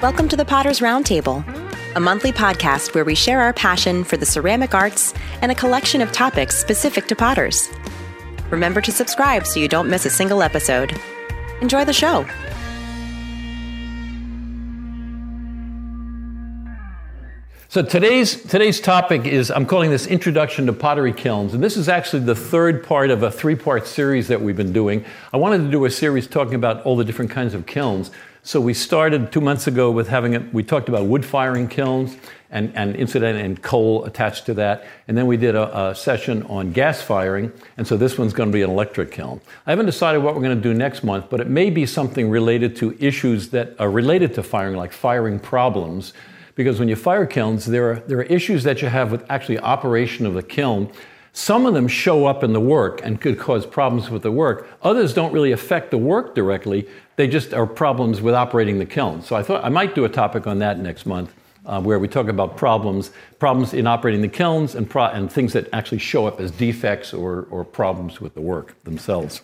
Welcome 0.00 0.28
to 0.28 0.36
the 0.36 0.44
Potter's 0.44 0.78
Roundtable, 0.78 1.42
a 1.96 1.98
monthly 1.98 2.30
podcast 2.30 2.94
where 2.94 3.04
we 3.04 3.16
share 3.16 3.40
our 3.40 3.52
passion 3.52 4.04
for 4.04 4.16
the 4.16 4.24
ceramic 4.24 4.72
arts 4.72 5.12
and 5.42 5.50
a 5.50 5.56
collection 5.56 6.00
of 6.00 6.12
topics 6.12 6.56
specific 6.56 7.08
to 7.08 7.16
potters. 7.16 7.68
Remember 8.48 8.80
to 8.80 8.92
subscribe 8.92 9.44
so 9.44 9.58
you 9.58 9.66
don't 9.66 9.90
miss 9.90 10.06
a 10.06 10.10
single 10.10 10.40
episode. 10.40 10.96
Enjoy 11.60 11.84
the 11.84 11.92
show. 11.92 12.24
So 17.70 17.82
today's 17.82 18.42
today's 18.44 18.80
topic 18.80 19.26
is 19.26 19.50
I'm 19.50 19.66
calling 19.66 19.90
this 19.90 20.06
Introduction 20.06 20.64
to 20.64 20.72
Pottery 20.72 21.12
Kilns, 21.12 21.52
and 21.52 21.62
this 21.62 21.76
is 21.76 21.86
actually 21.86 22.22
the 22.22 22.34
third 22.34 22.82
part 22.82 23.10
of 23.10 23.22
a 23.22 23.30
three-part 23.30 23.86
series 23.86 24.28
that 24.28 24.40
we've 24.40 24.56
been 24.56 24.72
doing. 24.72 25.04
I 25.34 25.36
wanted 25.36 25.58
to 25.58 25.70
do 25.70 25.84
a 25.84 25.90
series 25.90 26.26
talking 26.26 26.54
about 26.54 26.82
all 26.86 26.96
the 26.96 27.04
different 27.04 27.30
kinds 27.30 27.52
of 27.52 27.66
kilns. 27.66 28.10
So 28.42 28.58
we 28.58 28.72
started 28.72 29.30
two 29.32 29.42
months 29.42 29.66
ago 29.66 29.90
with 29.90 30.08
having 30.08 30.32
it. 30.32 30.54
We 30.54 30.62
talked 30.62 30.88
about 30.88 31.04
wood 31.04 31.26
firing 31.26 31.68
kilns 31.68 32.16
and, 32.50 32.74
and 32.74 32.96
incident 32.96 33.38
and 33.38 33.60
coal 33.60 34.06
attached 34.06 34.46
to 34.46 34.54
that, 34.54 34.86
and 35.06 35.14
then 35.14 35.26
we 35.26 35.36
did 35.36 35.54
a, 35.54 35.88
a 35.88 35.94
session 35.94 36.44
on 36.44 36.72
gas 36.72 37.02
firing. 37.02 37.52
And 37.76 37.86
so 37.86 37.98
this 37.98 38.16
one's 38.16 38.32
going 38.32 38.48
to 38.48 38.52
be 38.54 38.62
an 38.62 38.70
electric 38.70 39.12
kiln. 39.12 39.42
I 39.66 39.72
haven't 39.72 39.84
decided 39.84 40.22
what 40.22 40.34
we're 40.34 40.40
going 40.40 40.56
to 40.56 40.62
do 40.62 40.72
next 40.72 41.04
month, 41.04 41.26
but 41.28 41.38
it 41.38 41.48
may 41.48 41.68
be 41.68 41.84
something 41.84 42.30
related 42.30 42.76
to 42.76 42.96
issues 42.98 43.50
that 43.50 43.78
are 43.78 43.90
related 43.90 44.32
to 44.36 44.42
firing, 44.42 44.74
like 44.74 44.94
firing 44.94 45.38
problems 45.38 46.14
because 46.58 46.80
when 46.80 46.88
you 46.88 46.96
fire 46.96 47.24
kilns, 47.24 47.66
there 47.66 47.92
are, 47.92 47.94
there 48.08 48.18
are 48.18 48.24
issues 48.24 48.64
that 48.64 48.82
you 48.82 48.88
have 48.88 49.12
with 49.12 49.24
actually 49.30 49.60
operation 49.60 50.26
of 50.26 50.34
the 50.34 50.42
kiln. 50.42 50.90
Some 51.32 51.66
of 51.66 51.72
them 51.72 51.86
show 51.86 52.26
up 52.26 52.42
in 52.42 52.52
the 52.52 52.60
work 52.60 53.00
and 53.04 53.20
could 53.20 53.38
cause 53.38 53.64
problems 53.64 54.10
with 54.10 54.22
the 54.22 54.32
work. 54.32 54.68
Others 54.82 55.14
don't 55.14 55.32
really 55.32 55.52
affect 55.52 55.92
the 55.92 55.98
work 55.98 56.34
directly. 56.34 56.88
They 57.14 57.28
just 57.28 57.54
are 57.54 57.64
problems 57.64 58.20
with 58.20 58.34
operating 58.34 58.80
the 58.80 58.86
kiln. 58.86 59.22
So 59.22 59.36
I 59.36 59.42
thought 59.44 59.64
I 59.64 59.68
might 59.68 59.94
do 59.94 60.04
a 60.04 60.08
topic 60.08 60.48
on 60.48 60.58
that 60.58 60.80
next 60.80 61.06
month. 61.06 61.32
Uh, 61.64 61.80
where 61.82 61.98
we 61.98 62.08
talk 62.08 62.28
about 62.28 62.56
problems, 62.56 63.10
problems 63.38 63.74
in 63.74 63.86
operating 63.86 64.22
the 64.22 64.28
kilns, 64.28 64.74
and, 64.74 64.88
pro- 64.88 65.04
and 65.04 65.30
things 65.30 65.52
that 65.52 65.68
actually 65.74 65.98
show 65.98 66.26
up 66.26 66.40
as 66.40 66.50
defects 66.50 67.12
or, 67.12 67.46
or 67.50 67.62
problems 67.62 68.22
with 68.22 68.32
the 68.32 68.40
work 68.40 68.82
themselves. 68.84 69.42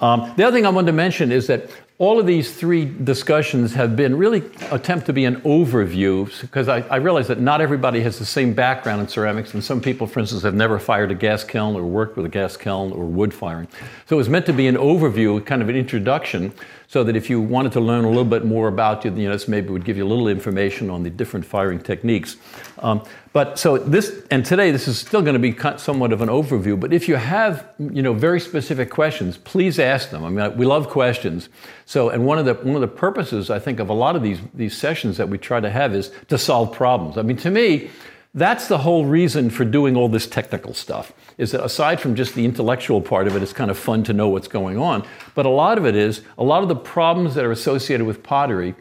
Um, 0.00 0.32
the 0.36 0.44
other 0.44 0.56
thing 0.56 0.64
I 0.64 0.70
wanted 0.70 0.86
to 0.86 0.94
mention 0.94 1.30
is 1.30 1.48
that 1.48 1.68
all 2.00 2.18
of 2.18 2.24
these 2.24 2.54
three 2.54 2.86
discussions 2.86 3.74
have 3.74 3.94
been 3.94 4.16
really 4.16 4.42
attempt 4.70 5.04
to 5.04 5.12
be 5.12 5.26
an 5.26 5.36
overview 5.42 6.40
because 6.40 6.66
I, 6.66 6.80
I, 6.88 6.96
realize 6.96 7.28
that 7.28 7.40
not 7.40 7.60
everybody 7.60 8.00
has 8.00 8.18
the 8.18 8.24
same 8.24 8.54
background 8.54 9.02
in 9.02 9.08
ceramics 9.08 9.52
and 9.52 9.62
some 9.62 9.82
people 9.82 10.06
for 10.06 10.20
instance 10.20 10.42
have 10.42 10.54
never 10.54 10.78
fired 10.78 11.10
a 11.10 11.14
gas 11.14 11.44
kiln 11.44 11.76
or 11.76 11.82
worked 11.82 12.16
with 12.16 12.24
a 12.24 12.30
gas 12.30 12.56
kiln 12.56 12.90
or 12.92 13.04
wood 13.04 13.34
firing. 13.34 13.68
So 14.06 14.16
it 14.16 14.18
was 14.18 14.30
meant 14.30 14.46
to 14.46 14.54
be 14.54 14.66
an 14.66 14.76
overview 14.76 15.44
kind 15.44 15.60
of 15.60 15.68
an 15.68 15.76
introduction 15.76 16.54
so 16.90 17.04
that 17.04 17.14
if 17.14 17.30
you 17.30 17.40
wanted 17.40 17.70
to 17.70 17.78
learn 17.78 18.04
a 18.04 18.08
little 18.08 18.24
bit 18.24 18.44
more 18.44 18.66
about 18.66 19.04
you, 19.04 19.14
you 19.14 19.28
know, 19.28 19.32
this 19.32 19.46
maybe 19.46 19.68
would 19.68 19.84
give 19.84 19.96
you 19.96 20.04
a 20.04 20.08
little 20.08 20.26
information 20.26 20.90
on 20.90 21.04
the 21.04 21.10
different 21.10 21.46
firing 21.46 21.78
techniques. 21.78 22.36
Um, 22.80 23.04
but 23.32 23.60
so 23.60 23.78
this, 23.78 24.24
and 24.32 24.44
today 24.44 24.72
this 24.72 24.88
is 24.88 24.98
still 24.98 25.22
going 25.22 25.34
to 25.34 25.38
be 25.38 25.56
somewhat 25.78 26.12
of 26.12 26.20
an 26.20 26.28
overview. 26.28 26.78
But 26.80 26.92
if 26.92 27.06
you 27.08 27.14
have, 27.14 27.68
you 27.78 28.02
know, 28.02 28.12
very 28.12 28.40
specific 28.40 28.90
questions, 28.90 29.38
please 29.38 29.78
ask 29.78 30.10
them. 30.10 30.24
I 30.24 30.30
mean, 30.30 30.56
we 30.56 30.66
love 30.66 30.88
questions. 30.88 31.48
So, 31.86 32.08
and 32.08 32.26
one 32.26 32.40
of 32.40 32.44
the 32.44 32.54
one 32.54 32.74
of 32.74 32.80
the 32.80 32.88
purposes 32.88 33.50
I 33.50 33.60
think 33.60 33.78
of 33.78 33.88
a 33.88 33.92
lot 33.92 34.16
of 34.16 34.22
these 34.24 34.40
these 34.52 34.76
sessions 34.76 35.16
that 35.18 35.28
we 35.28 35.38
try 35.38 35.60
to 35.60 35.70
have 35.70 35.94
is 35.94 36.10
to 36.26 36.36
solve 36.36 36.72
problems. 36.72 37.16
I 37.18 37.22
mean, 37.22 37.36
to 37.36 37.52
me, 37.52 37.88
that's 38.34 38.68
the 38.68 38.78
whole 38.78 39.04
reason 39.06 39.50
for 39.50 39.64
doing 39.64 39.96
all 39.96 40.08
this 40.08 40.26
technical 40.26 40.72
stuff. 40.72 41.12
Is 41.36 41.50
that 41.50 41.64
aside 41.64 42.00
from 42.00 42.14
just 42.14 42.34
the 42.34 42.44
intellectual 42.44 43.00
part 43.00 43.26
of 43.26 43.34
it, 43.34 43.42
it's 43.42 43.52
kind 43.52 43.70
of 43.70 43.78
fun 43.78 44.04
to 44.04 44.12
know 44.12 44.28
what's 44.28 44.48
going 44.48 44.78
on. 44.78 45.04
But 45.34 45.46
a 45.46 45.50
lot 45.50 45.78
of 45.78 45.86
it 45.86 45.96
is 45.96 46.22
a 46.38 46.44
lot 46.44 46.62
of 46.62 46.68
the 46.68 46.76
problems 46.76 47.34
that 47.34 47.44
are 47.44 47.50
associated 47.50 48.06
with 48.06 48.22
pottery 48.22 48.74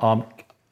um, 0.00 0.26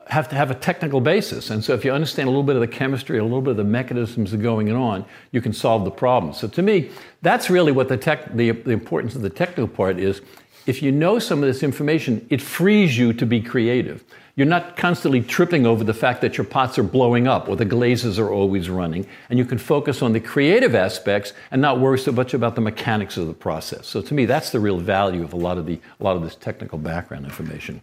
have 0.08 0.28
to 0.28 0.36
have 0.36 0.50
a 0.50 0.54
technical 0.54 1.00
basis. 1.00 1.50
And 1.50 1.62
so 1.62 1.74
if 1.74 1.84
you 1.84 1.92
understand 1.92 2.28
a 2.28 2.30
little 2.30 2.42
bit 2.42 2.56
of 2.56 2.60
the 2.60 2.68
chemistry, 2.68 3.18
a 3.18 3.22
little 3.22 3.42
bit 3.42 3.52
of 3.52 3.56
the 3.58 3.64
mechanisms 3.64 4.30
that 4.30 4.40
are 4.40 4.42
going 4.42 4.70
on, 4.72 5.04
you 5.32 5.40
can 5.40 5.52
solve 5.52 5.84
the 5.84 5.90
problem. 5.90 6.32
So 6.32 6.48
to 6.48 6.62
me, 6.62 6.90
that's 7.22 7.50
really 7.50 7.72
what 7.72 7.88
the, 7.88 7.96
tech, 7.96 8.34
the, 8.34 8.50
the 8.50 8.70
importance 8.70 9.14
of 9.14 9.22
the 9.22 9.30
technical 9.30 9.68
part 9.68 9.98
is. 9.98 10.22
If 10.66 10.82
you 10.82 10.92
know 10.92 11.18
some 11.18 11.42
of 11.42 11.46
this 11.46 11.62
information, 11.62 12.26
it 12.30 12.42
frees 12.42 12.98
you 12.98 13.12
to 13.14 13.26
be 13.26 13.40
creative. 13.40 14.04
You're 14.38 14.46
not 14.46 14.76
constantly 14.76 15.20
tripping 15.20 15.66
over 15.66 15.82
the 15.82 15.92
fact 15.92 16.20
that 16.20 16.38
your 16.38 16.44
pots 16.44 16.78
are 16.78 16.84
blowing 16.84 17.26
up 17.26 17.48
or 17.48 17.56
the 17.56 17.64
glazes 17.64 18.20
are 18.20 18.30
always 18.30 18.70
running. 18.70 19.04
And 19.30 19.36
you 19.36 19.44
can 19.44 19.58
focus 19.58 20.00
on 20.00 20.12
the 20.12 20.20
creative 20.20 20.76
aspects 20.76 21.32
and 21.50 21.60
not 21.60 21.80
worry 21.80 21.98
so 21.98 22.12
much 22.12 22.34
about 22.34 22.54
the 22.54 22.60
mechanics 22.60 23.16
of 23.16 23.26
the 23.26 23.34
process. 23.34 23.88
So 23.88 24.00
to 24.00 24.14
me, 24.14 24.26
that's 24.26 24.50
the 24.50 24.60
real 24.60 24.78
value 24.78 25.24
of 25.24 25.32
a 25.32 25.36
lot 25.36 25.58
of, 25.58 25.66
the, 25.66 25.80
a 25.98 26.04
lot 26.04 26.14
of 26.14 26.22
this 26.22 26.36
technical 26.36 26.78
background 26.78 27.24
information. 27.24 27.82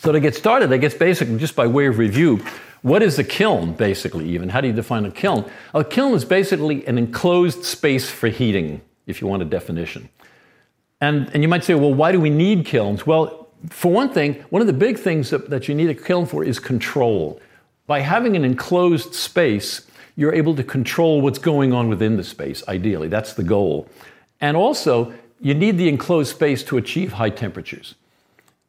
So 0.00 0.12
to 0.12 0.20
get 0.20 0.34
started, 0.34 0.70
I 0.70 0.76
guess 0.76 0.92
basically 0.92 1.38
just 1.38 1.56
by 1.56 1.66
way 1.66 1.86
of 1.86 1.96
review, 1.96 2.44
what 2.82 3.02
is 3.02 3.18
a 3.18 3.24
kiln, 3.24 3.72
basically, 3.72 4.28
even? 4.28 4.50
How 4.50 4.60
do 4.60 4.68
you 4.68 4.74
define 4.74 5.06
a 5.06 5.10
kiln? 5.10 5.50
A 5.72 5.82
kiln 5.82 6.12
is 6.12 6.26
basically 6.26 6.86
an 6.86 6.98
enclosed 6.98 7.64
space 7.64 8.10
for 8.10 8.28
heating, 8.28 8.82
if 9.06 9.22
you 9.22 9.28
want 9.28 9.40
a 9.40 9.46
definition. 9.46 10.10
And, 11.00 11.30
and 11.32 11.42
you 11.42 11.48
might 11.48 11.64
say, 11.64 11.74
well, 11.74 11.94
why 11.94 12.12
do 12.12 12.20
we 12.20 12.28
need 12.28 12.66
kilns? 12.66 13.06
Well, 13.06 13.41
for 13.70 13.92
one 13.92 14.12
thing, 14.12 14.34
one 14.50 14.60
of 14.60 14.66
the 14.66 14.72
big 14.72 14.98
things 14.98 15.30
that, 15.30 15.50
that 15.50 15.68
you 15.68 15.74
need 15.74 15.90
a 15.90 15.94
kiln 15.94 16.26
for 16.26 16.44
is 16.44 16.58
control. 16.58 17.40
By 17.86 18.00
having 18.00 18.36
an 18.36 18.44
enclosed 18.44 19.14
space, 19.14 19.86
you're 20.16 20.34
able 20.34 20.54
to 20.56 20.64
control 20.64 21.20
what's 21.20 21.38
going 21.38 21.72
on 21.72 21.88
within 21.88 22.16
the 22.16 22.24
space, 22.24 22.62
ideally. 22.68 23.08
That's 23.08 23.34
the 23.34 23.42
goal. 23.42 23.88
And 24.40 24.56
also, 24.56 25.12
you 25.40 25.54
need 25.54 25.78
the 25.78 25.88
enclosed 25.88 26.30
space 26.30 26.62
to 26.64 26.76
achieve 26.76 27.12
high 27.12 27.30
temperatures. 27.30 27.94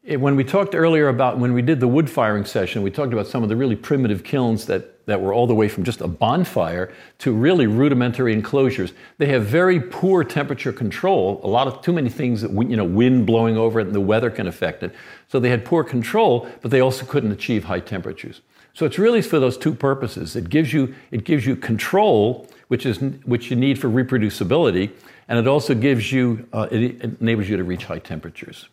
When 0.06 0.36
we 0.36 0.44
talked 0.44 0.74
earlier 0.74 1.08
about 1.08 1.38
when 1.38 1.54
we 1.54 1.62
did 1.62 1.80
the 1.80 1.88
wood 1.88 2.10
firing 2.10 2.44
session, 2.44 2.82
we 2.82 2.90
talked 2.90 3.14
about 3.14 3.26
some 3.26 3.42
of 3.42 3.48
the 3.48 3.56
really 3.56 3.74
primitive 3.74 4.22
kilns 4.22 4.66
that 4.66 4.94
that 5.06 5.20
were 5.20 5.32
all 5.32 5.46
the 5.46 5.54
way 5.54 5.68
from 5.68 5.84
just 5.84 6.00
a 6.00 6.08
bonfire 6.08 6.92
to 7.18 7.32
really 7.32 7.66
rudimentary 7.66 8.32
enclosures. 8.32 8.92
They 9.18 9.26
have 9.26 9.44
very 9.44 9.80
poor 9.80 10.24
temperature 10.24 10.72
control. 10.72 11.40
A 11.42 11.46
lot 11.46 11.66
of 11.66 11.82
too 11.82 11.92
many 11.92 12.08
things 12.08 12.42
that 12.42 12.50
you 12.50 12.76
know, 12.76 12.84
wind 12.84 13.26
blowing 13.26 13.56
over 13.56 13.80
it 13.80 13.86
and 13.86 13.94
the 13.94 14.00
weather 14.00 14.30
can 14.30 14.46
affect 14.46 14.82
it. 14.82 14.94
So 15.28 15.40
they 15.40 15.50
had 15.50 15.64
poor 15.64 15.84
control, 15.84 16.48
but 16.62 16.70
they 16.70 16.80
also 16.80 17.04
couldn't 17.04 17.32
achieve 17.32 17.64
high 17.64 17.80
temperatures. 17.80 18.40
So 18.72 18.86
it's 18.86 18.98
really 18.98 19.22
for 19.22 19.38
those 19.38 19.56
two 19.56 19.74
purposes. 19.74 20.36
It 20.36 20.50
gives 20.50 20.72
you 20.72 20.94
it 21.12 21.24
gives 21.24 21.46
you 21.46 21.56
control, 21.56 22.48
which 22.68 22.84
is 22.84 22.98
which 23.24 23.50
you 23.50 23.56
need 23.56 23.78
for 23.78 23.88
reproducibility, 23.88 24.90
and 25.28 25.38
it 25.38 25.46
also 25.46 25.74
gives 25.74 26.12
you 26.12 26.46
uh, 26.52 26.68
it 26.70 27.02
enables 27.20 27.48
you 27.48 27.56
to 27.56 27.64
reach 27.64 27.84
high 27.84 28.00
temperatures. 28.00 28.68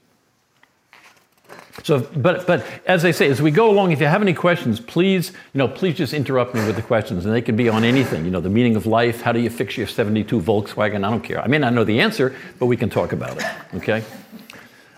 So, 1.84 2.00
but, 2.00 2.46
but 2.46 2.66
as 2.86 3.06
I 3.06 3.12
say, 3.12 3.30
as 3.30 3.42
we 3.42 3.50
go 3.50 3.70
along, 3.70 3.92
if 3.92 4.02
you 4.02 4.06
have 4.08 4.22
any 4.22 4.34
questions, 4.34 4.80
please, 4.80 5.32
you 5.54 5.58
know, 5.58 5.68
please 5.68 5.96
just 5.96 6.14
interrupt 6.14 6.54
me 6.54 6.66
with 6.66 6.76
the 6.76 6.82
questions, 6.82 7.26
and 7.26 7.34
they 7.34 7.42
can 7.42 7.56
be 7.56 7.70
on 7.70 7.84
anything. 7.84 8.26
You 8.26 8.32
know, 8.32 8.42
the 8.42 8.50
meaning 8.50 8.76
of 8.76 8.86
life. 8.86 9.22
How 9.22 9.32
do 9.32 9.40
you 9.40 9.50
fix 9.50 9.78
your 9.78 9.88
'72 9.88 10.42
Volkswagen? 10.42 10.98
I 10.98 11.10
don't 11.10 11.22
care. 11.22 11.42
I 11.42 11.48
may 11.48 11.58
not 11.58 11.74
know 11.74 11.84
the 11.84 12.00
answer, 12.02 12.36
but 12.60 12.66
we 12.66 12.78
can 12.78 12.90
talk 12.90 13.14
about 13.14 13.38
it. 13.38 13.46
Okay. 13.76 14.04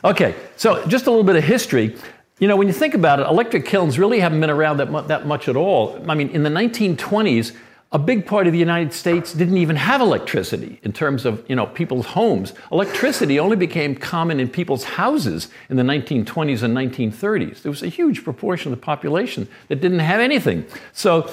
Okay. 0.03 0.35
So, 0.57 0.85
just 0.87 1.05
a 1.05 1.09
little 1.09 1.23
bit 1.23 1.35
of 1.35 1.43
history. 1.43 1.95
You 2.39 2.47
know, 2.47 2.57
when 2.57 2.67
you 2.67 2.73
think 2.73 2.95
about 2.95 3.19
it, 3.19 3.27
electric 3.27 3.65
kilns 3.65 3.99
really 3.99 4.19
haven't 4.19 4.41
been 4.41 4.49
around 4.49 4.77
that, 4.77 4.91
mu- 4.91 5.05
that 5.07 5.27
much 5.27 5.47
at 5.47 5.55
all. 5.55 6.03
I 6.09 6.15
mean, 6.15 6.29
in 6.29 6.43
the 6.43 6.49
1920s, 6.49 7.55
a 7.93 7.99
big 7.99 8.25
part 8.25 8.47
of 8.47 8.53
the 8.53 8.59
United 8.59 8.91
States 8.91 9.33
didn't 9.33 9.57
even 9.57 9.75
have 9.75 10.01
electricity 10.01 10.79
in 10.81 10.91
terms 10.91 11.25
of 11.25 11.47
you 11.47 11.55
know 11.55 11.67
people's 11.67 12.07
homes. 12.07 12.53
Electricity 12.71 13.39
only 13.39 13.55
became 13.55 13.95
common 13.95 14.39
in 14.39 14.49
people's 14.49 14.83
houses 14.83 15.47
in 15.69 15.77
the 15.77 15.83
1920s 15.83 16.63
and 16.63 16.75
1930s. 16.75 17.61
There 17.61 17.71
was 17.71 17.83
a 17.83 17.87
huge 17.87 18.23
proportion 18.23 18.73
of 18.73 18.79
the 18.79 18.83
population 18.83 19.47
that 19.67 19.79
didn't 19.79 19.99
have 19.99 20.19
anything. 20.19 20.65
So 20.91 21.31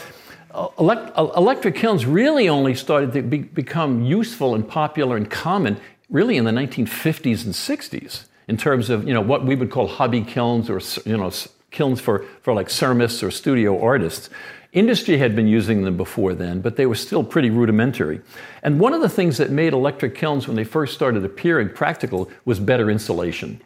uh, 0.50 0.68
elect- 0.78 1.12
uh, 1.16 1.30
electric 1.34 1.76
kilns 1.76 2.04
really 2.04 2.48
only 2.48 2.74
started 2.74 3.12
to 3.14 3.22
be- 3.22 3.38
become 3.38 4.04
useful 4.04 4.54
and 4.54 4.68
popular 4.68 5.16
and 5.16 5.30
common 5.30 5.78
really 6.10 6.36
in 6.36 6.44
the 6.44 6.50
1950s 6.50 7.44
and 7.44 7.54
60s 7.54 8.24
in 8.48 8.56
terms 8.58 8.90
of 8.90 9.08
you 9.08 9.14
know 9.14 9.22
what 9.22 9.46
we 9.46 9.54
would 9.54 9.70
call 9.70 9.86
hobby 9.86 10.20
kilns 10.20 10.68
or 10.68 10.80
you 11.08 11.16
know 11.16 11.30
kilns 11.70 12.00
for, 12.00 12.24
for 12.42 12.52
like 12.52 12.68
ceramists 12.68 13.22
or 13.22 13.30
studio 13.30 13.80
artists. 13.80 14.28
Industry 14.72 15.18
had 15.18 15.34
been 15.34 15.48
using 15.48 15.82
them 15.82 15.96
before 15.96 16.32
then, 16.32 16.60
but 16.60 16.76
they 16.76 16.86
were 16.86 16.94
still 16.94 17.24
pretty 17.24 17.50
rudimentary. 17.50 18.20
And 18.62 18.78
one 18.78 18.92
of 18.92 19.00
the 19.00 19.08
things 19.08 19.36
that 19.38 19.50
made 19.50 19.72
electric 19.72 20.14
kilns 20.14 20.46
when 20.46 20.56
they 20.56 20.64
first 20.64 20.94
started 20.94 21.24
appearing 21.24 21.70
practical 21.70 22.30
was 22.44 22.60
better 22.60 22.88
insulation. 22.88 23.60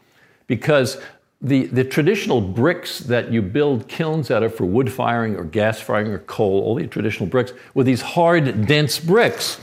Because 0.47 0.99
the, 1.43 1.67
the 1.67 1.85
traditional 1.85 2.41
bricks 2.41 3.01
that 3.01 3.31
you 3.31 3.43
build 3.43 3.87
kilns 3.87 4.31
out 4.31 4.43
of 4.43 4.55
for 4.55 4.65
wood 4.65 4.91
firing 4.91 5.37
or 5.37 5.45
gas 5.45 5.79
firing 5.79 6.07
or 6.11 6.21
coal, 6.21 6.63
all 6.63 6.75
the 6.75 6.87
traditional 6.87 7.29
bricks, 7.29 7.53
were 7.75 7.85
these 7.85 8.01
hard, 8.01 8.67
dense 8.67 8.99
bricks. 8.99 9.61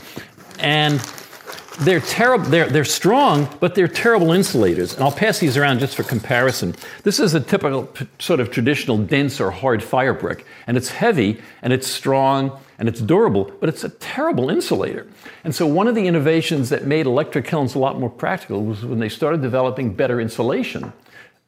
And 0.60 1.00
they're 1.80 2.00
terrible. 2.00 2.44
They're, 2.46 2.68
they're 2.68 2.84
strong, 2.84 3.48
but 3.60 3.74
they're 3.74 3.88
terrible 3.88 4.32
insulators. 4.32 4.94
And 4.94 5.02
I'll 5.02 5.12
pass 5.12 5.38
these 5.38 5.56
around 5.56 5.80
just 5.80 5.96
for 5.96 6.02
comparison. 6.02 6.74
This 7.02 7.18
is 7.18 7.34
a 7.34 7.40
typical 7.40 7.92
sort 8.18 8.40
of 8.40 8.50
traditional 8.50 8.98
dense 8.98 9.40
or 9.40 9.50
hard 9.50 9.82
fire 9.82 10.14
brick, 10.14 10.44
and 10.66 10.76
it's 10.76 10.90
heavy 10.90 11.40
and 11.62 11.72
it's 11.72 11.86
strong 11.86 12.58
and 12.78 12.88
it's 12.88 13.00
durable, 13.00 13.52
but 13.60 13.68
it's 13.68 13.84
a 13.84 13.88
terrible 13.88 14.50
insulator. 14.50 15.06
And 15.44 15.54
so 15.54 15.66
one 15.66 15.88
of 15.88 15.94
the 15.94 16.06
innovations 16.06 16.68
that 16.70 16.84
made 16.84 17.06
electric 17.06 17.44
kilns 17.44 17.74
a 17.74 17.78
lot 17.78 17.98
more 17.98 18.10
practical 18.10 18.64
was 18.64 18.84
when 18.84 18.98
they 18.98 19.08
started 19.08 19.40
developing 19.40 19.94
better 19.94 20.20
insulation. 20.20 20.92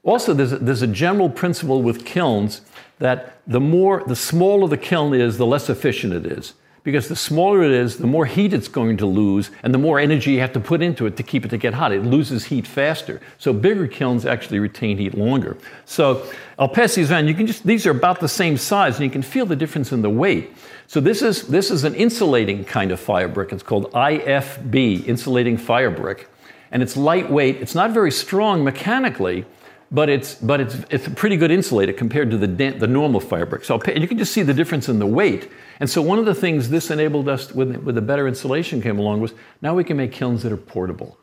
Also, 0.04 0.34
there's 0.34 0.52
a, 0.52 0.58
there's 0.58 0.82
a 0.82 0.86
general 0.86 1.30
principle 1.30 1.82
with 1.82 2.04
kilns 2.04 2.60
that 2.98 3.40
the 3.46 3.60
more, 3.60 4.04
the 4.06 4.16
smaller 4.16 4.68
the 4.68 4.76
kiln 4.76 5.14
is, 5.14 5.38
the 5.38 5.46
less 5.46 5.68
efficient 5.68 6.12
it 6.12 6.26
is. 6.26 6.54
Because 6.84 7.08
the 7.08 7.16
smaller 7.16 7.62
it 7.62 7.70
is, 7.70 7.96
the 7.96 8.06
more 8.06 8.26
heat 8.26 8.52
it's 8.52 8.68
going 8.68 8.98
to 8.98 9.06
lose, 9.06 9.50
and 9.62 9.72
the 9.72 9.78
more 9.78 9.98
energy 9.98 10.32
you 10.32 10.40
have 10.40 10.52
to 10.52 10.60
put 10.60 10.82
into 10.82 11.06
it 11.06 11.16
to 11.16 11.22
keep 11.22 11.46
it 11.46 11.48
to 11.48 11.56
get 11.56 11.72
hot. 11.72 11.92
It 11.92 12.04
loses 12.04 12.44
heat 12.44 12.66
faster. 12.66 13.22
So 13.38 13.54
bigger 13.54 13.88
kilns 13.88 14.26
actually 14.26 14.58
retain 14.58 14.98
heat 14.98 15.14
longer. 15.14 15.56
So 15.86 16.30
these 16.58 17.10
around. 17.10 17.26
You 17.26 17.34
can 17.34 17.46
just 17.46 17.64
these 17.64 17.86
are 17.86 17.90
about 17.90 18.20
the 18.20 18.28
same 18.28 18.58
size, 18.58 18.96
and 18.96 19.04
you 19.04 19.10
can 19.10 19.22
feel 19.22 19.46
the 19.46 19.56
difference 19.56 19.92
in 19.92 20.02
the 20.02 20.10
weight. 20.10 20.52
So 20.86 21.00
this 21.00 21.22
is 21.22 21.48
this 21.48 21.70
is 21.70 21.84
an 21.84 21.94
insulating 21.94 22.64
kind 22.66 22.92
of 22.92 23.00
fire 23.00 23.28
brick. 23.28 23.50
It's 23.52 23.62
called 23.62 23.90
IFB, 23.92 25.06
insulating 25.06 25.56
fire 25.56 25.90
brick, 25.90 26.28
and 26.70 26.82
it's 26.82 26.98
lightweight. 26.98 27.62
It's 27.62 27.74
not 27.74 27.92
very 27.92 28.12
strong 28.12 28.62
mechanically 28.62 29.46
but 29.94 30.08
it's 30.08 30.34
but 30.34 30.60
it's 30.60 30.74
it's 30.90 31.06
a 31.06 31.10
pretty 31.10 31.36
good 31.36 31.52
insulator 31.52 31.92
compared 31.92 32.30
to 32.32 32.36
the 32.36 32.48
the 32.48 32.86
normal 32.88 33.20
fire 33.20 33.46
brick. 33.46 33.64
So 33.64 33.80
you 33.86 34.08
can 34.08 34.18
just 34.18 34.32
see 34.32 34.42
the 34.42 34.52
difference 34.52 34.88
in 34.88 34.98
the 34.98 35.06
weight. 35.06 35.48
And 35.78 35.88
so 35.88 36.02
one 36.02 36.18
of 36.18 36.24
the 36.24 36.34
things 36.34 36.68
this 36.68 36.90
enabled 36.90 37.28
us 37.28 37.52
with 37.52 37.76
with 37.76 37.94
the 37.94 38.02
better 38.02 38.26
insulation 38.26 38.82
came 38.82 38.98
along 38.98 39.20
was 39.20 39.32
now 39.62 39.74
we 39.74 39.84
can 39.84 39.96
make 39.96 40.10
kilns 40.10 40.42
that 40.42 40.50
are 40.50 40.56
portable. 40.56 41.16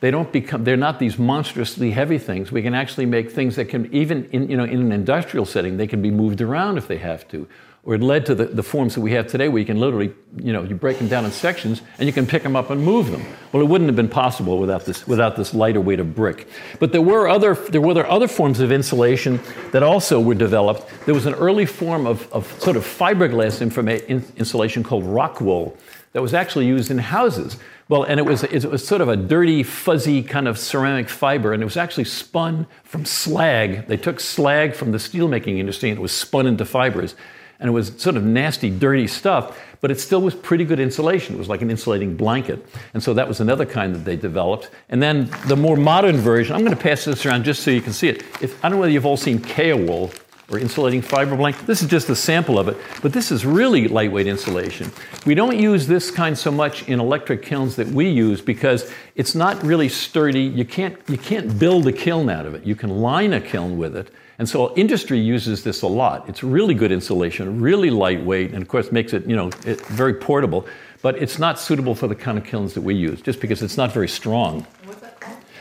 They 0.00 0.10
don't 0.10 0.30
become 0.30 0.64
they're 0.64 0.76
not 0.76 0.98
these 0.98 1.18
monstrously 1.18 1.90
heavy 1.90 2.18
things. 2.18 2.52
We 2.52 2.60
can 2.60 2.74
actually 2.74 3.06
make 3.06 3.30
things 3.30 3.56
that 3.56 3.70
can 3.70 3.92
even 3.94 4.26
in 4.26 4.50
you 4.50 4.58
know 4.58 4.64
in 4.64 4.80
an 4.80 4.92
industrial 4.92 5.46
setting 5.46 5.78
they 5.78 5.86
can 5.86 6.02
be 6.02 6.10
moved 6.10 6.42
around 6.42 6.76
if 6.76 6.88
they 6.88 6.98
have 6.98 7.26
to 7.28 7.48
or 7.84 7.96
it 7.96 8.00
led 8.00 8.24
to 8.26 8.34
the, 8.34 8.44
the 8.44 8.62
forms 8.62 8.94
that 8.94 9.00
we 9.00 9.10
have 9.12 9.26
today 9.26 9.48
where 9.48 9.58
you 9.58 9.66
can 9.66 9.80
literally, 9.80 10.12
you 10.36 10.52
know, 10.52 10.62
you 10.62 10.74
break 10.76 10.98
them 10.98 11.08
down 11.08 11.24
in 11.24 11.32
sections 11.32 11.82
and 11.98 12.06
you 12.06 12.12
can 12.12 12.26
pick 12.26 12.44
them 12.44 12.54
up 12.54 12.70
and 12.70 12.82
move 12.82 13.10
them. 13.10 13.24
Well, 13.50 13.60
it 13.60 13.66
wouldn't 13.66 13.88
have 13.88 13.96
been 13.96 14.08
possible 14.08 14.58
without 14.58 14.84
this, 14.84 15.04
without 15.08 15.34
this 15.34 15.52
lighter 15.52 15.80
weight 15.80 15.98
of 15.98 16.14
brick. 16.14 16.46
But 16.78 16.92
there 16.92 17.02
were 17.02 17.28
other, 17.28 17.54
there 17.54 17.80
were 17.80 18.06
other 18.06 18.28
forms 18.28 18.60
of 18.60 18.70
insulation 18.70 19.40
that 19.72 19.82
also 19.82 20.20
were 20.20 20.34
developed. 20.34 20.88
There 21.06 21.14
was 21.14 21.26
an 21.26 21.34
early 21.34 21.66
form 21.66 22.06
of, 22.06 22.32
of 22.32 22.46
sort 22.62 22.76
of 22.76 22.84
fiberglass 22.84 23.60
insulation 23.60 24.84
called 24.84 25.04
rock 25.04 25.40
wool 25.40 25.76
that 26.12 26.22
was 26.22 26.34
actually 26.34 26.66
used 26.66 26.90
in 26.90 26.98
houses. 26.98 27.56
Well, 27.88 28.04
and 28.04 28.20
it 28.20 28.24
was, 28.24 28.44
it 28.44 28.64
was 28.64 28.86
sort 28.86 29.00
of 29.00 29.08
a 29.08 29.16
dirty, 29.16 29.64
fuzzy 29.64 30.22
kind 30.22 30.46
of 30.46 30.56
ceramic 30.56 31.08
fiber, 31.08 31.52
and 31.52 31.62
it 31.62 31.66
was 31.66 31.76
actually 31.76 32.04
spun 32.04 32.68
from 32.84 33.04
slag. 33.04 33.88
They 33.88 33.96
took 33.96 34.20
slag 34.20 34.76
from 34.76 34.92
the 34.92 34.98
steelmaking 34.98 35.58
industry 35.58 35.90
and 35.90 35.98
it 35.98 36.02
was 36.02 36.12
spun 36.12 36.46
into 36.46 36.64
fibers 36.64 37.16
and 37.62 37.68
it 37.68 37.72
was 37.72 37.92
sort 37.96 38.16
of 38.16 38.24
nasty, 38.24 38.70
dirty 38.70 39.06
stuff, 39.06 39.58
but 39.80 39.90
it 39.90 40.00
still 40.00 40.20
was 40.20 40.34
pretty 40.34 40.64
good 40.64 40.80
insulation. 40.80 41.36
It 41.36 41.38
was 41.38 41.48
like 41.48 41.62
an 41.62 41.70
insulating 41.70 42.16
blanket. 42.16 42.66
And 42.92 43.02
so 43.02 43.14
that 43.14 43.26
was 43.26 43.40
another 43.40 43.64
kind 43.64 43.94
that 43.94 44.04
they 44.04 44.16
developed. 44.16 44.70
And 44.88 45.00
then 45.00 45.30
the 45.46 45.56
more 45.56 45.76
modern 45.76 46.16
version, 46.16 46.54
I'm 46.54 46.62
going 46.62 46.76
to 46.76 46.82
pass 46.82 47.04
this 47.04 47.24
around 47.24 47.44
just 47.44 47.62
so 47.62 47.70
you 47.70 47.80
can 47.80 47.92
see 47.92 48.08
it. 48.08 48.24
If, 48.40 48.62
I 48.64 48.68
don't 48.68 48.72
know 48.72 48.80
whether 48.80 48.92
you've 48.92 49.06
all 49.06 49.16
seen 49.16 49.38
Kaowool 49.38 50.12
or 50.50 50.58
insulating 50.58 51.00
fiber 51.00 51.34
blanket. 51.36 51.66
This 51.66 51.82
is 51.82 51.88
just 51.88 52.10
a 52.10 52.16
sample 52.16 52.58
of 52.58 52.68
it, 52.68 52.76
but 53.00 53.12
this 53.12 53.30
is 53.30 53.46
really 53.46 53.88
lightweight 53.88 54.26
insulation. 54.26 54.90
We 55.24 55.34
don't 55.34 55.58
use 55.58 55.86
this 55.86 56.10
kind 56.10 56.36
so 56.36 56.50
much 56.50 56.88
in 56.88 57.00
electric 57.00 57.42
kilns 57.42 57.76
that 57.76 57.86
we 57.86 58.08
use 58.08 58.40
because 58.40 58.92
it's 59.14 59.34
not 59.34 59.62
really 59.62 59.88
sturdy. 59.88 60.42
You 60.42 60.64
can't, 60.64 60.98
you 61.08 61.16
can't 61.16 61.58
build 61.58 61.86
a 61.86 61.92
kiln 61.92 62.28
out 62.28 62.44
of 62.44 62.54
it. 62.54 62.66
You 62.66 62.74
can 62.74 62.90
line 62.90 63.32
a 63.32 63.40
kiln 63.40 63.78
with 63.78 63.96
it, 63.96 64.10
and 64.42 64.48
so 64.48 64.74
industry 64.74 65.20
uses 65.20 65.62
this 65.62 65.82
a 65.82 65.86
lot. 65.86 66.28
It's 66.28 66.42
really 66.42 66.74
good 66.74 66.90
insulation, 66.90 67.60
really 67.60 67.90
lightweight, 67.90 68.52
and 68.52 68.60
of 68.60 68.66
course 68.66 68.90
makes 68.90 69.12
it, 69.12 69.24
you 69.24 69.36
know, 69.36 69.50
it, 69.64 69.80
very 69.86 70.14
portable. 70.14 70.66
But 71.00 71.22
it's 71.22 71.38
not 71.38 71.60
suitable 71.60 71.94
for 71.94 72.08
the 72.08 72.16
kind 72.16 72.36
of 72.36 72.42
kilns 72.42 72.74
that 72.74 72.80
we 72.80 72.96
use, 72.96 73.22
just 73.22 73.40
because 73.40 73.62
it's 73.62 73.76
not 73.76 73.92
very 73.92 74.08
strong. 74.08 74.66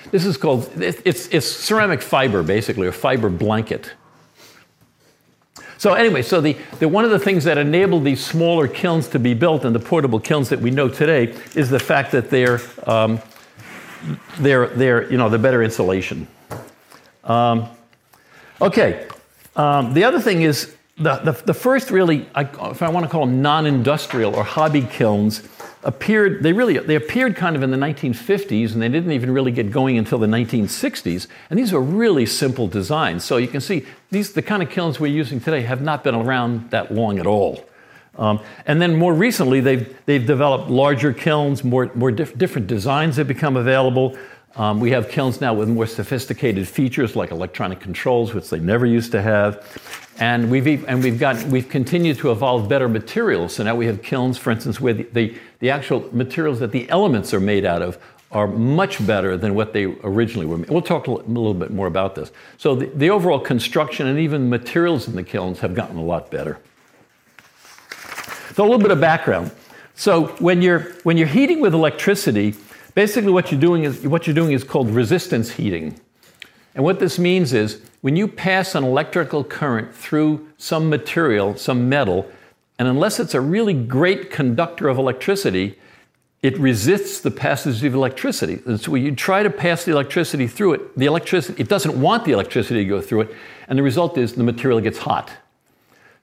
This 0.10 0.25
is 0.25 0.36
called, 0.36 0.68
it's, 0.81 1.28
it's 1.28 1.45
ceramic 1.45 2.01
fiber, 2.01 2.42
basically, 2.42 2.88
or 2.88 2.92
fiber 2.92 3.30
blanket. 3.30 3.94
So 5.78 5.94
anyway, 5.94 6.24
so 6.24 6.42
the, 6.42 6.57
the, 6.80 6.89
one 6.89 7.06
of 7.06 7.12
the 7.12 7.19
things 7.19 7.44
that 7.44 7.60
enabled 7.60 8.04
these 8.04 8.25
smaller 8.25 8.68
kilns 8.68 9.07
to 9.10 9.19
be 9.19 9.36
built 9.36 9.63
and 9.63 9.75
the 9.75 9.80
portable 9.80 10.19
kilns 10.19 10.50
that 10.50 10.60
we 10.60 10.72
know 10.72 10.89
today 10.89 11.36
is 11.56 11.69
the 11.69 11.80
fact 11.80 12.13
that 12.13 12.31
they're, 12.31 12.60
um, 12.88 13.19
they're, 14.39 14.69
they're, 14.69 15.12
you 15.12 15.19
know, 15.19 15.30
the 15.30 15.38
better 15.38 15.62
insulation. 15.62 16.28
Um, 17.24 17.69
Okay, 18.61 19.07
um, 19.55 19.95
the 19.95 20.03
other 20.03 20.19
thing 20.19 20.43
is 20.43 20.75
the, 20.97 21.15
the, 21.15 21.31
the 21.31 21.53
first 21.53 21.89
really, 21.89 22.29
I, 22.35 22.43
if 22.69 22.83
I 22.83 22.89
want 22.89 23.05
to 23.05 23.09
call 23.09 23.25
them 23.25 23.41
non-industrial 23.41 24.35
or 24.35 24.43
hobby 24.43 24.83
kilns, 24.83 25.41
appeared, 25.83 26.43
they 26.43 26.53
really, 26.53 26.77
they 26.77 26.93
appeared 26.93 27.35
kind 27.35 27.55
of 27.55 27.63
in 27.63 27.71
the 27.71 27.77
1950s 27.77 28.73
and 28.73 28.81
they 28.81 28.87
didn't 28.87 29.13
even 29.13 29.31
really 29.31 29.51
get 29.51 29.71
going 29.71 29.97
until 29.97 30.19
the 30.19 30.27
1960s. 30.27 31.25
And 31.49 31.57
these 31.57 31.73
are 31.73 31.81
really 31.81 32.27
simple 32.27 32.67
designs. 32.67 33.23
So 33.23 33.37
you 33.37 33.47
can 33.47 33.61
see 33.61 33.83
these, 34.11 34.33
the 34.33 34.43
kind 34.43 34.61
of 34.61 34.69
kilns 34.69 34.99
we're 34.99 35.07
using 35.07 35.39
today 35.39 35.61
have 35.61 35.81
not 35.81 36.03
been 36.03 36.13
around 36.13 36.69
that 36.69 36.93
long 36.93 37.17
at 37.17 37.25
all. 37.25 37.65
Um, 38.15 38.41
and 38.67 38.79
then 38.79 38.95
more 38.95 39.13
recently, 39.13 39.61
they've, 39.61 39.97
they've 40.05 40.25
developed 40.25 40.69
larger 40.69 41.13
kilns, 41.13 41.63
more, 41.63 41.89
more 41.95 42.11
diff- 42.11 42.37
different 42.37 42.67
designs 42.67 43.15
have 43.15 43.27
become 43.27 43.57
available. 43.57 44.15
Um, 44.56 44.80
we 44.80 44.92
have 44.92 45.09
kilns 45.09 45.39
now 45.39 45.53
with 45.53 45.69
more 45.69 45.88
sophisticated 45.88 46.68
features 46.68 47.15
like 47.15 47.31
electronic 47.31 47.80
controls, 47.80 48.33
which 48.33 48.50
they 48.50 48.59
never 48.59 48.86
used 48.86 49.12
to 49.13 49.21
have. 49.21 49.65
And 50.19 50.51
we've, 50.51 50.86
and 50.86 51.01
we've, 51.01 51.19
got, 51.19 51.42
we've 51.45 51.69
continued 51.69 52.18
to 52.18 52.31
evolve 52.31 52.68
better 52.68 52.89
materials. 52.89 53.56
So 53.56 53.63
now 53.63 53.75
we 53.75 53.86
have 53.86 54.03
kilns, 54.03 54.38
for 54.38 54.51
instance, 54.51 54.81
where 54.81 54.94
the, 54.94 55.03
the, 55.13 55.38
the 55.59 55.69
actual 55.69 56.07
materials 56.13 56.59
that 56.59 56.71
the 56.71 56.89
elements 56.89 57.33
are 57.33 57.39
made 57.39 57.65
out 57.65 57.81
of 57.81 57.98
are 58.31 58.48
much 58.48 59.06
better 59.06 59.36
than 59.36 59.56
what 59.56 59.74
they 59.74 59.86
originally 60.03 60.45
were. 60.45 60.57
We'll 60.57 60.81
talk 60.81 61.07
a 61.07 61.12
little 61.12 61.54
bit 61.54 61.71
more 61.71 61.88
about 61.88 62.15
this. 62.15 62.31
So 62.57 62.75
the, 62.75 62.86
the 62.88 63.09
overall 63.09 63.39
construction 63.39 64.07
and 64.07 64.19
even 64.19 64.50
materials 64.50 65.07
in 65.07 65.15
the 65.15 65.24
kilns 65.24 65.59
have 65.59 65.74
gotten 65.74 65.97
a 65.97 66.04
lot 66.04 66.30
better. 66.30 66.59
So 68.54 68.63
a 68.63 68.65
little 68.65 68.80
bit 68.80 68.92
of 68.92 69.00
background. 69.00 69.51
So 69.95 70.27
when 70.39 70.62
you're, 70.62 70.94
when 71.04 71.18
you're 71.18 71.27
heating 71.27 71.62
with 71.62 71.74
electricity, 71.74 72.56
Basically, 72.93 73.31
what 73.31 73.51
you're 73.51 73.61
doing 73.61 73.83
is 73.83 74.05
what 74.07 74.27
you're 74.27 74.33
doing 74.33 74.51
is 74.51 74.63
called 74.63 74.89
resistance 74.89 75.51
heating. 75.51 75.99
And 76.75 76.83
what 76.83 76.99
this 76.99 77.19
means 77.19 77.53
is 77.53 77.81
when 78.01 78.15
you 78.15 78.27
pass 78.27 78.75
an 78.75 78.83
electrical 78.83 79.43
current 79.43 79.93
through 79.93 80.47
some 80.57 80.89
material, 80.89 81.55
some 81.55 81.89
metal, 81.89 82.29
and 82.79 82.88
unless 82.88 83.19
it's 83.19 83.33
a 83.33 83.41
really 83.41 83.73
great 83.73 84.31
conductor 84.31 84.88
of 84.88 84.97
electricity, 84.97 85.77
it 86.41 86.57
resists 86.57 87.21
the 87.21 87.29
passage 87.29 87.83
of 87.83 87.93
electricity. 87.93 88.59
And 88.65 88.81
so 88.81 88.91
when 88.91 89.03
you 89.03 89.15
try 89.15 89.44
to 89.44 89.49
pass 89.49 89.85
the 89.85 89.91
electricity 89.91 90.47
through 90.47 90.73
it, 90.73 90.97
the 90.97 91.05
electricity, 91.05 91.61
it 91.61 91.69
doesn't 91.69 91.99
want 91.99 92.25
the 92.25 92.31
electricity 92.31 92.83
to 92.83 92.89
go 92.89 92.99
through 92.99 93.21
it, 93.21 93.35
and 93.68 93.77
the 93.77 93.83
result 93.83 94.18
is 94.18 94.33
the 94.33 94.44
material 94.44 94.80
gets 94.81 94.97
hot. 94.97 95.31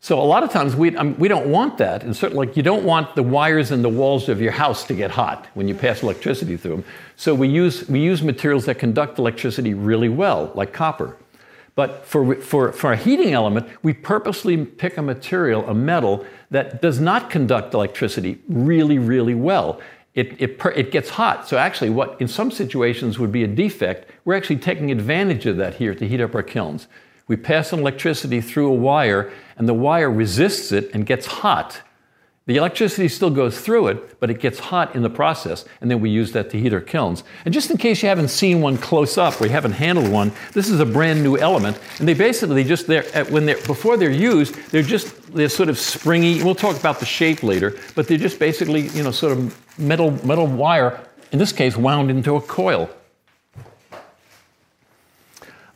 So 0.00 0.20
a 0.20 0.22
lot 0.22 0.44
of 0.44 0.50
times 0.50 0.76
we, 0.76 0.96
um, 0.96 1.18
we 1.18 1.26
don't 1.26 1.48
want 1.48 1.78
that. 1.78 2.04
And 2.04 2.16
certainly 2.16 2.46
like 2.46 2.56
you 2.56 2.62
don't 2.62 2.84
want 2.84 3.16
the 3.16 3.22
wires 3.22 3.72
and 3.72 3.84
the 3.84 3.88
walls 3.88 4.28
of 4.28 4.40
your 4.40 4.52
house 4.52 4.84
to 4.84 4.94
get 4.94 5.10
hot 5.10 5.46
when 5.54 5.66
you 5.66 5.74
pass 5.74 6.02
electricity 6.02 6.56
through 6.56 6.76
them. 6.76 6.84
So 7.16 7.34
we 7.34 7.48
use, 7.48 7.88
we 7.88 8.00
use 8.00 8.22
materials 8.22 8.66
that 8.66 8.78
conduct 8.78 9.18
electricity 9.18 9.74
really 9.74 10.08
well, 10.08 10.52
like 10.54 10.72
copper. 10.72 11.16
But 11.74 12.04
for, 12.04 12.34
for, 12.36 12.72
for 12.72 12.92
a 12.92 12.96
heating 12.96 13.34
element, 13.34 13.68
we 13.82 13.92
purposely 13.92 14.64
pick 14.64 14.96
a 14.96 15.02
material, 15.02 15.68
a 15.68 15.74
metal, 15.74 16.26
that 16.50 16.80
does 16.82 16.98
not 16.98 17.30
conduct 17.30 17.74
electricity 17.74 18.40
really, 18.48 18.98
really 18.98 19.34
well. 19.34 19.80
It, 20.14 20.40
it, 20.40 20.60
it 20.74 20.90
gets 20.90 21.10
hot. 21.10 21.46
So 21.46 21.56
actually, 21.56 21.90
what 21.90 22.20
in 22.20 22.26
some 22.26 22.50
situations 22.50 23.20
would 23.20 23.30
be 23.30 23.44
a 23.44 23.46
defect, 23.46 24.10
we're 24.24 24.34
actually 24.34 24.56
taking 24.56 24.90
advantage 24.90 25.46
of 25.46 25.56
that 25.58 25.74
here 25.74 25.94
to 25.94 26.08
heat 26.08 26.20
up 26.20 26.34
our 26.34 26.42
kilns. 26.42 26.88
We 27.28 27.36
pass 27.36 27.72
an 27.72 27.80
electricity 27.80 28.40
through 28.40 28.68
a 28.68 28.74
wire, 28.74 29.30
and 29.56 29.68
the 29.68 29.74
wire 29.74 30.10
resists 30.10 30.72
it 30.72 30.90
and 30.92 31.06
gets 31.06 31.26
hot. 31.26 31.82
The 32.48 32.56
electricity 32.56 33.08
still 33.08 33.28
goes 33.28 33.60
through 33.60 33.88
it, 33.88 34.18
but 34.20 34.30
it 34.30 34.40
gets 34.40 34.58
hot 34.58 34.96
in 34.96 35.02
the 35.02 35.10
process, 35.10 35.66
and 35.82 35.90
then 35.90 36.00
we 36.00 36.08
use 36.08 36.32
that 36.32 36.48
to 36.48 36.58
heat 36.58 36.72
our 36.72 36.80
kilns. 36.80 37.22
And 37.44 37.52
just 37.52 37.70
in 37.70 37.76
case 37.76 38.02
you 38.02 38.08
haven't 38.08 38.28
seen 38.28 38.62
one 38.62 38.78
close 38.78 39.18
up 39.18 39.38
you 39.42 39.50
haven't 39.50 39.72
handled 39.72 40.10
one, 40.10 40.32
this 40.54 40.70
is 40.70 40.80
a 40.80 40.86
brand 40.86 41.22
new 41.22 41.36
element, 41.36 41.78
and 41.98 42.08
they 42.08 42.14
basically 42.14 42.64
just 42.64 42.86
they're 42.86 43.02
when 43.26 43.44
they're 43.44 43.60
before 43.66 43.98
they're 43.98 44.10
used, 44.10 44.54
they're 44.70 44.82
just 44.82 45.34
they're 45.34 45.50
sort 45.50 45.68
of 45.68 45.78
springy. 45.78 46.42
We'll 46.42 46.54
talk 46.54 46.80
about 46.80 47.00
the 47.00 47.04
shape 47.04 47.42
later, 47.42 47.78
but 47.94 48.08
they're 48.08 48.16
just 48.16 48.38
basically 48.38 48.88
you 48.88 49.02
know 49.02 49.10
sort 49.10 49.36
of 49.36 49.78
metal 49.78 50.12
metal 50.26 50.46
wire. 50.46 51.04
In 51.32 51.38
this 51.38 51.52
case, 51.52 51.76
wound 51.76 52.10
into 52.10 52.36
a 52.36 52.40
coil. 52.40 52.88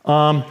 Um, 0.06 0.46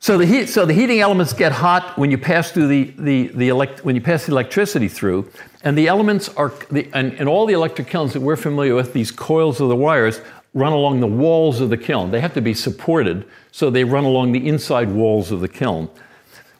so 0.00 0.18
the, 0.18 0.26
heat, 0.26 0.48
so 0.48 0.66
the 0.66 0.72
heating 0.72 1.00
elements 1.00 1.32
get 1.32 1.52
hot 1.52 1.96
when 1.98 2.10
you 2.10 2.18
pass 2.18 2.50
through 2.50 2.68
the, 2.68 2.94
the, 2.98 3.28
the 3.28 3.48
elect, 3.48 3.84
when 3.84 3.94
you 3.94 4.00
pass 4.00 4.26
the 4.26 4.32
electricity 4.32 4.88
through, 4.88 5.30
and 5.62 5.76
the 5.76 5.88
elements 5.88 6.28
are, 6.30 6.52
the, 6.70 6.88
and, 6.94 7.12
and 7.12 7.28
all 7.28 7.46
the 7.46 7.52
electric 7.52 7.86
kilns 7.86 8.14
that 8.14 8.20
we're 8.20 8.36
familiar 8.36 8.74
with, 8.74 8.92
these 8.92 9.10
coils 9.10 9.60
of 9.60 9.68
the 9.68 9.76
wires, 9.76 10.20
run 10.54 10.72
along 10.72 11.00
the 11.00 11.06
walls 11.06 11.60
of 11.60 11.70
the 11.70 11.76
kiln. 11.76 12.10
They 12.10 12.20
have 12.20 12.34
to 12.34 12.40
be 12.40 12.54
supported, 12.54 13.26
so 13.52 13.70
they 13.70 13.84
run 13.84 14.04
along 14.04 14.32
the 14.32 14.48
inside 14.48 14.90
walls 14.90 15.30
of 15.30 15.40
the 15.40 15.48
kiln. 15.48 15.88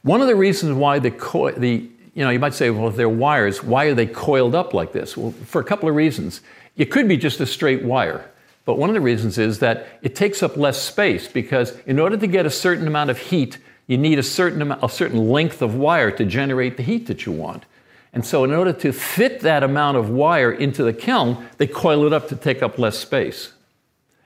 One 0.03 0.21
of 0.21 0.27
the 0.27 0.37
reasons 0.37 0.75
why 0.75 0.99
the, 0.99 1.11
co- 1.11 1.51
the 1.51 1.89
you 2.15 2.25
know, 2.25 2.31
you 2.31 2.39
might 2.39 2.55
say, 2.55 2.71
well, 2.71 2.89
if 2.89 2.97
they're 2.97 3.09
wires, 3.09 3.63
why 3.63 3.87
are 3.87 3.95
they 3.95 4.07
coiled 4.07 4.55
up 4.55 4.75
like 4.75 4.93
this? 4.93 5.17
Well, 5.17 5.33
for 5.47 5.61
a 5.61 5.65
couple 5.65 5.89
of 5.89 5.95
reasons. 5.95 6.43
It 6.77 6.87
could 6.87 7.09
be 7.09 7.17
just 7.17 7.41
a 7.41 7.47
straight 7.47 7.83
wire. 7.85 8.30
But 8.65 8.79
one 8.79 8.91
of 8.91 8.95
the 8.95 9.01
reasons 9.01 9.39
is 9.39 9.59
that 9.61 9.87
it 10.03 10.15
takes 10.15 10.43
up 10.43 10.57
less 10.57 10.81
space 10.81 11.29
because 11.29 11.77
in 11.87 11.99
order 11.99 12.17
to 12.17 12.27
get 12.27 12.47
a 12.47 12.51
certain 12.51 12.87
amount 12.87 13.11
of 13.11 13.19
heat, 13.19 13.59
you 13.87 13.99
need 13.99 14.19
a 14.19 14.23
certain 14.23 14.63
amount, 14.63 14.85
a 14.85 14.89
certain 14.89 15.31
length 15.31 15.63
of 15.63 15.75
wire 15.75 16.11
to 16.13 16.25
generate 16.25 16.77
the 16.77 16.83
heat 16.83 17.07
that 17.07 17.27
you 17.27 17.33
want. 17.33 17.65
And 18.13 18.25
so, 18.25 18.45
in 18.45 18.53
order 18.53 18.73
to 18.73 18.93
fit 18.93 19.41
that 19.41 19.63
amount 19.63 19.97
of 19.97 20.11
wire 20.11 20.51
into 20.51 20.83
the 20.83 20.93
kiln, 20.93 21.49
they 21.59 21.67
coil 21.67 22.07
it 22.07 22.13
up 22.13 22.29
to 22.29 22.37
take 22.37 22.63
up 22.63 22.79
less 22.79 22.99
space. 22.99 23.53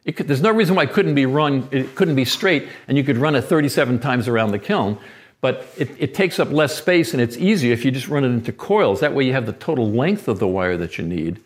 Could, 0.07 0.29
there's 0.29 0.43
no 0.43 0.50
reason 0.50 0.75
why 0.75 0.85
it 0.85 0.93
couldn't 0.93 1.14
be 1.14 1.26
run, 1.26 1.69
it 1.71 1.95
couldn't 1.95 2.14
be 2.14 2.25
straight, 2.25 2.69
and 2.88 2.97
you 2.97 3.05
could 3.05 3.17
run 3.17 3.35
it 3.35 3.43
37 3.43 4.00
times 4.00 4.29
around 4.29 4.53
the 4.53 4.59
kiln. 4.59 4.99
But 5.41 5.67
it, 5.76 5.91
it 5.99 6.14
takes 6.14 6.38
up 6.38 6.50
less 6.50 6.75
space, 6.75 7.12
and 7.12 7.23
it's 7.23 7.37
easier 7.37 7.73
if 7.73 7.85
you 7.85 7.91
just 7.91 8.09
run 8.09 8.25
it 8.25 8.29
into 8.29 8.53
coils. 8.53 9.00
That 9.00 9.14
way, 9.14 9.25
you 9.25 9.33
have 9.33 9.47
the 9.47 9.53
total 9.53 9.91
length 9.91 10.29
of 10.29 10.38
the 10.38 10.49
wire 10.49 10.76
that 10.79 10.97
you 10.97 11.05
need. 11.05 11.41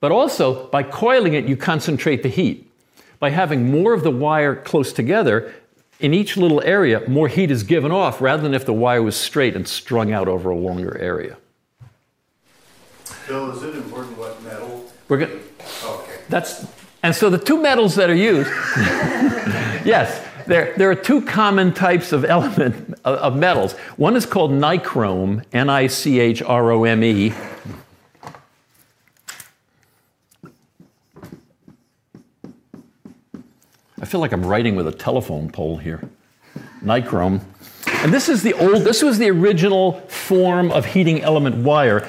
But 0.00 0.12
also, 0.12 0.68
by 0.68 0.82
coiling 0.82 1.34
it, 1.34 1.46
you 1.46 1.56
concentrate 1.56 2.22
the 2.22 2.28
heat. 2.28 2.70
By 3.18 3.30
having 3.30 3.70
more 3.70 3.94
of 3.94 4.04
the 4.04 4.10
wire 4.10 4.54
close 4.54 4.92
together, 4.92 5.52
in 5.98 6.14
each 6.14 6.36
little 6.36 6.62
area, 6.62 7.02
more 7.08 7.26
heat 7.26 7.50
is 7.50 7.64
given 7.64 7.90
off 7.90 8.20
rather 8.20 8.42
than 8.42 8.54
if 8.54 8.64
the 8.64 8.72
wire 8.72 9.02
was 9.02 9.16
straight 9.16 9.56
and 9.56 9.66
strung 9.66 10.12
out 10.12 10.28
over 10.28 10.50
a 10.50 10.56
longer 10.56 10.96
area. 10.98 11.36
Bill, 13.26 13.50
is 13.50 13.62
it 13.62 13.74
important 13.74 14.16
what 14.16 14.40
metal? 14.42 14.90
We're 15.08 15.18
going. 15.18 15.42
Okay. 15.84 16.20
That's 16.28 16.66
and 17.02 17.14
so 17.14 17.30
the 17.30 17.38
two 17.38 17.60
metals 17.60 17.94
that 17.96 18.10
are 18.10 18.14
used. 18.14 18.50
yes, 19.84 20.24
there, 20.46 20.74
there 20.76 20.90
are 20.90 20.94
two 20.94 21.22
common 21.22 21.72
types 21.72 22.12
of 22.12 22.24
element 22.24 22.94
of 23.04 23.36
metals. 23.36 23.74
One 23.96 24.16
is 24.16 24.26
called 24.26 24.50
nichrome, 24.50 25.44
N-I-C-H-R-O-M-E. 25.52 27.30
I 27.30 27.34
feel 34.08 34.20
like 34.20 34.32
I'm 34.32 34.44
writing 34.44 34.74
with 34.74 34.88
a 34.88 34.92
telephone 34.92 35.50
pole 35.50 35.76
here. 35.76 36.08
Nichrome. 36.82 37.40
And 38.02 38.12
this 38.12 38.28
is 38.28 38.42
the 38.42 38.54
old, 38.54 38.82
this 38.82 39.02
was 39.02 39.18
the 39.18 39.30
original 39.30 40.00
form 40.08 40.70
of 40.70 40.86
heating 40.86 41.22
element 41.22 41.56
wire. 41.56 42.08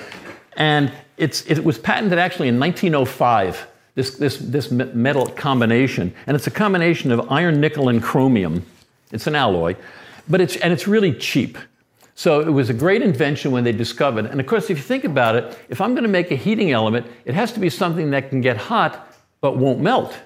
And 0.58 0.92
it's, 1.18 1.46
it 1.46 1.64
was 1.64 1.78
patented 1.78 2.18
actually 2.18 2.48
in 2.48 2.60
1905 2.60 3.68
this, 3.96 4.16
this, 4.16 4.38
this 4.38 4.72
metal 4.72 5.26
combination. 5.26 6.14
And 6.26 6.36
it's 6.36 6.48
a 6.48 6.52
combination 6.52 7.12
of 7.12 7.30
iron, 7.32 7.60
nickel, 7.60 7.90
and 7.90 8.02
chromium. 8.02 8.66
It's 9.12 9.28
an 9.28 9.36
alloy, 9.36 9.76
but 10.30 10.40
it's, 10.40 10.56
and 10.58 10.72
it's 10.72 10.88
really 10.88 11.14
cheap. 11.14 11.58
So 12.16 12.42
it 12.42 12.50
was 12.50 12.70
a 12.70 12.74
great 12.74 13.02
invention 13.02 13.52
when 13.52 13.64
they 13.64 13.72
discovered. 13.72 14.26
And 14.26 14.40
of 14.40 14.46
course, 14.46 14.70
if 14.70 14.78
you 14.78 14.84
think 14.84 15.04
about 15.04 15.36
it, 15.36 15.58
if 15.70 15.82
I'm 15.82 15.92
going 15.92 16.04
to 16.04 16.10
make 16.10 16.32
a 16.32 16.36
heating 16.36 16.72
element, 16.72 17.08
it 17.26 17.34
has 17.34 17.52
to 17.54 17.60
be 17.60 17.70
something 17.70 18.12
that 18.12 18.30
can 18.30 18.42
get 18.42 18.58
hot 18.58 19.14
but 19.42 19.58
won't 19.58 19.80
melt. 19.80 20.18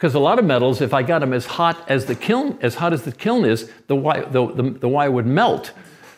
Because 0.00 0.14
a 0.14 0.18
lot 0.18 0.38
of 0.38 0.46
metals, 0.46 0.80
if 0.80 0.94
I 0.94 1.02
got 1.02 1.18
them 1.18 1.34
as 1.34 1.44
hot 1.44 1.84
as 1.86 2.06
the 2.06 2.14
kiln, 2.14 2.58
as 2.62 2.76
hot 2.76 2.94
as 2.94 3.02
the 3.02 3.12
kiln 3.12 3.44
is, 3.44 3.70
the 3.86 3.94
wire, 3.94 4.24
the, 4.24 4.46
the, 4.46 4.62
the 4.62 4.88
wire 4.88 5.10
would 5.10 5.26
melt. 5.26 5.72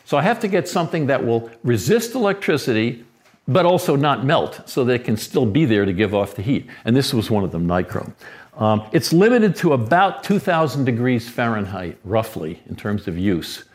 So 0.05 0.15
I 0.15 0.21
have 0.21 0.39
to 0.39 0.47
get 0.47 0.69
something 0.69 1.07
that 1.07 1.25
will 1.25 1.51
resist 1.65 2.15
electricity, 2.15 3.03
but 3.45 3.65
also 3.65 3.97
not 3.97 4.23
melt, 4.23 4.69
so 4.69 4.85
that 4.85 4.93
it 4.93 5.03
can 5.03 5.17
still 5.17 5.45
be 5.45 5.65
there 5.65 5.83
to 5.83 5.91
give 5.91 6.15
off 6.15 6.35
the 6.35 6.41
heat. 6.41 6.69
And 6.85 6.95
this 6.95 7.13
was 7.13 7.29
one 7.29 7.43
of 7.43 7.51
them, 7.51 7.67
nichrome. 7.67 8.13
Um, 8.55 8.87
it's 8.93 9.11
limited 9.11 9.53
to 9.57 9.73
about 9.73 10.23
2,000 10.23 10.85
degrees 10.85 11.27
Fahrenheit, 11.27 11.97
roughly, 12.05 12.63
in 12.67 12.77
terms 12.77 13.09
of 13.09 13.17
use. 13.17 13.65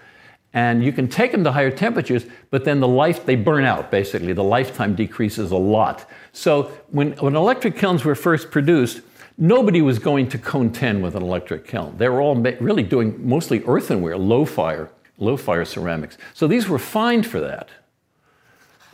And 0.55 0.83
you 0.83 0.91
can 0.91 1.09
take 1.09 1.33
them 1.33 1.45
to 1.45 1.53
higher 1.53 1.71
temperatures, 1.71 2.25
but 2.49 2.65
then 2.65 2.81
the 2.81 2.88
life, 2.88 3.27
they 3.27 3.37
burn 3.37 3.65
out 3.65 3.91
basically. 3.91 4.33
The 4.33 4.43
lifetime 4.43 4.95
decreases 4.95 5.50
a 5.50 5.57
lot. 5.57 6.09
So 6.33 6.73
when, 6.88 7.12
when 7.19 7.37
electric 7.37 7.77
kilns 7.77 8.07
were 8.07 8.15
first 8.15 8.50
produced, 8.50 9.03
nobody 9.38 9.80
was 9.80 9.99
going 9.99 10.28
to 10.28 10.38
cone 10.38 10.71
10 10.71 11.00
with 11.00 11.14
an 11.14 11.23
electric 11.23 11.66
kiln. 11.66 11.95
They 11.97 12.09
were 12.09 12.21
all 12.21 12.35
really 12.37 12.83
doing 12.83 13.26
mostly 13.26 13.62
earthenware, 13.64 14.18
low 14.18 14.45
fire, 14.45 14.90
low 15.16 15.37
fire 15.37 15.64
ceramics. 15.64 16.18
So 16.35 16.47
these 16.47 16.68
were 16.68 16.78
fine 16.78 17.23
for 17.23 17.40
that. 17.40 17.68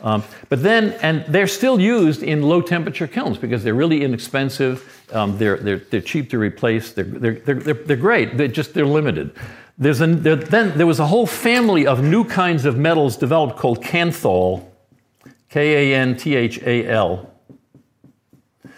Um, 0.01 0.23
but 0.49 0.61
then, 0.61 0.91
and 1.01 1.25
they're 1.27 1.47
still 1.47 1.79
used 1.79 2.21
in 2.21 2.43
low 2.43 2.61
temperature 2.61 3.07
kilns 3.07 3.37
because 3.37 3.63
they're 3.63 3.73
really 3.73 4.03
inexpensive. 4.03 5.03
Um, 5.11 5.37
they're, 5.37 5.57
they're, 5.57 5.79
they're 5.79 6.01
cheap 6.01 6.29
to 6.29 6.37
replace. 6.37 6.91
They're, 6.91 7.05
they're, 7.05 7.33
they're, 7.39 7.73
they're 7.73 7.97
great. 7.97 8.37
They're 8.37 8.47
just, 8.47 8.73
they're 8.73 8.85
limited. 8.85 9.33
There's 9.77 9.99
there, 9.99 10.35
then 10.35 10.77
there 10.77 10.87
was 10.87 10.99
a 10.99 11.07
whole 11.07 11.25
family 11.25 11.87
of 11.87 12.03
new 12.03 12.23
kinds 12.23 12.65
of 12.65 12.77
metals 12.77 13.17
developed 13.17 13.57
called 13.57 13.83
Kanthal, 13.83 14.65
K 15.49 15.93
A 15.93 15.99
N 15.99 16.15
T 16.15 16.35
H 16.35 16.61
A 16.61 16.87
L. 16.87 17.34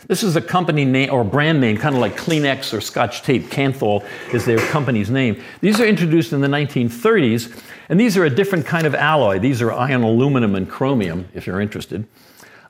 This 0.08 0.24
is 0.24 0.38
a 0.38 0.42
company 0.42 0.86
name 0.86 1.12
or 1.12 1.26
brand 1.26 1.60
name, 1.60 1.78
kind 1.78 1.94
of 1.94 2.00
like 2.00 2.16
Kleenex 2.16 2.74
or 2.74 2.80
Scotch 2.80 3.24
tape. 3.24 3.44
Kanthal 3.44 4.06
is 4.34 4.46
their 4.46 4.58
company's 4.70 5.10
name. 5.10 5.42
These 5.60 5.82
are 5.82 5.86
introduced 5.86 6.32
in 6.32 6.40
the 6.40 6.48
1930s, 6.48 7.62
and 7.90 8.00
these 8.00 8.16
are 8.16 8.24
a 8.24 8.30
different 8.30 8.66
kind 8.66 8.88
of 8.88 8.96
alloy. 8.96 9.40
These 9.40 9.62
are 9.62 9.74
iron 9.74 10.04
aluminum 10.04 10.56
and 10.56 10.70
chromium, 10.70 11.28
if 11.34 11.46
you're 11.46 11.60
interested. 11.60 12.08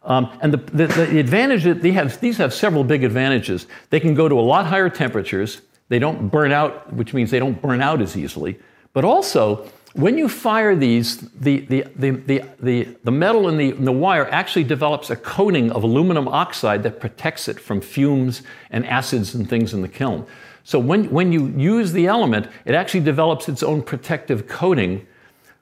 Um, 0.02 0.36
and 0.42 0.52
the, 0.52 0.58
the, 0.58 0.88
the 0.88 1.20
advantage 1.20 1.64
that 1.66 1.84
they 1.84 1.92
have, 1.92 2.20
these 2.22 2.38
have 2.38 2.54
several 2.54 2.84
big 2.84 3.04
advantages. 3.04 3.68
They 3.92 4.00
can 4.00 4.16
go 4.16 4.28
to 4.28 4.40
a 4.40 4.42
lot 4.42 4.66
higher 4.66 4.90
temperatures. 4.90 5.62
They 5.90 6.00
don't 6.00 6.30
burn 6.30 6.52
out, 6.52 6.92
which 6.94 7.14
means 7.14 7.30
they 7.30 7.40
don't 7.40 7.62
burn 7.62 7.82
out 7.82 8.02
as 8.02 8.18
easily. 8.18 8.58
But 8.94 9.06
also, 9.06 9.70
when 9.98 10.16
you 10.16 10.30
fire 10.30 10.76
these, 10.76 11.18
the, 11.32 11.62
the, 11.62 11.86
the, 11.96 12.12
the, 12.60 12.96
the, 13.04 13.12
metal 13.12 13.50
in 13.50 13.58
the, 13.58 13.70
in 13.70 13.84
the 13.84 13.92
wire 13.92 14.30
actually 14.30 14.64
develops 14.64 15.10
a 15.10 15.16
coating 15.16 15.72
of 15.72 15.84
aluminum 15.84 16.28
oxide 16.28 16.84
that 16.84 17.00
protects 17.00 17.48
it 17.48 17.60
from 17.60 17.82
fumes 17.82 18.44
and 18.70 18.86
acids 18.86 19.34
and 19.34 19.50
things 19.50 19.74
in 19.74 19.82
the 19.82 19.88
kiln. 19.88 20.28
So 20.64 20.78
when, 20.78 21.10
when 21.10 21.32
you 21.32 21.48
use 21.48 21.94
the 21.94 22.06
element, 22.06 22.48
it 22.64 22.76
actually 22.76 23.00
develops 23.00 23.50
its 23.50 23.64
own 23.64 23.82
protective 23.82 24.48
coating, 24.48 25.08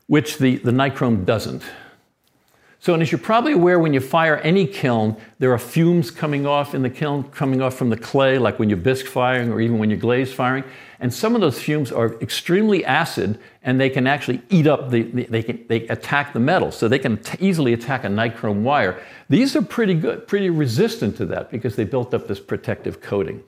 which 0.08 0.38
the, 0.38 0.58
the 0.58 0.72
nichrome 0.72 1.26
doesn't. 1.26 1.64
So, 2.86 2.94
and 2.94 3.02
as 3.02 3.12
you're 3.12 3.18
probably 3.18 3.54
aware, 3.54 3.80
when 3.80 3.96
you 3.96 4.00
fire 4.00 4.38
any 4.38 4.68
kiln, 4.68 5.18
there 5.40 5.52
are 5.52 5.58
fumes 5.58 6.12
coming 6.12 6.46
off 6.46 6.76
in 6.76 6.84
the 6.84 6.90
kiln, 6.92 7.24
coming 7.24 7.60
off 7.60 7.74
from 7.74 7.90
the 7.90 7.98
clay, 7.98 8.38
like 8.38 8.60
when 8.60 8.70
you're 8.70 8.78
bisque 8.78 9.08
firing 9.08 9.52
or 9.52 9.60
even 9.60 9.80
when 9.80 9.90
you're 9.90 9.98
glaze 9.98 10.32
firing. 10.32 10.64
And 11.00 11.12
some 11.12 11.34
of 11.34 11.42
those 11.42 11.60
fumes 11.60 11.92
are 11.92 12.14
extremely 12.22 12.86
acid, 12.86 13.40
and 13.64 13.82
they 13.82 13.90
can 13.90 14.06
actually 14.06 14.44
eat 14.52 14.68
up 14.68 14.92
the, 14.92 15.02
they 15.02 15.42
can 15.42 15.66
they 15.68 15.88
attack 15.88 16.34
the 16.34 16.40
metal, 16.40 16.72
so 16.72 16.88
they 16.88 17.00
can 17.00 17.18
t- 17.18 17.44
easily 17.44 17.74
attack 17.74 18.04
a 18.04 18.08
nichrome 18.08 18.62
wire. 18.62 19.02
These 19.30 19.56
are 19.56 19.64
pretty 19.64 19.96
good, 19.96 20.28
pretty 20.28 20.52
resistant 20.52 21.18
to 21.18 21.26
that 21.26 21.50
because 21.50 21.76
they 21.76 21.86
built 21.86 22.14
up 22.14 22.28
this 22.28 22.40
protective 22.40 23.02
coating. 23.02 23.42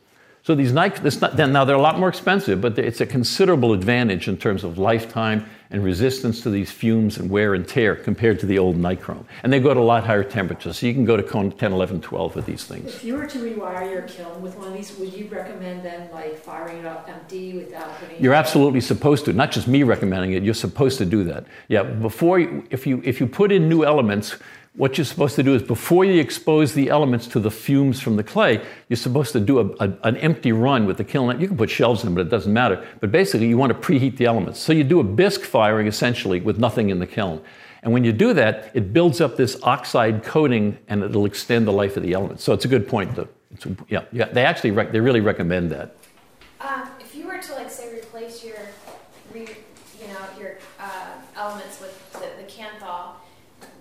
So 0.48 0.56
these 0.56 0.72
Nike, 0.72 1.01
now 1.36 1.66
they're 1.66 1.75
a 1.75 1.82
lot 1.82 2.00
more 2.00 2.08
expensive, 2.08 2.62
but 2.62 2.80
it's 2.80 3.01
a 3.01 3.06
considerable 3.06 3.74
advantage 3.74 4.30
in 4.30 4.38
terms 4.38 4.63
of 4.63 4.77
lifetime 4.77 5.46
and 5.72 5.84
resistance 5.84 6.39
to 6.39 6.50
these 6.50 6.72
fumes 6.72 7.18
and 7.18 7.30
wear 7.30 7.54
and 7.54 7.68
tear 7.68 7.98
compared 7.98 8.39
to 8.39 8.46
the 8.46 8.58
old 8.58 8.77
nichrome. 8.77 9.25
And 9.44 9.51
they 9.51 9.60
go 9.60 9.74
to 9.74 9.80
a 9.82 9.82
lot 9.82 10.06
higher 10.06 10.24
temperatures, 10.24 10.80
so 10.80 10.86
you 10.86 10.94
can 10.94 11.04
go 11.04 11.18
to 11.18 11.24
cone 11.24 11.51
10, 11.51 11.74
11, 11.74 12.00
12 12.00 12.36
with 12.38 12.46
these 12.46 12.63
things. 12.63 12.96
If 12.96 13.04
you 13.04 13.16
were 13.16 13.27
to 13.27 13.39
rewire 13.39 13.92
your 13.92 14.04
kiln 14.04 14.42
with 14.42 14.56
one 14.58 14.70
of 14.70 14.74
these, 14.74 14.98
would 14.98 15.12
you 15.12 15.27
recommend 15.27 15.84
then 15.84 16.10
like 16.12 16.38
firing 16.38 16.77
it 16.77 16.86
up 16.86 17.10
empty 17.10 17.51
without 17.51 18.00
putting? 18.00 18.24
You're 18.24 18.34
absolutely 18.34 18.80
supposed 18.80 19.25
to. 19.25 19.34
Not 19.34 19.51
just 19.51 19.68
me 19.68 19.84
recommending 19.84 20.32
it. 20.32 20.44
You're 20.44 20.54
supposed 20.54 20.98
to 21.00 21.06
do 21.06 21.25
that. 21.25 21.44
Yeah. 21.68 21.84
Before, 21.84 22.39
if 22.39 22.88
you 22.88 23.01
if 23.04 23.20
you 23.20 23.27
put 23.27 23.51
in 23.51 23.68
new 23.68 23.84
elements 23.84 24.38
what 24.78 24.96
you're 24.96 25.06
supposed 25.06 25.36
to 25.36 25.44
do 25.44 25.56
is 25.56 25.64
before 25.64 26.06
you 26.06 26.22
expose 26.22 26.76
the 26.76 26.90
elements 26.90 27.26
to 27.26 27.40
the 27.40 27.50
fumes 27.50 28.00
from 28.00 28.16
the 28.16 28.24
clay, 28.24 28.64
you're 28.90 28.98
supposed 28.98 29.34
to 29.34 29.40
do 29.40 29.60
a, 29.60 29.66
a, 29.84 29.98
an 30.04 30.16
empty 30.18 30.52
run 30.52 30.86
with 30.86 30.98
the 30.98 31.04
kiln. 31.04 31.42
You 31.42 31.48
can 31.48 31.58
put 31.58 31.72
shelves 31.72 32.04
in, 32.04 32.14
but 32.14 32.22
it 32.22 32.30
doesn't 32.30 32.54
matter. 32.54 32.86
But 33.00 33.12
basically, 33.12 33.48
you 33.48 33.58
want 33.58 33.74
to 33.74 33.80
preheat 33.80 34.18
the 34.18 34.26
elements. 34.26 34.60
So 34.60 34.74
you 34.74 34.84
do 34.84 35.00
a 35.00 35.04
bisque 35.04 35.42
firing 35.42 35.88
essentially 35.88 36.42
with 36.42 36.60
nothing 36.60 36.92
in 36.92 37.00
the 37.00 37.08
kiln. 37.08 37.42
And 37.82 37.92
when 37.92 38.04
you 38.04 38.12
do 38.12 38.34
that, 38.34 38.72
it 38.76 38.94
builds 38.94 39.20
up 39.20 39.36
this 39.36 39.58
oxide 39.64 40.24
coating 40.24 40.78
and 40.88 41.04
it'll 41.04 41.26
extend 41.26 41.66
the 41.66 41.72
life 41.72 41.98
of 41.98 42.04
the 42.04 42.14
elements. 42.14 42.44
So 42.44 42.54
it's 42.54 42.66
a 42.66 42.68
good 42.68 42.88
point. 42.88 43.16
To, 43.16 43.28
yeah, 43.90 44.04
yeah, 44.12 44.26
they 44.26 44.46
actually 44.46 44.72
rec- 44.72 44.92
they 44.92 45.00
really 45.00 45.22
recommend 45.22 45.72
that. 45.72 45.96
Um, 46.62 46.90
if 47.00 47.16
you 47.16 47.26
were 47.26 47.40
to 47.40 47.54
like 47.54 47.72
say 47.72 47.96
replace 47.96 48.44
your, 48.44 48.58
re, 49.34 49.48
you 50.00 50.08
know, 50.08 50.20
your 50.40 50.58
uh, 50.80 51.14
elements 51.36 51.82
with 51.82 52.12
the, 52.14 52.30
the 52.42 52.52
Kanthal 52.52 53.14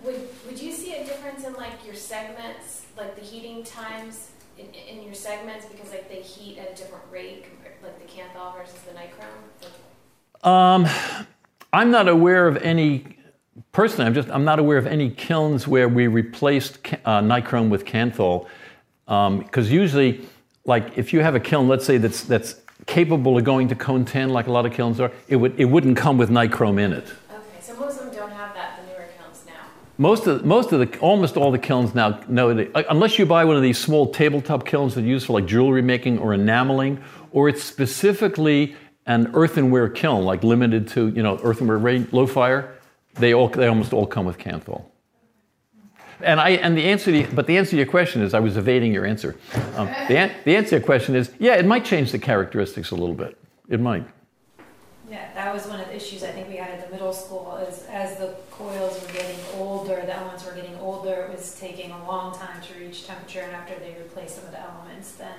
would 0.03 0.27
would 0.45 0.61
you 0.61 0.71
see 0.71 0.95
a 0.95 1.05
difference 1.05 1.43
in 1.45 1.53
like 1.53 1.85
your 1.85 1.95
segments, 1.95 2.85
like 2.97 3.15
the 3.15 3.21
heating 3.21 3.63
times 3.63 4.31
in, 4.57 4.67
in 4.73 5.03
your 5.03 5.13
segments 5.13 5.65
because 5.65 5.91
like 5.91 6.09
they 6.09 6.21
heat 6.21 6.57
at 6.57 6.71
a 6.71 6.75
different 6.75 7.03
rate, 7.11 7.45
compared, 7.45 7.75
like 7.83 7.99
the 7.99 8.11
Kanthal 8.11 8.55
versus 8.55 8.79
the 8.81 8.93
nichrome? 8.93 10.47
Um, 10.47 10.87
I'm 11.73 11.91
not 11.91 12.07
aware 12.07 12.47
of 12.47 12.57
any. 12.57 13.17
Personally, 13.71 14.05
I'm 14.05 14.13
just 14.13 14.29
I'm 14.29 14.45
not 14.45 14.59
aware 14.59 14.77
of 14.77 14.87
any 14.87 15.09
kilns 15.09 15.67
where 15.67 15.89
we 15.89 16.07
replaced 16.07 16.79
uh, 17.05 17.21
nichrome 17.21 17.69
with 17.69 17.85
Kanthal, 17.85 18.47
because 19.05 19.67
um, 19.67 19.71
usually, 19.71 20.27
like 20.65 20.97
if 20.97 21.11
you 21.11 21.21
have 21.21 21.35
a 21.35 21.39
kiln, 21.39 21.67
let's 21.67 21.85
say 21.85 21.97
that's 21.97 22.23
that's 22.23 22.61
capable 22.85 23.37
of 23.37 23.43
going 23.43 23.67
to 23.67 23.75
cone 23.75 24.05
10 24.05 24.29
like 24.29 24.47
a 24.47 24.51
lot 24.51 24.65
of 24.65 24.71
kilns 24.71 24.99
are, 24.99 25.11
it 25.27 25.35
would 25.35 25.59
it 25.59 25.65
wouldn't 25.65 25.97
come 25.97 26.17
with 26.17 26.29
nichrome 26.29 26.79
in 26.79 26.93
it. 26.93 27.05
Most 29.97 30.27
of 30.27 30.45
most 30.45 30.71
of 30.71 30.79
the 30.79 30.99
almost 30.99 31.37
all 31.37 31.51
the 31.51 31.57
kilns 31.57 31.95
now 31.95 32.19
know 32.27 32.53
that, 32.53 32.75
uh, 32.75 32.83
unless 32.89 33.17
you 33.17 33.25
buy 33.25 33.43
one 33.45 33.55
of 33.55 33.63
these 33.63 33.79
small 33.79 34.11
tabletop 34.11 34.65
kilns 34.65 34.93
that 34.93 35.03
are 35.03 35.07
used 35.07 35.25
for 35.25 35.33
like 35.33 35.47
jewelry 35.47 35.81
making 35.81 36.19
or 36.19 36.35
enameling, 36.35 37.01
or 37.31 37.49
it's 37.49 37.63
specifically 37.63 38.75
an 39.07 39.31
earthenware 39.33 39.89
kiln, 39.89 40.23
like 40.23 40.43
limited 40.43 40.87
to 40.89 41.09
you 41.09 41.23
know 41.23 41.39
earthenware 41.43 41.79
low 42.11 42.27
fire. 42.27 42.75
They 43.15 43.33
all 43.33 43.47
they 43.47 43.67
almost 43.67 43.91
all 43.91 44.05
come 44.05 44.25
with 44.25 44.37
Kanthal. 44.37 44.85
And 46.21 46.39
I 46.39 46.51
and 46.51 46.77
the 46.77 46.83
answer 46.83 47.11
to, 47.11 47.35
but 47.35 47.47
the 47.47 47.57
answer 47.57 47.71
to 47.71 47.77
your 47.77 47.85
question 47.87 48.21
is 48.21 48.35
I 48.35 48.39
was 48.39 48.55
evading 48.55 48.93
your 48.93 49.05
answer. 49.05 49.35
Um, 49.75 49.87
the, 50.07 50.31
the 50.45 50.55
answer 50.55 50.69
to 50.69 50.75
your 50.77 50.85
question 50.85 51.15
is 51.15 51.31
yeah, 51.39 51.55
it 51.55 51.65
might 51.65 51.85
change 51.85 52.11
the 52.11 52.19
characteristics 52.19 52.91
a 52.91 52.95
little 52.95 53.15
bit. 53.15 53.35
It 53.67 53.79
might. 53.79 54.05
Yeah, 55.17 55.33
that 55.33 55.51
was 55.51 55.65
one 55.65 55.79
of 55.79 55.87
the 55.87 55.95
issues 55.95 56.23
I 56.23 56.29
think 56.31 56.47
we 56.47 56.57
had 56.57 56.69
at 56.69 56.85
the 56.85 56.91
middle 56.93 57.11
school 57.11 57.57
is 57.67 57.83
as 57.89 58.17
the 58.17 58.35
coils 58.51 59.01
were 59.01 59.11
getting 59.11 59.39
older, 59.55 59.95
the 60.05 60.15
elements 60.15 60.45
were 60.45 60.51
getting 60.51 60.77
older, 60.77 61.13
it 61.23 61.35
was 61.35 61.59
taking 61.59 61.89
a 61.89 62.07
long 62.07 62.37
time 62.37 62.61
to 62.61 62.79
reach 62.79 63.07
temperature, 63.07 63.39
and 63.39 63.51
after 63.51 63.73
they 63.79 63.95
replaced 63.97 64.35
some 64.35 64.45
of 64.45 64.51
the 64.51 64.61
elements, 64.61 65.13
then 65.13 65.33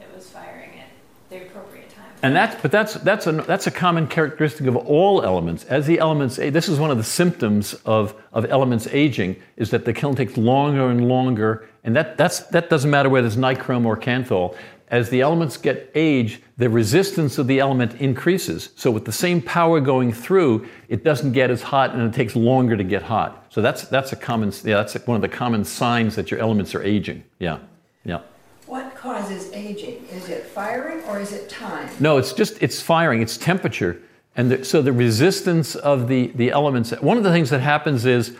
it 0.00 0.08
was 0.14 0.30
firing 0.30 0.70
at 0.70 0.88
the 1.28 1.42
appropriate 1.46 1.90
time. 1.90 2.06
And 2.22 2.34
that's, 2.34 2.60
but 2.62 2.72
that's, 2.72 2.94
that's, 2.94 3.26
a, 3.26 3.32
that's 3.32 3.66
a 3.66 3.70
common 3.70 4.06
characteristic 4.06 4.66
of 4.66 4.76
all 4.76 5.22
elements. 5.22 5.64
As 5.64 5.86
the 5.86 5.98
elements, 5.98 6.36
this 6.36 6.70
is 6.70 6.78
one 6.78 6.90
of 6.90 6.96
the 6.96 7.04
symptoms 7.04 7.74
of, 7.84 8.14
of 8.32 8.46
elements 8.46 8.86
aging, 8.86 9.36
is 9.58 9.68
that 9.70 9.84
the 9.84 9.92
kiln 9.92 10.16
takes 10.16 10.38
longer 10.38 10.88
and 10.88 11.06
longer, 11.06 11.68
and 11.84 11.94
that, 11.94 12.16
that's, 12.16 12.40
that 12.54 12.70
doesn't 12.70 12.90
matter 12.90 13.10
whether 13.10 13.26
it's 13.26 13.36
nichrome 13.36 13.84
or 13.84 13.98
Kanthal 13.98 14.56
as 14.90 15.08
the 15.08 15.20
elements 15.20 15.56
get 15.56 15.90
age, 15.94 16.42
the 16.56 16.68
resistance 16.68 17.38
of 17.38 17.46
the 17.46 17.60
element 17.60 17.94
increases. 18.00 18.70
So 18.74 18.90
with 18.90 19.04
the 19.04 19.12
same 19.12 19.40
power 19.40 19.80
going 19.80 20.12
through, 20.12 20.68
it 20.88 21.04
doesn't 21.04 21.32
get 21.32 21.50
as 21.50 21.62
hot 21.62 21.94
and 21.94 22.02
it 22.02 22.12
takes 22.12 22.34
longer 22.34 22.76
to 22.76 22.84
get 22.84 23.02
hot. 23.02 23.46
So 23.50 23.62
that's 23.62 23.84
that's 23.84 24.12
a 24.12 24.16
common 24.16 24.52
yeah, 24.64 24.76
that's 24.82 24.94
one 25.06 25.14
of 25.14 25.22
the 25.22 25.28
common 25.28 25.64
signs 25.64 26.16
that 26.16 26.30
your 26.30 26.40
elements 26.40 26.74
are 26.74 26.82
aging. 26.82 27.22
Yeah. 27.38 27.58
Yeah. 28.04 28.20
What 28.66 28.94
causes 28.96 29.52
aging? 29.52 30.06
Is 30.10 30.28
it 30.28 30.44
firing 30.44 31.04
or 31.04 31.20
is 31.20 31.32
it 31.32 31.48
time? 31.48 31.88
No, 32.00 32.18
it's 32.18 32.32
just 32.32 32.60
it's 32.60 32.82
firing, 32.82 33.22
it's 33.22 33.36
temperature. 33.36 34.02
And 34.36 34.50
the, 34.50 34.64
so 34.64 34.80
the 34.80 34.92
resistance 34.92 35.74
of 35.74 36.06
the, 36.06 36.28
the 36.28 36.50
elements, 36.50 36.92
one 37.00 37.16
of 37.16 37.24
the 37.24 37.32
things 37.32 37.50
that 37.50 37.60
happens 37.60 38.06
is 38.06 38.36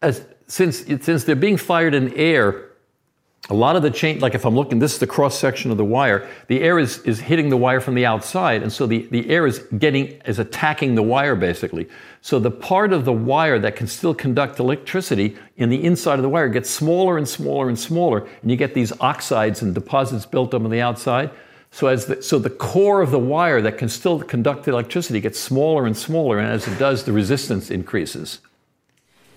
as 0.00 0.24
since 0.46 0.84
since 0.84 1.24
they're 1.24 1.36
being 1.36 1.56
fired 1.56 1.94
in 1.94 2.12
air, 2.14 2.71
a 3.50 3.54
lot 3.54 3.74
of 3.74 3.82
the 3.82 3.90
change, 3.90 4.22
like 4.22 4.36
if 4.36 4.46
I'm 4.46 4.54
looking, 4.54 4.78
this 4.78 4.92
is 4.92 4.98
the 5.00 5.06
cross 5.06 5.36
section 5.36 5.72
of 5.72 5.76
the 5.76 5.84
wire, 5.84 6.28
the 6.46 6.60
air 6.60 6.78
is, 6.78 6.98
is 7.00 7.18
hitting 7.18 7.50
the 7.50 7.56
wire 7.56 7.80
from 7.80 7.96
the 7.96 8.06
outside, 8.06 8.62
and 8.62 8.72
so 8.72 8.86
the, 8.86 9.06
the 9.10 9.28
air 9.28 9.46
is 9.48 9.58
getting, 9.78 10.06
is 10.24 10.38
attacking 10.38 10.94
the 10.94 11.02
wire 11.02 11.34
basically. 11.34 11.88
So 12.20 12.38
the 12.38 12.52
part 12.52 12.92
of 12.92 13.04
the 13.04 13.12
wire 13.12 13.58
that 13.58 13.74
can 13.74 13.88
still 13.88 14.14
conduct 14.14 14.60
electricity 14.60 15.36
in 15.56 15.70
the 15.70 15.82
inside 15.82 16.20
of 16.20 16.22
the 16.22 16.28
wire 16.28 16.48
gets 16.48 16.70
smaller 16.70 17.18
and 17.18 17.28
smaller 17.28 17.68
and 17.68 17.76
smaller, 17.76 18.28
and 18.42 18.50
you 18.50 18.56
get 18.56 18.74
these 18.74 18.92
oxides 19.00 19.60
and 19.60 19.74
deposits 19.74 20.24
built 20.24 20.54
up 20.54 20.62
on 20.62 20.70
the 20.70 20.80
outside. 20.80 21.30
So, 21.72 21.86
as 21.88 22.06
the, 22.06 22.22
so 22.22 22.38
the 22.38 22.50
core 22.50 23.00
of 23.00 23.10
the 23.10 23.18
wire 23.18 23.60
that 23.62 23.78
can 23.78 23.88
still 23.88 24.20
conduct 24.20 24.68
electricity 24.68 25.20
gets 25.20 25.40
smaller 25.40 25.86
and 25.86 25.96
smaller, 25.96 26.38
and 26.38 26.48
as 26.48 26.68
it 26.68 26.78
does, 26.78 27.04
the 27.04 27.12
resistance 27.12 27.70
increases. 27.70 28.40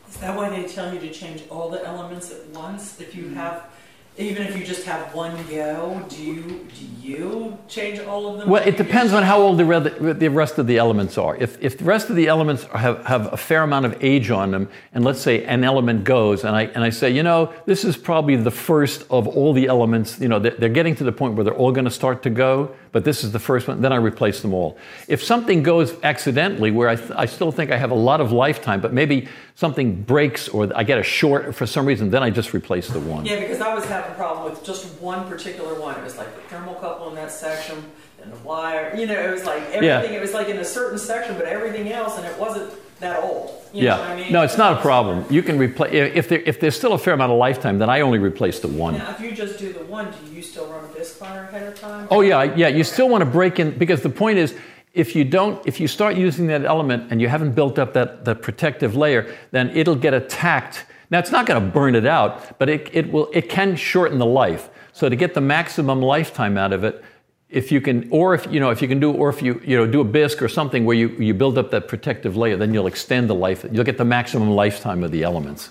Is 0.10 0.18
that 0.18 0.36
why 0.36 0.50
they 0.50 0.68
tell 0.68 0.94
you 0.94 1.00
to 1.00 1.12
change 1.12 1.44
all 1.50 1.70
the 1.70 1.84
elements 1.86 2.32
at 2.32 2.46
once? 2.50 3.00
If 3.00 3.16
you 3.16 3.30
have 3.30 3.70
even 4.18 4.48
if 4.48 4.58
you 4.58 4.64
just 4.64 4.86
have 4.86 5.14
one 5.14 5.36
go, 5.50 6.06
do 6.10 6.24
you 6.24 6.68
do 6.74 6.86
you 7.06 7.58
change 7.68 8.00
all 8.00 8.28
of 8.28 8.40
them? 8.40 8.50
Well, 8.50 8.66
it 8.66 8.78
depends 8.78 9.14
on 9.14 9.24
how 9.24 9.40
old 9.40 9.60
the, 9.60 10.16
the 10.18 10.28
rest 10.30 10.58
of 10.58 10.66
the 10.66 10.78
elements 10.78 11.18
are. 11.18 11.36
If, 11.36 11.62
if 11.62 11.78
the 11.78 11.84
rest 11.84 12.10
of 12.10 12.16
the 12.16 12.28
elements 12.28 12.64
have, 12.64 13.06
have 13.06 13.32
a 13.32 13.38
fair 13.38 13.62
amount 13.62 13.86
of 13.86 14.04
age 14.04 14.32
on 14.32 14.52
them, 14.52 14.70
and 14.94 15.04
let's 15.04 15.22
say 15.22 15.44
an 15.46 15.64
element 15.64 16.04
goes, 16.04 16.44
and 16.44 16.56
I, 16.56 16.64
and 16.64 16.84
I 16.84 16.90
say, 16.90 17.12
you 17.12 17.22
know, 17.22 17.54
this 17.66 17.84
is 17.84 17.96
probably 17.96 18.36
the 18.38 18.52
first 18.52 19.06
of 19.12 19.28
all 19.28 19.54
the 19.54 19.68
elements, 19.68 20.20
you 20.20 20.28
know, 20.28 20.40
they're, 20.40 20.56
they're 20.56 20.70
getting 20.70 20.96
to 20.96 21.04
the 21.04 21.12
point 21.12 21.36
where 21.36 21.44
they're 21.44 21.54
all 21.54 21.72
going 21.72 21.86
to 21.86 21.92
start 21.92 22.24
to 22.24 22.32
go, 22.32 22.74
but 22.92 23.04
this 23.04 23.24
is 23.24 23.32
the 23.32 23.40
first 23.40 23.68
one, 23.68 23.82
then 23.82 23.94
I 23.94 23.98
replace 23.98 24.42
them 24.42 24.54
all. 24.54 24.78
If 25.08 25.24
something 25.24 25.62
goes 25.62 25.94
accidentally, 26.02 26.72
where 26.72 26.90
I, 26.90 26.96
th- 26.96 27.12
I 27.16 27.28
still 27.28 27.52
think 27.52 27.72
I 27.72 27.78
have 27.78 27.92
a 27.92 27.96
lot 27.96 28.20
of 28.20 28.32
lifetime, 28.32 28.82
but 28.82 28.94
maybe 28.94 29.28
something 29.54 30.02
breaks 30.02 30.48
or 30.48 30.72
I 30.76 30.84
get 30.84 30.98
a 30.98 31.04
short 31.04 31.54
for 31.54 31.68
some 31.68 31.86
reason, 31.86 32.10
then 32.10 32.24
I 32.24 32.30
just 32.32 32.54
replace 32.54 32.88
the 32.88 33.00
one. 33.00 33.26
Yeah, 33.26 33.42
because 33.42 33.62
I 33.62 33.76
was 33.76 33.86
having 33.86 34.05
a 34.10 34.14
problem 34.16 34.50
with 34.50 34.64
just 34.64 34.86
one 35.02 35.28
particular 35.28 35.80
one. 35.80 35.98
It 36.00 36.04
was 36.04 36.18
like 36.18 36.34
the 36.36 36.56
thermocouple 36.56 37.10
in 37.10 37.16
that 37.16 37.32
section 37.32 37.84
and 38.22 38.32
the 38.32 38.38
wire. 38.40 38.96
You 38.96 39.06
know, 39.06 39.20
it 39.20 39.32
was 39.32 39.46
like 39.46 39.64
everything. 39.64 39.84
Yeah. 39.84 40.02
It 40.02 40.22
was 40.22 40.34
like 40.34 40.50
in 40.50 40.58
a 40.58 40.66
certain 40.66 40.98
section, 40.98 41.36
but 41.36 41.46
everything 41.46 41.92
else, 41.92 42.18
and 42.18 42.26
it 42.26 42.38
wasn't 42.40 42.72
that 43.00 43.22
old. 43.24 43.52
You 43.74 43.84
yeah. 43.84 44.00
I 44.00 44.16
mean? 44.16 44.32
No, 44.32 44.42
it's 44.42 44.58
not 44.58 44.78
a 44.78 44.82
problem. 44.82 45.26
You 45.30 45.44
can 45.44 45.58
replace 45.58 45.94
if 45.94 46.30
there, 46.30 46.40
if 46.42 46.60
there's 46.60 46.76
still 46.76 46.94
a 46.94 46.98
fair 46.98 47.14
amount 47.14 47.32
of 47.32 47.38
lifetime, 47.38 47.78
then 47.78 47.90
I 47.90 48.02
only 48.02 48.20
replace 48.20 48.60
the 48.60 48.70
one. 48.70 48.98
Now, 48.98 49.12
if 49.12 49.20
you 49.20 49.32
just 49.32 49.60
do 49.60 49.74
the 49.74 49.84
one, 49.86 50.12
do 50.12 50.34
you 50.34 50.42
still 50.42 50.68
run 50.68 50.86
a 50.86 50.88
bisque 50.88 51.18
fire 51.18 51.44
ahead 51.44 51.64
of 51.64 51.80
time? 51.80 52.08
Oh 52.10 52.22
yeah, 52.22 52.56
yeah. 52.56 52.70
You 52.70 52.84
still 52.84 53.10
want 53.10 53.22
to 53.22 53.30
break 53.30 53.60
in 53.60 53.78
because 53.78 54.02
the 54.02 54.10
point 54.10 54.38
is. 54.38 54.56
If 54.94 55.14
you 55.14 55.26
don't, 55.26 55.62
if 55.68 55.82
you 55.82 55.90
start 55.90 56.16
using 56.16 56.48
that 56.48 56.64
element 56.64 57.12
and 57.12 57.20
you 57.20 57.28
haven't 57.28 57.52
built 57.52 57.78
up 57.78 57.92
that, 57.96 58.24
that 58.24 58.42
protective 58.42 58.96
layer, 58.96 59.36
then 59.52 59.70
it'll 59.72 59.98
get 59.98 60.14
attacked. 60.14 60.86
Now 61.10 61.20
it's 61.20 61.32
not 61.32 61.46
going 61.46 61.62
to 61.62 61.70
burn 61.70 61.96
it 61.96 62.06
out, 62.06 62.58
but 62.60 62.70
it, 62.70 62.90
it 62.94 63.12
will. 63.12 63.30
It 63.34 63.50
can 63.50 63.76
shorten 63.76 64.18
the 64.18 64.26
life. 64.26 64.70
So 64.92 65.10
to 65.10 65.16
get 65.16 65.34
the 65.34 65.42
maximum 65.42 66.02
lifetime 66.02 66.58
out 66.58 66.74
of 66.74 66.84
it, 66.84 67.04
if 67.50 67.72
you 67.72 67.80
can, 67.80 68.08
or 68.12 68.34
if 68.34 68.52
you 68.52 68.60
know, 68.60 68.70
if 68.70 68.82
you 68.82 68.88
can 68.88 69.00
do, 69.00 69.12
or 69.12 69.30
if 69.30 69.42
you 69.42 69.62
you 69.64 69.78
know 69.78 69.86
do 69.86 70.02
a 70.02 70.04
bisque 70.04 70.42
or 70.42 70.48
something 70.48 70.86
where 70.86 70.96
you 70.96 71.10
you 71.10 71.34
build 71.34 71.58
up 71.58 71.72
that 71.72 71.88
protective 71.88 72.36
layer, 72.36 72.58
then 72.58 72.74
you'll 72.74 72.88
extend 72.88 73.30
the 73.30 73.36
life. 73.36 73.66
You'll 73.72 73.84
get 73.84 73.98
the 73.98 74.06
maximum 74.06 74.50
lifetime 74.52 75.04
of 75.04 75.12
the 75.12 75.24
elements. 75.24 75.70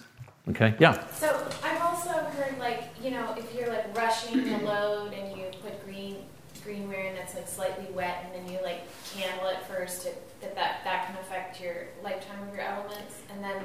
Okay. 0.51 0.75
Yeah. 0.79 1.07
So 1.09 1.47
I've 1.63 1.81
also 1.81 2.11
heard 2.11 2.59
like 2.59 2.85
you 3.03 3.11
know 3.11 3.35
if 3.37 3.53
you're 3.55 3.69
like 3.69 3.97
rushing 3.97 4.45
the 4.45 4.59
load 4.59 5.13
and 5.15 5.37
you 5.37 5.47
put 5.63 5.85
green 5.85 6.17
greenware 6.65 7.11
in 7.11 7.15
that's 7.15 7.35
like 7.35 7.49
slightly 7.49 7.87
wet 7.93 8.25
and 8.25 8.35
then 8.35 8.53
you 8.53 8.63
like 8.63 8.83
candle 9.15 9.49
it 9.49 9.63
first, 9.67 10.07
it, 10.07 10.23
that 10.41 10.55
that 10.55 10.81
that 10.85 11.07
can 11.07 11.17
affect 11.17 11.61
your 11.61 11.89
lifetime 12.03 12.49
of 12.49 12.55
your 12.55 12.65
elements. 12.65 13.17
And 13.33 13.43
then 13.43 13.65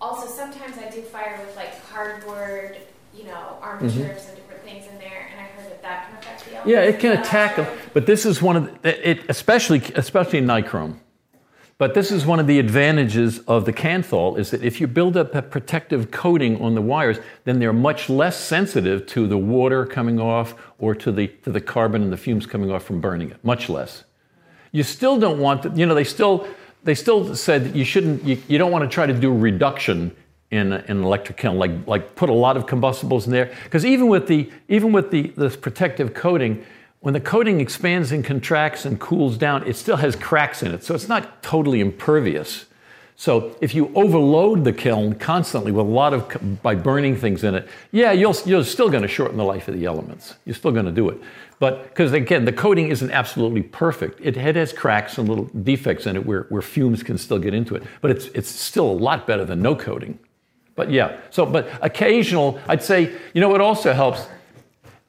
also 0.00 0.26
sometimes 0.26 0.78
I 0.78 0.90
do 0.90 1.02
fire 1.02 1.40
with 1.44 1.56
like 1.56 1.86
cardboard, 1.88 2.78
you 3.16 3.24
know, 3.24 3.58
armatures 3.60 3.94
mm-hmm. 3.94 4.28
and 4.28 4.36
different 4.36 4.62
things 4.62 4.86
in 4.86 4.98
there, 4.98 5.28
and 5.30 5.40
I 5.40 5.44
heard 5.44 5.70
that 5.70 5.82
that 5.82 6.08
can 6.08 6.18
affect 6.18 6.44
the 6.44 6.56
elements. 6.56 6.70
Yeah, 6.70 6.80
it 6.82 7.00
can 7.00 7.18
attack 7.18 7.56
them, 7.56 7.66
but 7.92 8.06
this 8.06 8.26
is 8.26 8.42
one 8.42 8.56
of 8.56 8.82
the, 8.82 9.10
it, 9.10 9.24
especially 9.28 9.82
especially 9.94 10.38
in 10.38 10.46
nichrome. 10.46 10.98
But 11.76 11.94
this 11.94 12.12
is 12.12 12.24
one 12.24 12.38
of 12.38 12.46
the 12.46 12.60
advantages 12.60 13.40
of 13.40 13.64
the 13.64 13.72
Kanthal 13.72 14.38
is 14.38 14.52
that 14.52 14.62
if 14.62 14.80
you 14.80 14.86
build 14.86 15.16
up 15.16 15.34
a 15.34 15.42
protective 15.42 16.12
coating 16.12 16.62
on 16.62 16.76
the 16.76 16.80
wires, 16.80 17.18
then 17.44 17.58
they're 17.58 17.72
much 17.72 18.08
less 18.08 18.38
sensitive 18.38 19.06
to 19.08 19.26
the 19.26 19.36
water 19.36 19.84
coming 19.84 20.20
off 20.20 20.54
or 20.78 20.94
to 20.94 21.10
the, 21.10 21.26
to 21.42 21.50
the 21.50 21.60
carbon 21.60 22.02
and 22.04 22.12
the 22.12 22.16
fumes 22.16 22.46
coming 22.46 22.70
off 22.70 22.84
from 22.84 23.00
burning 23.00 23.32
it, 23.32 23.44
much 23.44 23.68
less. 23.68 24.04
You 24.70 24.84
still 24.84 25.18
don't 25.18 25.40
want 25.40 25.64
to, 25.64 25.70
you 25.70 25.84
know, 25.84 25.94
they 25.94 26.04
still, 26.04 26.46
they 26.84 26.94
still 26.94 27.34
said 27.34 27.74
you 27.74 27.84
shouldn't, 27.84 28.22
you, 28.24 28.40
you 28.46 28.58
don't 28.58 28.70
want 28.70 28.88
to 28.88 28.94
try 28.94 29.06
to 29.06 29.12
do 29.12 29.32
a 29.32 29.36
reduction 29.36 30.14
in, 30.50 30.72
in 30.72 30.98
an 30.98 31.02
electric 31.02 31.38
kiln, 31.38 31.58
like, 31.58 31.72
like 31.86 32.14
put 32.14 32.28
a 32.28 32.32
lot 32.32 32.56
of 32.56 32.66
combustibles 32.66 33.26
in 33.26 33.32
there. 33.32 33.52
Because 33.64 33.84
even 33.84 34.08
with, 34.08 34.28
the, 34.28 34.50
even 34.68 34.92
with 34.92 35.10
the, 35.10 35.32
this 35.36 35.56
protective 35.56 36.14
coating, 36.14 36.64
when 37.00 37.14
the 37.14 37.20
coating 37.20 37.60
expands 37.60 38.12
and 38.12 38.24
contracts 38.24 38.84
and 38.84 39.00
cools 39.00 39.36
down, 39.36 39.66
it 39.66 39.76
still 39.76 39.96
has 39.96 40.14
cracks 40.14 40.62
in 40.62 40.72
it. 40.72 40.84
So 40.84 40.94
it's 40.94 41.08
not 41.08 41.42
totally 41.42 41.80
impervious. 41.80 42.66
So 43.16 43.56
if 43.60 43.74
you 43.74 43.92
overload 43.94 44.64
the 44.64 44.72
kiln 44.72 45.14
constantly 45.14 45.70
with 45.70 45.86
a 45.86 45.88
lot 45.88 46.12
of 46.14 46.62
by 46.62 46.74
burning 46.74 47.16
things 47.16 47.44
in 47.44 47.54
it, 47.54 47.68
yeah, 47.92 48.12
you'll, 48.12 48.34
you're 48.44 48.64
still 48.64 48.90
going 48.90 49.02
to 49.02 49.08
shorten 49.08 49.36
the 49.36 49.44
life 49.44 49.68
of 49.68 49.78
the 49.78 49.86
elements. 49.86 50.34
You're 50.44 50.56
still 50.56 50.72
going 50.72 50.86
to 50.86 50.92
do 50.92 51.08
it. 51.10 51.18
But 51.64 51.84
because 51.84 52.12
again, 52.12 52.44
the 52.44 52.52
coating 52.52 52.88
isn't 52.88 53.10
absolutely 53.10 53.62
perfect. 53.62 54.20
It, 54.20 54.36
it 54.36 54.54
has 54.54 54.70
cracks 54.70 55.16
and 55.16 55.26
little 55.26 55.46
defects 55.62 56.04
in 56.04 56.14
it 56.14 56.26
where, 56.26 56.42
where 56.50 56.60
fumes 56.60 57.02
can 57.02 57.16
still 57.16 57.38
get 57.38 57.54
into 57.54 57.74
it. 57.74 57.82
But 58.02 58.10
it's, 58.10 58.26
it's 58.26 58.50
still 58.50 58.84
a 58.90 58.92
lot 58.92 59.26
better 59.26 59.46
than 59.46 59.62
no 59.62 59.74
coating. 59.74 60.18
But 60.74 60.90
yeah, 60.90 61.18
so, 61.30 61.46
but 61.46 61.70
occasional, 61.80 62.60
I'd 62.68 62.82
say, 62.82 63.14
you 63.32 63.40
know 63.40 63.48
what 63.48 63.62
also 63.62 63.94
helps? 63.94 64.26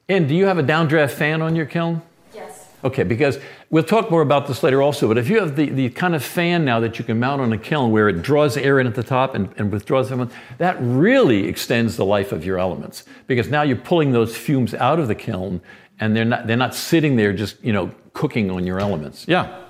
And 0.08 0.26
do 0.26 0.34
you 0.34 0.46
have 0.46 0.56
a 0.56 0.62
downdraft 0.62 1.10
fan 1.10 1.42
on 1.42 1.54
your 1.54 1.66
kiln? 1.66 2.00
Yes. 2.32 2.68
Okay, 2.82 3.02
because 3.02 3.38
we'll 3.68 3.84
talk 3.84 4.10
more 4.10 4.22
about 4.22 4.46
this 4.46 4.62
later 4.62 4.80
also, 4.80 5.08
but 5.08 5.18
if 5.18 5.28
you 5.28 5.38
have 5.40 5.56
the, 5.56 5.68
the 5.68 5.90
kind 5.90 6.14
of 6.14 6.24
fan 6.24 6.64
now 6.64 6.80
that 6.80 6.98
you 6.98 7.04
can 7.04 7.20
mount 7.20 7.42
on 7.42 7.52
a 7.52 7.58
kiln 7.58 7.90
where 7.90 8.08
it 8.08 8.22
draws 8.22 8.56
air 8.56 8.80
in 8.80 8.86
at 8.86 8.94
the 8.94 9.02
top 9.02 9.34
and, 9.34 9.52
and 9.58 9.70
withdraws 9.70 10.08
them, 10.08 10.30
that 10.56 10.78
really 10.80 11.48
extends 11.48 11.96
the 11.96 12.04
life 12.06 12.32
of 12.32 12.46
your 12.46 12.58
elements. 12.58 13.04
Because 13.26 13.50
now 13.50 13.60
you're 13.60 13.76
pulling 13.76 14.12
those 14.12 14.34
fumes 14.34 14.72
out 14.72 14.98
of 14.98 15.08
the 15.08 15.14
kiln 15.14 15.60
and 16.00 16.16
they're 16.16 16.24
not, 16.24 16.46
they're 16.46 16.56
not 16.56 16.74
sitting 16.74 17.16
there 17.16 17.32
just, 17.32 17.62
you 17.62 17.72
know, 17.72 17.90
cooking 18.12 18.50
on 18.50 18.66
your 18.66 18.80
elements. 18.80 19.26
Yeah 19.28 19.64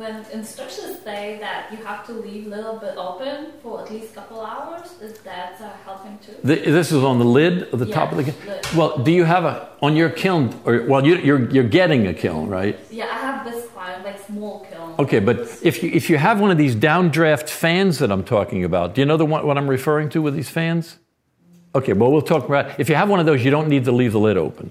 when 0.00 0.24
instructions 0.32 0.98
say 1.04 1.36
that 1.40 1.70
you 1.70 1.76
have 1.84 2.06
to 2.06 2.12
leave 2.12 2.46
a 2.46 2.48
little 2.48 2.78
bit 2.78 2.94
open 2.96 3.52
for 3.62 3.82
at 3.82 3.90
least 3.90 4.12
a 4.12 4.14
couple 4.14 4.40
hours, 4.40 4.92
is 5.02 5.18
that 5.18 5.60
uh, 5.60 5.68
helping 5.84 6.18
too? 6.20 6.34
The, 6.42 6.54
this 6.56 6.90
is 6.90 7.04
on 7.04 7.18
the 7.18 7.26
lid 7.26 7.64
of 7.64 7.78
the 7.80 7.84
yes, 7.84 7.94
top 7.94 8.10
of 8.10 8.16
the 8.16 8.24
kiln. 8.24 8.36
Lid. 8.46 8.66
Well, 8.74 8.98
do 8.98 9.12
you 9.12 9.24
have 9.24 9.44
a 9.44 9.68
on 9.82 9.96
your 9.96 10.08
kiln? 10.08 10.58
Or 10.64 10.84
well, 10.84 11.06
you, 11.06 11.16
are 11.16 11.20
you're, 11.20 11.50
you're 11.50 11.68
getting 11.68 12.06
a 12.06 12.14
kiln, 12.14 12.48
right? 12.48 12.78
Yeah, 12.90 13.04
I 13.12 13.18
have 13.18 13.44
this 13.44 13.66
fire 13.66 13.90
I 13.90 13.92
have 13.96 14.04
like 14.06 14.26
small 14.26 14.66
kiln. 14.70 14.94
Okay, 14.98 15.20
but 15.20 15.36
if 15.62 15.82
you, 15.82 15.90
if 15.92 16.08
you 16.08 16.16
have 16.16 16.40
one 16.40 16.50
of 16.50 16.56
these 16.56 16.74
downdraft 16.74 17.50
fans 17.50 17.98
that 17.98 18.10
I'm 18.10 18.24
talking 18.24 18.64
about, 18.64 18.94
do 18.94 19.02
you 19.02 19.06
know 19.06 19.18
the 19.18 19.26
one, 19.26 19.46
what 19.46 19.58
I'm 19.58 19.68
referring 19.68 20.08
to 20.10 20.22
with 20.22 20.34
these 20.34 20.48
fans? 20.48 20.96
Okay, 21.74 21.92
well, 21.92 22.10
we'll 22.10 22.22
talk 22.22 22.48
about 22.48 22.78
If 22.80 22.88
you 22.88 22.94
have 22.96 23.08
one 23.08 23.20
of 23.20 23.26
those, 23.26 23.44
you 23.44 23.50
don't 23.50 23.68
need 23.68 23.84
to 23.84 23.92
leave 23.92 24.12
the 24.12 24.20
lid 24.20 24.36
open. 24.36 24.70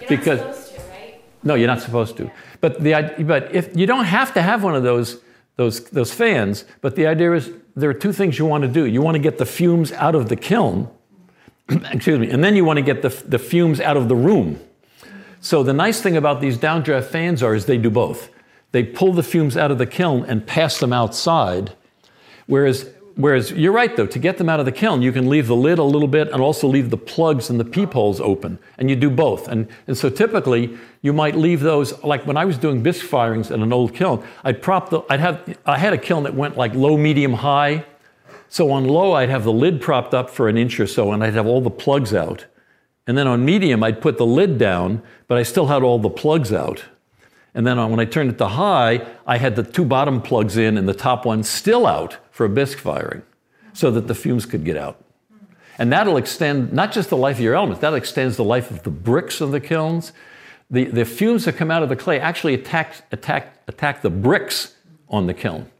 You're 0.00 0.08
Because- 0.08 0.40
not 0.40 0.54
supposed 0.56 0.74
to, 0.74 0.80
right? 0.90 1.20
No, 1.44 1.54
you're 1.54 1.68
not 1.68 1.80
supposed 1.80 2.16
to. 2.16 2.30
But, 2.60 2.82
the, 2.82 3.14
but 3.20 3.54
if 3.54 3.76
you 3.76 3.86
don't 3.86 4.04
have 4.04 4.34
to 4.34 4.42
have 4.42 4.62
one 4.64 4.74
of 4.74 4.82
those, 4.82 5.18
those, 5.56 5.84
those 5.90 6.12
fans, 6.12 6.64
but 6.80 6.96
the 6.96 7.06
idea 7.06 7.32
is 7.32 7.50
there 7.76 7.88
are 7.90 7.94
two 7.94 8.12
things 8.12 8.38
you 8.38 8.46
want 8.46 8.62
to 8.62 8.68
do. 8.68 8.84
You 8.84 9.00
want 9.02 9.14
to 9.14 9.20
get 9.20 9.38
the 9.38 9.46
fumes 9.46 9.92
out 9.92 10.14
of 10.14 10.28
the 10.28 10.36
kiln, 10.36 10.88
excuse 11.68 12.18
me, 12.18 12.30
and 12.30 12.42
then 12.42 12.56
you 12.56 12.64
want 12.64 12.78
to 12.78 12.82
get 12.82 13.02
the, 13.02 13.08
the 13.08 13.38
fumes 13.38 13.80
out 13.80 13.96
of 13.96 14.08
the 14.08 14.16
room. 14.16 14.58
So 15.40 15.62
the 15.62 15.72
nice 15.72 16.02
thing 16.02 16.16
about 16.16 16.40
these 16.40 16.58
downdraft 16.58 17.04
fans 17.04 17.42
are 17.42 17.54
is 17.54 17.66
they 17.66 17.78
do 17.78 17.90
both. 17.90 18.28
They 18.72 18.84
pull 18.84 19.12
the 19.12 19.22
fumes 19.22 19.56
out 19.56 19.70
of 19.70 19.78
the 19.78 19.86
kiln 19.86 20.24
and 20.24 20.46
pass 20.46 20.78
them 20.78 20.92
outside. 20.92 21.72
Whereas, 22.46 22.90
whereas 23.22 23.52
you're 23.52 23.72
right 23.72 23.94
though, 23.96 24.06
to 24.06 24.18
get 24.18 24.38
them 24.38 24.48
out 24.48 24.60
of 24.60 24.66
the 24.66 24.72
kiln, 24.72 25.02
you 25.02 25.12
can 25.12 25.28
leave 25.28 25.46
the 25.46 25.56
lid 25.56 25.78
a 25.78 25.84
little 25.84 26.08
bit 26.08 26.28
and 26.32 26.40
also 26.40 26.66
leave 26.66 26.90
the 26.90 26.96
plugs 26.96 27.50
and 27.50 27.58
the 27.58 27.64
peepholes 27.64 28.20
open. 28.20 28.58
And 28.78 28.90
you 28.90 28.96
do 28.96 29.10
both. 29.10 29.48
And, 29.48 29.68
and 29.86 29.96
so 29.96 30.10
typically 30.10 30.78
you 31.02 31.12
might 31.12 31.36
leave 31.36 31.60
those, 31.60 32.02
like 32.02 32.26
when 32.26 32.36
I 32.36 32.44
was 32.44 32.58
doing 32.58 32.82
bisque 32.82 33.04
firings 33.04 33.50
in 33.50 33.62
an 33.62 33.72
old 33.72 33.94
kiln, 33.94 34.24
I'd 34.44 34.62
prop 34.62 34.90
the, 34.90 35.02
I'd 35.08 35.20
have, 35.20 35.58
I 35.64 35.78
had 35.78 35.92
a 35.92 35.98
kiln 35.98 36.24
that 36.24 36.34
went 36.34 36.56
like 36.56 36.74
low, 36.74 36.96
medium, 36.96 37.34
high. 37.34 37.84
So 38.48 38.70
on 38.72 38.84
low, 38.86 39.12
I'd 39.12 39.30
have 39.30 39.44
the 39.44 39.52
lid 39.52 39.80
propped 39.80 40.14
up 40.14 40.30
for 40.30 40.48
an 40.48 40.56
inch 40.56 40.78
or 40.80 40.86
so 40.86 41.12
and 41.12 41.22
I'd 41.22 41.34
have 41.34 41.46
all 41.46 41.60
the 41.60 41.70
plugs 41.70 42.12
out. 42.14 42.46
And 43.06 43.16
then 43.16 43.26
on 43.26 43.44
medium, 43.44 43.82
I'd 43.82 44.00
put 44.00 44.18
the 44.18 44.26
lid 44.26 44.58
down, 44.58 45.02
but 45.26 45.38
I 45.38 45.42
still 45.42 45.66
had 45.66 45.82
all 45.82 45.98
the 45.98 46.10
plugs 46.10 46.52
out. 46.52 46.84
And 47.54 47.66
then 47.66 47.78
uh, 47.78 47.88
when 47.88 48.00
I 48.00 48.04
turned 48.04 48.30
it 48.30 48.38
to 48.38 48.48
high, 48.48 49.06
I 49.26 49.38
had 49.38 49.56
the 49.56 49.62
two 49.62 49.84
bottom 49.84 50.22
plugs 50.22 50.56
in 50.56 50.78
and 50.78 50.88
the 50.88 50.94
top 50.94 51.24
one 51.24 51.42
still 51.42 51.86
out 51.86 52.18
for 52.30 52.46
a 52.46 52.48
bisque 52.48 52.78
firing 52.78 53.22
so 53.72 53.90
that 53.90 54.06
the 54.06 54.14
fumes 54.14 54.46
could 54.46 54.64
get 54.64 54.76
out. 54.76 55.02
And 55.78 55.92
that'll 55.92 56.16
extend 56.16 56.72
not 56.72 56.92
just 56.92 57.08
the 57.08 57.16
life 57.16 57.36
of 57.36 57.42
your 57.42 57.54
elements, 57.54 57.80
that 57.80 57.94
extends 57.94 58.36
the 58.36 58.44
life 58.44 58.70
of 58.70 58.82
the 58.82 58.90
bricks 58.90 59.40
of 59.40 59.50
the 59.50 59.60
kilns. 59.60 60.12
The, 60.70 60.84
the 60.84 61.04
fumes 61.04 61.46
that 61.46 61.56
come 61.56 61.70
out 61.70 61.82
of 61.82 61.88
the 61.88 61.96
clay 61.96 62.20
actually 62.20 62.54
attack, 62.54 63.04
attack, 63.10 63.56
attack 63.66 64.02
the 64.02 64.10
bricks 64.10 64.74
on 65.08 65.26
the 65.26 65.34
kiln. 65.34 65.70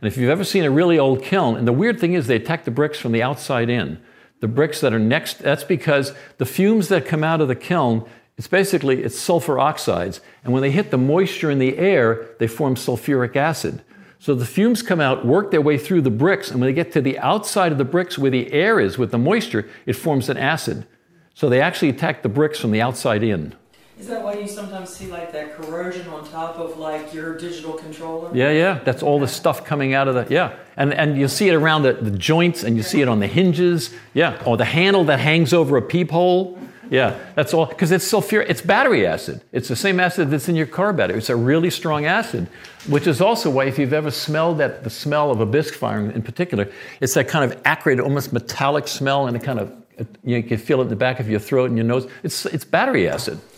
And 0.00 0.08
if 0.08 0.16
you've 0.16 0.30
ever 0.30 0.44
seen 0.44 0.64
a 0.64 0.70
really 0.70 0.98
old 0.98 1.22
kiln, 1.22 1.56
and 1.56 1.68
the 1.68 1.72
weird 1.72 2.00
thing 2.00 2.14
is 2.14 2.26
they 2.26 2.36
attack 2.36 2.64
the 2.64 2.70
bricks 2.70 2.98
from 2.98 3.12
the 3.12 3.22
outside 3.22 3.68
in. 3.68 4.00
The 4.40 4.48
bricks 4.48 4.80
that 4.80 4.92
are 4.92 4.98
next, 4.98 5.38
that's 5.38 5.64
because 5.64 6.12
the 6.38 6.46
fumes 6.46 6.88
that 6.88 7.06
come 7.06 7.24
out 7.24 7.40
of 7.40 7.48
the 7.48 7.54
kiln, 7.54 8.08
it's 8.36 8.48
basically 8.48 9.02
it's 9.02 9.18
sulfur 9.18 9.58
oxides. 9.58 10.20
And 10.44 10.52
when 10.52 10.62
they 10.62 10.70
hit 10.70 10.90
the 10.90 10.98
moisture 10.98 11.50
in 11.50 11.58
the 11.58 11.78
air, 11.78 12.26
they 12.38 12.46
form 12.46 12.74
sulfuric 12.74 13.34
acid. 13.34 13.82
So 14.18 14.34
the 14.34 14.46
fumes 14.46 14.82
come 14.82 15.00
out, 15.00 15.26
work 15.26 15.50
their 15.50 15.60
way 15.60 15.78
through 15.78 16.02
the 16.02 16.10
bricks, 16.10 16.50
and 16.50 16.60
when 16.60 16.68
they 16.68 16.74
get 16.74 16.92
to 16.92 17.00
the 17.00 17.18
outside 17.18 17.72
of 17.72 17.78
the 17.78 17.84
bricks 17.84 18.18
where 18.18 18.30
the 18.30 18.50
air 18.52 18.80
is 18.80 18.98
with 18.98 19.10
the 19.10 19.18
moisture, 19.18 19.68
it 19.84 19.92
forms 19.94 20.28
an 20.28 20.36
acid. 20.36 20.86
So 21.34 21.48
they 21.48 21.60
actually 21.60 21.90
attack 21.90 22.22
the 22.22 22.28
bricks 22.28 22.58
from 22.58 22.72
the 22.72 22.80
outside 22.80 23.22
in. 23.22 23.54
Is 23.98 24.08
that 24.08 24.22
why 24.22 24.34
you 24.34 24.46
sometimes 24.46 24.90
see 24.90 25.06
like 25.06 25.32
that 25.32 25.56
corrosion 25.56 26.06
on 26.08 26.26
top 26.28 26.58
of 26.58 26.78
like 26.78 27.14
your 27.14 27.36
digital 27.38 27.74
controller? 27.74 28.30
Yeah, 28.34 28.50
yeah. 28.50 28.80
That's 28.84 29.02
all 29.02 29.18
the 29.18 29.28
stuff 29.28 29.64
coming 29.64 29.94
out 29.94 30.06
of 30.06 30.14
the 30.14 30.26
yeah, 30.32 30.56
and 30.76 30.92
and 30.92 31.16
you 31.16 31.28
see 31.28 31.48
it 31.48 31.54
around 31.54 31.82
the, 31.82 31.94
the 31.94 32.10
joints, 32.10 32.62
and 32.62 32.76
you 32.76 32.82
see 32.82 33.00
it 33.00 33.08
on 33.08 33.20
the 33.20 33.26
hinges. 33.26 33.94
Yeah, 34.12 34.42
or 34.44 34.58
the 34.58 34.66
handle 34.66 35.04
that 35.04 35.20
hangs 35.20 35.54
over 35.54 35.78
a 35.78 35.82
peephole. 35.82 36.58
Yeah, 36.90 37.18
that's 37.34 37.52
all 37.52 37.66
because 37.66 37.90
it's 37.92 38.10
sulfuric. 38.10 38.46
It's 38.48 38.60
battery 38.60 39.06
acid. 39.06 39.42
It's 39.52 39.68
the 39.68 39.76
same 39.76 39.98
acid 40.00 40.30
that's 40.30 40.48
in 40.48 40.56
your 40.56 40.66
car 40.66 40.92
battery. 40.92 41.18
It's 41.18 41.30
a 41.30 41.36
really 41.36 41.70
strong 41.70 42.04
acid, 42.04 42.48
which 42.88 43.06
is 43.06 43.20
also 43.20 43.50
why 43.50 43.64
if 43.64 43.78
you've 43.78 43.92
ever 43.92 44.10
smelled 44.10 44.58
that 44.58 44.84
the 44.84 44.90
smell 44.90 45.30
of 45.30 45.40
a 45.40 45.46
bisque 45.46 45.74
firing 45.74 46.12
in 46.12 46.22
particular, 46.22 46.70
it's 47.00 47.14
that 47.14 47.28
kind 47.28 47.50
of 47.50 47.60
acrid, 47.64 48.00
almost 48.00 48.32
metallic 48.32 48.86
smell, 48.88 49.26
and 49.26 49.36
it 49.36 49.42
kind 49.42 49.58
of 49.58 49.72
you, 49.98 50.06
know, 50.24 50.36
you 50.36 50.42
can 50.42 50.58
feel 50.58 50.80
it 50.80 50.84
in 50.84 50.88
the 50.90 50.96
back 50.96 51.20
of 51.20 51.28
your 51.28 51.40
throat 51.40 51.66
and 51.70 51.76
your 51.76 51.86
nose. 51.86 52.08
It's 52.22 52.46
it's 52.46 52.64
battery 52.64 53.08
acid. 53.08 53.38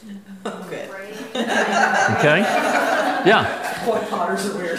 Okay. 0.47 0.89
Okay. 1.35 2.41
Yeah. 3.27 3.85
Boy, 3.85 3.99
potters 4.09 4.47
are 4.47 4.57
weird. 4.57 4.79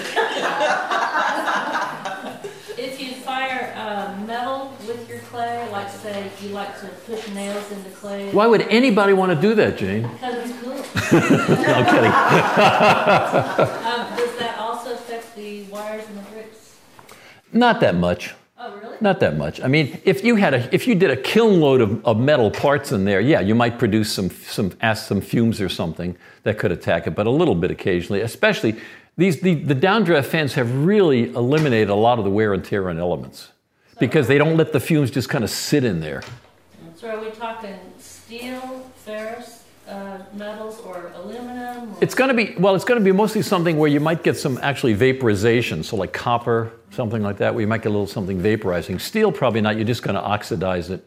If 2.78 3.00
you 3.00 3.14
fire 3.16 3.74
uh, 3.76 4.16
metal 4.26 4.74
with 4.88 5.08
your 5.10 5.20
clay, 5.20 5.70
like 5.72 5.90
say 5.90 6.29
you 6.44 6.50
like 6.50 6.80
to 6.82 6.88
push 7.06 7.28
nails 7.30 7.72
into 7.72 7.90
clay, 7.92 8.32
Why 8.32 8.48
would 8.48 8.62
anybody 8.64 9.14
want 9.14 9.32
to 9.34 9.40
do 9.40 9.54
that, 9.56 9.78
Jane? 9.78 10.04
because 10.04 10.50
it's 10.50 10.60
cool. 10.62 10.70
No, 11.20 11.74
I'm 11.74 11.86
kidding. 11.86 12.12
Um, 13.90 14.18
does 14.18 14.38
that 14.38 14.56
also 14.60 14.94
affect 14.94 15.36
the 15.36 15.64
wires 15.64 16.06
and 16.08 16.18
the 16.18 16.22
bricks? 16.32 16.78
Not 17.52 17.80
that 17.82 17.96
much. 17.96 18.34
Oh, 18.58 18.76
really? 18.78 18.98
Not 19.02 19.20
that 19.22 19.38
much. 19.38 19.62
I 19.62 19.68
mean, 19.68 20.00
if 20.04 20.24
you 20.24 20.36
had 20.36 20.54
a, 20.54 20.76
if 20.76 20.86
you 20.88 20.94
did 20.96 21.12
a 21.12 21.16
kiln 21.18 21.60
load 21.62 21.80
of, 21.82 22.06
of 22.06 22.20
metal 22.20 22.52
parts 22.52 22.92
in 22.92 23.06
there, 23.06 23.22
yeah, 23.22 23.40
you 23.40 23.56
might 23.56 23.80
produce 23.80 24.12
some 24.12 24.30
some 24.30 24.72
ask 24.82 25.08
some 25.08 25.22
fumes 25.22 25.62
or 25.62 25.70
something 25.70 26.18
that 26.44 26.60
could 26.60 26.72
attack 26.72 27.08
it, 27.08 27.16
but 27.16 27.26
a 27.26 27.30
little 27.32 27.56
bit 27.56 27.72
occasionally. 27.72 28.22
Especially 28.22 28.76
these 29.18 29.40
the, 29.40 29.56
the 29.56 29.76
downdraft 29.76 30.26
fans 30.26 30.54
have 30.56 30.86
really 30.86 31.30
eliminated 31.34 31.90
a 31.90 31.96
lot 31.96 32.20
of 32.20 32.26
the 32.26 32.32
wear 32.32 32.54
and 32.54 32.64
tear 32.66 32.90
on 32.90 33.00
elements 33.00 33.50
because 34.00 34.28
they 34.28 34.38
don't 34.38 34.58
let 34.58 34.74
the 34.74 34.80
fumes 34.80 35.12
just 35.12 35.30
kind 35.30 35.44
of 35.44 35.50
sit 35.50 35.84
in 35.84 36.00
there. 36.00 36.24
So 36.96 37.10
are 37.10 37.20
we 37.20 37.30
talking 37.32 37.78
steel, 37.98 38.92
ferrous, 38.96 39.64
uh, 39.88 40.20
metals, 40.34 40.80
or 40.82 41.12
aluminum? 41.16 41.94
Or 41.94 41.98
It's 42.02 42.14
going 42.14 42.28
to 42.28 42.34
be 42.34 42.56
well. 42.60 42.76
It's 42.76 42.86
going 42.86 43.00
to 43.00 43.04
be 43.04 43.12
mostly 43.12 43.42
something 43.42 43.78
where 43.78 43.90
you 43.90 44.00
might 44.00 44.24
get 44.24 44.38
some 44.38 44.60
actually 44.62 44.94
vaporization. 44.94 45.84
So 45.84 45.96
like 45.96 46.14
copper, 46.14 46.72
something 46.92 47.24
like 47.24 47.38
that, 47.38 47.54
where 47.54 47.62
you 47.62 47.68
might 47.68 47.82
get 47.82 47.90
a 47.90 47.92
little 47.92 48.08
something 48.08 48.42
vaporizing. 48.42 49.00
Steel, 49.00 49.32
probably 49.32 49.62
not. 49.62 49.78
You're 49.78 49.86
just 49.86 50.04
going 50.04 50.16
to 50.16 50.22
oxidize 50.22 50.90
it, 50.90 51.06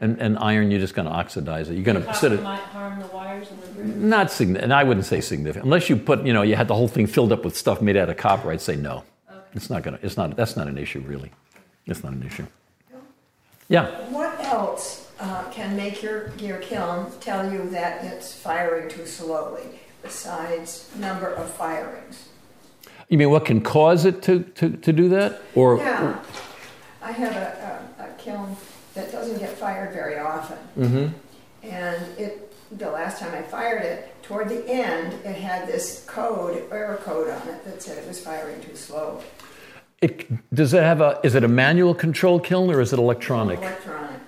and, 0.00 0.20
and 0.20 0.38
iron, 0.38 0.70
you're 0.70 0.80
just 0.80 0.94
going 0.94 1.06
to 1.06 1.12
oxidize 1.12 1.70
it. 1.70 1.74
You're 1.74 1.84
going 1.84 2.02
to 2.02 2.14
sit 2.14 2.32
it. 2.32 2.42
might 2.42 2.58
harm 2.58 3.00
the 3.00 3.06
wires 3.06 3.50
and 3.50 3.62
the 3.62 3.66
bricks. 3.68 3.88
Not 3.88 4.30
significant, 4.30 4.64
and 4.64 4.74
I 4.74 4.84
wouldn't 4.84 5.06
say 5.06 5.20
significant. 5.20 5.64
Unless 5.64 5.88
you 5.88 5.96
put, 5.96 6.24
you 6.26 6.32
know, 6.32 6.42
you 6.42 6.56
had 6.56 6.68
the 6.68 6.74
whole 6.74 6.88
thing 6.88 7.06
filled 7.06 7.32
up 7.32 7.44
with 7.44 7.56
stuff 7.56 7.80
made 7.80 7.96
out 7.96 8.10
of 8.10 8.16
copper, 8.18 8.50
I'd 8.52 8.60
say 8.60 8.76
no. 8.76 9.04
It's 9.54 9.68
not 9.68 9.82
gonna. 9.82 9.98
It's 10.02 10.16
not. 10.16 10.36
That's 10.36 10.56
not 10.56 10.66
an 10.68 10.78
issue, 10.78 11.00
really. 11.00 11.30
It's 11.86 12.02
not 12.02 12.12
an 12.12 12.22
issue. 12.22 12.46
Yeah. 13.68 13.86
What 14.10 14.38
else 14.44 15.10
uh, 15.18 15.44
can 15.50 15.76
make 15.76 16.02
your, 16.02 16.32
your 16.38 16.58
kiln 16.58 17.10
tell 17.20 17.50
you 17.50 17.70
that 17.70 18.04
it's 18.04 18.34
firing 18.34 18.88
too 18.88 19.06
slowly, 19.06 19.80
besides 20.02 20.90
number 20.96 21.28
of 21.28 21.48
firings? 21.54 22.28
You 23.08 23.18
mean 23.18 23.30
what 23.30 23.44
can 23.44 23.60
cause 23.60 24.04
it 24.04 24.22
to, 24.22 24.40
to, 24.40 24.70
to 24.76 24.92
do 24.92 25.08
that, 25.10 25.40
or 25.54 25.78
Yeah, 25.78 26.22
I 27.00 27.12
have 27.12 27.34
a, 27.36 27.90
a, 27.98 28.04
a 28.04 28.14
kiln 28.18 28.56
that 28.94 29.10
doesn't 29.10 29.38
get 29.38 29.56
fired 29.56 29.92
very 29.92 30.18
often. 30.18 30.58
Mm-hmm. 30.78 31.66
And 31.66 32.18
it, 32.18 32.52
the 32.78 32.90
last 32.90 33.20
time 33.20 33.34
I 33.34 33.42
fired 33.42 33.82
it, 33.82 34.22
toward 34.22 34.48
the 34.48 34.68
end, 34.68 35.14
it 35.24 35.36
had 35.36 35.68
this 35.68 36.04
code, 36.06 36.64
error 36.70 36.96
code 37.02 37.28
on 37.28 37.48
it 37.48 37.64
that 37.64 37.82
said 37.82 37.98
it 37.98 38.06
was 38.06 38.20
firing 38.22 38.60
too 38.62 38.76
slow. 38.76 39.22
It 40.02 40.54
does 40.54 40.74
it 40.74 40.82
have 40.82 41.00
a? 41.00 41.20
Is 41.22 41.34
it 41.34 41.44
a 41.44 41.48
manual 41.48 41.94
control 41.94 42.38
kiln 42.38 42.70
or 42.70 42.80
is 42.80 42.92
it 42.92 42.98
electronic? 42.98 43.60
Electronic. 43.60 44.20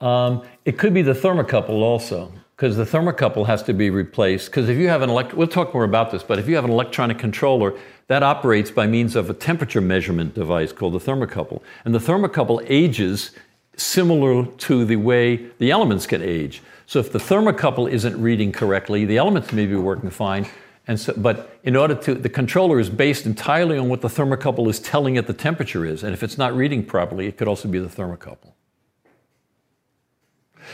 Um, 0.00 0.42
it 0.64 0.78
could 0.78 0.92
be 0.92 1.02
the 1.02 1.12
thermocouple 1.12 1.70
also, 1.70 2.32
because 2.56 2.76
the 2.76 2.84
thermocouple 2.84 3.46
has 3.46 3.62
to 3.62 3.72
be 3.72 3.88
replaced. 3.88 4.50
Because 4.50 4.68
if 4.68 4.76
you 4.76 4.88
have 4.88 5.00
an 5.00 5.10
elect, 5.10 5.32
we'll 5.32 5.46
talk 5.46 5.72
more 5.72 5.84
about 5.84 6.10
this, 6.10 6.24
but 6.24 6.40
if 6.40 6.48
you 6.48 6.56
have 6.56 6.64
an 6.64 6.72
electronic 6.72 7.18
controller, 7.18 7.78
that 8.08 8.24
operates 8.24 8.70
by 8.70 8.86
means 8.86 9.14
of 9.14 9.30
a 9.30 9.34
temperature 9.34 9.80
measurement 9.80 10.34
device 10.34 10.72
called 10.72 10.94
the 10.94 10.98
thermocouple. 10.98 11.62
And 11.84 11.94
the 11.94 12.00
thermocouple 12.00 12.66
ages 12.68 13.30
similar 13.76 14.44
to 14.44 14.84
the 14.84 14.96
way 14.96 15.36
the 15.58 15.70
elements 15.70 16.06
can 16.06 16.20
age. 16.20 16.62
So 16.86 16.98
if 16.98 17.12
the 17.12 17.20
thermocouple 17.20 17.90
isn't 17.90 18.20
reading 18.20 18.50
correctly, 18.50 19.04
the 19.04 19.18
elements 19.18 19.52
may 19.52 19.66
be 19.66 19.76
working 19.76 20.10
fine. 20.10 20.46
And 20.88 20.98
so, 20.98 21.14
but 21.16 21.58
in 21.62 21.76
order 21.76 21.94
to, 21.94 22.14
the 22.14 22.28
controller 22.28 22.80
is 22.80 22.90
based 22.90 23.24
entirely 23.24 23.78
on 23.78 23.88
what 23.88 24.00
the 24.00 24.08
thermocouple 24.08 24.68
is 24.68 24.80
telling 24.80 25.16
it 25.16 25.26
the 25.26 25.32
temperature 25.32 25.86
is. 25.86 26.02
And 26.02 26.12
if 26.12 26.22
it's 26.22 26.36
not 26.36 26.56
reading 26.56 26.84
properly, 26.84 27.26
it 27.26 27.36
could 27.36 27.46
also 27.46 27.68
be 27.68 27.78
the 27.78 27.86
thermocouple. 27.86 28.52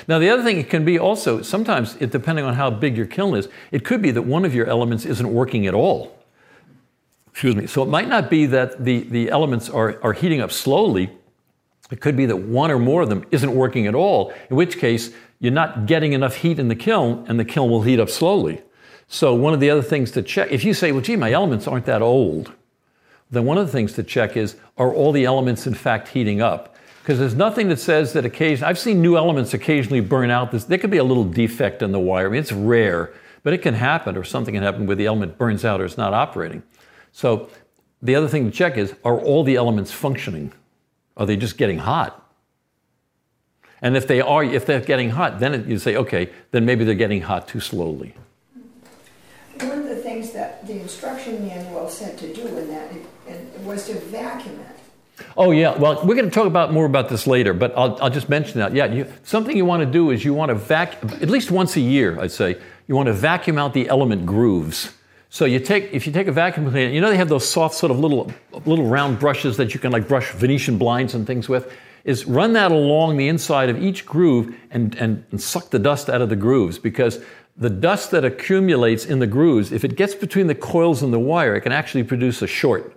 Now, 0.06 0.18
the 0.18 0.30
other 0.30 0.42
thing 0.42 0.58
it 0.58 0.70
can 0.70 0.84
be 0.84 0.98
also, 0.98 1.42
sometimes, 1.42 1.96
it, 1.96 2.10
depending 2.10 2.44
on 2.44 2.54
how 2.54 2.70
big 2.70 2.96
your 2.96 3.06
kiln 3.06 3.36
is, 3.36 3.48
it 3.70 3.84
could 3.84 4.00
be 4.00 4.10
that 4.12 4.22
one 4.22 4.44
of 4.44 4.54
your 4.54 4.66
elements 4.66 5.04
isn't 5.04 5.32
working 5.32 5.66
at 5.66 5.74
all. 5.74 6.16
Excuse 7.30 7.56
me. 7.56 7.66
So 7.66 7.82
it 7.82 7.88
might 7.88 8.08
not 8.08 8.30
be 8.30 8.46
that 8.46 8.84
the, 8.84 9.00
the 9.00 9.30
elements 9.30 9.68
are, 9.68 9.98
are 10.02 10.12
heating 10.12 10.40
up 10.40 10.52
slowly. 10.52 11.10
It 11.90 12.00
could 12.00 12.16
be 12.16 12.26
that 12.26 12.36
one 12.36 12.70
or 12.70 12.78
more 12.78 13.02
of 13.02 13.08
them 13.08 13.24
isn't 13.30 13.54
working 13.54 13.86
at 13.86 13.94
all, 13.94 14.32
in 14.50 14.56
which 14.56 14.78
case 14.78 15.10
you're 15.38 15.52
not 15.52 15.86
getting 15.86 16.12
enough 16.12 16.36
heat 16.36 16.58
in 16.58 16.68
the 16.68 16.74
kiln 16.74 17.24
and 17.28 17.38
the 17.38 17.44
kiln 17.44 17.70
will 17.70 17.82
heat 17.82 18.00
up 18.00 18.10
slowly. 18.10 18.62
So, 19.08 19.34
one 19.34 19.54
of 19.54 19.60
the 19.60 19.70
other 19.70 19.82
things 19.82 20.10
to 20.12 20.22
check, 20.22 20.52
if 20.52 20.64
you 20.64 20.74
say, 20.74 20.92
well, 20.92 21.00
gee, 21.00 21.16
my 21.16 21.32
elements 21.32 21.66
aren't 21.66 21.86
that 21.86 22.02
old, 22.02 22.52
then 23.30 23.44
one 23.44 23.56
of 23.58 23.66
the 23.66 23.72
things 23.72 23.94
to 23.94 24.02
check 24.02 24.36
is, 24.36 24.56
are 24.76 24.92
all 24.92 25.12
the 25.12 25.24
elements 25.24 25.66
in 25.66 25.74
fact 25.74 26.08
heating 26.08 26.42
up? 26.42 26.76
Because 27.00 27.18
there's 27.18 27.34
nothing 27.34 27.68
that 27.68 27.78
says 27.78 28.12
that 28.12 28.26
occasionally, 28.26 28.68
I've 28.68 28.78
seen 28.78 29.00
new 29.00 29.16
elements 29.16 29.54
occasionally 29.54 30.00
burn 30.00 30.30
out. 30.30 30.52
This, 30.52 30.64
there 30.64 30.76
could 30.76 30.90
be 30.90 30.98
a 30.98 31.04
little 31.04 31.24
defect 31.24 31.80
in 31.80 31.90
the 31.90 31.98
wire. 31.98 32.26
I 32.26 32.28
mean, 32.28 32.40
it's 32.40 32.52
rare, 32.52 33.14
but 33.42 33.54
it 33.54 33.62
can 33.62 33.72
happen, 33.72 34.14
or 34.14 34.24
something 34.24 34.52
can 34.52 34.62
happen 34.62 34.86
where 34.86 34.96
the 34.96 35.06
element 35.06 35.38
burns 35.38 35.64
out 35.64 35.80
or 35.80 35.86
it's 35.86 35.96
not 35.96 36.12
operating. 36.12 36.62
So 37.12 37.48
the 38.02 38.14
other 38.14 38.28
thing 38.28 38.44
to 38.44 38.50
check 38.50 38.76
is 38.76 38.94
are 39.04 39.18
all 39.18 39.42
the 39.42 39.56
elements 39.56 39.90
functioning? 39.90 40.52
Are 41.16 41.24
they 41.24 41.36
just 41.36 41.56
getting 41.56 41.78
hot? 41.78 42.24
And 43.80 43.96
if 43.96 44.06
they 44.06 44.20
are, 44.20 44.44
if 44.44 44.66
they're 44.66 44.80
getting 44.80 45.10
hot, 45.10 45.40
then 45.40 45.68
you 45.68 45.78
say, 45.78 45.96
okay, 45.96 46.30
then 46.50 46.64
maybe 46.64 46.84
they're 46.84 46.94
getting 46.94 47.22
hot 47.22 47.48
too 47.48 47.60
slowly. 47.60 48.14
One 49.60 49.78
of 49.78 49.88
the 49.88 49.96
things 49.96 50.27
that 50.38 50.64
the 50.68 50.80
instruction 50.80 51.46
manual 51.46 51.88
said 51.88 52.16
to 52.16 52.32
do 52.32 52.46
in 52.46 52.68
that 52.68 52.92
it 53.26 53.60
was 53.62 53.86
to 53.86 53.94
vacuum 53.94 54.60
it. 54.60 55.24
Oh 55.36 55.50
yeah, 55.50 55.76
well 55.76 55.94
we're 56.06 56.14
going 56.14 56.30
to 56.30 56.34
talk 56.34 56.46
about 56.46 56.72
more 56.72 56.86
about 56.86 57.08
this 57.08 57.26
later, 57.26 57.52
but 57.52 57.76
I'll, 57.76 58.00
I'll 58.00 58.10
just 58.10 58.28
mention 58.28 58.60
that. 58.60 58.72
Yeah, 58.72 58.86
you, 58.86 59.12
something 59.24 59.56
you 59.56 59.64
want 59.64 59.82
to 59.82 59.90
do 59.90 60.10
is 60.12 60.24
you 60.24 60.32
want 60.32 60.50
to 60.50 60.54
vac 60.54 61.02
at 61.20 61.28
least 61.28 61.50
once 61.50 61.74
a 61.74 61.80
year, 61.80 62.20
I'd 62.20 62.30
say, 62.30 62.56
you 62.86 62.94
want 62.94 63.08
to 63.08 63.12
vacuum 63.12 63.58
out 63.58 63.74
the 63.74 63.88
element 63.88 64.26
grooves. 64.26 64.94
So 65.28 65.44
you 65.44 65.58
take 65.58 65.92
if 65.92 66.06
you 66.06 66.12
take 66.12 66.28
a 66.28 66.32
vacuum 66.32 66.70
cleaner, 66.70 66.92
you 66.92 67.00
know 67.00 67.10
they 67.10 67.16
have 67.16 67.28
those 67.28 67.48
soft 67.48 67.74
sort 67.74 67.90
of 67.90 67.98
little 67.98 68.30
little 68.64 68.86
round 68.86 69.18
brushes 69.18 69.56
that 69.56 69.74
you 69.74 69.80
can 69.80 69.90
like 69.90 70.06
brush 70.06 70.30
Venetian 70.32 70.78
blinds 70.78 71.14
and 71.14 71.26
things 71.26 71.48
with 71.48 71.70
is 72.04 72.26
run 72.26 72.52
that 72.52 72.70
along 72.70 73.16
the 73.16 73.28
inside 73.28 73.68
of 73.68 73.82
each 73.82 74.06
groove 74.06 74.54
and, 74.70 74.94
and, 74.94 75.24
and 75.30 75.42
suck 75.42 75.68
the 75.70 75.78
dust 75.78 76.08
out 76.08 76.22
of 76.22 76.28
the 76.30 76.36
grooves 76.36 76.78
because 76.78 77.22
the 77.58 77.70
dust 77.70 78.12
that 78.12 78.24
accumulates 78.24 79.04
in 79.04 79.18
the 79.18 79.26
grooves, 79.26 79.72
if 79.72 79.84
it 79.84 79.96
gets 79.96 80.14
between 80.14 80.46
the 80.46 80.54
coils 80.54 81.02
and 81.02 81.12
the 81.12 81.18
wire, 81.18 81.56
it 81.56 81.62
can 81.62 81.72
actually 81.72 82.04
produce 82.04 82.40
a 82.40 82.46
short. 82.46 82.94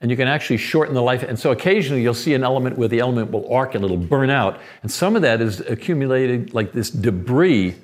And 0.00 0.10
you 0.10 0.16
can 0.16 0.28
actually 0.28 0.58
shorten 0.58 0.94
the 0.94 1.02
life. 1.02 1.22
And 1.22 1.38
so 1.38 1.52
occasionally 1.52 2.02
you'll 2.02 2.12
see 2.12 2.34
an 2.34 2.42
element 2.42 2.76
where 2.76 2.88
the 2.88 2.98
element 2.98 3.30
will 3.30 3.50
arc 3.52 3.74
and 3.74 3.84
it'll 3.84 3.96
burn 3.96 4.30
out. 4.30 4.60
And 4.82 4.90
some 4.90 5.16
of 5.16 5.22
that 5.22 5.40
is 5.40 5.60
accumulated 5.60 6.54
like 6.54 6.72
this 6.72 6.90
debris 6.90 7.76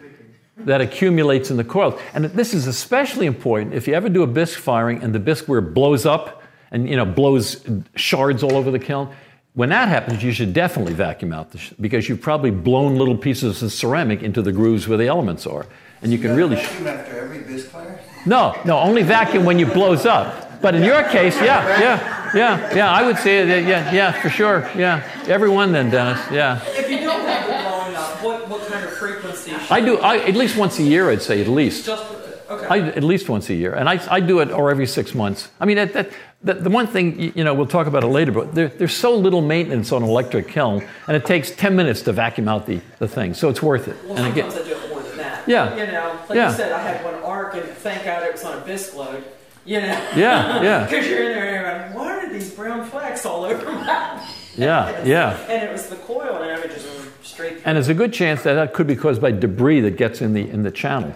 that 0.59 0.81
accumulates 0.81 1.51
in 1.51 1.57
the 1.57 1.65
coils. 1.65 1.99
And 2.13 2.27
this 2.27 2.53
is 2.55 2.67
especially 2.67 3.27
important 3.27 3.73
if 3.73 3.89
you 3.89 3.95
ever 3.95 4.09
do 4.09 4.23
a 4.23 4.27
bisque 4.27 4.59
firing 4.59 5.03
and 5.03 5.15
the 5.15 5.19
bisque 5.19 5.47
where 5.47 5.61
it 5.61 5.75
blows 5.75 6.05
up 6.05 6.43
and 6.71 6.89
you 6.89 6.97
know 6.97 7.05
blows 7.05 7.65
shards 7.95 8.43
all 8.43 8.57
over 8.57 8.71
the 8.71 8.79
kiln 8.79 9.15
when 9.55 9.69
that 9.69 9.89
happens, 9.89 10.23
you 10.23 10.33
should 10.33 10.53
definitely 10.55 10.95
vacuum 10.95 11.33
out 11.33 11.51
the 11.53 11.59
sh- 11.59 11.73
because 11.81 12.09
you've 12.09 12.23
probably 12.23 12.51
blown 12.51 12.97
little 12.97 13.17
pieces 13.17 13.63
of 13.63 13.73
ceramic 13.73 14.23
into 14.23 14.41
the 14.41 14.53
grooves 14.53 14.89
where 14.89 14.97
the 14.99 15.07
elements 15.07 15.47
are, 15.47 15.67
and 16.01 16.11
you, 16.11 16.19
you 16.19 16.25
can 16.25 16.37
really. 16.37 16.57
Vacuum 16.57 16.87
after 16.87 17.19
every 17.19 17.41
bisque 17.41 17.69
fire? 17.69 18.01
No, 18.25 18.59
no, 18.65 18.79
only 18.79 19.03
vacuum 19.03 19.45
when 19.45 19.59
you 19.59 19.67
blows 19.67 20.07
up. 20.07 20.63
But 20.63 20.77
in 20.77 20.85
your 20.85 21.03
case, 21.03 21.35
yeah, 21.37 21.81
yeah, 21.81 22.33
yeah, 22.35 22.75
yeah. 22.75 22.91
I 22.91 23.03
would 23.03 23.19
say 23.19 23.45
that, 23.45 23.65
yeah, 23.65 23.93
yeah, 23.93 24.13
for 24.13 24.31
sure, 24.31 24.71
yeah. 24.77 25.03
Everyone 25.27 25.73
then, 25.73 25.91
Dennis, 25.91 26.21
yeah. 26.31 26.63
If 26.67 26.89
you 26.89 27.01
don't 27.01 27.21
have 27.27 27.49
it 27.49 27.69
blowing 27.69 27.97
up, 27.97 28.23
what, 28.23 28.49
what 28.49 28.71
kind 28.71 28.85
of 28.85 28.93
frequency? 28.93 29.53
I 29.71 29.81
do 29.81 29.99
I, 29.99 30.19
at 30.19 30.37
least 30.37 30.57
once 30.57 30.79
a 30.79 30.85
year. 30.85 31.11
I'd 31.11 31.21
say 31.21 31.41
at 31.41 31.49
least. 31.49 31.87
Just 31.87 32.05
okay. 32.49 32.67
I, 32.67 32.89
at 32.91 33.03
least 33.03 33.29
once 33.29 33.51
a 33.51 33.55
year, 33.55 33.75
and 33.75 33.89
I, 33.89 34.01
I 34.09 34.21
do 34.21 34.39
it 34.39 34.53
or 34.53 34.71
every 34.71 34.87
six 34.87 35.15
months. 35.15 35.51
I 35.59 35.65
mean, 35.65 35.77
that, 35.77 35.93
that, 35.95 36.11
the, 36.45 36.55
the, 36.55 36.71
one 36.71 36.87
thing, 36.87 37.37
you 37.37 37.45
know, 37.45 37.55
we'll 37.55 37.67
talk 37.67 37.87
about 37.87 38.03
it 38.03 38.09
later, 38.09 38.33
but 38.33 38.55
there, 38.55 38.69
there's 38.69 38.95
so 38.95 39.17
little 39.17 39.43
maintenance 39.43 39.93
on 39.93 40.03
an 40.03 40.09
electric 40.09 40.49
kiln, 40.49 40.87
and 41.07 41.17
it 41.17 41.25
takes 41.25 41.53
10 41.53 41.77
minutes 41.77 42.03
to 42.03 42.13
vacuum 42.13 42.49
out 42.49 42.67
the, 42.67 42.81
the 42.99 43.07
thing, 43.07 43.35
so 43.35 43.49
it's 43.49 43.63
worth 43.63 43.87
it. 43.87 43.97
Well, 44.05 44.17
and 44.17 44.35
sometimes 44.35 44.55
again, 44.55 44.65
I 44.65 44.69
do 44.69 44.85
it 44.85 44.91
more 44.91 45.03
than 45.03 45.17
that. 45.19 45.49
Yeah. 45.49 45.77
You 45.77 45.93
know, 45.93 46.19
like 46.29 46.37
yeah. 46.37 46.51
you 46.51 46.57
said, 46.57 46.73
I 46.73 46.83
had 46.83 47.05
one 47.05 47.15
arc, 47.23 47.55
and 47.55 47.65
thank 47.65 48.05
God 48.05 48.25
it 48.25 48.33
was 48.33 48.45
on 48.45 48.61
a 48.61 48.65
bisque 48.65 48.95
load. 48.97 49.25
You 49.65 49.81
know? 49.81 50.11
Yeah, 50.17 50.17
yeah. 50.63 50.85
Because 50.85 51.07
you're 51.07 51.23
in 51.23 51.33
there 51.33 51.47
and 51.47 51.55
you're 51.55 51.87
like, 51.87 51.95
why 51.95 52.27
are 52.27 52.33
these 52.33 52.53
brown 52.53 52.89
flecks 52.91 53.25
all 53.25 53.45
over 53.45 53.65
my 53.65 54.29
Yeah, 54.57 55.05
yeah. 55.05 55.37
And 55.49 55.63
it 55.63 55.73
was 55.73 55.87
the 55.89 55.97
coil, 55.97 56.43
and 56.43 56.51
I 56.51 56.61
would 56.61 56.71
just 56.71 56.89
straight 57.25 57.53
through. 57.53 57.63
And 57.65 57.77
there's 57.77 57.89
a 57.89 57.95
good 57.95 58.13
chance 58.13 58.43
that 58.43 58.55
that 58.55 58.75
could 58.75 58.87
be 58.87 58.97
caused 58.97 59.23
by 59.23 59.31
debris 59.31 59.81
that 59.81 59.97
gets 59.97 60.21
in 60.21 60.35
the, 60.35 60.49
in 60.49 60.63
the 60.63 60.71
channel. 60.71 61.15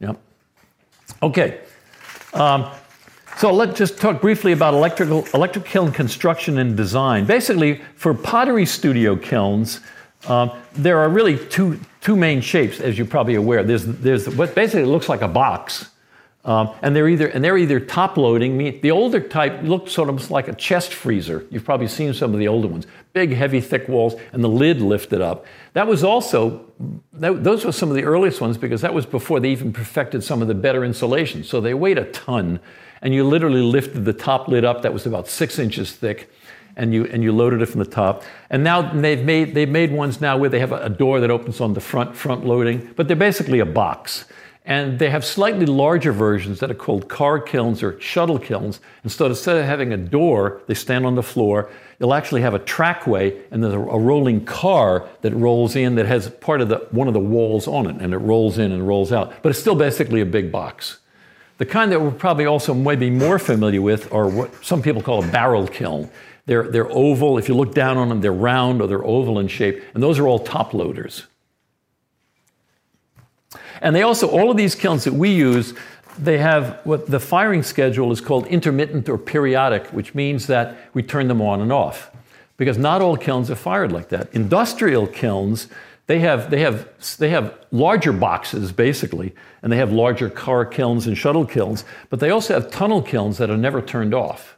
Yep. 0.00 0.18
Okay. 1.22 1.60
Um, 2.32 2.70
so 3.36 3.52
let's 3.52 3.76
just 3.76 3.98
talk 3.98 4.20
briefly 4.20 4.52
about 4.52 4.72
electrical, 4.72 5.26
electric 5.34 5.66
kiln 5.66 5.92
construction 5.92 6.58
and 6.58 6.76
design. 6.76 7.26
Basically, 7.26 7.82
for 7.94 8.14
pottery 8.14 8.64
studio 8.64 9.14
kilns, 9.14 9.80
um, 10.26 10.50
there 10.72 10.98
are 10.98 11.08
really 11.08 11.36
two, 11.48 11.78
two 12.00 12.16
main 12.16 12.40
shapes, 12.40 12.80
as 12.80 12.96
you're 12.96 13.06
probably 13.06 13.34
aware. 13.34 13.62
There's, 13.62 13.84
there's 13.84 14.28
what 14.30 14.54
basically 14.54 14.86
looks 14.86 15.08
like 15.08 15.20
a 15.20 15.28
box, 15.28 15.90
um, 16.46 16.70
and 16.80 16.96
they're 16.96 17.08
either 17.08 17.26
and 17.26 17.44
they're 17.44 17.58
either 17.58 17.78
top 17.78 18.16
loading. 18.16 18.80
The 18.80 18.90
older 18.90 19.20
type 19.20 19.62
looks 19.62 19.92
sort 19.92 20.08
of 20.08 20.30
like 20.30 20.48
a 20.48 20.54
chest 20.54 20.94
freezer. 20.94 21.44
You've 21.50 21.64
probably 21.64 21.88
seen 21.88 22.14
some 22.14 22.32
of 22.32 22.38
the 22.38 22.48
older 22.48 22.68
ones, 22.68 22.86
big, 23.12 23.32
heavy, 23.32 23.60
thick 23.60 23.88
walls, 23.88 24.14
and 24.32 24.42
the 24.42 24.48
lid 24.48 24.80
lifted 24.80 25.20
up. 25.20 25.44
That 25.74 25.86
was 25.86 26.04
also 26.04 26.64
that, 27.14 27.44
those 27.44 27.64
were 27.64 27.72
some 27.72 27.90
of 27.90 27.96
the 27.96 28.04
earliest 28.04 28.40
ones 28.40 28.56
because 28.56 28.80
that 28.80 28.94
was 28.94 29.04
before 29.04 29.40
they 29.40 29.50
even 29.50 29.72
perfected 29.72 30.22
some 30.22 30.40
of 30.40 30.48
the 30.48 30.54
better 30.54 30.84
insulation. 30.84 31.42
So 31.44 31.60
they 31.60 31.74
weighed 31.74 31.98
a 31.98 32.10
ton 32.12 32.60
and 33.02 33.14
you 33.14 33.24
literally 33.24 33.62
lifted 33.62 34.04
the 34.04 34.12
top 34.12 34.48
lid 34.48 34.64
up 34.64 34.82
that 34.82 34.92
was 34.92 35.06
about 35.06 35.28
six 35.28 35.58
inches 35.58 35.92
thick 35.92 36.30
and 36.76 36.92
you, 36.92 37.06
and 37.06 37.22
you 37.22 37.32
loaded 37.32 37.62
it 37.62 37.66
from 37.66 37.78
the 37.78 37.90
top. 37.90 38.22
And 38.50 38.62
now 38.62 38.82
they've 38.82 39.24
made, 39.24 39.54
they've 39.54 39.68
made 39.68 39.92
ones 39.92 40.20
now 40.20 40.36
where 40.36 40.50
they 40.50 40.60
have 40.60 40.72
a, 40.72 40.90
door 40.90 41.20
that 41.20 41.30
opens 41.30 41.60
on 41.60 41.74
the 41.74 41.80
front, 41.80 42.14
front 42.14 42.44
loading, 42.46 42.92
but 42.96 43.08
they're 43.08 43.16
basically 43.16 43.60
a 43.60 43.66
box. 43.66 44.26
And 44.64 44.98
they 44.98 45.10
have 45.10 45.24
slightly 45.24 45.64
larger 45.64 46.12
versions 46.12 46.58
that 46.60 46.70
are 46.70 46.74
called 46.74 47.08
car 47.08 47.38
kilns 47.38 47.82
or 47.82 48.00
shuttle 48.00 48.38
kilns. 48.38 48.80
So 49.06 49.26
instead 49.26 49.56
of 49.56 49.64
having 49.64 49.92
a 49.92 49.96
door, 49.96 50.60
they 50.66 50.74
stand 50.74 51.06
on 51.06 51.14
the 51.14 51.22
floor. 51.22 51.70
You'll 52.00 52.14
actually 52.14 52.42
have 52.42 52.54
a 52.54 52.58
trackway, 52.58 53.40
and 53.50 53.62
there's 53.62 53.74
a, 53.74 53.78
a 53.78 53.98
rolling 53.98 54.44
car 54.44 55.08
that 55.22 55.32
rolls 55.34 55.76
in 55.76 55.94
that 55.94 56.06
has 56.06 56.28
part 56.28 56.60
of 56.60 56.68
the, 56.68 56.78
one 56.90 57.06
of 57.06 57.14
the 57.14 57.20
walls 57.20 57.68
on 57.68 57.86
it, 57.86 58.02
and 58.02 58.12
it 58.12 58.18
rolls 58.18 58.58
in 58.58 58.72
and 58.72 58.86
rolls 58.86 59.12
out. 59.12 59.34
But 59.42 59.50
it's 59.50 59.60
still 59.60 59.76
basically 59.76 60.20
a 60.20 60.26
big 60.26 60.50
box. 60.50 60.98
The 61.58 61.66
kind 61.66 61.90
that 61.92 62.00
we're 62.00 62.10
probably 62.10 62.46
also 62.46 62.74
maybe 62.74 63.08
more 63.10 63.38
familiar 63.38 63.80
with 63.80 64.12
are 64.12 64.28
what 64.28 64.64
some 64.64 64.82
people 64.82 65.02
call 65.02 65.24
a 65.24 65.26
barrel 65.28 65.66
kiln. 65.66 66.10
They're, 66.44 66.64
they're 66.64 66.90
oval. 66.90 67.38
If 67.38 67.48
you 67.48 67.56
look 67.56 67.74
down 67.74 67.96
on 67.96 68.08
them, 68.08 68.20
they're 68.20 68.32
round 68.32 68.80
or 68.80 68.86
they're 68.86 69.04
oval 69.04 69.38
in 69.38 69.48
shape, 69.48 69.82
and 69.94 70.02
those 70.02 70.18
are 70.18 70.28
all 70.28 70.38
top 70.38 70.74
loaders. 70.74 71.26
And 73.80 73.94
they 73.94 74.02
also, 74.02 74.28
all 74.28 74.50
of 74.50 74.56
these 74.56 74.74
kilns 74.74 75.04
that 75.04 75.14
we 75.14 75.30
use, 75.30 75.74
they 76.18 76.38
have 76.38 76.80
what 76.84 77.06
the 77.06 77.20
firing 77.20 77.62
schedule 77.62 78.12
is 78.12 78.20
called 78.20 78.46
intermittent 78.46 79.08
or 79.08 79.18
periodic, 79.18 79.86
which 79.88 80.14
means 80.14 80.46
that 80.46 80.76
we 80.94 81.02
turn 81.02 81.28
them 81.28 81.42
on 81.42 81.60
and 81.60 81.72
off. 81.72 82.10
Because 82.56 82.78
not 82.78 83.02
all 83.02 83.16
kilns 83.16 83.50
are 83.50 83.56
fired 83.56 83.92
like 83.92 84.08
that. 84.08 84.32
Industrial 84.32 85.06
kilns, 85.06 85.68
they 86.06 86.20
have, 86.20 86.50
they 86.50 86.60
have, 86.60 86.88
they 87.18 87.30
have 87.30 87.54
larger 87.72 88.12
boxes, 88.12 88.70
basically, 88.70 89.34
and 89.62 89.72
they 89.72 89.76
have 89.76 89.92
larger 89.92 90.30
car 90.30 90.64
kilns 90.64 91.06
and 91.06 91.18
shuttle 91.18 91.44
kilns, 91.44 91.84
but 92.10 92.20
they 92.20 92.30
also 92.30 92.54
have 92.54 92.70
tunnel 92.70 93.02
kilns 93.02 93.38
that 93.38 93.50
are 93.50 93.56
never 93.56 93.82
turned 93.82 94.14
off. 94.14 94.56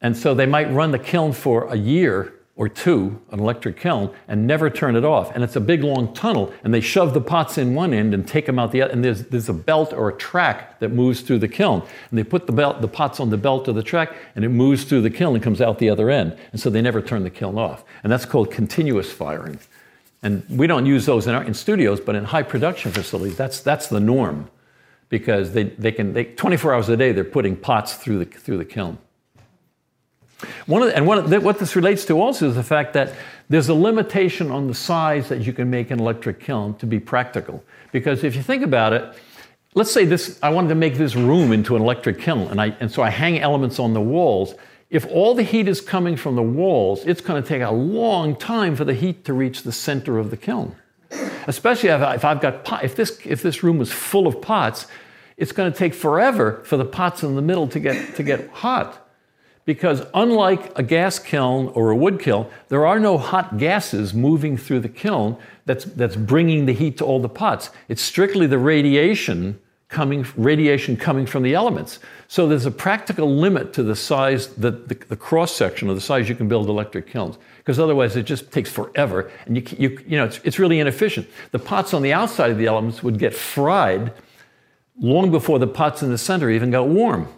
And 0.00 0.16
so 0.16 0.34
they 0.34 0.46
might 0.46 0.70
run 0.70 0.90
the 0.90 0.98
kiln 0.98 1.32
for 1.32 1.64
a 1.72 1.76
year 1.76 2.34
or 2.56 2.68
two, 2.68 3.20
an 3.32 3.40
electric 3.40 3.76
kiln, 3.76 4.14
and 4.28 4.46
never 4.46 4.70
turn 4.70 4.94
it 4.94 5.04
off. 5.04 5.34
And 5.34 5.42
it's 5.42 5.56
a 5.56 5.60
big 5.60 5.82
long 5.82 6.14
tunnel, 6.14 6.54
and 6.62 6.72
they 6.72 6.80
shove 6.80 7.12
the 7.12 7.20
pots 7.20 7.58
in 7.58 7.74
one 7.74 7.92
end 7.92 8.14
and 8.14 8.26
take 8.26 8.46
them 8.46 8.60
out 8.60 8.70
the 8.70 8.82
other. 8.82 8.92
And 8.92 9.04
there's, 9.04 9.24
there's 9.24 9.48
a 9.48 9.54
belt 9.54 9.92
or 9.92 10.08
a 10.08 10.16
track 10.16 10.78
that 10.78 10.90
moves 10.90 11.22
through 11.22 11.40
the 11.40 11.48
kiln. 11.48 11.82
And 12.10 12.18
they 12.18 12.22
put 12.22 12.46
the, 12.46 12.52
belt, 12.52 12.80
the 12.80 12.86
pots 12.86 13.18
on 13.18 13.30
the 13.30 13.36
belt 13.36 13.66
of 13.66 13.74
the 13.74 13.82
track, 13.82 14.14
and 14.36 14.44
it 14.44 14.50
moves 14.50 14.84
through 14.84 15.02
the 15.02 15.10
kiln 15.10 15.34
and 15.34 15.42
comes 15.42 15.60
out 15.60 15.80
the 15.80 15.90
other 15.90 16.10
end. 16.10 16.38
And 16.52 16.60
so 16.60 16.70
they 16.70 16.80
never 16.80 17.02
turn 17.02 17.24
the 17.24 17.30
kiln 17.30 17.58
off. 17.58 17.82
And 18.04 18.12
that's 18.12 18.24
called 18.24 18.52
continuous 18.52 19.10
firing. 19.10 19.58
And 20.22 20.44
we 20.48 20.68
don't 20.68 20.86
use 20.86 21.06
those 21.06 21.26
in, 21.26 21.34
our, 21.34 21.42
in 21.42 21.54
studios, 21.54 22.00
but 22.00 22.14
in 22.14 22.24
high 22.24 22.44
production 22.44 22.92
facilities, 22.92 23.36
that's, 23.36 23.60
that's 23.60 23.88
the 23.88 24.00
norm 24.00 24.48
because 25.08 25.52
they, 25.52 25.64
they 25.64 25.92
can, 25.92 26.12
they, 26.12 26.24
24 26.24 26.74
hours 26.74 26.88
a 26.88 26.96
day, 26.96 27.12
they're 27.12 27.24
putting 27.24 27.56
pots 27.56 27.94
through 27.94 28.20
the, 28.20 28.24
through 28.24 28.58
the 28.58 28.64
kiln. 28.64 28.98
One 30.66 30.82
the, 30.82 30.96
and 30.96 31.06
one 31.06 31.28
the, 31.28 31.40
what 31.40 31.58
this 31.58 31.76
relates 31.76 32.04
to 32.06 32.20
also 32.20 32.48
is 32.48 32.54
the 32.54 32.62
fact 32.62 32.92
that 32.94 33.14
there's 33.48 33.68
a 33.68 33.74
limitation 33.74 34.50
on 34.50 34.66
the 34.66 34.74
size 34.74 35.28
that 35.28 35.40
you 35.42 35.52
can 35.52 35.70
make 35.70 35.90
an 35.90 36.00
electric 36.00 36.40
kiln 36.40 36.74
to 36.76 36.86
be 36.86 36.98
practical. 36.98 37.62
Because 37.92 38.24
if 38.24 38.34
you 38.34 38.42
think 38.42 38.62
about 38.64 38.92
it, 38.92 39.14
let's 39.74 39.92
say 39.92 40.04
this, 40.04 40.38
I 40.42 40.50
wanted 40.50 40.68
to 40.68 40.74
make 40.74 40.96
this 40.96 41.14
room 41.14 41.52
into 41.52 41.76
an 41.76 41.82
electric 41.82 42.20
kiln, 42.20 42.48
and, 42.48 42.60
I, 42.60 42.76
and 42.80 42.90
so 42.90 43.02
I 43.02 43.10
hang 43.10 43.38
elements 43.38 43.78
on 43.78 43.94
the 43.94 44.00
walls. 44.00 44.54
If 44.90 45.06
all 45.06 45.34
the 45.34 45.42
heat 45.42 45.68
is 45.68 45.80
coming 45.80 46.16
from 46.16 46.36
the 46.36 46.42
walls, 46.42 47.04
it's 47.04 47.20
going 47.20 47.42
to 47.42 47.48
take 47.48 47.62
a 47.62 47.70
long 47.70 48.36
time 48.36 48.76
for 48.76 48.84
the 48.84 48.94
heat 48.94 49.24
to 49.26 49.32
reach 49.32 49.62
the 49.62 49.72
center 49.72 50.18
of 50.18 50.30
the 50.30 50.36
kiln. 50.36 50.76
Especially 51.46 51.90
if, 51.90 52.24
I've 52.24 52.40
got 52.40 52.64
pot, 52.64 52.84
if 52.84 52.96
this 52.96 53.20
if 53.24 53.42
this 53.42 53.62
room 53.62 53.80
is 53.80 53.92
full 53.92 54.26
of 54.26 54.40
pots, 54.40 54.86
it's 55.36 55.52
going 55.52 55.70
to 55.70 55.78
take 55.78 55.94
forever 55.94 56.62
for 56.64 56.76
the 56.76 56.84
pots 56.84 57.22
in 57.22 57.36
the 57.36 57.42
middle 57.42 57.68
to 57.68 57.78
get 57.78 58.16
to 58.16 58.22
get 58.22 58.48
hot 58.48 59.03
because 59.64 60.02
unlike 60.12 60.76
a 60.78 60.82
gas 60.82 61.18
kiln 61.18 61.68
or 61.68 61.90
a 61.90 61.96
wood 61.96 62.20
kiln, 62.20 62.46
there 62.68 62.86
are 62.86 63.00
no 63.00 63.16
hot 63.16 63.58
gases 63.58 64.12
moving 64.12 64.56
through 64.56 64.80
the 64.80 64.88
kiln 64.88 65.36
that's, 65.64 65.84
that's 65.84 66.16
bringing 66.16 66.66
the 66.66 66.74
heat 66.74 66.98
to 66.98 67.04
all 67.04 67.20
the 67.20 67.28
pots. 67.28 67.70
It's 67.88 68.02
strictly 68.02 68.46
the 68.46 68.58
radiation 68.58 69.58
coming, 69.88 70.26
radiation 70.36 70.96
coming 70.96 71.24
from 71.24 71.42
the 71.42 71.54
elements. 71.54 72.00
So 72.28 72.46
there's 72.48 72.66
a 72.66 72.70
practical 72.70 73.34
limit 73.34 73.72
to 73.74 73.82
the 73.82 73.94
size, 73.94 74.48
the, 74.48 74.72
the, 74.72 74.94
the 75.08 75.16
cross 75.16 75.54
section 75.54 75.88
of 75.88 75.94
the 75.94 76.00
size 76.00 76.28
you 76.28 76.34
can 76.34 76.48
build 76.48 76.68
electric 76.68 77.06
kilns, 77.06 77.38
because 77.58 77.78
otherwise 77.78 78.16
it 78.16 78.24
just 78.24 78.50
takes 78.50 78.70
forever, 78.70 79.30
and 79.46 79.56
you, 79.56 79.76
you, 79.78 80.04
you 80.06 80.16
know, 80.18 80.24
it's, 80.24 80.40
it's 80.44 80.58
really 80.58 80.80
inefficient. 80.80 81.28
The 81.52 81.58
pots 81.58 81.94
on 81.94 82.02
the 82.02 82.12
outside 82.12 82.50
of 82.50 82.58
the 82.58 82.66
elements 82.66 83.02
would 83.02 83.18
get 83.18 83.34
fried 83.34 84.12
long 84.98 85.30
before 85.30 85.58
the 85.58 85.66
pots 85.66 86.02
in 86.02 86.10
the 86.10 86.18
center 86.18 86.50
even 86.50 86.70
got 86.70 86.88
warm. 86.88 87.28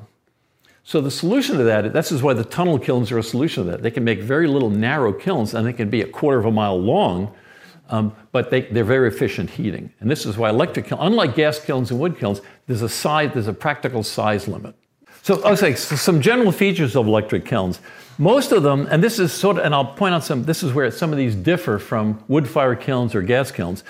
So 0.88 1.00
the 1.00 1.10
solution 1.10 1.58
to 1.58 1.64
that, 1.64 1.92
this 1.92 2.12
is 2.12 2.22
why 2.22 2.32
the 2.32 2.44
tunnel 2.44 2.78
kilns 2.78 3.10
are 3.10 3.18
a 3.18 3.22
solution 3.22 3.64
to 3.64 3.72
that. 3.72 3.82
They 3.82 3.90
can 3.90 4.04
make 4.04 4.20
very 4.20 4.46
little 4.46 4.70
narrow 4.70 5.12
kilns, 5.12 5.52
and 5.52 5.66
they 5.66 5.72
can 5.72 5.90
be 5.90 6.02
a 6.02 6.06
quarter 6.06 6.38
of 6.38 6.44
a 6.44 6.52
mile 6.52 6.80
long, 6.80 7.34
um, 7.88 8.14
but 8.30 8.50
they, 8.50 8.68
are 8.68 8.84
very 8.84 9.08
efficient 9.08 9.50
heating. 9.50 9.92
And 9.98 10.08
this 10.08 10.24
is 10.24 10.36
why 10.36 10.48
electric 10.48 10.86
kilns, 10.86 11.02
unlike 11.02 11.34
gas 11.34 11.58
kilns 11.58 11.90
and 11.90 11.98
wood 11.98 12.16
kilns, 12.16 12.40
there's 12.68 12.82
a 12.82 12.88
size, 12.88 13.32
there's 13.34 13.48
a 13.48 13.52
practical 13.52 14.04
size 14.04 14.46
limit. 14.46 14.76
So 15.22 15.42
I'll 15.42 15.56
say 15.56 15.74
so 15.74 15.96
some 15.96 16.20
general 16.20 16.52
features 16.52 16.94
of 16.94 17.08
electric 17.08 17.44
kilns. 17.44 17.80
Most 18.16 18.52
of 18.52 18.62
them, 18.62 18.86
and 18.88 19.02
this 19.02 19.18
is 19.18 19.32
sort 19.32 19.58
of, 19.58 19.64
and 19.64 19.74
I'll 19.74 19.92
point 19.92 20.14
out 20.14 20.22
some, 20.22 20.44
this 20.44 20.62
is 20.62 20.72
where 20.72 20.88
some 20.92 21.10
of 21.10 21.18
these 21.18 21.34
differ 21.34 21.80
from 21.80 22.22
wood 22.28 22.48
fire 22.48 22.76
kilns 22.76 23.12
or 23.12 23.22
gas 23.22 23.50
kilns. 23.50 23.82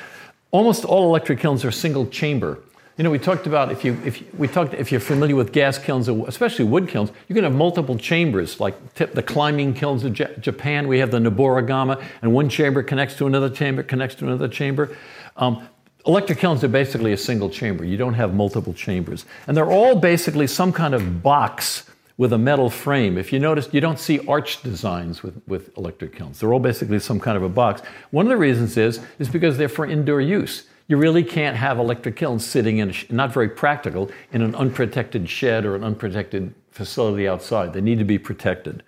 Almost 0.50 0.86
all 0.86 1.04
electric 1.04 1.40
kilns 1.40 1.62
are 1.62 1.70
single 1.70 2.06
chamber. 2.06 2.58
You 2.96 3.04
know, 3.04 3.10
we 3.10 3.18
talked 3.18 3.46
about 3.46 3.70
if 3.70 3.84
you 3.84 4.00
if 4.06 4.22
we 4.34 4.48
talked 4.48 4.72
if 4.72 4.90
you're 4.90 5.02
familiar 5.02 5.36
with 5.36 5.52
gas 5.52 5.76
kilns, 5.76 6.08
especially 6.08 6.64
wood 6.64 6.88
kilns, 6.88 7.10
you 7.28 7.34
can 7.34 7.44
have 7.44 7.54
multiple 7.54 7.98
chambers. 7.98 8.58
Like 8.58 8.94
the 8.94 9.22
climbing 9.22 9.74
kilns 9.74 10.02
of 10.04 10.14
J- 10.14 10.34
Japan, 10.40 10.88
we 10.88 10.98
have 11.00 11.10
the 11.10 11.18
Noborigama, 11.18 12.02
and 12.22 12.32
one 12.32 12.48
chamber 12.48 12.82
connects 12.82 13.14
to 13.16 13.26
another 13.26 13.50
chamber, 13.50 13.82
connects 13.82 14.16
to 14.16 14.24
another 14.24 14.48
chamber. 14.48 14.96
Um, 15.36 15.68
electric 16.06 16.38
kilns 16.38 16.64
are 16.64 16.68
basically 16.68 17.12
a 17.12 17.18
single 17.18 17.50
chamber. 17.50 17.84
You 17.84 17.98
don't 17.98 18.14
have 18.14 18.32
multiple 18.32 18.72
chambers, 18.72 19.26
and 19.46 19.54
they're 19.54 19.70
all 19.70 19.96
basically 19.96 20.46
some 20.46 20.72
kind 20.72 20.94
of 20.94 21.22
box 21.22 21.90
with 22.16 22.32
a 22.32 22.38
metal 22.38 22.70
frame. 22.70 23.18
If 23.18 23.30
you 23.30 23.38
notice, 23.38 23.68
you 23.72 23.82
don't 23.82 23.98
see 23.98 24.26
arch 24.26 24.62
designs 24.62 25.22
with, 25.22 25.42
with 25.46 25.76
electric 25.76 26.16
kilns. 26.16 26.40
They're 26.40 26.50
all 26.50 26.60
basically 26.60 26.98
some 27.00 27.20
kind 27.20 27.36
of 27.36 27.42
a 27.42 27.50
box. 27.50 27.82
One 28.10 28.24
of 28.24 28.30
the 28.30 28.38
reasons 28.38 28.78
is 28.78 29.00
is 29.18 29.28
because 29.28 29.58
they're 29.58 29.68
for 29.68 29.84
indoor 29.84 30.22
use. 30.22 30.64
You 30.88 30.96
really 30.96 31.24
can't 31.24 31.56
have 31.56 31.78
electric 31.78 32.16
kilns 32.16 32.46
sitting 32.46 32.78
in, 32.78 32.94
not 33.10 33.32
very 33.32 33.48
practical, 33.48 34.10
in 34.32 34.42
an 34.42 34.54
unprotected 34.54 35.28
shed 35.28 35.64
or 35.64 35.74
an 35.74 35.82
unprotected 35.82 36.54
facility 36.70 37.26
outside. 37.26 37.72
They 37.72 37.80
need 37.80 37.98
to 37.98 38.04
be 38.04 38.18
protected. 38.18 38.82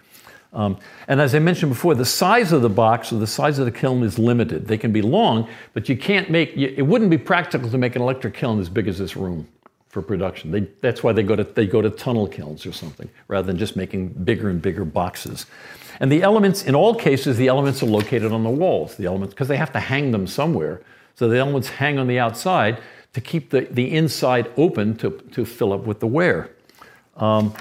Um, 0.52 0.78
and 1.08 1.20
as 1.20 1.34
I 1.34 1.40
mentioned 1.40 1.72
before, 1.72 1.94
the 1.94 2.04
size 2.04 2.52
of 2.52 2.62
the 2.62 2.70
box 2.70 3.12
or 3.12 3.18
the 3.18 3.26
size 3.26 3.58
of 3.58 3.66
the 3.66 3.72
kiln 3.72 4.02
is 4.02 4.18
limited. 4.18 4.66
They 4.66 4.78
can 4.78 4.92
be 4.92 5.02
long, 5.02 5.48
but 5.74 5.88
you 5.88 5.96
can't 5.96 6.30
make, 6.30 6.56
it 6.56 6.82
wouldn't 6.82 7.10
be 7.10 7.18
practical 7.18 7.68
to 7.68 7.78
make 7.78 7.96
an 7.96 8.02
electric 8.02 8.34
kiln 8.34 8.60
as 8.60 8.68
big 8.68 8.88
as 8.88 8.98
this 8.98 9.16
room 9.16 9.46
for 9.88 10.00
production. 10.00 10.50
They, 10.50 10.60
that's 10.80 11.02
why 11.02 11.12
they 11.12 11.22
go, 11.22 11.36
to, 11.36 11.44
they 11.44 11.66
go 11.66 11.82
to 11.82 11.90
tunnel 11.90 12.28
kilns 12.28 12.64
or 12.64 12.72
something, 12.72 13.10
rather 13.26 13.46
than 13.46 13.58
just 13.58 13.76
making 13.76 14.08
bigger 14.08 14.48
and 14.48 14.62
bigger 14.62 14.84
boxes. 14.84 15.46
And 16.00 16.12
the 16.12 16.22
elements, 16.22 16.62
in 16.62 16.74
all 16.74 16.94
cases, 16.94 17.36
the 17.36 17.48
elements 17.48 17.82
are 17.82 17.86
located 17.86 18.32
on 18.32 18.44
the 18.44 18.50
walls, 18.50 18.96
the 18.96 19.06
elements, 19.06 19.34
because 19.34 19.48
they 19.48 19.56
have 19.56 19.72
to 19.72 19.80
hang 19.80 20.12
them 20.12 20.26
somewhere. 20.26 20.82
So 21.18 21.28
the 21.28 21.38
elements 21.38 21.68
hang 21.68 21.98
on 21.98 22.06
the 22.06 22.20
outside 22.20 22.80
to 23.12 23.20
keep 23.20 23.50
the, 23.50 23.62
the 23.62 23.92
inside 23.92 24.52
open 24.56 24.96
to, 24.98 25.10
to 25.32 25.44
fill 25.44 25.72
up 25.72 25.80
with 25.80 25.98
the 25.98 26.06
wear. 26.06 26.50
Um, 27.16 27.52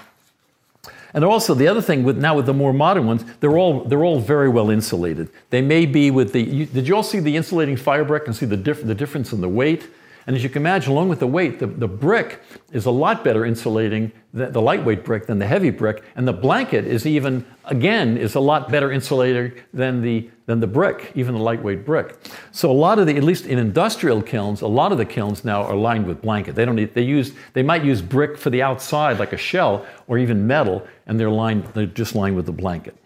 and 1.11 1.23
also 1.23 1.55
the 1.55 1.67
other 1.67 1.81
thing 1.81 2.03
with 2.03 2.19
now 2.19 2.35
with 2.35 2.45
the 2.45 2.53
more 2.53 2.71
modern 2.71 3.07
ones, 3.07 3.25
they're 3.39 3.57
all 3.57 3.83
they're 3.85 4.03
all 4.03 4.19
very 4.19 4.47
well 4.47 4.69
insulated. 4.69 5.31
They 5.49 5.63
may 5.63 5.87
be 5.87 6.11
with 6.11 6.33
the. 6.33 6.41
You, 6.41 6.65
did 6.67 6.87
you 6.87 6.95
all 6.95 7.01
see 7.01 7.19
the 7.19 7.35
insulating 7.35 7.77
fire 7.77 8.05
brick 8.05 8.27
and 8.27 8.35
see 8.35 8.45
the 8.45 8.57
diff, 8.57 8.85
the 8.85 8.93
difference 8.93 9.33
in 9.33 9.41
the 9.41 9.49
weight? 9.49 9.87
And 10.27 10.35
as 10.35 10.43
you 10.43 10.49
can 10.49 10.61
imagine, 10.61 10.91
along 10.91 11.07
with 11.07 11.19
the 11.19 11.27
weight, 11.27 11.57
the, 11.57 11.67
the 11.67 11.87
brick 11.87 12.41
is 12.73 12.85
a 12.85 12.91
lot 12.91 13.23
better 13.23 13.45
insulating, 13.45 14.11
the, 14.33 14.47
the 14.47 14.61
lightweight 14.61 15.05
brick 15.05 15.25
than 15.25 15.39
the 15.39 15.47
heavy 15.47 15.69
brick. 15.69 16.03
And 16.17 16.27
the 16.27 16.33
blanket 16.33 16.85
is 16.85 17.05
even, 17.05 17.45
again, 17.63 18.17
is 18.17 18.35
a 18.35 18.41
lot 18.41 18.69
better 18.69 18.91
insulator 18.91 19.55
than 19.73 20.01
the, 20.01 20.29
than 20.45 20.59
the 20.59 20.67
brick, 20.67 21.13
even 21.15 21.33
the 21.33 21.39
lightweight 21.39 21.85
brick. 21.85 22.17
So 22.51 22.69
a 22.69 22.73
lot 22.73 22.99
of 22.99 23.07
the, 23.07 23.15
at 23.15 23.23
least 23.23 23.45
in 23.45 23.57
industrial 23.57 24.21
kilns, 24.21 24.59
a 24.59 24.67
lot 24.67 24.91
of 24.91 24.97
the 24.97 25.05
kilns 25.05 25.45
now 25.45 25.63
are 25.63 25.77
lined 25.77 26.05
with 26.05 26.21
blanket. 26.21 26.55
They 26.55 26.65
don't 26.65 26.75
need, 26.75 26.93
they 26.93 27.03
use, 27.03 27.31
they 27.53 27.63
might 27.63 27.85
use 27.85 28.01
brick 28.01 28.37
for 28.37 28.49
the 28.49 28.61
outside, 28.61 29.19
like 29.19 29.31
a 29.31 29.37
shell, 29.37 29.85
or 30.07 30.17
even 30.17 30.45
metal, 30.45 30.85
and 31.05 31.17
they're 31.17 31.29
lined, 31.29 31.63
they're 31.67 31.85
just 31.85 32.15
lined 32.15 32.35
with 32.35 32.47
the 32.47 32.51
blanket. 32.51 32.97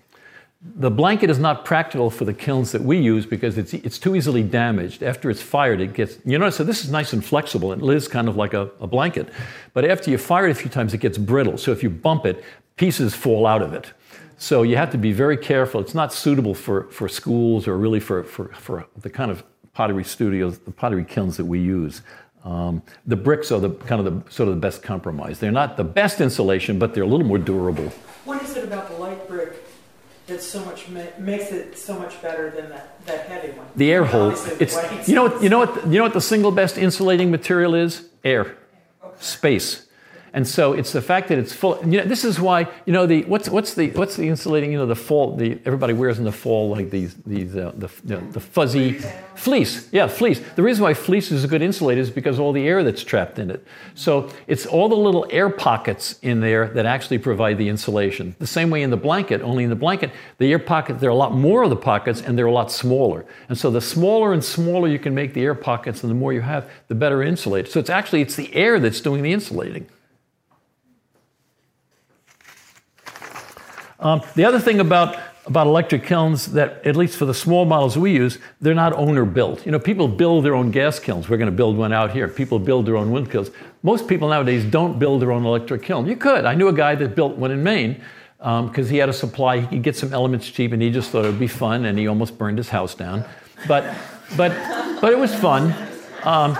The 0.63 0.91
blanket 0.91 1.31
is 1.31 1.39
not 1.39 1.65
practical 1.65 2.11
for 2.11 2.23
the 2.23 2.35
kilns 2.35 2.71
that 2.71 2.83
we 2.83 2.99
use 2.99 3.25
because 3.25 3.57
it's, 3.57 3.73
it's 3.73 3.97
too 3.97 4.15
easily 4.15 4.43
damaged. 4.43 5.01
After 5.01 5.31
it's 5.31 5.41
fired, 5.41 5.81
it 5.81 5.93
gets, 5.93 6.19
you 6.23 6.37
notice, 6.37 6.57
so 6.57 6.63
this 6.63 6.83
is 6.83 6.91
nice 6.91 7.13
and 7.13 7.25
flexible. 7.25 7.73
It 7.73 7.95
is 7.95 8.07
kind 8.07 8.27
of 8.27 8.35
like 8.35 8.53
a, 8.53 8.69
a 8.79 8.85
blanket. 8.85 9.29
But 9.73 9.85
after 9.85 10.11
you 10.11 10.19
fire 10.19 10.47
it 10.47 10.51
a 10.51 10.55
few 10.55 10.69
times, 10.69 10.93
it 10.93 10.99
gets 10.99 11.17
brittle. 11.17 11.57
So 11.57 11.71
if 11.71 11.81
you 11.81 11.89
bump 11.89 12.27
it, 12.27 12.43
pieces 12.75 13.15
fall 13.15 13.47
out 13.47 13.63
of 13.63 13.73
it. 13.73 13.91
So 14.37 14.61
you 14.61 14.77
have 14.77 14.91
to 14.91 14.99
be 14.99 15.11
very 15.11 15.37
careful. 15.37 15.81
It's 15.81 15.95
not 15.95 16.13
suitable 16.13 16.53
for, 16.53 16.83
for 16.91 17.09
schools 17.09 17.67
or 17.67 17.75
really 17.77 17.99
for, 17.99 18.23
for, 18.23 18.49
for 18.53 18.87
the 18.97 19.09
kind 19.09 19.31
of 19.31 19.43
pottery 19.73 20.03
studios, 20.03 20.59
the 20.59 20.71
pottery 20.71 21.05
kilns 21.05 21.37
that 21.37 21.45
we 21.45 21.59
use. 21.59 22.03
Um, 22.43 22.83
the 23.05 23.15
bricks 23.15 23.51
are 23.51 23.59
the 23.59 23.71
kind 23.71 24.05
of 24.05 24.25
the 24.25 24.31
sort 24.31 24.49
of 24.49 24.55
the 24.55 24.61
best 24.61 24.83
compromise. 24.83 25.39
They're 25.39 25.51
not 25.51 25.77
the 25.77 25.83
best 25.83 26.21
insulation, 26.21 26.77
but 26.77 26.93
they're 26.93 27.03
a 27.03 27.07
little 27.07 27.25
more 27.25 27.37
durable. 27.37 27.89
What 28.25 28.41
is 28.43 28.55
it 28.57 28.63
about 28.63 28.87
that's 30.31 30.45
so 30.45 30.63
much 30.65 30.87
makes 31.19 31.51
it 31.51 31.77
so 31.77 31.99
much 31.99 32.21
better 32.21 32.49
than 32.49 32.69
that, 32.69 33.05
that 33.05 33.27
heavy 33.27 33.49
one. 33.49 33.67
The 33.75 33.91
air 33.91 34.05
hole. 34.05 34.31
It's 34.59 35.07
you 35.07 35.15
know 35.15 35.23
what 35.23 35.43
you 35.43 35.49
know 35.49 35.59
what 35.59 35.85
you 35.85 35.97
know 35.97 36.03
what 36.03 36.13
the 36.13 36.21
single 36.21 36.51
best 36.51 36.77
insulating 36.77 37.29
material 37.29 37.75
is? 37.75 38.09
Air, 38.23 38.55
space. 39.19 39.87
And 40.33 40.47
so 40.47 40.73
it's 40.73 40.93
the 40.93 41.01
fact 41.01 41.27
that 41.27 41.37
it's 41.37 41.53
full. 41.53 41.77
You 41.83 41.99
know, 41.99 42.05
this 42.05 42.23
is 42.23 42.39
why 42.39 42.67
you 42.85 42.93
know 42.93 43.05
the 43.05 43.23
what's 43.23 43.49
what's 43.49 43.73
the 43.73 43.89
what's 43.91 44.15
the 44.15 44.27
insulating? 44.27 44.71
You 44.71 44.77
know, 44.77 44.85
the 44.85 44.95
fall. 44.95 45.35
The 45.35 45.59
everybody 45.65 45.93
wears 45.93 46.19
in 46.19 46.23
the 46.23 46.31
fall 46.31 46.69
like 46.69 46.89
these 46.89 47.15
these 47.25 47.55
uh, 47.55 47.73
the 47.75 47.89
you 48.05 48.15
know, 48.15 48.31
the 48.31 48.39
fuzzy 48.39 49.01
fleece. 49.35 49.89
Yeah, 49.91 50.07
fleece. 50.07 50.39
The 50.55 50.63
reason 50.63 50.83
why 50.83 50.93
fleece 50.93 51.31
is 51.31 51.43
a 51.43 51.47
good 51.47 51.61
insulator 51.61 51.99
is 51.99 52.09
because 52.09 52.39
all 52.39 52.53
the 52.53 52.65
air 52.65 52.83
that's 52.83 53.03
trapped 53.03 53.39
in 53.39 53.51
it. 53.51 53.65
So 53.93 54.29
it's 54.47 54.65
all 54.65 54.87
the 54.87 54.95
little 54.95 55.25
air 55.29 55.49
pockets 55.49 56.17
in 56.21 56.39
there 56.39 56.69
that 56.69 56.85
actually 56.85 57.17
provide 57.17 57.57
the 57.57 57.67
insulation. 57.67 58.35
The 58.39 58.47
same 58.47 58.69
way 58.69 58.83
in 58.83 58.89
the 58.89 58.97
blanket. 58.97 59.41
Only 59.41 59.65
in 59.65 59.69
the 59.69 59.75
blanket, 59.75 60.11
the 60.37 60.49
air 60.51 60.59
pocket 60.59 60.99
there 60.99 61.09
are 61.09 61.13
a 61.13 61.15
lot 61.15 61.33
more 61.33 61.63
of 61.63 61.69
the 61.69 61.75
pockets 61.75 62.21
and 62.21 62.37
they're 62.37 62.45
a 62.45 62.51
lot 62.51 62.71
smaller. 62.71 63.25
And 63.49 63.57
so 63.57 63.69
the 63.69 63.81
smaller 63.81 64.31
and 64.31 64.43
smaller 64.43 64.87
you 64.87 64.99
can 64.99 65.13
make 65.13 65.33
the 65.33 65.43
air 65.43 65.55
pockets, 65.55 66.03
and 66.03 66.09
the 66.09 66.15
more 66.15 66.31
you 66.31 66.41
have, 66.41 66.69
the 66.87 66.95
better 66.95 67.21
insulated. 67.21 67.71
So 67.71 67.79
it's 67.79 67.89
actually 67.89 68.21
it's 68.21 68.35
the 68.35 68.53
air 68.55 68.79
that's 68.79 69.01
doing 69.01 69.23
the 69.23 69.33
insulating. 69.33 69.87
Um, 74.01 74.21
the 74.35 74.45
other 74.45 74.59
thing 74.59 74.79
about 74.79 75.17
about 75.47 75.65
electric 75.65 76.03
kilns 76.03 76.51
that, 76.53 76.85
at 76.85 76.95
least 76.95 77.17
for 77.17 77.25
the 77.25 77.33
small 77.33 77.65
models 77.65 77.97
we 77.97 78.11
use, 78.11 78.37
they're 78.61 78.75
not 78.75 78.93
owner 78.93 79.25
built. 79.25 79.65
You 79.65 79.71
know, 79.71 79.79
people 79.79 80.07
build 80.07 80.45
their 80.45 80.53
own 80.53 80.69
gas 80.69 80.99
kilns. 80.99 81.27
We're 81.27 81.37
going 81.37 81.49
to 81.49 81.55
build 81.55 81.77
one 81.77 81.91
out 81.91 82.11
here. 82.11 82.27
People 82.27 82.59
build 82.59 82.85
their 82.85 82.95
own 82.95 83.11
wind 83.11 83.31
kilns. 83.31 83.49
Most 83.81 84.07
people 84.07 84.29
nowadays 84.29 84.63
don't 84.63 84.99
build 84.99 85.21
their 85.21 85.31
own 85.31 85.43
electric 85.43 85.81
kiln. 85.81 86.07
You 86.07 86.15
could. 86.15 86.45
I 86.45 86.53
knew 86.53 86.67
a 86.67 86.73
guy 86.73 86.93
that 86.95 87.15
built 87.15 87.37
one 87.37 87.51
in 87.51 87.63
Maine 87.63 88.01
because 88.37 88.87
um, 88.87 88.91
he 88.91 88.97
had 88.97 89.09
a 89.09 89.13
supply. 89.13 89.61
He 89.61 89.67
could 89.67 89.83
get 89.83 89.95
some 89.95 90.13
elements 90.13 90.47
cheap, 90.49 90.73
and 90.73 90.81
he 90.81 90.91
just 90.91 91.09
thought 91.09 91.25
it 91.25 91.29
would 91.29 91.39
be 91.39 91.47
fun, 91.47 91.85
and 91.85 91.97
he 91.97 92.07
almost 92.07 92.37
burned 92.37 92.57
his 92.59 92.69
house 92.69 92.93
down. 92.93 93.25
But, 93.67 93.95
but, 94.37 94.51
but 95.01 95.11
it 95.11 95.17
was 95.17 95.33
fun. 95.33 95.73
Um, 96.23 96.57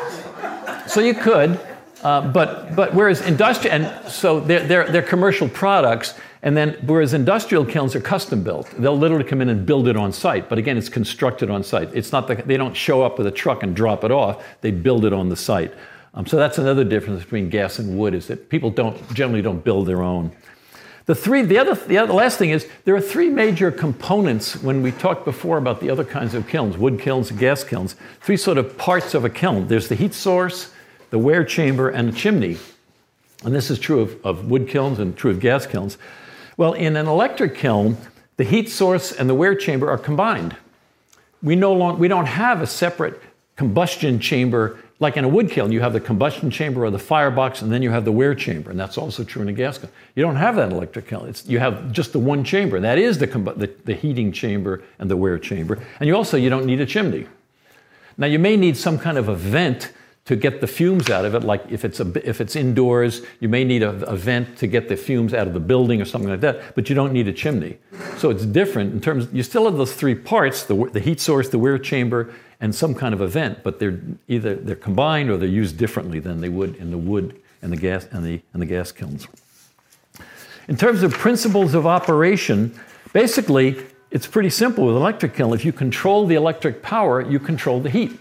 so 0.87 1.01
you 1.01 1.13
could. 1.13 1.59
Uh, 2.03 2.31
but, 2.31 2.75
but 2.75 2.95
whereas 2.95 3.21
industrial, 3.21 3.75
and 3.75 4.11
so 4.11 4.39
they're, 4.39 4.65
they're, 4.65 4.91
they're 4.91 5.01
commercial 5.03 5.47
products, 5.47 6.15
and 6.43 6.57
then, 6.57 6.77
whereas 6.85 7.13
industrial 7.13 7.65
kilns 7.65 7.95
are 7.95 8.01
custom 8.01 8.41
built, 8.43 8.69
they'll 8.77 8.97
literally 8.97 9.23
come 9.23 9.41
in 9.41 9.49
and 9.49 9.65
build 9.65 9.87
it 9.87 9.95
on 9.95 10.11
site. 10.11 10.49
But 10.49 10.57
again, 10.57 10.77
it's 10.77 10.89
constructed 10.89 11.51
on 11.51 11.63
site. 11.63 11.93
It's 11.93 12.11
not 12.11 12.27
the, 12.27 12.35
they 12.35 12.57
don't 12.57 12.75
show 12.75 13.03
up 13.03 13.17
with 13.17 13.27
a 13.27 13.31
truck 13.31 13.61
and 13.61 13.75
drop 13.75 14.03
it 14.03 14.11
off. 14.11 14.43
They 14.61 14.71
build 14.71 15.05
it 15.05 15.13
on 15.13 15.29
the 15.29 15.35
site. 15.35 15.73
Um, 16.13 16.25
so 16.25 16.37
that's 16.37 16.57
another 16.57 16.83
difference 16.83 17.23
between 17.23 17.49
gas 17.49 17.79
and 17.79 17.97
wood 17.97 18.13
is 18.13 18.27
that 18.27 18.49
people 18.49 18.69
don't 18.69 19.13
generally 19.13 19.41
don't 19.41 19.63
build 19.63 19.87
their 19.87 20.01
own. 20.01 20.31
The 21.05 21.15
three, 21.15 21.41
the 21.41 21.57
other, 21.57 21.75
the 21.75 21.97
other 21.97 22.13
last 22.13 22.37
thing 22.37 22.51
is 22.51 22.67
there 22.85 22.95
are 22.95 23.01
three 23.01 23.29
major 23.29 23.71
components 23.71 24.61
when 24.61 24.81
we 24.81 24.91
talked 24.91 25.25
before 25.25 25.57
about 25.57 25.79
the 25.79 25.89
other 25.89 26.03
kinds 26.03 26.33
of 26.33 26.47
kilns, 26.47 26.77
wood 26.77 26.99
kilns, 26.99 27.31
and 27.31 27.39
gas 27.39 27.63
kilns. 27.63 27.95
Three 28.21 28.37
sort 28.37 28.57
of 28.57 28.77
parts 28.77 29.13
of 29.13 29.25
a 29.25 29.29
kiln. 29.29 29.67
There's 29.67 29.87
the 29.87 29.95
heat 29.95 30.13
source, 30.13 30.71
the 31.09 31.19
wear 31.19 31.43
chamber, 31.43 31.89
and 31.89 32.07
the 32.07 32.17
chimney. 32.17 32.57
And 33.43 33.55
this 33.55 33.71
is 33.71 33.79
true 33.79 34.01
of, 34.01 34.25
of 34.25 34.49
wood 34.49 34.67
kilns 34.67 34.99
and 34.99 35.15
true 35.15 35.31
of 35.31 35.39
gas 35.39 35.65
kilns. 35.65 35.97
Well, 36.61 36.73
in 36.73 36.95
an 36.95 37.07
electric 37.07 37.55
kiln, 37.55 37.97
the 38.37 38.43
heat 38.43 38.69
source 38.69 39.11
and 39.11 39.27
the 39.27 39.33
wear 39.33 39.55
chamber 39.55 39.89
are 39.89 39.97
combined. 39.97 40.55
We, 41.41 41.55
no 41.55 41.73
long, 41.73 41.97
we 41.97 42.07
don't 42.07 42.27
have 42.27 42.61
a 42.61 42.67
separate 42.67 43.19
combustion 43.55 44.19
chamber 44.19 44.77
like 44.99 45.17
in 45.17 45.23
a 45.23 45.27
wood 45.27 45.49
kiln. 45.49 45.71
You 45.71 45.81
have 45.81 45.91
the 45.91 45.99
combustion 45.99 46.51
chamber 46.51 46.85
or 46.85 46.91
the 46.91 46.99
firebox, 46.99 47.63
and 47.63 47.71
then 47.71 47.81
you 47.81 47.89
have 47.89 48.05
the 48.05 48.11
wear 48.11 48.35
chamber, 48.35 48.69
and 48.69 48.79
that's 48.79 48.99
also 48.99 49.23
true 49.23 49.41
in 49.41 49.47
a 49.47 49.53
gas 49.53 49.79
kiln. 49.79 49.91
You 50.13 50.21
don't 50.21 50.35
have 50.35 50.55
that 50.57 50.71
electric 50.71 51.07
kiln. 51.07 51.27
It's, 51.27 51.47
you 51.47 51.57
have 51.57 51.91
just 51.91 52.13
the 52.13 52.19
one 52.19 52.43
chamber. 52.43 52.75
and 52.75 52.85
That 52.85 52.99
is 52.99 53.17
the, 53.17 53.25
the, 53.25 53.73
the 53.85 53.95
heating 53.95 54.31
chamber 54.31 54.83
and 54.99 55.09
the 55.09 55.17
wear 55.17 55.39
chamber. 55.39 55.79
And 55.99 56.07
you 56.07 56.15
also 56.15 56.37
you 56.37 56.51
don't 56.51 56.67
need 56.67 56.79
a 56.79 56.85
chimney. 56.85 57.25
Now 58.19 58.27
you 58.27 58.37
may 58.37 58.55
need 58.55 58.77
some 58.77 58.99
kind 58.99 59.17
of 59.17 59.29
a 59.29 59.35
vent 59.35 59.93
to 60.25 60.35
get 60.35 60.61
the 60.61 60.67
fumes 60.67 61.09
out 61.09 61.25
of 61.25 61.33
it. 61.35 61.43
Like 61.43 61.63
if 61.69 61.83
it's, 61.83 61.99
a, 61.99 62.27
if 62.27 62.41
it's 62.41 62.55
indoors, 62.55 63.21
you 63.39 63.49
may 63.49 63.63
need 63.63 63.83
a, 63.83 63.89
a, 64.05 64.15
vent 64.15 64.57
to 64.59 64.67
get 64.67 64.87
the 64.87 64.95
fumes 64.95 65.33
out 65.33 65.47
of 65.47 65.53
the 65.53 65.59
building 65.59 66.01
or 66.01 66.05
something 66.05 66.29
like 66.29 66.41
that, 66.41 66.75
but 66.75 66.89
you 66.89 66.95
don't 66.95 67.11
need 67.11 67.27
a 67.27 67.33
chimney. 67.33 67.77
So 68.17 68.29
it's 68.29 68.45
different 68.45 68.93
in 68.93 69.01
terms, 69.01 69.27
you 69.33 69.41
still 69.41 69.65
have 69.65 69.77
those 69.77 69.93
three 69.93 70.15
parts, 70.15 70.63
the, 70.63 70.75
the 70.93 70.99
heat 70.99 71.19
source, 71.19 71.49
the 71.49 71.57
wear 71.57 71.77
chamber, 71.79 72.33
and 72.59 72.73
some 72.73 72.93
kind 72.93 73.13
of 73.13 73.21
a 73.21 73.27
vent, 73.27 73.63
but 73.63 73.79
they're 73.79 73.99
either 74.27 74.55
they're 74.55 74.75
combined 74.75 75.31
or 75.31 75.37
they're 75.37 75.49
used 75.49 75.77
differently 75.77 76.19
than 76.19 76.41
they 76.41 76.49
would 76.49 76.75
in 76.75 76.91
the 76.91 76.97
wood 76.97 77.41
and 77.63 77.71
the 77.71 77.77
gas, 77.77 78.07
and 78.11 78.23
the, 78.23 78.39
and 78.53 78.61
the 78.61 78.65
gas 78.67 78.91
kilns. 78.91 79.27
In 80.67 80.77
terms 80.77 81.01
of 81.01 81.11
principles 81.11 81.73
of 81.73 81.87
operation, 81.87 82.79
basically, 83.13 83.83
it's 84.11 84.27
pretty 84.27 84.51
simple 84.51 84.85
with 84.85 84.95
electric 84.95 85.33
kiln. 85.33 85.53
If 85.53 85.65
you 85.65 85.73
control 85.73 86.27
the 86.27 86.35
electric 86.35 86.83
power, 86.83 87.21
you 87.21 87.39
control 87.39 87.79
the 87.79 87.89
heat. 87.89 88.11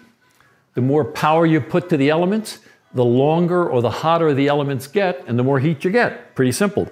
The 0.80 0.86
more 0.86 1.04
power 1.04 1.44
you 1.44 1.60
put 1.60 1.90
to 1.90 1.98
the 1.98 2.08
elements, 2.08 2.60
the 2.94 3.04
longer 3.04 3.68
or 3.68 3.82
the 3.82 3.90
hotter 3.90 4.32
the 4.32 4.48
elements 4.48 4.86
get, 4.86 5.22
and 5.26 5.38
the 5.38 5.42
more 5.42 5.60
heat 5.60 5.84
you 5.84 5.90
get. 5.90 6.34
Pretty 6.34 6.52
simple. 6.52 6.88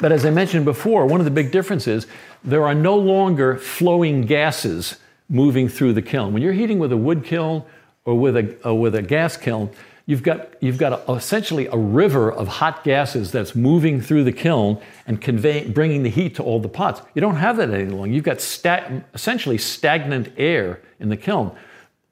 But 0.00 0.12
as 0.12 0.24
I 0.24 0.30
mentioned 0.30 0.64
before, 0.64 1.04
one 1.04 1.20
of 1.20 1.26
the 1.26 1.30
big 1.30 1.52
differences 1.52 2.06
there 2.42 2.64
are 2.64 2.74
no 2.74 2.96
longer 2.96 3.58
flowing 3.58 4.22
gases 4.22 4.96
moving 5.28 5.68
through 5.68 5.92
the 5.92 6.00
kiln. 6.00 6.32
When 6.32 6.40
you're 6.40 6.54
heating 6.54 6.78
with 6.78 6.90
a 6.90 6.96
wood 6.96 7.22
kiln 7.22 7.64
or 8.06 8.18
with 8.18 8.34
a, 8.34 8.56
or 8.66 8.80
with 8.80 8.94
a 8.94 9.02
gas 9.02 9.36
kiln, 9.36 9.68
you've 10.06 10.22
got, 10.22 10.54
you've 10.62 10.78
got 10.78 11.06
a, 11.06 11.12
essentially 11.12 11.66
a 11.66 11.76
river 11.76 12.32
of 12.32 12.48
hot 12.48 12.82
gases 12.82 13.30
that's 13.30 13.54
moving 13.54 14.00
through 14.00 14.24
the 14.24 14.32
kiln 14.32 14.80
and 15.06 15.20
conveying, 15.20 15.74
bringing 15.74 16.02
the 16.02 16.08
heat 16.08 16.36
to 16.36 16.42
all 16.42 16.60
the 16.60 16.68
pots. 16.70 17.02
You 17.14 17.20
don't 17.20 17.36
have 17.36 17.58
that 17.58 17.68
any 17.68 17.90
longer. 17.90 18.14
You've 18.14 18.24
got 18.24 18.40
sta- 18.40 19.02
essentially 19.12 19.58
stagnant 19.58 20.32
air 20.38 20.80
in 20.98 21.10
the 21.10 21.16
kiln. 21.18 21.54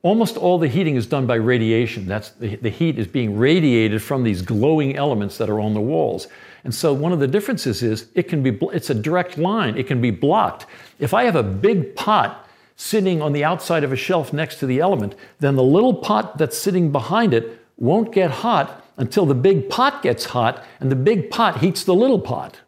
Almost 0.03 0.37
all 0.37 0.59
the 0.59 0.69
heating 0.69 0.95
is 0.97 1.07
done 1.07 1.27
by 1.27 1.35
radiation. 1.35 2.07
That's 2.07 2.31
the, 2.31 2.57
the 2.57 2.71
heat 2.71 2.99
is 2.99 3.07
being 3.07 3.37
radiated 3.37 4.03
from 4.03 4.23
these 4.23 4.43
glowing 4.43 4.97
elements 4.97 5.37
that 5.39 5.51
are 5.51 5.59
on 5.59 5.75
the 5.75 5.81
walls. 5.81 6.29
And 6.65 6.75
so 6.75 6.93
one 6.93 7.13
of 7.13 7.19
the 7.19 7.27
differences 7.27 7.83
is 7.83 8.09
it 8.15 8.25
can 8.25 8.43
be 8.43 8.59
it's 8.73 8.91
a 8.91 8.95
direct 8.95 9.39
line. 9.39 9.77
It 9.77 9.87
can 9.87 10.01
be 10.01 10.11
blocked. 10.11 10.67
If 10.99 11.15
I 11.15 11.25
have 11.25 11.37
a 11.37 11.43
big 11.43 11.97
pot 11.97 12.49
sitting 12.77 13.23
on 13.23 13.33
the 13.33 13.43
outside 13.43 13.85
of 13.85 13.93
a 13.93 13.97
shelf 13.97 14.33
next 14.33 14.57
to 14.61 14.67
the 14.67 14.81
element, 14.81 15.15
then 15.41 15.57
the 15.57 15.63
little 15.63 15.95
pot 15.95 16.39
that's 16.39 16.57
sitting 16.57 16.93
behind 16.93 17.33
it 17.33 17.59
won't 17.77 18.13
get 18.13 18.31
hot 18.31 18.85
until 18.99 19.27
the 19.27 19.35
big 19.35 19.69
pot 19.69 20.03
gets 20.03 20.27
hot 20.27 20.65
and 20.81 20.91
the 20.91 20.97
big 20.97 21.31
pot 21.31 21.59
heats 21.59 21.85
the 21.85 21.95
little 21.95 22.21
pot. 22.21 22.61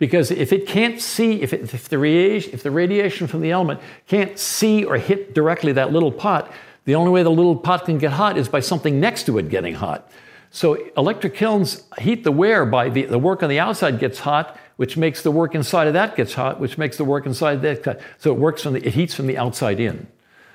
Because 0.00 0.30
if 0.30 0.50
it 0.50 0.66
can't 0.66 0.98
see, 0.98 1.42
if, 1.42 1.52
it, 1.52 1.74
if, 1.74 1.90
the 1.90 1.98
radiation, 1.98 2.54
if 2.54 2.62
the 2.62 2.70
radiation 2.70 3.26
from 3.26 3.42
the 3.42 3.50
element 3.50 3.80
can't 4.08 4.38
see 4.38 4.82
or 4.82 4.96
hit 4.96 5.34
directly 5.34 5.72
that 5.72 5.92
little 5.92 6.10
pot, 6.10 6.50
the 6.86 6.94
only 6.94 7.10
way 7.10 7.22
the 7.22 7.30
little 7.30 7.54
pot 7.54 7.84
can 7.84 7.98
get 7.98 8.12
hot 8.12 8.38
is 8.38 8.48
by 8.48 8.60
something 8.60 8.98
next 8.98 9.26
to 9.26 9.36
it 9.36 9.50
getting 9.50 9.74
hot. 9.74 10.10
So 10.50 10.78
electric 10.96 11.34
kilns 11.34 11.84
heat 11.98 12.24
the 12.24 12.32
wear 12.32 12.64
by 12.64 12.88
the, 12.88 13.04
the 13.04 13.18
work 13.18 13.42
on 13.42 13.50
the 13.50 13.60
outside 13.60 13.98
gets 13.98 14.20
hot, 14.20 14.58
which 14.76 14.96
makes 14.96 15.22
the 15.22 15.30
work 15.30 15.54
inside 15.54 15.86
of 15.86 15.92
that 15.92 16.16
gets 16.16 16.32
hot, 16.32 16.58
which 16.58 16.78
makes 16.78 16.96
the 16.96 17.04
work 17.04 17.26
inside 17.26 17.60
that 17.60 17.84
hot. 17.84 18.00
So 18.16 18.32
it 18.32 18.38
works 18.38 18.62
from 18.62 18.72
the, 18.72 18.84
it 18.84 18.94
heats 18.94 19.14
from 19.14 19.26
the 19.26 19.36
outside 19.36 19.78
in. 19.80 20.06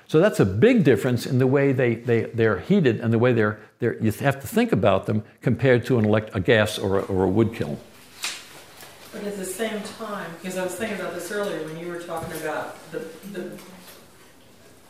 So 0.08 0.18
that's 0.18 0.40
a 0.40 0.44
big 0.44 0.82
difference 0.82 1.24
in 1.24 1.38
the 1.38 1.46
way 1.46 1.70
they, 1.70 1.94
they, 1.94 2.24
they're 2.24 2.58
heated 2.58 2.98
and 2.98 3.12
the 3.12 3.18
way 3.18 3.32
they're, 3.32 3.60
they're, 3.78 3.96
you 4.02 4.10
have 4.10 4.40
to 4.40 4.46
think 4.48 4.72
about 4.72 5.06
them 5.06 5.22
compared 5.40 5.86
to 5.86 5.98
an 6.00 6.04
elect, 6.04 6.30
a 6.34 6.40
gas 6.40 6.78
or 6.78 6.98
a, 6.98 7.02
or 7.02 7.24
a 7.24 7.28
wood 7.28 7.54
kiln. 7.54 7.78
But 9.18 9.28
at 9.28 9.36
the 9.36 9.44
same 9.44 9.82
time, 9.98 10.30
because 10.38 10.58
I 10.58 10.64
was 10.64 10.74
thinking 10.74 11.00
about 11.00 11.14
this 11.14 11.32
earlier 11.32 11.64
when 11.64 11.78
you 11.78 11.88
were 11.88 12.00
talking 12.00 12.38
about 12.40 12.76
the, 12.92 12.98
the, 13.32 13.50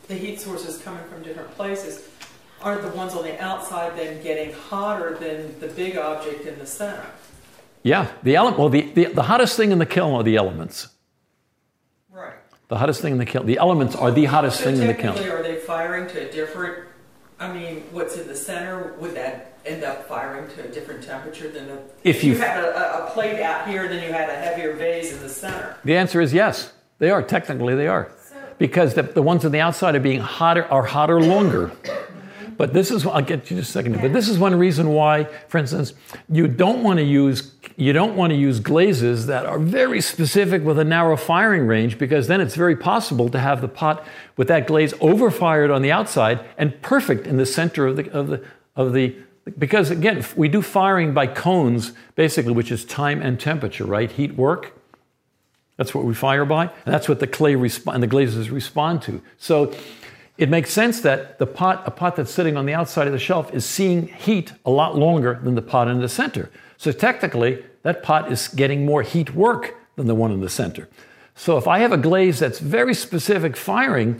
the 0.07 0.15
heat 0.15 0.41
sources 0.41 0.79
coming 0.79 1.03
from 1.05 1.23
different 1.23 1.51
places, 1.51 2.09
aren't 2.61 2.81
the 2.81 2.89
ones 2.89 3.13
on 3.13 3.23
the 3.23 3.41
outside 3.41 3.97
then 3.97 4.21
getting 4.21 4.53
hotter 4.53 5.15
than 5.17 5.57
the 5.59 5.67
big 5.67 5.97
object 5.97 6.45
in 6.45 6.59
the 6.59 6.65
center? 6.65 7.05
Yeah, 7.83 8.11
the 8.23 8.35
element. 8.35 8.59
Well, 8.59 8.69
the, 8.69 8.81
the, 8.81 9.05
the 9.05 9.23
hottest 9.23 9.55
thing 9.55 9.71
in 9.71 9.79
the 9.79 9.85
kiln 9.85 10.13
are 10.13 10.23
the 10.23 10.35
elements. 10.35 10.89
Right. 12.11 12.33
The 12.67 12.77
hottest 12.77 13.01
thing 13.01 13.13
in 13.13 13.17
the 13.19 13.25
kiln. 13.25 13.45
The 13.45 13.59
elements 13.59 13.95
are 13.95 14.11
the 14.11 14.25
hottest 14.25 14.57
so 14.57 14.65
thing 14.65 14.81
in 14.81 14.87
the 14.87 14.93
kiln. 14.93 15.17
Are 15.17 15.41
they 15.41 15.55
firing 15.55 16.09
to 16.09 16.27
a 16.27 16.31
different? 16.31 16.86
I 17.39 17.53
mean, 17.53 17.83
what's 17.91 18.17
in 18.17 18.27
the 18.27 18.35
center? 18.35 18.93
Would 18.99 19.15
that 19.15 19.59
end 19.65 19.83
up 19.83 20.07
firing 20.07 20.49
to 20.55 20.65
a 20.65 20.67
different 20.67 21.03
temperature 21.03 21.49
than 21.49 21.67
the, 21.67 21.79
if 22.03 22.23
you, 22.23 22.33
you 22.33 22.39
had 22.39 22.63
a, 22.63 23.05
a, 23.05 23.11
plate 23.11 23.41
out 23.41 23.67
here, 23.67 23.87
then 23.87 24.03
you 24.03 24.11
had 24.11 24.29
a 24.29 24.35
heavier 24.35 24.73
vase 24.73 25.13
in 25.13 25.19
the 25.19 25.29
center? 25.29 25.77
The 25.85 25.95
answer 25.95 26.19
is 26.19 26.33
yes. 26.33 26.73
They 26.99 27.11
are. 27.11 27.21
Technically, 27.21 27.75
they 27.75 27.87
are. 27.87 28.11
Because 28.57 28.95
the, 28.95 29.03
the 29.03 29.21
ones 29.21 29.45
on 29.45 29.51
the 29.51 29.59
outside 29.59 29.93
are 29.93 29.99
being 29.99 30.19
hotter, 30.19 30.65
are 30.65 30.83
hotter 30.83 31.21
longer. 31.21 31.71
But 32.57 32.73
this 32.73 32.89
is, 32.89 33.05
I'll 33.05 33.21
get 33.21 33.51
you 33.51 33.57
just 33.57 33.69
a 33.69 33.73
second, 33.73 34.01
but 34.01 34.13
this 34.13 34.27
is 34.27 34.39
one 34.39 34.55
reason 34.55 34.89
why, 34.89 35.25
for 35.47 35.59
instance, 35.59 35.93
you 36.27 36.47
don't 36.47 36.81
want 36.81 36.97
to 36.97 37.03
use 37.03 37.53
you 37.79 37.93
don't 37.93 38.15
want 38.15 38.31
to 38.31 38.35
use 38.35 38.59
glazes 38.59 39.27
that 39.27 39.45
are 39.45 39.59
very 39.59 40.01
specific 40.01 40.63
with 40.63 40.79
a 40.79 40.83
narrow 40.83 41.15
firing 41.15 41.67
range 41.67 41.99
because 41.99 42.27
then 42.27 42.41
it's 42.41 42.55
very 42.55 42.75
possible 42.75 43.29
to 43.29 43.39
have 43.39 43.61
the 43.61 43.67
pot 43.67 44.03
with 44.35 44.47
that 44.47 44.65
glaze 44.65 44.95
overfired 44.99 45.69
on 45.69 45.83
the 45.83 45.91
outside 45.91 46.43
and 46.57 46.81
perfect 46.81 47.27
in 47.27 47.37
the 47.37 47.45
center 47.45 47.85
of 47.85 47.95
the, 47.95 48.11
of 48.11 48.27
the, 48.29 48.43
of 48.75 48.93
the 48.93 49.15
because 49.57 49.91
again, 49.91 50.25
we 50.35 50.49
do 50.49 50.61
firing 50.61 51.13
by 51.13 51.27
cones, 51.27 51.93
basically, 52.15 52.51
which 52.51 52.71
is 52.71 52.83
time 52.83 53.21
and 53.21 53.39
temperature, 53.39 53.85
right? 53.85 54.11
Heat 54.11 54.35
work. 54.35 54.73
That's 55.77 55.93
what 55.93 56.03
we 56.03 56.13
fire 56.13 56.43
by, 56.43 56.63
and 56.63 56.93
that's 56.93 57.07
what 57.07 57.19
the 57.19 57.27
clay 57.27 57.53
resp- 57.53 57.93
and 57.93 58.01
the 58.01 58.07
glazes 58.07 58.49
respond 58.49 59.03
to. 59.03 59.21
So 59.37 59.73
it 60.37 60.49
makes 60.49 60.71
sense 60.71 61.01
that 61.01 61.37
the 61.37 61.45
pot, 61.45 61.83
a 61.85 61.91
pot 61.91 62.15
that's 62.15 62.31
sitting 62.31 62.57
on 62.57 62.65
the 62.65 62.73
outside 62.73 63.07
of 63.07 63.13
the 63.13 63.19
shelf, 63.19 63.53
is 63.53 63.65
seeing 63.65 64.07
heat 64.07 64.53
a 64.65 64.71
lot 64.71 64.97
longer 64.97 65.39
than 65.43 65.55
the 65.55 65.61
pot 65.61 65.87
in 65.87 65.99
the 65.99 66.09
center. 66.09 66.49
So 66.77 66.91
technically, 66.91 67.63
that 67.83 68.03
pot 68.03 68.31
is 68.31 68.47
getting 68.47 68.85
more 68.85 69.01
heat 69.01 69.33
work 69.33 69.75
than 69.95 70.07
the 70.07 70.15
one 70.15 70.31
in 70.31 70.41
the 70.41 70.49
center. 70.49 70.87
So 71.35 71.57
if 71.57 71.67
I 71.67 71.79
have 71.79 71.91
a 71.91 71.97
glaze 71.97 72.39
that's 72.39 72.59
very 72.59 72.93
specific 72.93 73.55
firing, 73.55 74.19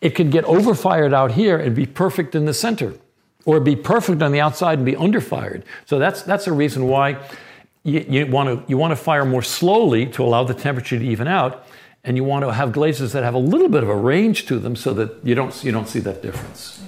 it 0.00 0.14
can 0.14 0.30
get 0.30 0.44
overfired 0.44 1.12
out 1.12 1.32
here 1.32 1.58
and 1.58 1.74
be 1.74 1.86
perfect 1.86 2.34
in 2.34 2.44
the 2.44 2.54
center 2.54 2.94
or 3.44 3.60
be 3.60 3.76
perfect 3.76 4.22
on 4.22 4.32
the 4.32 4.40
outside 4.40 4.78
and 4.78 4.86
be 4.86 4.94
underfired. 4.94 5.62
So 5.86 5.98
that's, 5.98 6.22
that's 6.22 6.46
a 6.46 6.52
reason 6.52 6.88
why 6.88 7.18
you, 7.82 8.04
you, 8.08 8.26
want 8.26 8.48
to, 8.48 8.70
you 8.70 8.78
want 8.78 8.92
to 8.92 8.96
fire 8.96 9.24
more 9.24 9.42
slowly 9.42 10.06
to 10.06 10.24
allow 10.24 10.44
the 10.44 10.54
temperature 10.54 10.98
to 10.98 11.04
even 11.04 11.28
out, 11.28 11.66
and 12.02 12.16
you 12.16 12.24
want 12.24 12.44
to 12.44 12.52
have 12.52 12.72
glazes 12.72 13.12
that 13.12 13.22
have 13.22 13.34
a 13.34 13.38
little 13.38 13.68
bit 13.68 13.82
of 13.82 13.88
a 13.88 13.96
range 13.96 14.46
to 14.46 14.58
them 14.58 14.74
so 14.74 14.94
that 14.94 15.14
you 15.22 15.34
don't, 15.34 15.62
you 15.62 15.72
don't 15.72 15.88
see 15.88 16.00
that 16.00 16.22
difference. 16.22 16.82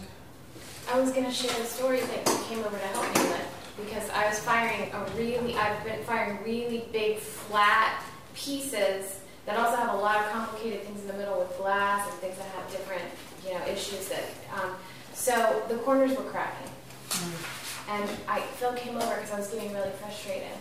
I 0.91 0.99
was 0.99 1.13
going 1.13 1.27
to 1.27 1.33
share 1.33 1.61
a 1.61 1.67
story 1.67 2.01
that 2.01 2.25
came 2.49 2.61
over 2.61 2.79
to 2.79 2.87
help 2.87 3.15
me 3.15 3.29
with 3.29 3.85
because 3.85 4.09
I 4.11 4.29
was 4.29 4.39
firing 4.39 4.91
a 4.93 5.07
really, 5.17 5.55
I've 5.55 5.85
been 5.85 5.96
really 6.45 6.85
big 6.93 7.19
flat 7.19 8.03
pieces 8.35 9.21
that 9.47 9.59
also 9.59 9.77
have 9.77 9.95
a 9.95 9.97
lot 9.97 10.19
of 10.19 10.33
complicated 10.33 10.83
things 10.83 11.01
in 11.01 11.07
the 11.07 11.15
middle 11.15 11.39
with 11.39 11.57
glass 11.57 12.07
and 12.11 12.19
things 12.19 12.37
that 12.37 12.47
have 12.49 12.71
different, 12.71 13.05
you 13.45 13.53
know, 13.55 13.65
issues 13.67 14.09
that. 14.09 14.25
Um, 14.55 14.75
so 15.15 15.63
the 15.69 15.77
corners 15.77 16.17
were 16.17 16.25
cracking. 16.25 16.71
Mm. 17.09 17.63
And 17.89 18.11
I, 18.29 18.41
Phil 18.41 18.73
came 18.75 18.97
over 18.97 19.15
because 19.15 19.31
I 19.31 19.39
was 19.39 19.49
getting 19.49 19.73
really 19.73 19.93
frustrated. 20.01 20.57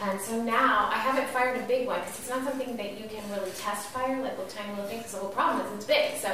And 0.00 0.20
so 0.20 0.40
now 0.40 0.88
I 0.92 0.98
haven't 0.98 1.28
fired 1.30 1.60
a 1.60 1.66
big 1.66 1.86
one 1.86 1.98
because 2.00 2.20
it's 2.20 2.28
not 2.28 2.44
something 2.44 2.76
that 2.76 3.00
you 3.00 3.08
can 3.08 3.28
really 3.30 3.50
test 3.56 3.88
fire, 3.88 4.22
like 4.22 4.38
with 4.38 4.54
tiny 4.54 4.70
little 4.70 4.84
things, 4.84 5.02
because 5.02 5.12
the 5.14 5.18
whole 5.18 5.30
problem 5.30 5.66
is 5.66 5.72
it's 5.72 5.84
big. 5.86 6.16
So 6.18 6.28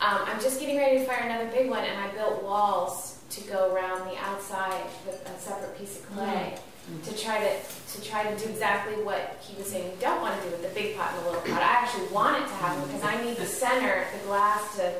um, 0.00 0.20
I'm 0.24 0.40
just 0.40 0.60
getting 0.60 0.76
ready 0.76 0.98
to 0.98 1.04
fire 1.04 1.22
another 1.24 1.50
big 1.50 1.68
one, 1.68 1.82
and 1.82 1.98
I 1.98 2.14
built 2.14 2.44
walls 2.44 3.18
to 3.30 3.40
go 3.48 3.74
around 3.74 4.08
the 4.08 4.16
outside 4.18 4.84
with 5.04 5.20
a 5.26 5.40
separate 5.40 5.76
piece 5.78 5.98
of 5.98 6.10
clay 6.10 6.54
mm-hmm. 6.54 6.67
To 7.04 7.16
try 7.16 7.38
to 7.40 7.50
to 7.92 8.02
try 8.02 8.22
to 8.30 8.44
do 8.44 8.50
exactly 8.50 9.02
what 9.02 9.38
he 9.40 9.56
was 9.56 9.66
saying 9.66 9.86
you 9.86 9.96
don't 10.00 10.20
want 10.20 10.40
to 10.40 10.46
do 10.46 10.50
with 10.52 10.62
the 10.62 10.68
big 10.68 10.96
pot 10.96 11.12
and 11.14 11.22
the 11.22 11.30
little 11.30 11.42
pot. 11.42 11.62
I 11.62 11.72
actually 11.82 12.08
want 12.08 12.42
it 12.42 12.46
to 12.48 12.54
happen 12.54 12.82
because 12.86 13.02
I 13.02 13.22
need 13.24 13.36
the 13.36 13.46
center, 13.46 14.04
the 14.12 14.26
glass 14.26 14.76
to. 14.76 14.92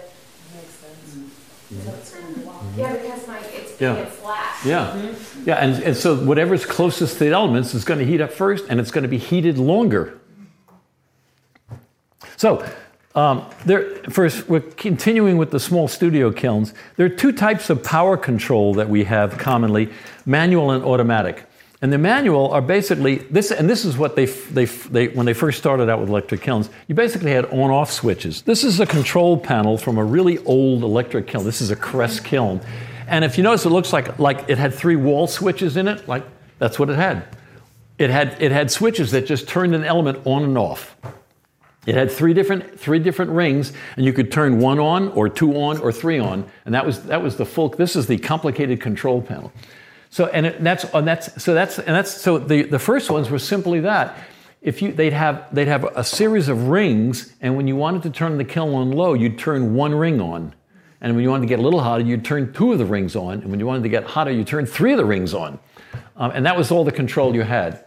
Makes 0.54 0.74
sense. 0.74 1.14
Mm-hmm. 1.14 2.80
Yeah, 2.80 2.96
because 2.96 3.26
my 3.26 3.38
it's 3.40 3.78
yeah. 3.78 3.94
it's 3.96 4.16
flat. 4.16 4.56
Yeah, 4.64 4.86
mm-hmm. 4.86 5.48
yeah, 5.48 5.56
and, 5.56 5.82
and 5.82 5.96
so 5.96 6.16
whatever's 6.16 6.64
closest 6.64 7.18
to 7.18 7.24
the 7.24 7.30
elements 7.30 7.74
is 7.74 7.84
going 7.84 8.00
to 8.00 8.06
heat 8.06 8.22
up 8.22 8.32
first, 8.32 8.64
and 8.70 8.80
it's 8.80 8.90
going 8.90 9.02
to 9.02 9.08
be 9.08 9.18
heated 9.18 9.58
longer. 9.58 10.18
So, 12.38 12.66
um, 13.14 13.44
there, 13.66 13.96
first, 14.08 14.48
we're 14.48 14.60
continuing 14.60 15.36
with 15.36 15.50
the 15.50 15.60
small 15.60 15.88
studio 15.88 16.32
kilns. 16.32 16.72
There 16.96 17.04
are 17.04 17.10
two 17.10 17.32
types 17.32 17.68
of 17.68 17.84
power 17.84 18.16
control 18.16 18.72
that 18.74 18.88
we 18.88 19.04
have 19.04 19.36
commonly: 19.36 19.90
manual 20.24 20.70
and 20.70 20.82
automatic. 20.82 21.44
And 21.80 21.92
the 21.92 21.98
manual 21.98 22.50
are 22.50 22.60
basically 22.60 23.16
this, 23.16 23.52
and 23.52 23.70
this 23.70 23.84
is 23.84 23.96
what 23.96 24.16
they, 24.16 24.24
they, 24.24 24.64
they, 24.64 25.08
when 25.08 25.26
they 25.26 25.32
first 25.32 25.58
started 25.58 25.88
out 25.88 26.00
with 26.00 26.08
electric 26.08 26.40
kilns, 26.40 26.70
you 26.88 26.94
basically 26.94 27.30
had 27.30 27.44
on 27.46 27.70
off 27.70 27.92
switches. 27.92 28.42
This 28.42 28.64
is 28.64 28.80
a 28.80 28.86
control 28.86 29.36
panel 29.36 29.78
from 29.78 29.96
a 29.96 30.04
really 30.04 30.38
old 30.38 30.82
electric 30.82 31.28
kiln. 31.28 31.44
This 31.44 31.60
is 31.60 31.70
a 31.70 31.76
Cress 31.76 32.18
kiln. 32.18 32.60
And 33.06 33.24
if 33.24 33.38
you 33.38 33.44
notice, 33.44 33.64
it 33.64 33.70
looks 33.70 33.92
like, 33.92 34.18
like 34.18 34.48
it 34.48 34.58
had 34.58 34.74
three 34.74 34.96
wall 34.96 35.28
switches 35.28 35.76
in 35.76 35.86
it, 35.86 36.08
like 36.08 36.24
that's 36.58 36.80
what 36.80 36.90
it 36.90 36.96
had. 36.96 37.24
It 37.96 38.10
had, 38.10 38.40
it 38.42 38.50
had 38.50 38.70
switches 38.72 39.12
that 39.12 39.26
just 39.26 39.46
turned 39.48 39.74
an 39.74 39.84
element 39.84 40.18
on 40.24 40.42
and 40.42 40.58
off. 40.58 40.96
It 41.86 41.94
had 41.94 42.10
three 42.10 42.34
different 42.34 42.78
three 42.78 42.98
different 42.98 43.30
rings, 43.30 43.72
and 43.96 44.04
you 44.04 44.12
could 44.12 44.30
turn 44.30 44.60
one 44.60 44.78
on, 44.78 45.08
or 45.12 45.30
two 45.30 45.54
on, 45.58 45.78
or 45.78 45.90
three 45.90 46.18
on, 46.18 46.44
and 46.66 46.74
that 46.74 46.84
was 46.84 47.04
that 47.04 47.22
was 47.22 47.36
the 47.36 47.46
full. 47.46 47.70
This 47.70 47.96
is 47.96 48.06
the 48.06 48.18
complicated 48.18 48.78
control 48.78 49.22
panel. 49.22 49.52
So 50.10 50.26
and 50.26 50.66
that's 50.66 50.84
and 50.84 51.06
that's 51.06 51.42
so 51.42 51.54
that's 51.54 51.78
and 51.78 51.94
that's 51.94 52.10
so 52.10 52.38
the 52.38 52.62
the 52.62 52.78
first 52.78 53.10
ones 53.10 53.30
were 53.30 53.38
simply 53.38 53.80
that. 53.80 54.16
If 54.60 54.82
you 54.82 54.92
they'd 54.92 55.12
have 55.12 55.46
they'd 55.54 55.68
have 55.68 55.84
a 55.84 56.02
series 56.02 56.48
of 56.48 56.68
rings, 56.68 57.34
and 57.40 57.56
when 57.56 57.68
you 57.68 57.76
wanted 57.76 58.02
to 58.04 58.10
turn 58.10 58.38
the 58.38 58.44
kiln 58.44 58.74
on 58.74 58.90
low, 58.92 59.14
you'd 59.14 59.38
turn 59.38 59.74
one 59.74 59.94
ring 59.94 60.20
on, 60.20 60.54
and 61.00 61.14
when 61.14 61.22
you 61.22 61.30
wanted 61.30 61.42
to 61.42 61.48
get 61.48 61.58
a 61.58 61.62
little 61.62 61.80
hotter, 61.80 62.02
you'd 62.02 62.24
turn 62.24 62.52
two 62.52 62.72
of 62.72 62.78
the 62.78 62.86
rings 62.86 63.14
on, 63.14 63.34
and 63.40 63.50
when 63.50 63.60
you 63.60 63.66
wanted 63.66 63.82
to 63.82 63.88
get 63.88 64.04
hotter, 64.04 64.30
you 64.30 64.44
turn 64.44 64.66
three 64.66 64.92
of 64.92 64.98
the 64.98 65.04
rings 65.04 65.34
on, 65.34 65.58
um, 66.16 66.32
and 66.34 66.46
that 66.46 66.56
was 66.56 66.70
all 66.70 66.84
the 66.84 66.92
control 66.92 67.34
you 67.34 67.42
had. 67.42 67.84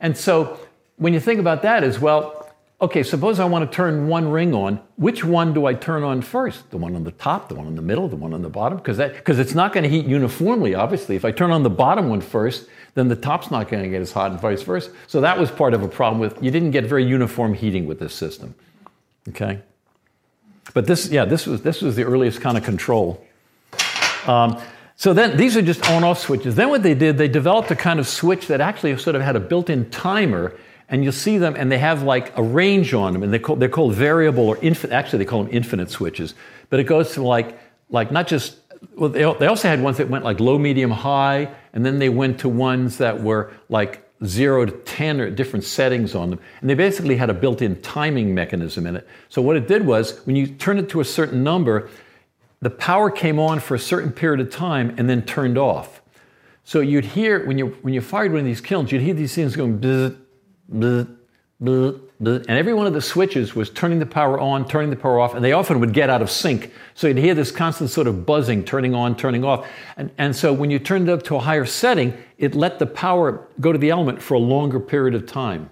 And 0.00 0.16
so 0.16 0.58
when 0.96 1.12
you 1.12 1.20
think 1.20 1.40
about 1.40 1.62
that 1.62 1.82
as 1.84 1.98
well, 1.98 2.43
okay, 2.80 3.02
suppose 3.02 3.40
I 3.40 3.44
want 3.44 3.70
to 3.70 3.74
turn 3.74 4.08
one 4.08 4.28
ring 4.30 4.54
on. 4.54 4.80
Which 4.96 5.24
one 5.24 5.54
do 5.54 5.66
I 5.66 5.74
turn 5.74 6.02
on 6.02 6.22
first? 6.22 6.70
The 6.70 6.76
one 6.76 6.94
on 6.94 7.04
the 7.04 7.12
top, 7.12 7.48
the 7.48 7.54
one 7.54 7.66
in 7.66 7.76
the 7.76 7.82
middle, 7.82 8.08
the 8.08 8.16
one 8.16 8.34
on 8.34 8.42
the 8.42 8.48
bottom? 8.48 8.78
Because 8.78 8.98
because 8.98 9.38
it's 9.38 9.54
not 9.54 9.72
going 9.72 9.84
to 9.84 9.90
heat 9.90 10.06
uniformly, 10.06 10.74
obviously. 10.74 11.16
If 11.16 11.24
I 11.24 11.30
turn 11.30 11.50
on 11.50 11.62
the 11.62 11.70
bottom 11.70 12.08
one 12.08 12.20
first, 12.20 12.68
then 12.94 13.08
the 13.08 13.16
top's 13.16 13.50
not 13.50 13.68
going 13.68 13.82
to 13.82 13.88
get 13.88 14.02
as 14.02 14.12
hot 14.12 14.30
and 14.30 14.40
vice 14.40 14.62
versa. 14.62 14.90
So 15.06 15.20
that 15.20 15.38
was 15.38 15.50
part 15.50 15.74
of 15.74 15.82
a 15.82 15.88
problem 15.88 16.20
with 16.20 16.42
you 16.42 16.50
didn't 16.50 16.72
get 16.72 16.84
very 16.84 17.04
uniform 17.04 17.54
heating 17.54 17.86
with 17.86 17.98
this 17.98 18.14
system. 18.14 18.54
Okay? 19.28 19.60
But 20.72 20.86
this, 20.86 21.08
yeah, 21.08 21.24
this 21.24 21.46
was 21.46 21.62
this 21.62 21.82
was 21.82 21.96
the 21.96 22.04
earliest 22.04 22.40
kind 22.40 22.56
of 22.56 22.64
control. 22.64 23.24
Um, 24.26 24.60
so 24.96 25.12
then 25.12 25.36
these 25.36 25.56
are 25.56 25.62
just 25.62 25.88
on-off 25.90 26.18
switches. 26.20 26.54
Then 26.54 26.68
what 26.68 26.82
they 26.82 26.94
did, 26.94 27.18
they 27.18 27.28
developed 27.28 27.70
a 27.70 27.76
kind 27.76 27.98
of 27.98 28.06
switch 28.06 28.46
that 28.46 28.60
actually 28.60 28.96
sort 28.96 29.16
of 29.16 29.22
had 29.22 29.36
a 29.36 29.40
built-in 29.40 29.90
timer 29.90 30.56
and 30.88 31.02
you'll 31.02 31.12
see 31.12 31.38
them, 31.38 31.54
and 31.56 31.72
they 31.72 31.78
have 31.78 32.02
like 32.02 32.36
a 32.36 32.42
range 32.42 32.92
on 32.94 33.12
them, 33.12 33.22
and 33.22 33.32
they 33.32 33.38
call, 33.38 33.56
they're 33.56 33.68
called 33.68 33.94
variable 33.94 34.48
or 34.48 34.58
infinite. 34.62 34.94
Actually, 34.94 35.20
they 35.20 35.24
call 35.24 35.44
them 35.44 35.52
infinite 35.52 35.90
switches. 35.90 36.34
But 36.70 36.80
it 36.80 36.84
goes 36.84 37.12
to 37.14 37.22
like 37.22 37.58
like 37.90 38.10
not 38.10 38.26
just 38.26 38.56
well, 38.96 39.08
they, 39.08 39.20
they 39.38 39.46
also 39.46 39.68
had 39.68 39.82
ones 39.82 39.96
that 39.98 40.08
went 40.08 40.24
like 40.24 40.40
low, 40.40 40.58
medium, 40.58 40.90
high, 40.90 41.50
and 41.72 41.84
then 41.84 41.98
they 41.98 42.08
went 42.08 42.40
to 42.40 42.48
ones 42.48 42.98
that 42.98 43.22
were 43.22 43.52
like 43.68 44.04
zero 44.24 44.64
to 44.64 44.72
10 44.72 45.20
or 45.20 45.30
different 45.30 45.64
settings 45.64 46.14
on 46.14 46.30
them. 46.30 46.40
And 46.60 46.70
they 46.70 46.74
basically 46.74 47.16
had 47.16 47.30
a 47.30 47.34
built 47.34 47.62
in 47.62 47.80
timing 47.82 48.34
mechanism 48.34 48.86
in 48.86 48.96
it. 48.96 49.06
So 49.28 49.42
what 49.42 49.56
it 49.56 49.68
did 49.68 49.86
was 49.86 50.20
when 50.26 50.36
you 50.36 50.46
turned 50.46 50.78
it 50.78 50.88
to 50.90 51.00
a 51.00 51.04
certain 51.04 51.42
number, 51.42 51.90
the 52.60 52.70
power 52.70 53.10
came 53.10 53.38
on 53.38 53.60
for 53.60 53.74
a 53.74 53.78
certain 53.78 54.12
period 54.12 54.40
of 54.40 54.50
time 54.50 54.94
and 54.96 55.08
then 55.08 55.22
turned 55.22 55.58
off. 55.58 56.00
So 56.64 56.80
you'd 56.80 57.04
hear, 57.04 57.46
when 57.46 57.58
you, 57.58 57.76
when 57.82 57.92
you 57.92 58.00
fired 58.00 58.32
one 58.32 58.40
of 58.40 58.46
these 58.46 58.62
kilns, 58.62 58.90
you'd 58.90 59.02
hear 59.02 59.12
these 59.12 59.34
things 59.34 59.54
going 59.54 59.78
bzzz, 59.78 60.16
bzzz, 60.72 61.16
bzzz, 61.62 62.00
bzzz, 62.22 62.46
and 62.48 62.58
every 62.58 62.74
one 62.74 62.86
of 62.86 62.92
the 62.92 63.00
switches 63.00 63.54
was 63.54 63.70
turning 63.70 63.98
the 63.98 64.06
power 64.06 64.38
on, 64.38 64.66
turning 64.66 64.90
the 64.90 64.96
power 64.96 65.20
off, 65.20 65.34
and 65.34 65.44
they 65.44 65.52
often 65.52 65.80
would 65.80 65.92
get 65.92 66.10
out 66.10 66.22
of 66.22 66.30
sync. 66.30 66.72
So 66.94 67.06
you'd 67.06 67.18
hear 67.18 67.34
this 67.34 67.50
constant 67.50 67.90
sort 67.90 68.06
of 68.06 68.24
buzzing, 68.24 68.64
turning 68.64 68.94
on, 68.94 69.16
turning 69.16 69.44
off. 69.44 69.66
And, 69.96 70.10
and 70.18 70.34
so 70.34 70.52
when 70.52 70.70
you 70.70 70.78
turned 70.78 71.08
it 71.08 71.12
up 71.12 71.22
to 71.24 71.36
a 71.36 71.40
higher 71.40 71.66
setting, 71.66 72.16
it 72.38 72.54
let 72.54 72.78
the 72.78 72.86
power 72.86 73.46
go 73.60 73.72
to 73.72 73.78
the 73.78 73.90
element 73.90 74.22
for 74.22 74.34
a 74.34 74.38
longer 74.38 74.80
period 74.80 75.14
of 75.14 75.26
time. 75.26 75.70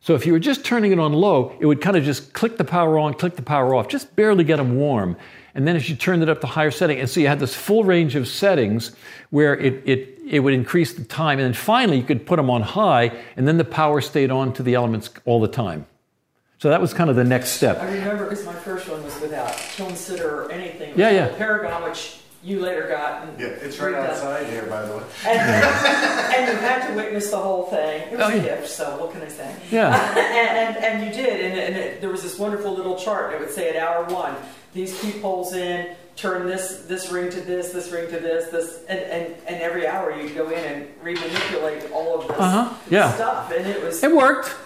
So 0.00 0.14
if 0.14 0.24
you 0.24 0.32
were 0.32 0.38
just 0.38 0.64
turning 0.64 0.92
it 0.92 0.98
on 0.98 1.12
low, 1.12 1.56
it 1.60 1.66
would 1.66 1.80
kind 1.80 1.96
of 1.96 2.04
just 2.04 2.32
click 2.32 2.56
the 2.56 2.64
power 2.64 2.98
on, 2.98 3.14
click 3.14 3.36
the 3.36 3.42
power 3.42 3.74
off, 3.74 3.88
just 3.88 4.14
barely 4.14 4.44
get 4.44 4.56
them 4.56 4.76
warm. 4.76 5.16
And 5.54 5.66
then 5.66 5.74
as 5.74 5.90
you 5.90 5.96
turned 5.96 6.22
it 6.22 6.28
up 6.28 6.40
to 6.42 6.46
higher 6.46 6.70
setting, 6.70 7.00
and 7.00 7.10
so 7.10 7.18
you 7.18 7.26
had 7.26 7.40
this 7.40 7.54
full 7.54 7.82
range 7.82 8.14
of 8.14 8.28
settings 8.28 8.92
where 9.30 9.56
it, 9.56 9.82
it, 9.84 10.17
it 10.28 10.40
would 10.40 10.54
increase 10.54 10.92
the 10.94 11.04
time. 11.04 11.38
And 11.38 11.46
then 11.46 11.52
finally, 11.54 11.96
you 11.98 12.04
could 12.04 12.26
put 12.26 12.36
them 12.36 12.50
on 12.50 12.62
high, 12.62 13.12
and 13.36 13.46
then 13.48 13.56
the 13.56 13.64
power 13.64 14.00
stayed 14.00 14.30
on 14.30 14.52
to 14.54 14.62
the 14.62 14.74
elements 14.74 15.10
all 15.24 15.40
the 15.40 15.48
time. 15.48 15.86
So 16.58 16.70
that 16.70 16.80
was 16.80 16.92
kind 16.92 17.08
of 17.08 17.16
the 17.16 17.24
next 17.24 17.50
step. 17.50 17.78
I 17.80 17.86
remember 17.92 18.24
because 18.28 18.44
my 18.44 18.52
first 18.54 18.88
one 18.88 19.02
was 19.04 19.20
without 19.20 19.56
kiln 19.56 19.94
sitter 19.94 20.42
or 20.42 20.50
anything. 20.52 20.92
Yeah, 20.96 21.10
yeah. 21.10 21.28
Paragon, 21.36 21.84
which 21.88 22.18
you 22.42 22.60
later 22.60 22.88
got. 22.88 23.22
And 23.28 23.38
Yeah, 23.40 23.46
it's 23.46 23.78
right 23.78 23.94
redone. 23.94 24.08
outside 24.10 24.46
here, 24.46 24.64
by 24.66 24.84
the 24.84 24.96
way. 24.96 25.02
And, 25.26 25.38
and 26.34 26.52
you 26.52 26.58
had 26.58 26.88
to 26.88 26.94
witness 26.96 27.30
the 27.30 27.36
whole 27.36 27.64
thing. 27.66 28.02
It 28.12 28.16
was 28.18 28.20
Oh, 28.26 28.32
a 28.32 28.36
yeah. 28.36 28.42
gift, 28.42 28.68
so 28.68 28.96
what 29.00 29.12
can 29.12 29.22
I 29.22 29.28
say? 29.28 29.54
Yeah. 29.70 29.94
and, 30.18 30.76
and, 30.76 30.84
and 30.84 31.04
you 31.16 31.22
did, 31.22 31.44
and, 31.44 31.58
and 31.60 31.76
it, 31.76 32.00
there 32.00 32.10
was 32.10 32.22
this 32.24 32.36
wonderful 32.38 32.74
little 32.74 32.96
chart. 32.96 33.34
It 33.34 33.40
would 33.40 33.50
say 33.50 33.70
at 33.70 33.76
hour 33.76 34.04
one, 34.12 34.34
these 34.72 34.98
peepholes 35.00 35.52
in, 35.54 35.94
turn 36.18 36.46
this 36.48 36.78
this 36.88 37.10
ring 37.12 37.30
to 37.30 37.40
this, 37.40 37.70
this 37.72 37.90
ring 37.92 38.10
to 38.10 38.18
this, 38.18 38.50
this, 38.50 38.80
and, 38.88 38.98
and, 38.98 39.34
and 39.46 39.62
every 39.62 39.86
hour 39.86 40.12
you'd 40.12 40.34
go 40.34 40.48
in 40.50 40.58
and 40.64 40.88
remanipulate 41.04 41.90
all 41.92 42.20
of 42.20 42.26
this 42.28 42.36
Uh-huh, 42.38 42.74
yeah. 42.90 43.12
stuff, 43.14 43.52
and 43.56 43.66
it 43.66 43.82
was 43.82 44.02
It 44.02 44.14
worked. 44.14 44.56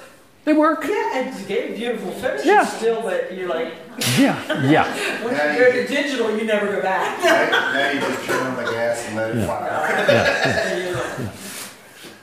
They 0.44 0.54
work. 0.54 0.84
yeah, 0.88 1.18
and 1.18 1.38
it 1.38 1.46
gave 1.46 1.76
beautiful 1.76 2.10
finishes 2.12 2.46
Yeah. 2.46 2.64
still, 2.64 3.02
but 3.02 3.32
you're 3.34 3.48
like 3.48 3.74
Yeah, 4.18 4.36
yeah. 4.64 4.84
once 5.24 5.36
Yeah, 5.36 5.52
you 5.52 5.58
go 5.64 5.72
to 5.72 5.86
digital, 5.86 6.36
you 6.36 6.44
never 6.44 6.66
go 6.66 6.80
back. 6.82 7.18
Now 7.24 7.72
now 7.72 7.90
you 7.90 8.00
just 8.00 8.24
turn 8.26 8.46
on 8.46 8.56
the 8.56 8.70
gas 8.72 9.06
and 9.06 9.16
let 9.16 9.36
it 9.36 9.46
fire. 9.46 9.68
yeah 10.08 11.32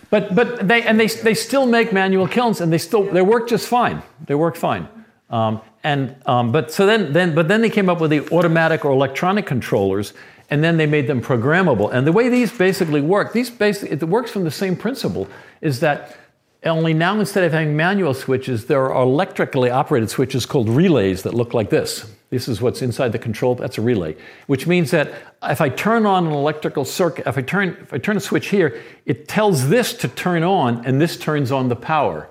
But, 0.10 0.34
but 0.34 0.68
they, 0.68 0.82
and 0.82 1.00
they, 1.00 1.06
they 1.08 1.36
still 1.36 1.68
make 1.68 1.94
manual 1.94 2.28
kilns 2.28 2.62
and 2.62 2.74
they 2.74 2.80
still, 2.80 3.04
they 3.04 3.22
work 3.22 3.48
just 3.48 3.68
fine. 3.68 4.02
They 4.26 4.34
work 4.36 4.56
fine. 4.56 4.88
Um, 5.30 5.62
and, 5.84 6.16
um, 6.26 6.52
but, 6.52 6.72
so 6.72 6.86
then, 6.86 7.14
then, 7.14 7.34
but 7.34 7.48
then 7.48 7.62
they 7.62 7.70
came 7.70 7.90
up 7.90 8.02
with 8.02 8.12
the 8.12 8.28
automatic 8.34 8.84
or 8.84 8.92
electronic 8.92 9.46
controllers 9.46 10.14
and 10.50 10.64
then 10.64 10.78
they 10.78 10.86
made 10.86 11.08
them 11.08 11.22
programmable. 11.22 11.92
And 11.94 12.06
the 12.06 12.12
way 12.12 12.28
these 12.30 12.52
basically 12.52 13.02
work, 13.02 13.34
these 13.34 13.50
basically, 13.50 13.96
it 13.96 14.04
works 14.04 14.32
from 14.32 14.44
the 14.44 14.52
same 14.52 14.76
principle, 14.76 15.28
is 15.62 15.80
that 15.82 16.18
only 16.66 16.94
now 16.94 17.18
instead 17.18 17.44
of 17.46 17.54
having 17.54 17.78
manual 17.78 18.14
switches, 18.14 18.66
there 18.66 18.92
are 18.92 19.04
electrically 19.04 19.70
operated 19.70 20.10
switches 20.10 20.46
called 20.46 20.68
relays 20.68 21.24
that 21.24 21.34
look 21.34 21.54
like 21.54 21.70
this. 21.70 22.12
This 22.32 22.48
is 22.48 22.62
what's 22.62 22.82
inside 22.82 23.12
the 23.12 23.20
control. 23.20 23.56
That's 23.56 23.78
a 23.78 23.82
relay, 23.82 24.16
which 24.48 24.68
means 24.68 24.92
that 24.92 25.14
if 25.44 25.62
I 25.62 25.70
turn 25.70 26.06
on 26.06 26.28
an 26.28 26.34
electrical 26.34 26.84
circuit, 26.84 27.26
if 27.26 27.38
I 27.38 27.42
turn 27.42 27.78
if 27.82 27.94
I 27.94 27.98
turn 27.98 28.18
a 28.18 28.20
switch 28.20 28.50
here, 28.50 28.82
it 29.06 29.28
tells 29.28 29.70
this 29.70 29.94
to 29.96 30.08
turn 30.08 30.44
on, 30.44 30.86
and 30.86 31.02
this 31.02 31.18
turns 31.18 31.52
on 31.52 31.70
the 31.70 31.76
power. 31.76 32.30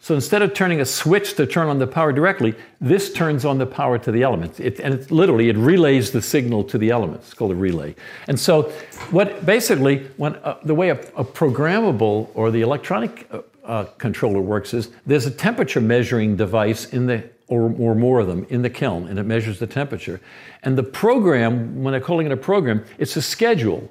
So 0.00 0.14
instead 0.14 0.42
of 0.42 0.54
turning 0.54 0.80
a 0.80 0.84
switch 0.84 1.34
to 1.34 1.46
turn 1.46 1.68
on 1.68 1.78
the 1.78 1.86
power 1.86 2.12
directly, 2.12 2.54
this 2.80 3.12
turns 3.12 3.44
on 3.44 3.58
the 3.58 3.66
power 3.66 3.98
to 3.98 4.12
the 4.12 4.22
elements. 4.22 4.60
It, 4.60 4.78
and 4.80 4.94
it 4.94 5.10
literally 5.10 5.48
it 5.48 5.56
relays 5.56 6.12
the 6.12 6.22
signal 6.22 6.64
to 6.64 6.78
the 6.78 6.90
elements. 6.90 7.26
It's 7.26 7.34
called 7.34 7.50
a 7.50 7.56
relay. 7.56 7.94
And 8.28 8.38
so, 8.38 8.62
what 9.10 9.44
basically 9.44 10.06
when 10.16 10.36
uh, 10.36 10.58
the 10.62 10.74
way 10.74 10.90
a, 10.90 11.00
a 11.16 11.24
programmable 11.24 12.28
or 12.34 12.50
the 12.50 12.60
electronic 12.60 13.28
uh, 13.32 13.40
uh, 13.64 13.84
controller 13.98 14.40
works 14.40 14.72
is 14.72 14.90
there's 15.04 15.26
a 15.26 15.30
temperature 15.30 15.80
measuring 15.80 16.36
device 16.36 16.86
in 16.86 17.06
the 17.06 17.28
or, 17.48 17.74
or 17.78 17.94
more 17.94 18.20
of 18.20 18.26
them 18.26 18.46
in 18.50 18.62
the 18.62 18.70
kiln, 18.70 19.08
and 19.08 19.18
it 19.18 19.24
measures 19.24 19.58
the 19.58 19.66
temperature. 19.66 20.20
And 20.62 20.76
the 20.76 20.82
program, 20.82 21.82
when 21.82 21.92
they're 21.92 22.00
calling 22.00 22.26
it 22.26 22.32
a 22.32 22.36
program, 22.36 22.84
it's 22.98 23.16
a 23.16 23.22
schedule. 23.22 23.90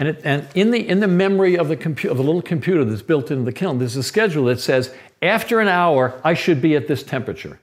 And, 0.00 0.08
it, 0.08 0.22
and 0.24 0.48
in, 0.54 0.70
the, 0.70 0.88
in 0.88 1.00
the 1.00 1.06
memory 1.06 1.58
of 1.58 1.68
the, 1.68 1.76
compu- 1.76 2.10
of 2.10 2.16
the 2.16 2.22
little 2.22 2.40
computer 2.40 2.86
that's 2.86 3.02
built 3.02 3.30
into 3.30 3.44
the 3.44 3.52
kiln, 3.52 3.78
there's 3.78 3.96
a 3.96 4.02
schedule 4.02 4.46
that 4.46 4.58
says, 4.58 4.94
after 5.20 5.60
an 5.60 5.68
hour, 5.68 6.18
I 6.24 6.32
should 6.32 6.62
be 6.62 6.74
at 6.74 6.88
this 6.88 7.02
temperature. 7.02 7.60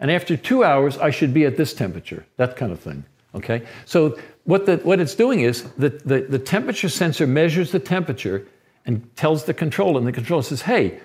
And 0.00 0.10
after 0.10 0.34
two 0.34 0.64
hours, 0.64 0.96
I 0.96 1.10
should 1.10 1.34
be 1.34 1.44
at 1.44 1.58
this 1.58 1.74
temperature, 1.74 2.24
that 2.38 2.56
kind 2.56 2.72
of 2.72 2.80
thing. 2.80 3.04
Okay? 3.34 3.66
So 3.84 4.18
what, 4.44 4.64
the, 4.64 4.78
what 4.78 4.98
it's 4.98 5.14
doing 5.14 5.40
is 5.40 5.64
that 5.72 6.08
the, 6.08 6.22
the 6.22 6.38
temperature 6.38 6.88
sensor 6.88 7.26
measures 7.26 7.70
the 7.70 7.80
temperature 7.80 8.46
and 8.86 9.14
tells 9.14 9.44
the 9.44 9.54
controller, 9.54 9.98
and 9.98 10.06
the 10.06 10.12
controller 10.12 10.42
says, 10.42 10.62
hey, 10.62 11.00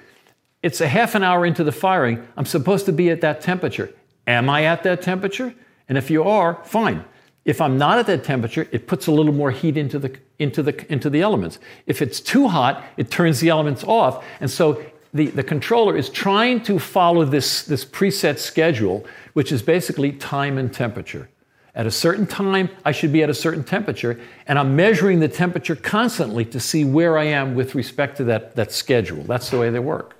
it's 0.64 0.80
a 0.80 0.88
half 0.88 1.14
an 1.14 1.24
hour 1.24 1.46
into 1.46 1.66
the 1.66 1.74
firing. 1.74 2.26
I'm 2.38 2.46
supposed 2.46 2.86
to 2.86 2.94
be 2.94 3.10
at 3.10 3.20
that 3.20 3.42
temperature. 3.42 3.94
Am 4.26 4.50
I 4.50 4.64
at 4.64 4.84
that 4.84 5.02
temperature? 5.02 5.54
And 5.90 5.98
if 5.98 6.10
you 6.10 6.24
are, 6.24 6.64
fine. 6.64 7.04
If 7.50 7.62
I'm 7.62 7.80
not 7.80 7.97
at 7.97 8.06
that 8.06 8.24
temperature, 8.24 8.68
it 8.72 8.86
puts 8.86 9.08
a 9.08 9.12
little 9.12 9.34
more 9.34 9.50
heat 9.50 9.76
into 9.76 9.97
the, 9.97 10.16
into 10.38 10.62
the, 10.62 10.86
into 10.93 11.10
the 11.10 11.22
elements. 11.22 11.58
If 11.88 12.00
it's 12.00 12.22
too 12.22 12.47
hot, 12.47 12.84
it 12.95 13.10
turns 13.10 13.39
the 13.39 13.50
elements 13.50 13.84
off. 13.84 14.24
And 14.39 14.52
so 14.52 14.86
the, 15.16 15.32
the 15.32 15.41
controller 15.41 15.97
is 15.97 16.12
trying 16.12 16.62
to 16.66 16.78
follow 16.78 17.26
this, 17.26 17.64
this 17.64 17.84
preset 17.84 18.38
schedule, 18.38 19.04
which 19.34 19.52
is 19.52 19.64
basically 19.64 20.12
time 20.12 20.60
and 20.60 20.72
temperature. 20.72 21.28
At 21.74 21.88
a 21.88 21.91
certain 21.91 22.28
time, 22.28 22.70
I 22.86 22.91
should 22.91 23.12
be 23.12 23.24
at 23.24 23.32
a 23.32 23.34
certain 23.34 23.64
temperature, 23.64 24.22
and 24.45 24.60
I'm 24.60 24.76
measuring 24.76 25.20
the 25.20 25.28
temperature 25.28 25.76
constantly 25.76 26.45
to 26.45 26.60
see 26.60 26.86
where 26.86 27.18
I 27.18 27.24
am 27.24 27.56
with 27.56 27.74
respect 27.74 28.18
to 28.18 28.26
that, 28.26 28.58
that 28.58 28.72
schedule. 28.72 29.24
That's 29.24 29.50
the 29.50 29.58
way 29.58 29.72
they 29.72 29.80
work. 29.80 30.16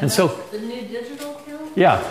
And 0.00 0.10
so, 0.10 0.28
the 0.50 0.60
new 0.60 0.80
digital 0.80 1.34
kiln. 1.44 1.72
yeah, 1.76 2.02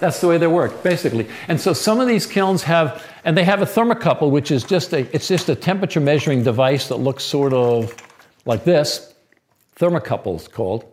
that's 0.00 0.20
the 0.20 0.28
way 0.28 0.38
they 0.38 0.46
work, 0.46 0.82
basically. 0.82 1.28
And 1.48 1.60
so 1.60 1.72
some 1.72 2.00
of 2.00 2.08
these 2.08 2.26
kilns 2.26 2.64
have, 2.64 3.06
and 3.24 3.36
they 3.36 3.44
have 3.44 3.62
a 3.62 3.66
thermocouple, 3.66 4.30
which 4.30 4.50
is 4.50 4.64
just 4.64 4.92
a, 4.92 5.00
it's 5.14 5.28
just 5.28 5.48
a 5.48 5.54
temperature 5.54 6.00
measuring 6.00 6.42
device 6.42 6.88
that 6.88 6.96
looks 6.96 7.24
sort 7.24 7.52
of 7.52 7.94
like 8.44 8.64
this. 8.64 9.14
Thermocouple 9.76 10.36
is 10.36 10.48
called. 10.48 10.84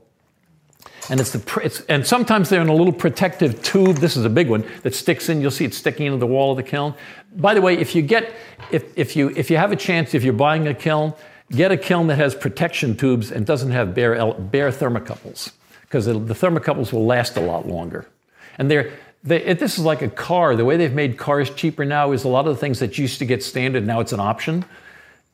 And 1.10 1.20
it's 1.20 1.32
the, 1.32 1.62
it's, 1.64 1.82
and 1.82 2.06
sometimes 2.06 2.50
they're 2.50 2.62
in 2.62 2.68
a 2.68 2.74
little 2.74 2.94
protective 2.94 3.62
tube. 3.64 3.98
This 3.98 4.16
is 4.16 4.26
a 4.26 4.30
big 4.30 4.48
one 4.48 4.64
that 4.84 4.94
sticks 4.94 5.28
in. 5.28 5.42
You'll 5.42 5.50
see 5.50 5.66
it 5.66 5.74
sticking 5.74 6.06
into 6.06 6.20
the 6.20 6.28
wall 6.28 6.52
of 6.52 6.58
the 6.58 6.64
kiln. 6.64 6.94
By 7.36 7.56
the 7.56 7.62
way, 7.62 7.78
if 7.78 7.96
you 7.96 8.04
get, 8.04 8.32
if, 8.72 8.96
if 8.96 9.16
you, 9.16 9.30
if 9.36 9.50
you 9.50 9.58
have 9.58 9.72
a 9.72 9.76
chance, 9.76 10.14
if 10.14 10.24
you're 10.24 10.34
buying 10.34 10.68
a 10.68 10.74
kiln, 10.74 11.14
get 11.52 11.72
a 11.72 11.78
kiln 11.78 12.08
that 12.08 12.18
has 12.18 12.36
protection 12.36 12.96
tubes 12.96 13.32
and 13.32 13.46
doesn't 13.46 13.72
have 13.72 13.96
bare, 13.96 14.34
bare 14.34 14.70
thermocouples 14.72 15.52
because 15.82 16.06
the 16.06 16.14
thermocouples 16.14 16.94
will 16.94 17.06
last 17.06 17.36
a 17.38 17.42
lot 17.42 17.68
longer. 17.68 18.08
And 18.60 18.70
they're, 18.70 18.94
they, 19.24 19.44
it, 19.44 19.60
this 19.60 19.78
is 19.78 19.84
like 19.84 20.02
a 20.02 20.10
car. 20.10 20.56
The 20.56 20.66
way 20.66 20.78
they've 20.78 20.94
made 20.94 21.18
cars 21.18 21.50
cheaper 21.50 21.86
now 21.86 22.12
is 22.12 22.24
a 22.24 22.28
lot 22.28 22.48
of 22.48 22.56
the 22.56 22.60
things 22.60 22.80
that 22.80 22.98
used 22.98 23.20
to 23.20 23.26
get 23.26 23.44
standard 23.44 23.86
now 23.86 24.00
it's 24.00 24.14
an 24.14 24.20
option. 24.20 24.66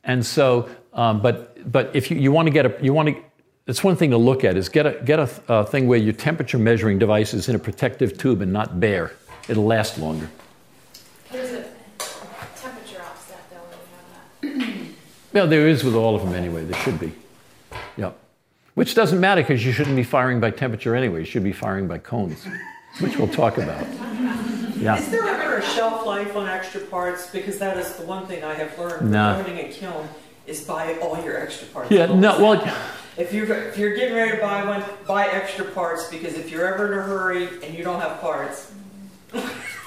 And 0.04 0.24
so, 0.24 0.68
um, 0.92 1.20
but 1.20 1.70
but 1.70 1.94
if 1.94 2.10
you, 2.10 2.16
you 2.16 2.32
want 2.32 2.46
to 2.46 2.52
get 2.52 2.66
a 2.66 2.84
you 2.84 2.92
want 2.92 3.08
to 3.08 3.22
it's 3.66 3.82
one 3.82 3.96
thing 3.96 4.10
to 4.10 4.16
look 4.16 4.44
at 4.44 4.56
is 4.56 4.68
get 4.68 4.86
a 4.86 5.00
get 5.04 5.18
a, 5.18 5.28
a 5.48 5.66
thing 5.66 5.88
where 5.88 5.98
your 5.98 6.12
temperature 6.12 6.58
measuring 6.58 6.98
device 6.98 7.34
is 7.34 7.48
in 7.48 7.56
a 7.56 7.58
protective 7.58 8.16
tube 8.16 8.40
and 8.40 8.52
not 8.52 8.78
bare. 8.80 9.12
It'll 9.48 9.66
last 9.66 9.98
longer. 9.98 10.30
There's 11.30 11.50
a 11.50 11.64
temperature 12.56 13.02
offset 13.02 13.50
though 13.50 13.56
when 14.42 14.52
you 14.52 14.62
have 14.62 14.78
that. 14.78 14.86
Well, 15.32 15.46
there 15.46 15.68
is 15.68 15.84
with 15.84 15.94
all 15.94 16.14
of 16.16 16.22
them 16.22 16.32
anyway. 16.32 16.64
There 16.64 16.80
should 16.80 16.98
be. 16.98 17.12
Yep. 17.98 18.18
Which 18.72 18.94
doesn't 18.94 19.20
matter 19.20 19.42
because 19.42 19.66
you 19.66 19.72
shouldn't 19.72 19.96
be 19.96 20.02
firing 20.02 20.40
by 20.40 20.50
temperature 20.50 20.96
anyway. 20.96 21.20
You 21.20 21.24
should 21.26 21.44
be 21.44 21.52
firing 21.52 21.86
by 21.88 21.98
cones, 21.98 22.46
which 23.00 23.16
we'll 23.18 23.28
talk 23.28 23.58
about. 23.58 23.86
Yeah. 24.76 24.96
Is 24.98 25.08
there 25.10 25.26
ever 25.26 25.56
a 25.58 25.62
shelf 25.62 26.06
life 26.06 26.36
on 26.36 26.46
extra 26.48 26.80
parts? 26.82 27.30
Because 27.30 27.58
that 27.58 27.76
is 27.76 27.94
the 27.96 28.04
one 28.06 28.26
thing 28.26 28.44
I 28.44 28.54
have 28.54 28.78
learned 28.78 28.98
from 28.98 29.10
No. 29.10 29.36
owning 29.36 29.58
a 29.58 29.72
kiln 29.72 30.08
is 30.46 30.62
buy 30.64 30.96
all 30.98 31.22
your 31.24 31.38
extra 31.38 31.66
parts. 31.68 31.90
Yeah. 31.90 32.06
No. 32.06 32.38
Well. 32.38 32.74
If 33.16 33.32
you're 33.32 33.50
if 33.50 33.78
you're 33.78 33.94
getting 33.96 34.14
ready 34.14 34.32
to 34.32 34.42
buy 34.42 34.62
one, 34.66 34.84
buy 35.06 35.26
extra 35.28 35.64
parts 35.64 36.08
because 36.08 36.34
if 36.34 36.50
you're 36.50 36.66
ever 36.66 36.92
in 36.92 36.98
a 36.98 37.02
hurry 37.02 37.48
and 37.64 37.74
you 37.74 37.82
don't 37.82 38.00
have 38.00 38.20
parts, 38.20 38.70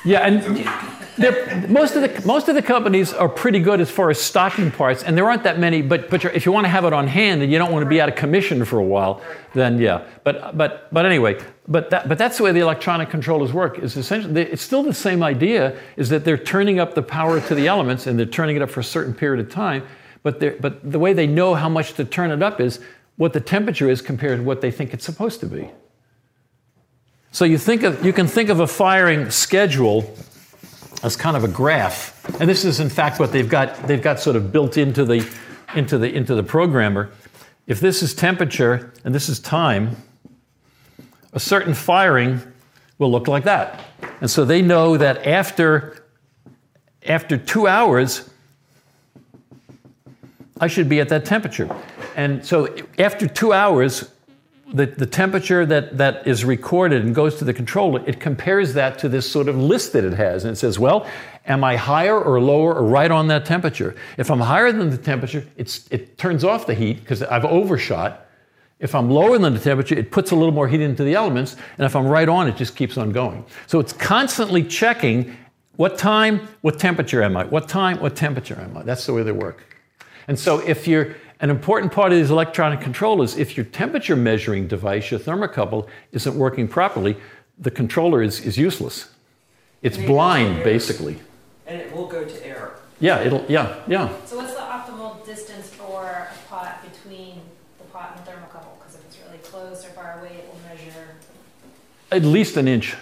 Yeah, 0.06 0.26
and 0.26 1.70
most 1.70 1.96
of 1.96 2.02
the 2.02 2.26
most 2.26 2.48
of 2.48 2.56
the 2.56 2.62
companies 2.62 3.12
are 3.12 3.28
pretty 3.28 3.60
good 3.60 3.82
as 3.82 3.92
far 3.92 4.10
as 4.10 4.20
stocking 4.20 4.72
parts, 4.72 5.04
and 5.04 5.18
there 5.18 5.30
aren't 5.30 5.44
that 5.44 5.60
many. 5.60 5.82
But 5.82 6.10
but 6.10 6.24
if 6.24 6.46
you 6.46 6.52
want 6.54 6.66
to 6.66 6.70
have 6.70 6.86
it 6.86 6.94
on 6.94 7.08
hand 7.08 7.42
and 7.42 7.52
you 7.52 7.58
don't 7.58 7.72
want 7.72 7.84
to 7.84 7.90
be 7.90 8.00
out 8.00 8.08
of 8.08 8.16
commission 8.16 8.64
for 8.64 8.80
a 8.80 8.84
while, 8.84 9.22
then 9.54 9.80
yeah. 9.80 10.06
But 10.24 10.58
but 10.58 10.88
but 10.94 11.06
anyway, 11.06 11.42
but 11.68 11.90
that 11.90 12.08
but 12.08 12.18
that's 12.18 12.38
the 12.38 12.44
way 12.44 12.54
the 12.54 12.62
electronic 12.62 13.10
controllers 13.10 13.52
work. 13.52 13.80
Is 13.80 13.98
essentially 13.98 14.42
it's 14.42 14.62
still 14.62 14.84
the 14.84 14.94
same 14.94 15.22
idea. 15.22 15.78
Is 15.98 16.08
that 16.10 16.24
they're 16.24 16.38
turning 16.38 16.80
up 16.80 16.96
the 16.96 17.04
power 17.04 17.42
to 17.42 17.56
the 17.56 17.68
elements 17.68 18.08
and 18.08 18.18
they're 18.18 18.26
turning 18.26 18.56
it 18.56 18.62
up 18.62 18.70
for 18.70 18.80
a 18.80 18.84
certain 18.84 19.14
period 19.14 19.46
of 19.46 19.52
time. 19.52 19.86
But 20.24 20.62
but 20.62 20.90
the 20.90 21.00
way 21.00 21.12
they 21.12 21.28
know 21.28 21.56
how 21.56 21.68
much 21.68 21.94
to 21.96 22.06
turn 22.06 22.32
it 22.32 22.42
up 22.42 22.62
is 22.62 22.80
what 23.18 23.34
the 23.34 23.42
temperature 23.42 23.90
is 23.90 24.02
compared 24.02 24.40
to 24.40 24.44
what 24.46 24.62
they 24.62 24.72
think 24.72 24.94
it's 24.94 25.06
supposed 25.06 25.42
to 25.42 25.46
be. 25.46 25.70
So 27.32 27.46
you 27.46 27.58
think 27.58 27.84
of 27.84 28.04
you 28.04 28.12
can 28.12 28.28
think 28.28 28.50
of 28.50 28.60
a 28.60 28.68
firing 28.68 29.30
schedule 29.30 30.16
as 31.04 31.16
kind 31.16 31.38
of 31.38 31.44
a 31.44 31.48
graph, 31.48 32.26
and 32.42 32.50
this 32.50 32.66
is 32.66 32.80
in 32.80 32.90
fact 32.90 33.20
what 33.20 33.32
they've 33.32 33.48
got 33.48 33.88
they've 33.88 34.02
got 34.02 34.20
sort 34.20 34.36
of 34.36 34.52
built 34.52 34.78
into 34.78 35.06
the 35.06 35.30
into 35.76 35.98
the 35.98 36.14
into 36.14 36.34
the 36.34 36.44
programmer. 36.44 37.12
If 37.68 37.80
this 37.80 38.02
is 38.02 38.16
temperature 38.16 38.92
and 39.04 39.14
this 39.14 39.30
is 39.30 39.40
time, 39.40 39.96
a 41.32 41.40
certain 41.40 41.76
firing 41.76 42.42
will 42.98 43.12
look 43.12 43.28
like 43.28 43.44
that. 43.44 43.80
And 44.22 44.30
so 44.30 44.44
they 44.44 44.64
know 44.64 44.98
that 44.98 45.26
after 45.28 46.04
after 47.08 47.38
2 47.38 47.68
hours 47.68 48.30
I 50.60 50.68
should 50.68 50.90
be 50.90 51.00
at 51.00 51.10
that 51.10 51.26
temperature. 51.26 51.70
And 52.16 52.44
so 52.44 52.76
after 52.98 53.28
2 53.28 53.54
hours 53.54 54.10
the, 54.74 54.86
the 54.86 55.06
temperature 55.06 55.66
that, 55.66 55.98
that 55.98 56.28
is 56.28 56.46
recorded 56.46 57.04
and 57.04 57.16
goes 57.16 57.36
to 57.36 57.46
the 57.46 57.54
controller, 57.54 58.04
it 58.08 58.20
compares 58.20 58.74
that 58.74 59.00
to 59.00 59.10
this 59.10 59.30
sort 59.30 59.48
of 59.48 59.58
list 59.58 59.94
that 59.94 60.04
it 60.04 60.14
has. 60.14 60.44
And 60.46 60.54
it 60.54 60.58
says, 60.58 60.78
well, 60.78 61.08
am 61.48 61.64
I 61.64 61.76
higher 61.76 62.20
or 62.20 62.40
lower 62.40 62.76
or 62.76 62.84
right 62.84 63.10
on 63.10 63.28
that 63.28 63.46
temperature? 63.46 63.96
If 64.18 64.30
I'm 64.30 64.40
higher 64.40 64.72
than 64.72 64.90
the 64.90 64.98
temperature, 64.98 65.46
it's, 65.58 65.88
it 65.90 66.18
turns 66.18 66.44
off 66.44 66.68
the 66.68 66.76
heat 66.76 67.00
because 67.00 67.24
I've 67.24 67.46
overshot. 67.46 68.28
If 68.80 68.96
I'm 68.96 69.10
lower 69.10 69.38
than 69.38 69.54
the 69.54 69.60
temperature, 69.60 69.96
it 69.96 70.12
puts 70.12 70.32
a 70.32 70.36
little 70.36 70.54
more 70.54 70.68
heat 70.68 70.82
into 70.82 71.04
the 71.04 71.16
elements. 71.16 71.56
And 71.78 71.86
if 71.86 71.96
I'm 71.96 72.08
right 72.08 72.30
on, 72.30 72.48
it 72.48 72.56
just 72.56 72.76
keeps 72.76 72.98
on 72.98 73.12
going. 73.12 73.46
So 73.68 73.80
it's 73.80 73.94
constantly 73.94 74.64
checking 74.64 75.36
what 75.76 75.98
time, 75.98 76.48
what 76.62 76.78
temperature 76.80 77.24
am 77.24 77.38
I? 77.38 77.46
What 77.46 77.68
time, 77.68 78.00
what 78.00 78.16
temperature 78.16 78.60
am 78.60 78.78
I? 78.78 78.84
That's 78.84 79.06
the 79.06 79.14
way 79.14 79.24
they 79.24 79.32
work. 79.32 79.64
And 80.28 80.38
so 80.38 80.60
if 80.60 80.88
you're 80.88 81.16
an 81.42 81.50
important 81.50 81.92
part 81.92 82.12
of 82.12 82.18
these 82.18 82.32
electronic 82.32 82.82
controllers, 82.82 83.38
if 83.38 83.56
your 83.56 83.66
temperature 83.66 84.16
measuring 84.16 84.68
device, 84.68 85.10
your 85.10 85.20
thermocouple, 85.20 85.88
isn't 86.12 86.36
working 86.36 86.68
properly, 86.68 87.16
the 87.58 87.72
controller 87.72 88.22
is, 88.22 88.42
is 88.42 88.58
useless. 88.58 89.10
It's 89.82 89.98
And 89.98 90.08
blind, 90.08 90.56
goes 90.58 90.64
basically. 90.66 91.20
and 91.66 91.80
it 91.82 91.96
will 91.96 92.08
go 92.08 92.26
to 92.26 92.46
error. 92.46 92.76
Yeah, 93.00 93.20
it'll, 93.22 93.46
yeah, 93.48 93.80
yeah. 93.88 94.10
So 94.26 94.36
what's 94.36 94.54
the 94.54 94.60
optimal 94.60 95.26
distance 95.26 95.70
for 95.70 96.04
a 96.04 96.28
pot 96.50 96.84
between 96.84 97.40
the 97.78 97.86
pot 97.86 98.18
and 98.18 98.26
thermocouple? 98.26 98.78
Because 98.78 98.96
if 98.96 99.06
it's 99.06 99.18
really 99.26 99.38
close 99.38 99.86
or 99.86 99.90
far 99.92 100.20
away, 100.20 100.36
it 100.40 100.48
will 100.52 100.60
measure. 100.68 101.16
At 102.12 102.24
least 102.24 102.58
an 102.58 102.68
inch, 102.68 102.96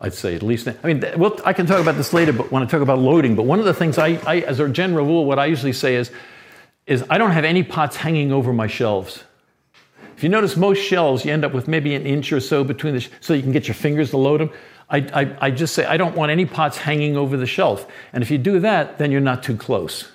I'd 0.00 0.14
say. 0.14 0.34
At 0.34 0.42
least, 0.42 0.66
I 0.66 0.74
mean, 0.82 1.04
well, 1.16 1.38
I 1.44 1.52
can 1.52 1.66
talk 1.66 1.80
about 1.80 1.94
this 1.96 2.12
later, 2.12 2.32
but 2.32 2.50
when 2.50 2.64
I 2.64 2.66
talk 2.66 2.82
about 2.82 2.98
loading. 2.98 3.36
But 3.36 3.44
one 3.44 3.60
of 3.60 3.64
the 3.64 3.74
things 3.74 3.98
I, 3.98 4.18
I 4.26 4.40
as 4.40 4.58
a 4.58 4.68
general 4.68 5.06
rule, 5.06 5.24
what 5.24 5.38
I 5.38 5.46
usually 5.46 5.72
say 5.72 5.94
is, 5.94 6.10
is 6.88 7.04
I 7.08 7.18
don't 7.18 7.30
have 7.30 7.44
any 7.44 7.62
pots 7.62 7.96
hanging 7.96 8.32
over 8.32 8.52
my 8.52 8.66
shelves. 8.66 9.22
If 10.16 10.22
you 10.24 10.30
notice, 10.30 10.56
most 10.56 10.78
shelves 10.78 11.24
you 11.24 11.32
end 11.32 11.44
up 11.44 11.52
with 11.52 11.68
maybe 11.68 11.94
an 11.94 12.04
inch 12.04 12.32
or 12.32 12.40
so 12.40 12.64
between 12.64 12.94
the, 12.94 13.00
sh- 13.00 13.10
so 13.20 13.34
you 13.34 13.42
can 13.42 13.52
get 13.52 13.68
your 13.68 13.74
fingers 13.74 14.10
to 14.10 14.16
load 14.16 14.40
them. 14.40 14.50
I, 14.90 14.98
I, 15.12 15.36
I 15.46 15.50
just 15.50 15.74
say 15.74 15.84
I 15.84 15.98
don't 15.98 16.16
want 16.16 16.32
any 16.32 16.46
pots 16.46 16.78
hanging 16.78 17.16
over 17.16 17.36
the 17.36 17.46
shelf. 17.46 17.86
And 18.12 18.22
if 18.22 18.30
you 18.30 18.38
do 18.38 18.58
that, 18.60 18.98
then 18.98 19.12
you're 19.12 19.20
not 19.20 19.42
too 19.42 19.56
close. 19.56 20.10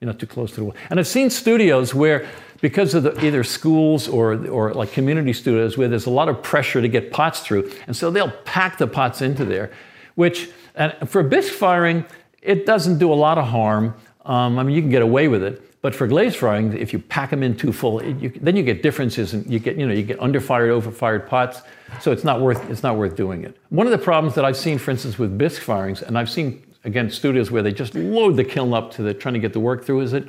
You're 0.00 0.06
not 0.06 0.20
too 0.20 0.28
close 0.28 0.50
to 0.50 0.56
the 0.56 0.64
wall. 0.64 0.76
And 0.90 1.00
I've 1.00 1.08
seen 1.08 1.28
studios 1.28 1.92
where, 1.92 2.26
because 2.60 2.94
of 2.94 3.02
the, 3.02 3.24
either 3.24 3.42
schools 3.42 4.08
or, 4.08 4.46
or 4.46 4.72
like 4.74 4.92
community 4.92 5.32
studios, 5.32 5.76
where 5.76 5.88
there's 5.88 6.06
a 6.06 6.10
lot 6.10 6.28
of 6.28 6.40
pressure 6.40 6.80
to 6.80 6.88
get 6.88 7.10
pots 7.10 7.40
through, 7.40 7.70
and 7.88 7.96
so 7.96 8.12
they'll 8.12 8.30
pack 8.44 8.78
the 8.78 8.86
pots 8.86 9.20
into 9.20 9.44
there, 9.44 9.72
which 10.14 10.50
and 10.76 10.94
for 11.08 11.22
bisque 11.24 11.52
firing, 11.52 12.04
it 12.40 12.64
doesn't 12.64 12.98
do 12.98 13.12
a 13.12 13.14
lot 13.14 13.38
of 13.38 13.46
harm. 13.46 13.94
Um, 14.24 14.58
I 14.58 14.62
mean, 14.62 14.74
you 14.76 14.82
can 14.82 14.90
get 14.90 15.02
away 15.02 15.26
with 15.28 15.42
it. 15.42 15.71
But 15.82 15.96
for 15.96 16.06
glaze 16.06 16.36
firing, 16.36 16.72
if 16.78 16.92
you 16.92 17.00
pack 17.00 17.30
them 17.30 17.42
in 17.42 17.56
too 17.56 17.72
full, 17.72 17.98
it, 17.98 18.16
you, 18.18 18.30
then 18.40 18.54
you 18.54 18.62
get 18.62 18.84
differences, 18.84 19.34
and 19.34 19.44
you 19.52 19.58
get 19.58 19.76
you 19.76 19.86
know 19.86 19.92
you 19.92 20.04
get 20.04 20.18
underfired, 20.20 20.68
overfired 20.68 21.26
pots. 21.26 21.60
So 22.00 22.12
it's 22.12 22.22
not 22.22 22.40
worth 22.40 22.70
it's 22.70 22.84
not 22.84 22.96
worth 22.96 23.16
doing 23.16 23.44
it. 23.44 23.56
One 23.70 23.86
of 23.86 23.90
the 23.90 23.98
problems 23.98 24.36
that 24.36 24.44
I've 24.44 24.56
seen, 24.56 24.78
for 24.78 24.92
instance, 24.92 25.18
with 25.18 25.36
bisque 25.36 25.60
firings, 25.60 26.00
and 26.00 26.16
I've 26.16 26.30
seen 26.30 26.62
again 26.84 27.10
studios 27.10 27.50
where 27.50 27.62
they 27.62 27.72
just 27.72 27.96
load 27.96 28.36
the 28.36 28.44
kiln 28.44 28.72
up 28.72 28.92
to 28.92 29.02
the 29.02 29.12
trying 29.12 29.34
to 29.34 29.40
get 29.40 29.52
the 29.52 29.60
work 29.60 29.84
through, 29.84 30.02
is 30.02 30.12
that 30.12 30.24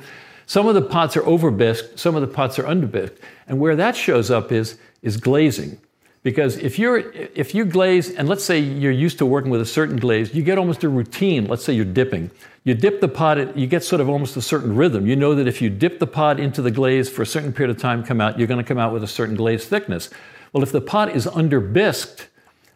some 0.46 0.66
of 0.66 0.74
the 0.74 0.82
pots 0.82 1.16
are 1.16 1.24
over 1.24 1.52
bisque, 1.52 1.96
some 1.96 2.16
of 2.16 2.20
the 2.20 2.26
pots 2.28 2.58
are 2.58 2.66
under 2.66 2.88
bisque, 2.88 3.14
and 3.46 3.60
where 3.60 3.76
that 3.76 3.96
shows 3.96 4.32
up 4.32 4.50
is 4.50 4.76
is 5.02 5.16
glazing. 5.16 5.78
Because 6.24 6.56
if 6.56 6.78
you're 6.78 7.12
if 7.12 7.54
you 7.54 7.66
glaze, 7.66 8.10
and 8.10 8.28
let's 8.28 8.42
say 8.42 8.58
you're 8.58 8.90
used 8.90 9.18
to 9.18 9.26
working 9.26 9.50
with 9.50 9.60
a 9.60 9.66
certain 9.66 9.98
glaze, 9.98 10.34
you 10.34 10.42
get 10.42 10.58
almost 10.58 10.82
a 10.82 10.88
routine. 10.88 11.46
Let's 11.46 11.62
say 11.62 11.74
you're 11.74 11.84
dipping. 11.84 12.30
You 12.64 12.74
dip 12.74 13.02
the 13.02 13.08
pot, 13.08 13.58
you 13.58 13.66
get 13.66 13.84
sort 13.84 14.00
of 14.00 14.08
almost 14.08 14.34
a 14.38 14.42
certain 14.42 14.74
rhythm. 14.74 15.06
You 15.06 15.16
know 15.16 15.34
that 15.34 15.46
if 15.46 15.60
you 15.60 15.68
dip 15.68 15.98
the 15.98 16.06
pot 16.06 16.40
into 16.40 16.62
the 16.62 16.70
glaze 16.70 17.10
for 17.10 17.20
a 17.20 17.26
certain 17.26 17.52
period 17.52 17.76
of 17.76 17.80
time, 17.80 18.02
come 18.02 18.22
out, 18.22 18.38
you're 18.38 18.48
going 18.48 18.62
to 18.62 18.66
come 18.66 18.78
out 18.78 18.90
with 18.90 19.04
a 19.04 19.06
certain 19.06 19.36
glaze 19.36 19.66
thickness. 19.66 20.08
Well, 20.54 20.62
if 20.62 20.72
the 20.72 20.80
pot 20.80 21.14
is 21.14 21.26
under 21.26 21.60
bisqued 21.60 22.28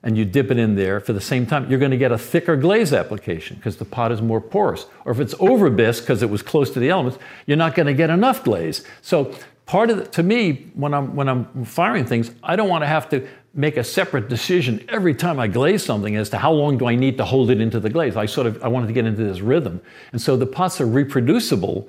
and 0.03 0.19
you 0.19 0.27
dip 0.27 0.51
it 0.51 0.59
in 0.59 0.75
there 0.75 1.01
for 1.01 1.15
the 1.15 1.21
same 1.23 1.47
time, 1.47 1.71
you're 1.71 1.79
going 1.79 1.91
to 1.91 1.97
get 1.97 2.13
a 2.13 2.19
thicker 2.19 2.55
glaze 2.55 2.93
application 2.93 3.57
because 3.57 3.79
the 3.79 3.87
pot 3.87 4.13
is 4.13 4.21
more 4.21 4.43
porous. 4.43 4.85
Or 5.07 5.13
if 5.13 5.21
it's 5.21 5.35
over 5.41 5.71
bisque 5.71 6.03
because 6.03 6.23
it 6.23 6.29
was 6.29 6.43
close 6.43 6.71
to 6.73 6.81
the 6.81 6.91
elements, 6.91 7.19
you're 7.47 7.57
not 7.57 7.75
going 7.75 7.87
to 7.87 7.95
get 7.95 8.11
enough 8.11 8.45
glaze. 8.45 8.85
So 9.01 9.35
part 9.69 9.91
of 9.91 9.99
the, 9.99 10.05
to 10.07 10.23
me, 10.23 10.66
when 10.75 10.93
I'm 10.93 11.14
when 11.14 11.29
I'm 11.29 11.64
firing 11.64 12.05
things, 12.05 12.33
I 12.43 12.57
don't 12.57 12.69
want 12.69 12.83
to 12.83 12.89
have 12.89 13.09
to 13.11 13.29
make 13.55 13.77
a 13.77 13.85
separate 13.85 14.29
decision 14.29 14.85
every 14.89 15.14
time 15.14 15.39
I 15.39 15.47
glaze 15.47 15.85
something 15.85 16.16
as 16.16 16.31
to 16.31 16.39
how 16.39 16.53
long 16.53 16.79
do 16.79 16.87
I 16.87 16.97
need 16.97 17.16
to 17.19 17.25
hold 17.25 17.51
it 17.51 17.61
into 17.61 17.79
the 17.79 17.91
glaze. 17.91 18.16
I 18.16 18.27
sort 18.27 18.47
of 18.49 18.62
I 18.64 18.69
wanted 18.69 18.89
to 18.89 18.93
get 18.93 19.07
into 19.07 19.23
this 19.23 19.41
rhythm, 19.41 19.81
and 20.12 20.21
so 20.21 20.37
the 20.37 20.47
pots 20.47 20.81
are 20.81 20.87
reproducible 20.87 21.89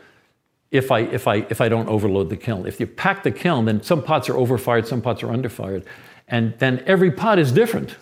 if 0.72 0.92
I 0.92 1.00
if 1.00 1.28
I 1.28 1.38
if 1.50 1.62
I 1.62 1.70
don't 1.70 1.90
overload 1.90 2.30
the 2.30 2.38
kiln. 2.38 2.68
If 2.68 2.80
you 2.80 2.86
pack 2.88 3.24
the 3.24 3.32
kiln, 3.32 3.66
then 3.66 3.82
some 3.82 4.04
pots 4.04 4.30
are 4.30 4.38
overfired, 4.38 4.88
some 4.88 5.02
pots 5.02 5.24
are 5.24 5.28
underfired, 5.28 5.86
and 6.28 6.54
then 6.60 6.84
every 6.86 7.12
pot 7.12 7.40
is 7.40 7.52
different 7.52 7.96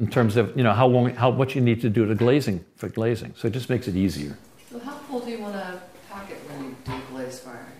in 0.00 0.08
terms 0.10 0.36
of 0.36 0.56
you 0.56 0.64
know 0.64 0.72
how 0.72 0.86
long 0.86 1.14
how 1.14 1.30
what 1.30 1.54
you 1.54 1.60
need 1.60 1.80
to 1.82 1.88
do 1.88 2.06
to 2.06 2.14
glazing 2.14 2.64
for 2.76 2.88
glazing. 2.88 3.34
So 3.36 3.46
it 3.48 3.52
just 3.52 3.70
makes 3.70 3.86
it 3.86 3.94
easier. 3.96 4.36
So 4.70 4.78
how 4.80 4.92
full 5.06 5.20
do 5.20 5.30
you 5.30 5.40
want 5.40 5.54
to 5.54 5.80
pack 6.10 6.30
it 6.30 6.38
when 6.48 6.64
you 6.64 6.76
do 6.84 6.92
glaze 7.12 7.38
firing? 7.40 7.76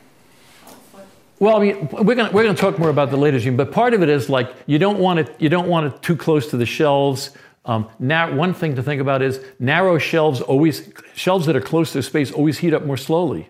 How- 0.64 0.70
what- 0.92 1.06
Well, 1.40 1.56
I 1.56 1.60
mean, 1.60 1.88
we're 1.90 2.14
going 2.14 2.32
we're 2.32 2.44
gonna 2.44 2.54
talk 2.54 2.78
more 2.78 2.90
about 2.90 3.10
the 3.10 3.16
later 3.16 3.38
regime, 3.38 3.56
but 3.56 3.72
part 3.72 3.94
of 3.94 4.02
it 4.02 4.10
is 4.10 4.28
like 4.28 4.54
you 4.66 4.78
don't 4.78 4.98
want 4.98 5.20
it 5.20 5.34
you 5.38 5.48
don't 5.48 5.68
want 5.68 5.86
it 5.86 6.02
too 6.02 6.14
close 6.14 6.46
to 6.50 6.58
the 6.58 6.66
shelves. 6.66 7.30
Um, 7.64 7.88
now, 7.98 8.30
one 8.34 8.52
thing 8.52 8.76
to 8.76 8.82
think 8.82 9.00
about 9.00 9.22
is 9.22 9.40
narrow 9.58 9.96
shelves 9.96 10.42
always 10.42 10.92
shelves 11.14 11.46
that 11.46 11.56
are 11.56 11.60
close 11.60 11.92
to 11.94 12.02
space 12.02 12.30
always 12.30 12.58
heat 12.58 12.74
up 12.74 12.84
more 12.84 12.98
slowly. 12.98 13.48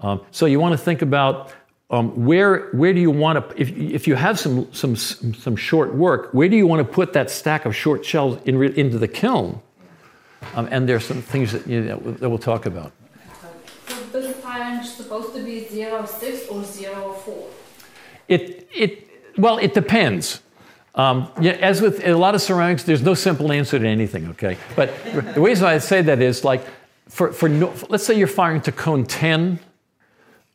Um, 0.00 0.20
so 0.30 0.44
you 0.44 0.60
want 0.60 0.72
to 0.72 0.78
think 0.78 1.00
about 1.00 1.54
um, 1.88 2.26
where 2.26 2.68
where 2.72 2.92
do 2.92 3.00
you 3.00 3.10
want 3.10 3.48
to 3.48 3.60
if, 3.60 3.70
if 3.70 4.06
you 4.06 4.14
have 4.14 4.38
some 4.38 4.70
some 4.74 4.94
some 4.94 5.56
short 5.56 5.94
work, 5.94 6.34
where 6.34 6.50
do 6.50 6.56
you 6.56 6.66
want 6.66 6.86
to 6.86 6.92
put 6.92 7.14
that 7.14 7.30
stack 7.30 7.64
of 7.64 7.74
short 7.74 8.04
shelves 8.04 8.42
in, 8.44 8.62
into 8.74 8.98
the 8.98 9.08
kiln? 9.08 9.62
Um, 10.54 10.68
and 10.70 10.86
there's 10.88 11.04
some 11.04 11.22
things 11.22 11.52
that, 11.52 11.66
you 11.66 11.80
know, 11.80 11.96
that 11.96 12.28
we'll 12.28 12.38
talk 12.38 12.66
about. 12.66 12.92
This 14.12 14.36
firing 14.36 14.82
supposed 14.84 15.34
to 15.34 15.44
be 15.44 15.66
zero 15.68 16.06
six 16.06 16.48
or 16.48 16.64
zero 16.64 17.12
four. 17.12 17.48
It, 18.28 18.68
it, 18.74 19.08
Well, 19.36 19.58
it 19.58 19.74
depends. 19.74 20.42
Um, 20.94 21.30
yeah, 21.40 21.52
as 21.52 21.80
with 21.80 22.04
a 22.04 22.16
lot 22.16 22.34
of 22.34 22.42
ceramics, 22.42 22.82
there's 22.82 23.02
no 23.02 23.14
simple 23.14 23.52
answer 23.52 23.78
to 23.78 23.86
anything, 23.86 24.26
okay? 24.30 24.56
But 24.74 24.90
the 25.04 25.40
reason 25.40 25.66
I 25.66 25.78
say 25.78 26.02
that 26.02 26.20
is 26.20 26.44
like, 26.44 26.62
for, 27.08 27.32
for 27.32 27.48
no, 27.48 27.72
let's 27.88 28.04
say 28.04 28.18
you're 28.18 28.26
firing 28.26 28.60
to 28.62 28.72
cone 28.72 29.04
10 29.04 29.60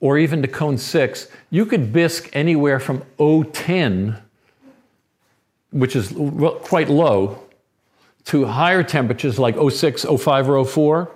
or 0.01 0.17
even 0.17 0.41
to 0.41 0.47
cone 0.49 0.77
6, 0.77 1.29
you 1.49 1.65
could 1.65 1.93
bisque 1.93 2.29
anywhere 2.33 2.79
from 2.79 3.03
010, 3.17 4.17
which 5.71 5.95
is 5.95 6.13
quite 6.63 6.89
low, 6.89 7.39
to 8.25 8.45
higher 8.45 8.83
temperatures 8.83 9.39
like 9.39 9.55
06, 9.55 10.03
05, 10.03 10.49
or 10.49 10.65
04. 10.65 11.11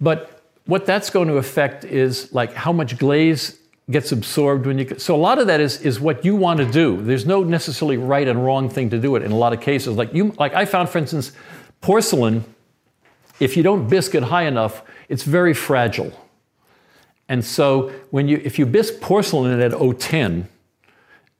But 0.00 0.35
what 0.66 0.84
that's 0.84 1.10
going 1.10 1.28
to 1.28 1.36
affect 1.36 1.84
is 1.84 2.32
like 2.32 2.52
how 2.52 2.72
much 2.72 2.98
glaze 2.98 3.58
gets 3.88 4.10
absorbed 4.10 4.66
when 4.66 4.78
you 4.78 4.98
so 4.98 5.14
a 5.14 5.16
lot 5.16 5.38
of 5.38 5.46
that 5.46 5.60
is 5.60 5.80
is 5.82 6.00
what 6.00 6.24
you 6.24 6.34
want 6.34 6.58
to 6.58 6.66
do. 6.66 7.00
There's 7.02 7.24
no 7.24 7.44
necessarily 7.44 7.96
right 7.96 8.26
and 8.26 8.44
wrong 8.44 8.68
thing 8.68 8.90
to 8.90 8.98
do 8.98 9.14
it 9.14 9.22
in 9.22 9.30
a 9.30 9.36
lot 9.36 9.52
of 9.52 9.60
cases. 9.60 9.96
Like 9.96 10.12
you 10.12 10.34
like 10.38 10.54
i 10.54 10.64
found 10.64 10.88
for 10.88 10.98
instance 10.98 11.32
porcelain 11.80 12.44
if 13.38 13.56
you 13.56 13.62
don't 13.62 13.88
bisque 13.88 14.14
it 14.14 14.24
high 14.24 14.44
enough 14.44 14.82
it's 15.08 15.22
very 15.22 15.54
fragile. 15.54 16.12
And 17.28 17.44
so 17.44 17.92
when 18.10 18.26
you 18.26 18.40
if 18.44 18.58
you 18.58 18.66
bisque 18.66 19.00
porcelain 19.00 19.60
at 19.60 19.72
010 19.72 20.48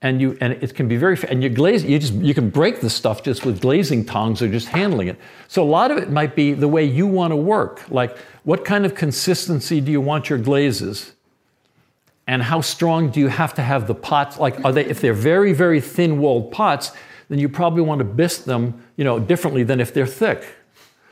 and 0.03 0.21
you 0.21 0.37
and 0.41 0.53
it 0.53 0.75
can 0.75 0.89
be 0.89 0.97
very 0.97 1.17
and 1.29 1.43
you 1.43 1.49
glaze 1.49 1.83
you 1.85 1.99
just 1.99 2.13
you 2.15 2.35
can 2.35 2.51
break 2.51 2.81
the 2.81 2.91
stuff 2.91 3.23
just 3.23 3.47
with 3.47 3.61
glazing 3.61 4.05
tongs 4.05 4.43
or 4.43 4.49
just 4.49 4.69
handling 4.69 5.09
it. 5.09 5.19
So 5.49 5.63
a 5.63 5.65
lot 5.65 5.91
of 5.91 5.97
it 5.97 6.11
might 6.11 6.37
be 6.37 6.53
the 6.53 6.69
way 6.69 6.85
you 6.85 7.07
want 7.07 7.33
to 7.33 7.37
work. 7.37 7.89
Like 7.91 8.17
what 8.45 8.65
kind 8.65 8.85
of 8.85 8.95
consistency 8.95 9.81
do 9.81 9.91
you 9.91 10.01
want 10.01 10.29
your 10.29 10.39
glazes? 10.39 11.13
And 12.27 12.43
how 12.43 12.61
strong 12.61 13.11
do 13.11 13.21
you 13.21 13.29
have 13.29 13.55
to 13.55 13.63
have 13.63 13.87
the 13.87 13.95
pots? 13.95 14.39
Like 14.39 14.63
are 14.65 14.73
they 14.73 14.85
if 14.85 15.01
they're 15.01 15.15
very 15.15 15.53
very 15.53 15.81
thin 15.81 16.19
walled 16.19 16.53
pots 16.53 16.93
then 17.29 17.39
you 17.39 17.49
probably 17.49 17.83
want 17.83 17.99
to 17.99 18.05
bisque 18.05 18.45
them 18.45 18.85
you 18.97 19.05
know 19.05 19.19
differently 19.19 19.63
than 19.63 19.81
if 19.81 19.95
they're 19.95 20.07
thick. 20.07 20.45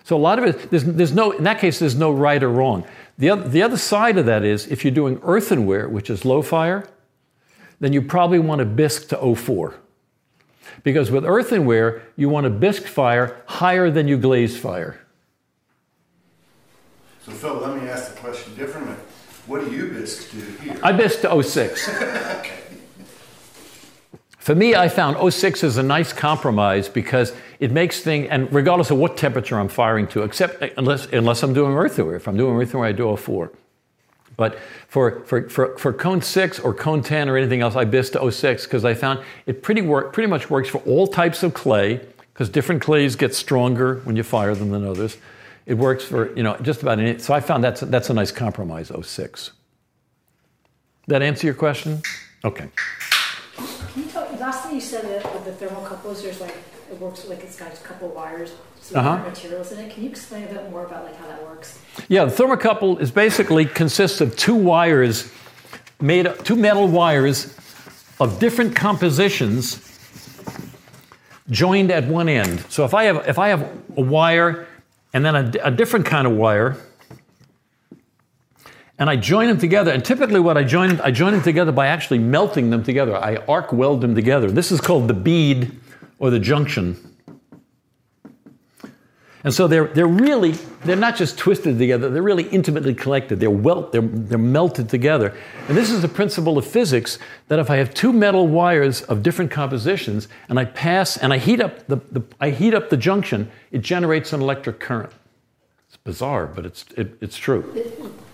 So 0.05 0.15
a 0.15 0.19
lot 0.19 0.39
of 0.39 0.45
it 0.45 0.71
there's, 0.71 0.85
there's 0.85 1.15
no 1.15 1.31
in 1.31 1.45
that 1.45 1.59
case 1.59 1.79
there's 1.79 1.97
no 1.97 2.13
right 2.13 2.43
or 2.43 2.51
wrong. 2.51 2.87
The 3.17 3.31
other, 3.31 3.49
the 3.49 3.63
other 3.63 3.79
side 3.79 4.19
of 4.19 4.27
that 4.27 4.45
is 4.45 4.67
if 4.67 4.85
you're 4.85 4.95
doing 4.95 5.19
earthenware 5.23 5.89
which 5.89 6.11
is 6.11 6.27
low 6.27 6.43
fire 6.43 6.87
then 7.81 7.93
you 7.93 8.03
probably 8.03 8.39
want 8.39 8.59
to 8.61 8.65
bisque 8.65 9.09
to 9.09 9.35
04 9.35 9.75
because 10.83 11.11
with 11.11 11.25
earthenware 11.25 12.03
you 12.17 12.29
want 12.29 12.45
to 12.45 12.51
bisque 12.51 12.85
fire 12.85 13.43
higher 13.47 13.91
than 13.91 14.09
you 14.09 14.17
glaze 14.17 14.59
fire 14.59 15.01
So 17.25 17.33
Phil, 17.33 17.55
let 17.55 17.81
me 17.81 17.89
ask 17.89 18.15
the 18.15 18.21
question 18.21 18.55
differently. 18.55 18.97
What 19.47 19.65
do 19.65 19.71
you 19.71 19.89
bisque 19.89 20.31
do 20.33 20.41
here? 20.63 20.79
I 20.83 20.93
bisque 20.93 21.21
to 21.23 21.43
06 21.43 21.91
For 24.45 24.55
me, 24.55 24.75
I 24.75 24.91
found 24.91 25.33
06 25.33 25.65
is 25.65 25.79
a 25.79 25.83
nice 25.83 26.13
compromise 26.13 26.87
because 26.87 27.33
it 27.61 27.73
makes 27.73 28.03
things, 28.03 28.29
and 28.31 28.53
regardless 28.53 28.91
of 28.91 28.99
what 28.99 29.17
temperature 29.17 29.59
I'm 29.59 29.71
firing 29.71 30.07
to, 30.09 30.23
except 30.23 30.63
unless, 30.77 31.07
unless 31.07 31.43
I'm 31.43 31.55
doing 31.55 31.73
earthenware. 31.73 32.17
If 32.17 32.29
I'm 32.29 32.37
doing 32.37 32.55
earthenware, 32.55 32.91
I 32.91 32.93
do 32.93 33.17
04. 33.17 33.51
But 34.37 34.59
for, 34.89 35.25
for, 35.25 35.49
for, 35.49 35.79
for 35.79 35.93
cone 35.93 36.23
6 36.23 36.61
or 36.61 36.75
cone 36.75 37.03
10 37.03 37.29
or 37.29 37.37
anything 37.37 37.61
else, 37.61 37.77
I 37.77 37.85
bisque 37.85 38.13
to 38.13 38.31
06 38.31 38.65
because 38.65 38.85
I 38.85 38.95
found 38.95 39.21
it 39.47 39.63
pretty, 39.63 39.83
work, 39.83 40.13
pretty 40.13 40.29
much 40.29 40.51
works 40.51 40.69
for 40.69 40.79
all 40.79 41.07
types 41.07 41.43
of 41.43 41.55
clay 41.55 42.01
because 42.33 42.49
different 42.49 42.83
clays 42.83 43.15
get 43.15 43.35
stronger 43.35 44.01
when 44.05 44.17
you 44.17 44.23
fire 44.23 44.55
them 44.55 44.71
than 44.71 44.85
others. 44.85 45.17
It 45.67 45.75
works 45.75 46.05
for, 46.05 46.37
you 46.37 46.43
know, 46.43 46.57
just 46.59 46.83
about 46.83 46.99
any, 46.99 47.19
so 47.19 47.33
I 47.33 47.41
found 47.41 47.63
that's, 47.63 47.81
that's 47.81 48.11
a 48.11 48.15
nice 48.15 48.33
compromise, 48.33 48.91
06. 49.01 49.53
That 51.07 51.23
answer 51.23 51.47
your 51.47 51.55
question? 51.55 52.03
Okay. 52.45 52.69
Can 53.57 54.03
you 54.03 54.09
tell, 54.11 54.31
last 54.41 54.65
thing 54.65 54.75
you 54.75 54.81
said 54.81 55.05
that 55.05 55.33
with 55.33 55.45
the 55.45 55.65
thermocouples, 55.65 56.23
there's 56.23 56.41
like, 56.41 56.57
it 56.91 56.99
works 56.99 57.25
like 57.27 57.43
it's 57.43 57.57
got 57.57 57.73
a 57.73 57.77
couple 57.79 58.09
wires, 58.09 58.53
some 58.85 59.01
Uh-huh. 59.07 59.29
materials 59.29 59.73
in 59.73 59.79
it. 59.79 59.91
Can 59.93 60.03
you 60.05 60.11
explain 60.11 60.45
a 60.45 60.47
bit 60.47 60.71
more 60.71 60.85
about 60.85 61.05
like 61.05 61.17
how 61.17 61.27
that 61.27 61.43
works? 61.43 61.79
Yeah, 62.09 62.27
the 62.27 62.31
thermocouple 62.33 63.01
is 63.01 63.11
basically 63.11 63.65
consists 63.65 64.21
of 64.21 64.37
two 64.37 64.55
wires 64.55 65.33
made 66.01 66.27
up, 66.27 66.45
two 66.45 66.55
metal 66.57 66.87
wires 66.87 67.57
of 68.21 68.39
different 68.39 68.77
compositions 68.77 69.81
joined 71.51 71.91
at 71.91 72.07
one 72.07 72.29
end. 72.29 72.61
So 72.69 72.85
if 72.85 72.93
I 72.95 73.05
have 73.05 73.27
if 73.27 73.39
I 73.39 73.49
have 73.49 73.63
a 73.97 74.03
wire 74.03 74.67
and 75.15 75.25
then 75.25 75.35
a, 75.35 75.53
a 75.65 75.71
different 75.71 76.05
kind 76.07 76.27
of 76.27 76.35
wire 76.35 76.77
and 78.99 79.09
I 79.11 79.17
join 79.17 79.49
them 79.49 79.59
together, 79.59 79.91
and 79.93 80.05
typically 80.05 80.41
what 80.41 80.57
I 80.59 80.63
join 80.63 81.01
I 81.01 81.11
join 81.11 81.33
them 81.33 81.43
together 81.43 81.73
by 81.73 81.87
actually 81.87 82.19
melting 82.19 82.69
them 82.71 82.85
together. 82.85 83.17
I 83.17 83.37
arc 83.49 83.73
weld 83.73 84.03
them 84.03 84.15
together. 84.15 84.51
This 84.51 84.71
is 84.71 84.81
called 84.81 85.09
the 85.09 85.15
bead 85.15 85.73
or 86.19 86.31
the 86.31 86.39
junction. 86.39 87.14
And 89.45 89.53
so 89.53 89.69
they're, 89.69 89.89
they're 89.89 90.07
really, 90.07 90.53
they're 90.85 90.97
not 90.97 91.17
just 91.17 91.37
twisted 91.37 91.79
together, 91.79 92.09
they're 92.09 92.23
really 92.23 92.49
intimately 92.49 92.95
connected. 92.95 93.41
They're, 93.41 93.51
welt, 93.51 93.93
they're, 93.93 94.01
they're 94.01 94.39
melted 94.39 94.89
together. 94.89 95.37
And 95.69 95.77
this 95.77 95.91
is 95.91 96.01
the 96.01 96.09
principle 96.09 96.57
of 96.57 96.67
physics 96.67 97.19
that 97.49 97.59
if 97.59 97.71
I 97.71 97.77
have 97.77 97.93
two 97.93 98.13
metal 98.13 98.49
wires 98.49 99.03
of 99.03 99.23
different 99.23 99.51
compositions 99.51 100.29
and 100.49 100.59
I 100.59 100.65
pass 100.65 101.19
and 101.19 101.33
I 101.33 101.39
heat 101.39 101.61
up 101.61 101.87
the, 101.89 101.97
the, 102.11 102.23
I 102.41 102.51
heat 102.51 102.73
up 102.73 102.89
the 102.89 102.97
junction, 102.97 103.51
it 103.71 103.83
generates 103.83 104.33
an 104.33 104.41
electric 104.41 104.81
current. 104.81 105.13
It's 105.89 105.99
bizarre, 105.99 106.47
but 106.47 106.65
it's, 106.65 106.87
it, 106.97 107.19
it's 107.21 107.37
true 107.37 107.71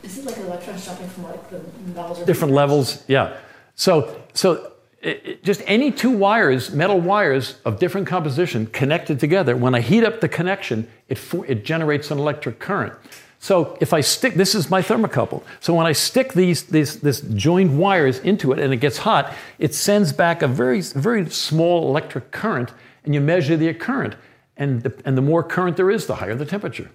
Is 0.03 0.19
it 0.19 0.25
like 0.25 0.39
electrons 0.39 0.87
jumping 0.87 1.09
from 1.09 1.25
like 1.25 1.51
the 1.51 2.25
different 2.25 2.55
levels 2.55 3.05
yeah 3.07 3.37
so 3.75 4.23
so 4.33 4.73
just 5.43 5.63
any 5.67 5.91
two 5.91 6.11
wires 6.11 6.73
metal 6.73 7.01
wires 7.01 7.57
of 7.65 7.79
different 7.79 8.07
composition 8.07 8.67
connected 8.67 9.19
together 9.19 9.57
when 9.57 9.75
i 9.75 9.81
heat 9.81 10.05
up 10.05 10.21
the 10.21 10.29
connection 10.29 10.87
it, 11.09 11.17
for, 11.17 11.45
it 11.47 11.65
generates 11.65 12.11
an 12.11 12.19
electric 12.19 12.59
current. 12.59 12.93
So 13.39 13.79
if 13.81 13.95
i 13.95 14.03
stick 14.03 14.35
this 14.35 14.55
is 14.55 14.69
my 14.69 14.83
thermocouple. 14.83 15.43
So 15.61 15.73
when 15.75 15.87
i 15.87 15.93
stick 15.93 16.35
these, 16.35 16.65
these 16.65 17.01
this 17.01 17.23
joined 17.23 17.79
wires 17.79 18.19
into 18.19 18.53
it 18.53 18.59
and 18.59 18.75
it 18.75 18.79
gets 18.79 18.99
hot 18.99 19.33
it 19.59 19.75
sends 19.75 20.13
back 20.13 20.43
a 20.43 20.49
very 20.49 20.83
very 20.83 21.29
small 21.31 21.89
electric 21.89 22.31
current 22.31 22.73
and 23.05 23.15
you 23.15 23.21
measure 23.21 23.57
the 23.57 23.73
current. 23.75 24.17
And 24.57 24.83
the, 24.83 24.93
and 25.07 25.17
the 25.17 25.23
more 25.23 25.43
current 25.43 25.79
there 25.79 25.91
is 25.91 26.07
the 26.07 26.17
higher 26.17 26.35
the 26.35 26.45
temperature. 26.45 26.91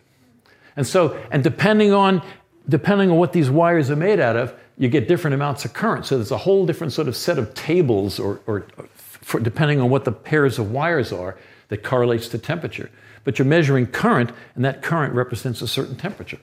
And 0.77 0.85
so, 0.85 1.19
and 1.31 1.43
depending 1.43 1.93
on 1.93 2.21
depending 2.67 3.11
on 3.11 3.17
what 3.17 3.33
these 3.33 3.49
wires 3.49 3.89
are 3.89 3.95
made 3.95 4.19
out 4.19 4.35
of, 4.35 4.53
you 4.77 4.89
get 4.89 5.07
different 5.07 5.33
amounts 5.33 5.65
of 5.65 5.73
current. 5.73 6.05
So 6.05 6.17
there's 6.17 6.31
a 6.31 6.37
whole 6.37 6.65
different 6.65 6.93
sort 6.93 7.07
of 7.07 7.15
set 7.15 7.37
of 7.37 7.53
tables, 7.53 8.19
or, 8.19 8.41
or 8.45 8.65
for, 8.95 9.39
depending 9.39 9.79
on 9.79 9.89
what 9.89 10.05
the 10.05 10.11
pairs 10.11 10.59
of 10.59 10.71
wires 10.71 11.11
are, 11.13 11.37
that 11.69 11.83
correlates 11.83 12.27
to 12.29 12.37
temperature. 12.37 12.89
But 13.23 13.39
you're 13.39 13.47
measuring 13.47 13.87
current, 13.87 14.31
and 14.55 14.65
that 14.65 14.81
current 14.81 15.13
represents 15.13 15.61
a 15.61 15.67
certain 15.67 15.95
temperature. 15.95 16.39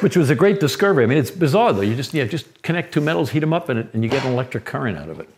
Which 0.00 0.16
was 0.16 0.30
a 0.30 0.34
great 0.34 0.60
discovery. 0.60 1.04
I 1.04 1.06
mean, 1.06 1.18
it's 1.18 1.30
bizarre 1.30 1.72
though. 1.72 1.82
You 1.82 1.94
just 1.94 2.12
yeah, 2.12 2.24
just 2.24 2.62
connect 2.62 2.92
two 2.92 3.00
metals, 3.00 3.30
heat 3.30 3.38
them 3.40 3.52
up, 3.52 3.68
and, 3.68 3.88
and 3.92 4.02
you 4.02 4.10
get 4.10 4.24
an 4.24 4.32
electric 4.32 4.64
current 4.64 4.98
out 4.98 5.08
of 5.08 5.20
it. 5.20 5.28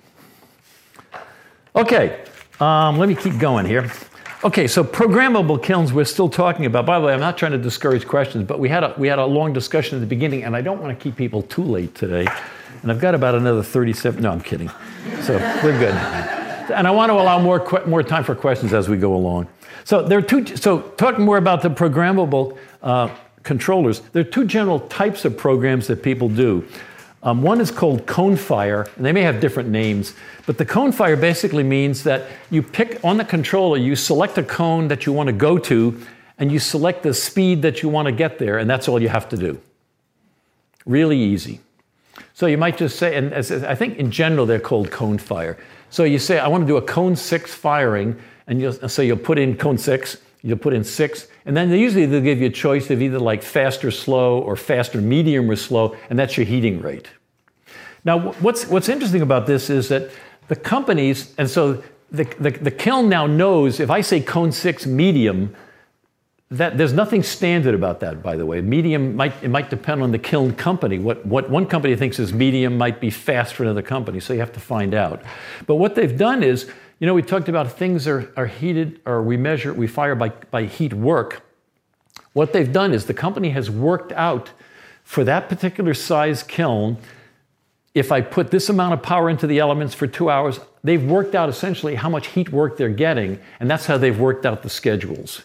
Okay, 1.75 2.25
um, 2.59 2.99
let 2.99 3.09
me 3.09 3.15
keep 3.15 3.39
going 3.39 3.67
here. 3.67 3.91
Okay, 4.45 4.67
so 4.67 4.85
programmable 4.85 5.63
kilns 5.63 5.95
we're 5.95 6.05
still 6.05 6.29
talking 6.29 6.67
about. 6.67 6.85
By 6.85 7.01
the 7.01 7.07
way, 7.07 7.15
I'm 7.15 7.21
not 7.21 7.39
trying 7.39 7.53
to 7.53 7.59
discourage 7.59 8.07
questions, 8.07 8.45
but 8.47 8.59
we 8.59 8.69
had 8.69 8.85
a, 8.85 8.95
we 8.99 9.09
had 9.09 9.19
a 9.19 9.25
long 9.25 9.55
discussion 9.55 9.97
at 9.97 10.01
the 10.01 10.07
beginning, 10.07 10.45
and 10.45 10.55
I 10.55 10.61
don't 10.61 10.81
want 10.81 10.97
to 10.97 11.03
keep 11.03 11.17
people 11.17 11.43
too 11.43 11.63
late 11.63 11.95
today. 11.95 12.27
And 12.83 12.93
I've 12.93 13.01
got 13.01 13.15
about 13.15 13.35
another 13.35 13.63
37. 13.63 14.23
No, 14.23 14.31
I'm 14.31 14.43
kidding. 14.43 14.71
So 15.23 15.39
we're 15.65 15.79
good. 15.79 15.95
And 16.71 16.87
I 16.87 16.91
want 16.91 17.09
to 17.09 17.15
allow 17.15 17.39
more 17.41 17.83
more 17.87 18.03
time 18.03 18.25
for 18.25 18.35
questions 18.35 18.75
as 18.75 18.91
we 18.91 18.99
go 18.99 19.15
along. 19.15 19.49
So 19.85 20.03
there 20.03 20.19
are 20.19 20.23
two. 20.23 20.45
So 20.57 20.81
talking 20.81 21.25
more 21.25 21.39
about 21.39 21.63
the 21.63 21.71
programmable 21.71 22.59
uh, 22.83 23.09
controllers, 23.43 24.01
there 24.13 24.21
are 24.21 24.31
two 24.31 24.45
general 24.45 24.81
types 24.81 25.25
of 25.25 25.39
programs 25.39 25.87
that 25.87 26.03
people 26.03 26.29
do. 26.29 26.67
Um, 27.27 27.43
one 27.43 27.61
is 27.61 27.73
called 27.73 28.07
cone 28.07 28.37
fire, 28.37 28.87
and 28.95 29.05
they 29.05 29.11
may 29.11 29.23
have 29.23 29.41
different 29.41 29.69
names, 29.69 30.15
but 30.47 30.59
the 30.59 30.65
cone 30.65 30.93
fire 30.93 31.17
basically 31.17 31.65
means 31.65 32.05
that 32.05 32.29
you 32.51 32.63
pick 32.63 33.05
on 33.05 33.17
the 33.17 33.25
controller, 33.25 33.79
you 33.79 33.97
select 33.97 34.39
a 34.39 34.45
cone 34.45 34.87
that 34.87 35.07
you 35.07 35.13
want 35.13 35.27
to 35.27 35.33
go 35.33 35.59
to, 35.59 36.01
and 36.39 36.53
you 36.53 36.61
select 36.61 37.03
the 37.03 37.13
speed 37.13 37.63
that 37.63 37.83
you 37.83 37.89
want 37.89 38.07
to 38.07 38.13
get 38.13 38.39
there, 38.39 38.59
and 38.59 38.71
that's 38.71 38.87
all 38.87 39.03
you 39.03 39.09
have 39.09 39.29
to 39.31 39.37
do. 39.37 39.61
Really 40.87 41.19
easy. 41.19 41.59
So 42.33 42.47
you 42.47 42.59
might 42.59 42.79
just 42.79 42.97
say, 42.97 43.17
and 43.17 43.33
as, 43.33 43.51
I 43.51 43.75
think 43.75 43.99
in 43.99 44.13
general 44.13 44.47
they're 44.47 44.61
called 44.61 44.93
cone 44.93 45.19
fire. 45.19 45.59
So 45.91 46.05
you 46.05 46.21
say, 46.21 46.39
I 46.39 46.47
want 46.47 46.63
to 46.63 46.69
do 46.69 46.77
a 46.77 46.83
cone 46.83 47.17
six 47.17 47.53
firing, 47.53 48.17
and 48.47 48.61
you'll, 48.61 48.89
so 48.89 49.03
you'll 49.03 49.17
put 49.17 49.37
in 49.37 49.57
cone 49.57 49.79
six, 49.79 50.19
you'll 50.47 50.59
put 50.59 50.73
in 50.73 50.85
six, 50.85 51.27
and 51.45 51.57
then 51.57 51.71
they 51.71 51.81
usually 51.81 52.07
they'll 52.07 52.21
give 52.21 52.41
you 52.41 52.47
a 52.47 52.51
choice 52.51 52.91
of 52.91 53.03
either 53.03 53.19
like 53.19 53.43
fast 53.43 53.85
or 53.85 53.91
slow, 53.91 54.39
or 54.39 54.55
fast 54.57 54.95
or 54.95 55.01
medium 55.01 55.51
or 55.51 55.57
slow, 55.57 55.97
and 56.09 56.19
that's 56.19 56.37
your 56.37 56.47
heating 56.47 56.81
rate. 56.81 57.09
Now, 58.05 58.33
what's, 58.41 58.67
what's 58.69 58.89
interesting 58.89 59.23
about 59.23 59.47
this 59.47 59.69
is 59.69 59.89
that 59.89 60.11
the 60.49 60.57
companies, 60.57 61.35
and 61.39 61.51
so 61.51 61.83
the, 62.13 62.25
the, 62.39 62.51
the 62.51 62.71
kiln 62.71 63.09
now 63.09 63.27
knows 63.27 63.81
if 63.81 63.91
I 63.91 64.03
say 64.03 64.21
cone 64.21 64.53
six 64.53 64.87
medium, 64.87 65.57
that 66.51 66.79
there's 66.79 66.93
nothing 66.93 67.25
standard 67.25 67.75
about 67.75 67.99
that, 68.01 68.23
by 68.23 68.37
the 68.37 68.47
way. 68.47 68.61
Medium 68.61 69.17
might 69.17 69.35
it 69.43 69.49
might 69.49 69.69
depend 69.69 70.01
on 70.01 70.13
the 70.13 70.19
kiln 70.19 70.55
company. 70.55 70.99
What 71.01 71.27
what 71.27 71.51
one 71.51 71.67
company 71.67 71.97
thinks 71.97 72.21
is 72.21 72.33
medium 72.33 72.79
might 72.79 73.01
be 73.01 73.11
fast 73.11 73.55
for 73.55 73.65
another 73.65 73.83
company, 73.83 74.21
so 74.21 74.33
you 74.33 74.39
have 74.39 74.53
to 74.53 74.61
find 74.61 74.95
out. 74.95 75.23
But 75.67 75.75
what 75.75 75.97
they've 75.97 76.17
done 76.17 76.45
is, 76.45 76.71
you 76.99 77.07
know, 77.07 77.15
we 77.15 77.23
talked 77.23 77.49
about 77.49 77.71
things 77.73 78.07
are, 78.07 78.33
are 78.37 78.47
heated 78.47 79.01
or 79.05 79.23
we 79.23 79.37
measure 79.37 79.73
we 79.73 79.87
fire 79.87 80.15
by, 80.15 80.31
by 80.51 80.65
heat 80.65 80.95
work. 80.95 81.43
What 82.33 82.53
they've 82.53 82.73
done 82.73 82.93
is 82.93 83.07
the 83.07 83.15
company 83.15 83.51
has 83.51 83.71
worked 83.71 84.13
out 84.13 84.51
for 85.07 85.23
that 85.25 85.49
particular 85.49 85.95
size 85.95 86.43
kiln, 86.43 86.99
if 87.95 88.13
I 88.13 88.21
put 88.21 88.51
this 88.51 88.69
amount 88.69 88.93
of 88.93 89.03
power 89.03 89.31
into 89.31 89.47
the 89.47 89.59
elements 89.61 89.95
for 89.95 90.07
two 90.07 90.29
hours, 90.29 90.61
they've 90.83 91.03
worked 91.03 91.35
out 91.35 91.49
essentially 91.49 91.95
how 91.95 92.11
much 92.11 92.27
heat 92.27 92.51
work 92.51 92.77
they're 92.77 92.91
getting, 92.91 93.41
and 93.61 93.71
that's 93.71 93.87
how 93.87 93.97
they've 93.97 94.19
worked 94.19 94.45
out 94.45 94.63
the 94.63 94.69
schedules. 94.69 95.45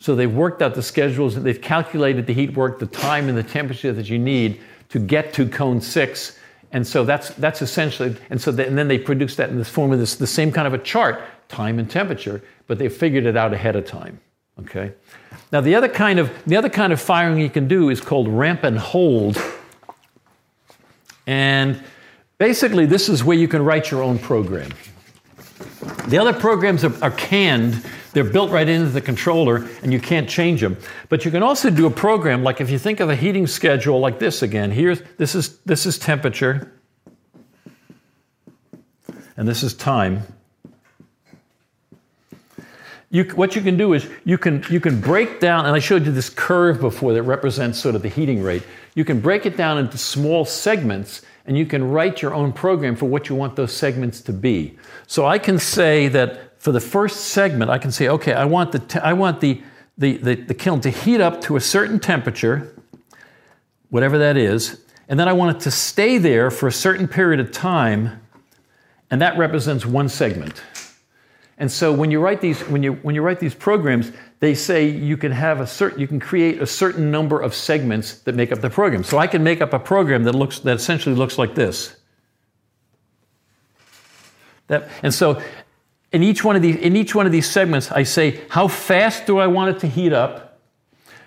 So 0.00 0.14
they've 0.14 0.30
worked 0.30 0.60
out 0.60 0.74
the 0.74 0.82
schedules, 0.82 1.36
and 1.36 1.46
they've 1.46 1.62
calculated 1.62 2.26
the 2.26 2.34
heat 2.34 2.54
work, 2.54 2.80
the 2.80 2.86
time, 2.86 3.28
and 3.28 3.38
the 3.38 3.42
temperature 3.42 3.92
that 3.92 4.10
you 4.10 4.18
need 4.18 4.60
to 4.90 4.98
get 4.98 5.32
to 5.34 5.48
cone 5.48 5.80
six. 5.80 6.37
And 6.72 6.86
so 6.86 7.04
that's, 7.04 7.30
that's 7.30 7.62
essentially, 7.62 8.16
and 8.30 8.40
so 8.40 8.50
and 8.50 8.76
then 8.76 8.88
they 8.88 8.98
produce 8.98 9.36
that 9.36 9.48
in 9.48 9.56
this 9.56 9.68
form 9.68 9.92
of 9.92 9.98
this, 9.98 10.16
the 10.16 10.26
same 10.26 10.52
kind 10.52 10.66
of 10.66 10.74
a 10.74 10.78
chart, 10.78 11.22
time 11.48 11.78
and 11.78 11.90
temperature, 11.90 12.42
but 12.66 12.78
they 12.78 12.88
figured 12.88 13.24
it 13.24 13.36
out 13.36 13.54
ahead 13.54 13.74
of 13.74 13.86
time. 13.86 14.20
Okay? 14.60 14.92
Now 15.50 15.60
the 15.60 15.74
other 15.74 15.88
kind 15.88 16.18
of 16.18 16.30
the 16.46 16.56
other 16.56 16.68
kind 16.68 16.92
of 16.92 17.00
firing 17.00 17.38
you 17.38 17.48
can 17.48 17.68
do 17.68 17.88
is 17.88 18.00
called 18.00 18.28
ramp 18.28 18.64
and 18.64 18.78
hold. 18.78 19.42
And 21.26 21.82
basically 22.36 22.84
this 22.84 23.08
is 23.08 23.24
where 23.24 23.36
you 23.36 23.48
can 23.48 23.64
write 23.64 23.90
your 23.90 24.02
own 24.02 24.18
program. 24.18 24.70
The 26.08 26.18
other 26.18 26.32
programs 26.32 26.84
are, 26.84 27.04
are, 27.04 27.10
canned, 27.10 27.84
they're 28.12 28.24
built 28.24 28.50
right 28.50 28.68
into 28.68 28.88
the 28.88 29.00
controller, 29.00 29.68
and 29.82 29.92
you 29.92 30.00
can't 30.00 30.28
change 30.28 30.60
them. 30.60 30.76
But 31.08 31.24
you 31.24 31.30
can 31.30 31.42
also 31.42 31.70
do 31.70 31.86
a 31.86 31.90
program, 31.90 32.42
like 32.42 32.60
if 32.60 32.70
you 32.70 32.78
think 32.78 33.00
of 33.00 33.10
a 33.10 33.16
heating 33.16 33.46
schedule 33.46 34.00
like 34.00 34.18
this 34.18 34.42
again, 34.42 34.70
here's 34.70 35.02
this 35.16 35.34
is 35.34 35.58
this 35.60 35.86
is 35.86 35.98
temperature, 35.98 36.72
and 39.36 39.46
this 39.46 39.62
is 39.62 39.74
time. 39.74 40.22
You, 43.10 43.24
what 43.24 43.56
you 43.56 43.62
can 43.62 43.78
do 43.78 43.94
is 43.94 44.06
you 44.24 44.36
can, 44.36 44.64
you 44.68 44.80
can 44.80 45.00
break 45.00 45.40
down, 45.40 45.64
and 45.64 45.74
I 45.74 45.78
showed 45.78 46.04
you 46.04 46.12
this 46.12 46.28
curve 46.28 46.80
before 46.80 47.14
that 47.14 47.22
represents 47.22 47.78
sort 47.78 47.94
of 47.94 48.02
the 48.02 48.08
heating 48.08 48.42
rate. 48.42 48.62
You 48.94 49.04
can 49.04 49.20
break 49.20 49.46
it 49.46 49.56
down 49.56 49.78
into 49.78 49.96
small 49.96 50.44
segments 50.44 51.22
and 51.48 51.56
you 51.56 51.64
can 51.64 51.90
write 51.90 52.20
your 52.20 52.34
own 52.34 52.52
program 52.52 52.94
for 52.94 53.06
what 53.06 53.30
you 53.30 53.34
want 53.34 53.56
those 53.56 53.72
segments 53.72 54.20
to 54.20 54.34
be. 54.34 54.76
So 55.06 55.24
I 55.24 55.38
can 55.38 55.58
say 55.58 56.06
that 56.08 56.60
for 56.60 56.72
the 56.72 56.80
first 56.80 57.28
segment, 57.28 57.70
I 57.70 57.78
can 57.78 57.90
say, 57.90 58.08
okay, 58.08 58.34
I 58.34 58.44
want 58.44 58.70
the, 58.70 58.80
te- 58.80 58.98
I 58.98 59.14
want 59.14 59.40
the, 59.40 59.62
the, 59.96 60.18
the, 60.18 60.34
the 60.34 60.52
kiln 60.52 60.82
to 60.82 60.90
heat 60.90 61.22
up 61.22 61.40
to 61.42 61.56
a 61.56 61.60
certain 61.60 62.00
temperature, 62.00 62.78
whatever 63.88 64.18
that 64.18 64.36
is, 64.36 64.82
and 65.08 65.18
then 65.18 65.26
I 65.26 65.32
want 65.32 65.56
it 65.56 65.60
to 65.62 65.70
stay 65.70 66.18
there 66.18 66.50
for 66.50 66.66
a 66.66 66.72
certain 66.72 67.08
period 67.08 67.40
of 67.40 67.50
time, 67.50 68.20
and 69.10 69.22
that 69.22 69.38
represents 69.38 69.86
one 69.86 70.10
segment. 70.10 70.62
And 71.56 71.72
so 71.72 71.94
when 71.94 72.10
you 72.10 72.20
write 72.20 72.42
these, 72.42 72.60
when 72.68 72.82
you, 72.82 72.92
when 72.96 73.14
you 73.14 73.22
write 73.22 73.40
these 73.40 73.54
programs, 73.54 74.12
they 74.40 74.54
say 74.54 74.88
you 74.88 75.16
can 75.16 75.32
have 75.32 75.60
a 75.60 75.66
certain, 75.66 76.00
you 76.00 76.06
can 76.06 76.20
create 76.20 76.62
a 76.62 76.66
certain 76.66 77.10
number 77.10 77.40
of 77.40 77.54
segments 77.54 78.20
that 78.20 78.34
make 78.34 78.52
up 78.52 78.60
the 78.60 78.70
program. 78.70 79.02
So 79.02 79.18
I 79.18 79.26
can 79.26 79.42
make 79.42 79.60
up 79.60 79.72
a 79.72 79.78
program 79.78 80.24
that 80.24 80.34
looks, 80.34 80.60
that 80.60 80.76
essentially 80.76 81.14
looks 81.14 81.38
like 81.38 81.54
this. 81.54 81.96
That, 84.68 84.88
and 85.02 85.12
so 85.12 85.42
in 86.12 86.22
each 86.22 86.44
one 86.44 86.56
of 86.56 86.62
these, 86.62 86.76
in 86.76 86.94
each 86.94 87.14
one 87.14 87.26
of 87.26 87.32
these 87.32 87.50
segments, 87.50 87.90
I 87.90 88.04
say, 88.04 88.40
how 88.48 88.68
fast 88.68 89.26
do 89.26 89.38
I 89.38 89.46
want 89.46 89.76
it 89.76 89.80
to 89.80 89.86
heat 89.88 90.12
up? 90.12 90.60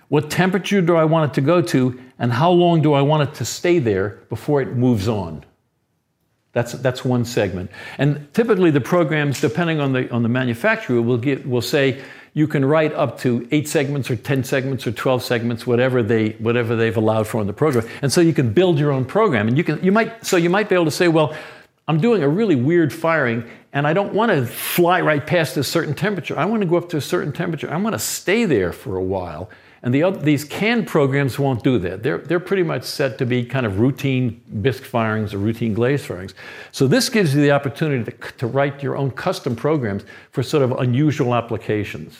What 0.07 0.29
temperature 0.29 0.81
do 0.81 0.95
I 0.95 1.05
want 1.05 1.31
it 1.31 1.35
to 1.35 1.41
go 1.41 1.61
to? 1.61 1.99
And 2.19 2.31
how 2.31 2.51
long 2.51 2.81
do 2.81 2.93
I 2.93 3.01
want 3.01 3.29
it 3.29 3.35
to 3.35 3.45
stay 3.45 3.79
there 3.79 4.19
before 4.29 4.61
it 4.61 4.75
moves 4.75 5.07
on? 5.07 5.43
That's, 6.53 6.73
that's 6.73 7.05
one 7.05 7.23
segment. 7.23 7.71
And 7.97 8.27
typically 8.33 8.71
the 8.71 8.81
programs, 8.81 9.39
depending 9.39 9.79
on 9.79 9.93
the, 9.93 10.11
on 10.11 10.21
the 10.21 10.29
manufacturer, 10.29 11.01
will, 11.01 11.17
get, 11.17 11.47
will 11.47 11.61
say 11.61 12.01
you 12.33 12.47
can 12.47 12.63
write 12.63 12.93
up 12.93 13.19
to 13.19 13.47
eight 13.51 13.67
segments 13.67 14.09
or 14.09 14.15
10 14.15 14.43
segments 14.43 14.87
or 14.87 14.91
12 14.91 15.21
segments, 15.21 15.67
whatever, 15.67 16.01
they, 16.01 16.29
whatever 16.33 16.75
they've 16.75 16.95
allowed 16.95 17.27
for 17.27 17.41
in 17.41 17.47
the 17.47 17.53
program. 17.53 17.85
And 18.01 18.11
so 18.11 18.21
you 18.21 18.33
can 18.33 18.53
build 18.53 18.79
your 18.79 18.91
own 18.91 19.03
program. 19.03 19.47
And 19.47 19.57
you 19.57 19.63
can, 19.63 19.83
you 19.83 19.91
might, 19.91 20.25
so 20.25 20.37
you 20.37 20.49
might 20.49 20.69
be 20.69 20.75
able 20.75 20.85
to 20.85 20.91
say, 20.91 21.09
well, 21.09 21.35
I'm 21.87 21.99
doing 21.99 22.23
a 22.23 22.29
really 22.29 22.55
weird 22.55 22.93
firing 22.93 23.49
and 23.73 23.85
I 23.85 23.93
don't 23.93 24.13
want 24.13 24.31
to 24.31 24.45
fly 24.45 25.01
right 25.01 25.25
past 25.25 25.57
a 25.57 25.63
certain 25.63 25.93
temperature. 25.93 26.37
I 26.37 26.45
want 26.45 26.61
to 26.61 26.67
go 26.67 26.77
up 26.77 26.89
to 26.89 26.97
a 26.97 27.01
certain 27.01 27.33
temperature. 27.33 27.71
I 27.71 27.77
want 27.77 27.93
to 27.93 27.99
stay 27.99 28.45
there 28.45 28.71
for 28.71 28.95
a 28.95 29.03
while. 29.03 29.49
And 29.83 29.93
the 29.93 30.03
other, 30.03 30.19
these 30.19 30.43
canned 30.43 30.87
programs 30.87 31.39
won't 31.39 31.63
do 31.63 31.79
that. 31.79 32.03
They're, 32.03 32.19
they're 32.19 32.39
pretty 32.39 32.63
much 32.63 32.83
set 32.83 33.17
to 33.17 33.25
be 33.25 33.43
kind 33.43 33.65
of 33.65 33.79
routine 33.79 34.41
bisque 34.61 34.83
firings 34.83 35.33
or 35.33 35.39
routine 35.39 35.73
glaze 35.73 36.05
firings. 36.05 36.35
So 36.71 36.87
this 36.87 37.09
gives 37.09 37.33
you 37.33 37.41
the 37.41 37.51
opportunity 37.51 38.11
to, 38.11 38.31
to 38.33 38.47
write 38.47 38.83
your 38.83 38.95
own 38.95 39.09
custom 39.11 39.55
programs 39.55 40.03
for 40.31 40.43
sort 40.43 40.61
of 40.63 40.71
unusual 40.73 41.33
applications. 41.33 42.19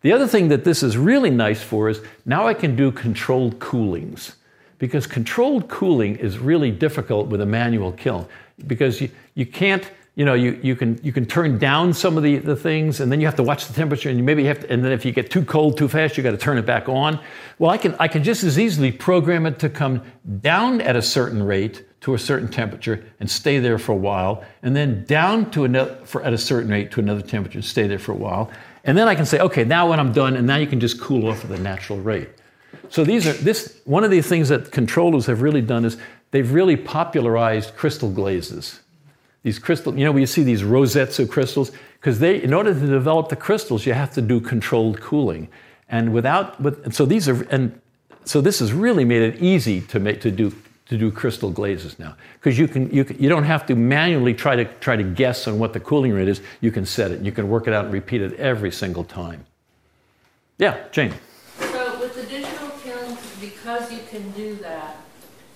The 0.00 0.12
other 0.12 0.26
thing 0.26 0.48
that 0.48 0.64
this 0.64 0.82
is 0.82 0.96
really 0.96 1.30
nice 1.30 1.62
for 1.62 1.88
is 1.88 2.00
now 2.26 2.48
I 2.48 2.54
can 2.54 2.74
do 2.74 2.90
controlled 2.90 3.60
coolings. 3.60 4.34
Because 4.78 5.06
controlled 5.06 5.68
cooling 5.68 6.16
is 6.16 6.40
really 6.40 6.72
difficult 6.72 7.28
with 7.28 7.40
a 7.40 7.46
manual 7.46 7.92
kiln 7.92 8.26
because 8.66 9.00
you, 9.00 9.10
you 9.34 9.46
can't 9.46 9.88
you 10.14 10.26
know, 10.26 10.34
you, 10.34 10.60
you, 10.62 10.76
can, 10.76 11.00
you 11.02 11.10
can 11.10 11.24
turn 11.24 11.58
down 11.58 11.94
some 11.94 12.18
of 12.18 12.22
the, 12.22 12.36
the 12.36 12.54
things 12.54 13.00
and 13.00 13.10
then 13.10 13.18
you 13.20 13.26
have 13.26 13.36
to 13.36 13.42
watch 13.42 13.66
the 13.66 13.72
temperature 13.72 14.10
and 14.10 14.18
you 14.18 14.24
maybe 14.24 14.44
have 14.44 14.60
to, 14.60 14.70
and 14.70 14.84
then 14.84 14.92
if 14.92 15.06
you 15.06 15.12
get 15.12 15.30
too 15.30 15.44
cold 15.44 15.78
too 15.78 15.88
fast, 15.88 16.16
you 16.16 16.22
got 16.22 16.32
to 16.32 16.36
turn 16.36 16.58
it 16.58 16.66
back 16.66 16.88
on. 16.88 17.18
Well, 17.58 17.70
I 17.70 17.78
can, 17.78 17.96
I 17.98 18.08
can 18.08 18.22
just 18.22 18.44
as 18.44 18.58
easily 18.58 18.92
program 18.92 19.46
it 19.46 19.58
to 19.60 19.70
come 19.70 20.02
down 20.40 20.82
at 20.82 20.96
a 20.96 21.02
certain 21.02 21.42
rate 21.42 21.86
to 22.02 22.14
a 22.14 22.18
certain 22.18 22.48
temperature 22.48 23.04
and 23.20 23.30
stay 23.30 23.58
there 23.58 23.78
for 23.78 23.92
a 23.92 23.96
while, 23.96 24.44
and 24.62 24.74
then 24.74 25.04
down 25.04 25.50
to 25.52 25.64
another, 25.64 25.94
for, 26.04 26.22
at 26.24 26.32
a 26.32 26.38
certain 26.38 26.68
rate 26.68 26.90
to 26.90 27.00
another 27.00 27.22
temperature 27.22 27.58
and 27.58 27.64
stay 27.64 27.86
there 27.86 27.98
for 27.98 28.10
a 28.12 28.16
while. 28.16 28.50
And 28.84 28.98
then 28.98 29.06
I 29.06 29.14
can 29.14 29.24
say, 29.24 29.38
okay, 29.38 29.64
now 29.64 29.88
when 29.88 30.00
I'm 30.00 30.12
done, 30.12 30.36
and 30.36 30.44
now 30.44 30.56
you 30.56 30.66
can 30.66 30.80
just 30.80 31.00
cool 31.00 31.28
off 31.28 31.44
at 31.44 31.50
the 31.50 31.58
natural 31.58 32.00
rate. 32.00 32.28
So 32.88 33.04
these 33.04 33.26
are 33.26 33.32
this 33.32 33.80
one 33.84 34.04
of 34.04 34.10
the 34.10 34.20
things 34.20 34.48
that 34.48 34.72
controllers 34.72 35.26
have 35.26 35.40
really 35.40 35.62
done 35.62 35.84
is 35.84 35.96
they've 36.32 36.52
really 36.52 36.76
popularized 36.76 37.76
crystal 37.76 38.10
glazes 38.10 38.80
these 39.42 39.58
crystal, 39.58 39.96
you 39.98 40.04
know, 40.04 40.12
we 40.12 40.24
see 40.26 40.42
these 40.42 40.62
rosettes 40.62 41.18
of 41.18 41.28
crystals, 41.28 41.72
because 41.98 42.18
they, 42.18 42.42
in 42.42 42.54
order 42.54 42.72
to 42.72 42.86
develop 42.86 43.28
the 43.28 43.36
crystals, 43.36 43.86
you 43.86 43.92
have 43.92 44.12
to 44.14 44.22
do 44.22 44.40
controlled 44.40 45.00
cooling. 45.00 45.48
And 45.88 46.12
without, 46.12 46.60
with, 46.60 46.92
so 46.94 47.04
these 47.04 47.28
are, 47.28 47.42
and 47.50 47.80
so 48.24 48.40
this 48.40 48.60
has 48.60 48.72
really 48.72 49.04
made 49.04 49.22
it 49.22 49.42
easy 49.42 49.80
to 49.82 49.98
make, 49.98 50.20
to 50.22 50.30
do, 50.30 50.52
to 50.86 50.96
do 50.96 51.10
crystal 51.10 51.50
glazes 51.50 51.98
now. 51.98 52.16
Because 52.34 52.58
you 52.58 52.68
can, 52.68 52.90
you 52.90 53.04
can, 53.04 53.18
you 53.18 53.28
don't 53.28 53.44
have 53.44 53.66
to 53.66 53.74
manually 53.74 54.32
try 54.34 54.56
to, 54.56 54.64
try 54.64 54.96
to 54.96 55.02
guess 55.02 55.48
on 55.48 55.58
what 55.58 55.72
the 55.72 55.80
cooling 55.80 56.12
rate 56.12 56.28
is. 56.28 56.40
You 56.60 56.70
can 56.70 56.86
set 56.86 57.10
it. 57.10 57.20
You 57.20 57.32
can 57.32 57.48
work 57.48 57.66
it 57.66 57.74
out 57.74 57.84
and 57.84 57.92
repeat 57.92 58.22
it 58.22 58.34
every 58.38 58.70
single 58.70 59.04
time. 59.04 59.44
Yeah, 60.58 60.78
Jane. 60.92 61.14
So 61.58 61.98
with 61.98 62.16
additional 62.16 62.70
kilns, 62.84 63.18
because 63.40 63.92
you 63.92 64.00
can 64.08 64.30
do 64.32 64.54
that, 64.56 64.96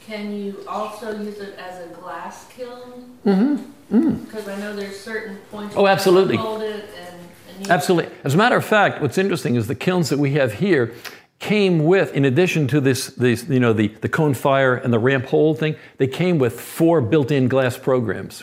can 0.00 0.32
you 0.32 0.64
also 0.68 1.20
use 1.20 1.38
it 1.38 1.56
as 1.58 1.84
a 1.84 1.88
glass 1.94 2.46
kiln? 2.48 3.18
Mm-hmm. 3.24 3.70
Mm. 3.92 4.24
Because 4.24 4.48
I 4.48 4.58
know 4.58 4.74
there's 4.74 4.98
certain 4.98 5.36
points. 5.50 5.74
Oh, 5.76 5.86
absolutely. 5.86 6.36
Hold 6.36 6.62
it 6.62 6.84
and, 6.98 7.20
and 7.60 7.70
absolutely. 7.70 8.12
As 8.24 8.34
a 8.34 8.36
matter 8.36 8.56
of 8.56 8.64
fact, 8.64 9.00
what's 9.00 9.18
interesting 9.18 9.54
is 9.54 9.66
the 9.66 9.74
kilns 9.74 10.08
that 10.08 10.18
we 10.18 10.32
have 10.32 10.54
here 10.54 10.94
came 11.38 11.84
with, 11.84 12.14
in 12.14 12.24
addition 12.24 12.66
to 12.68 12.80
this, 12.80 13.08
this 13.08 13.48
you 13.48 13.60
know, 13.60 13.72
the, 13.72 13.88
the 13.88 14.08
cone 14.08 14.34
fire 14.34 14.74
and 14.74 14.92
the 14.92 14.98
ramp 14.98 15.26
hold 15.26 15.58
thing, 15.58 15.76
they 15.98 16.06
came 16.06 16.38
with 16.38 16.60
four 16.60 17.00
built-in 17.00 17.46
glass 17.46 17.76
programs 17.76 18.42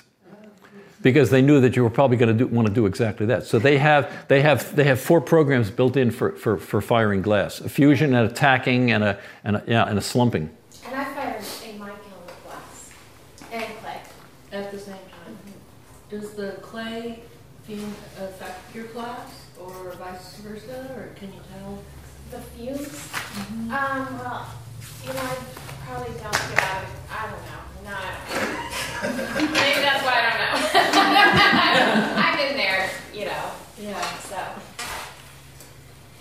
because 1.01 1.29
they 1.31 1.41
knew 1.41 1.59
that 1.59 1.75
you 1.75 1.83
were 1.83 1.89
probably 1.89 2.17
going 2.17 2.37
to 2.37 2.45
do, 2.45 2.47
want 2.47 2.67
to 2.67 2.73
do 2.73 2.85
exactly 2.85 3.25
that. 3.25 3.45
So 3.45 3.59
they 3.59 3.77
have, 3.79 4.27
they 4.29 4.41
have, 4.41 4.75
they 4.75 4.85
have 4.85 4.99
four 4.99 5.19
programs 5.19 5.69
built 5.69 5.97
in 5.97 6.11
for, 6.11 6.31
for, 6.33 6.57
for 6.57 6.81
firing 6.81 7.21
glass: 7.21 7.59
a 7.59 7.67
fusion, 7.67 8.13
and 8.13 8.31
a 8.31 8.33
tacking, 8.33 8.91
and 8.91 9.03
a, 9.03 9.19
and 9.43 9.57
a, 9.57 9.63
yeah, 9.67 9.83
and 9.83 9.97
a 9.97 10.01
slumping. 10.01 10.49
And 10.85 10.95
I 10.95 11.03
fired 11.13 11.43
in 11.67 11.79
my 11.79 11.89
kiln 11.89 11.99
with 12.25 12.43
glass 12.45 12.91
and 13.51 13.65
clay 13.81 14.01
at 14.53 14.71
the 14.71 14.79
same 14.79 14.95
does 16.13 16.33
the 16.33 16.51
clay 16.61 17.19
fume 17.63 17.95
affect 18.19 18.75
your 18.75 18.85
glass 18.85 19.47
or 19.59 19.91
vice 19.97 20.35
versa, 20.37 20.93
or 20.95 21.09
can 21.15 21.33
you 21.33 21.39
tell? 21.57 21.79
The 22.29 22.37
fumes? 22.53 22.87
Mm-hmm. 22.87 23.73
Um, 23.73 24.19
well, 24.19 24.45
you 25.01 25.13
know, 25.13 25.19
I 25.19 25.35
probably 25.85 26.13
don't 26.13 26.41
get 26.53 26.61
out 26.61 26.83
of, 26.83 26.89
it. 26.89 27.01
I 27.09 27.21
don't 27.31 27.43
know. 27.49 27.61
No, 27.83 27.95
I 27.97 28.13
don't 29.01 29.51
Maybe 29.53 29.81
that's 29.81 30.03
why 30.05 30.13
I 30.13 30.29
don't 30.29 30.39
know. 30.39 32.21
I've 32.21 32.37
been 32.37 32.57
there, 32.57 32.89
you 33.13 33.25
know. 33.25 33.51
Yeah. 33.79 34.17
So. 34.19 34.37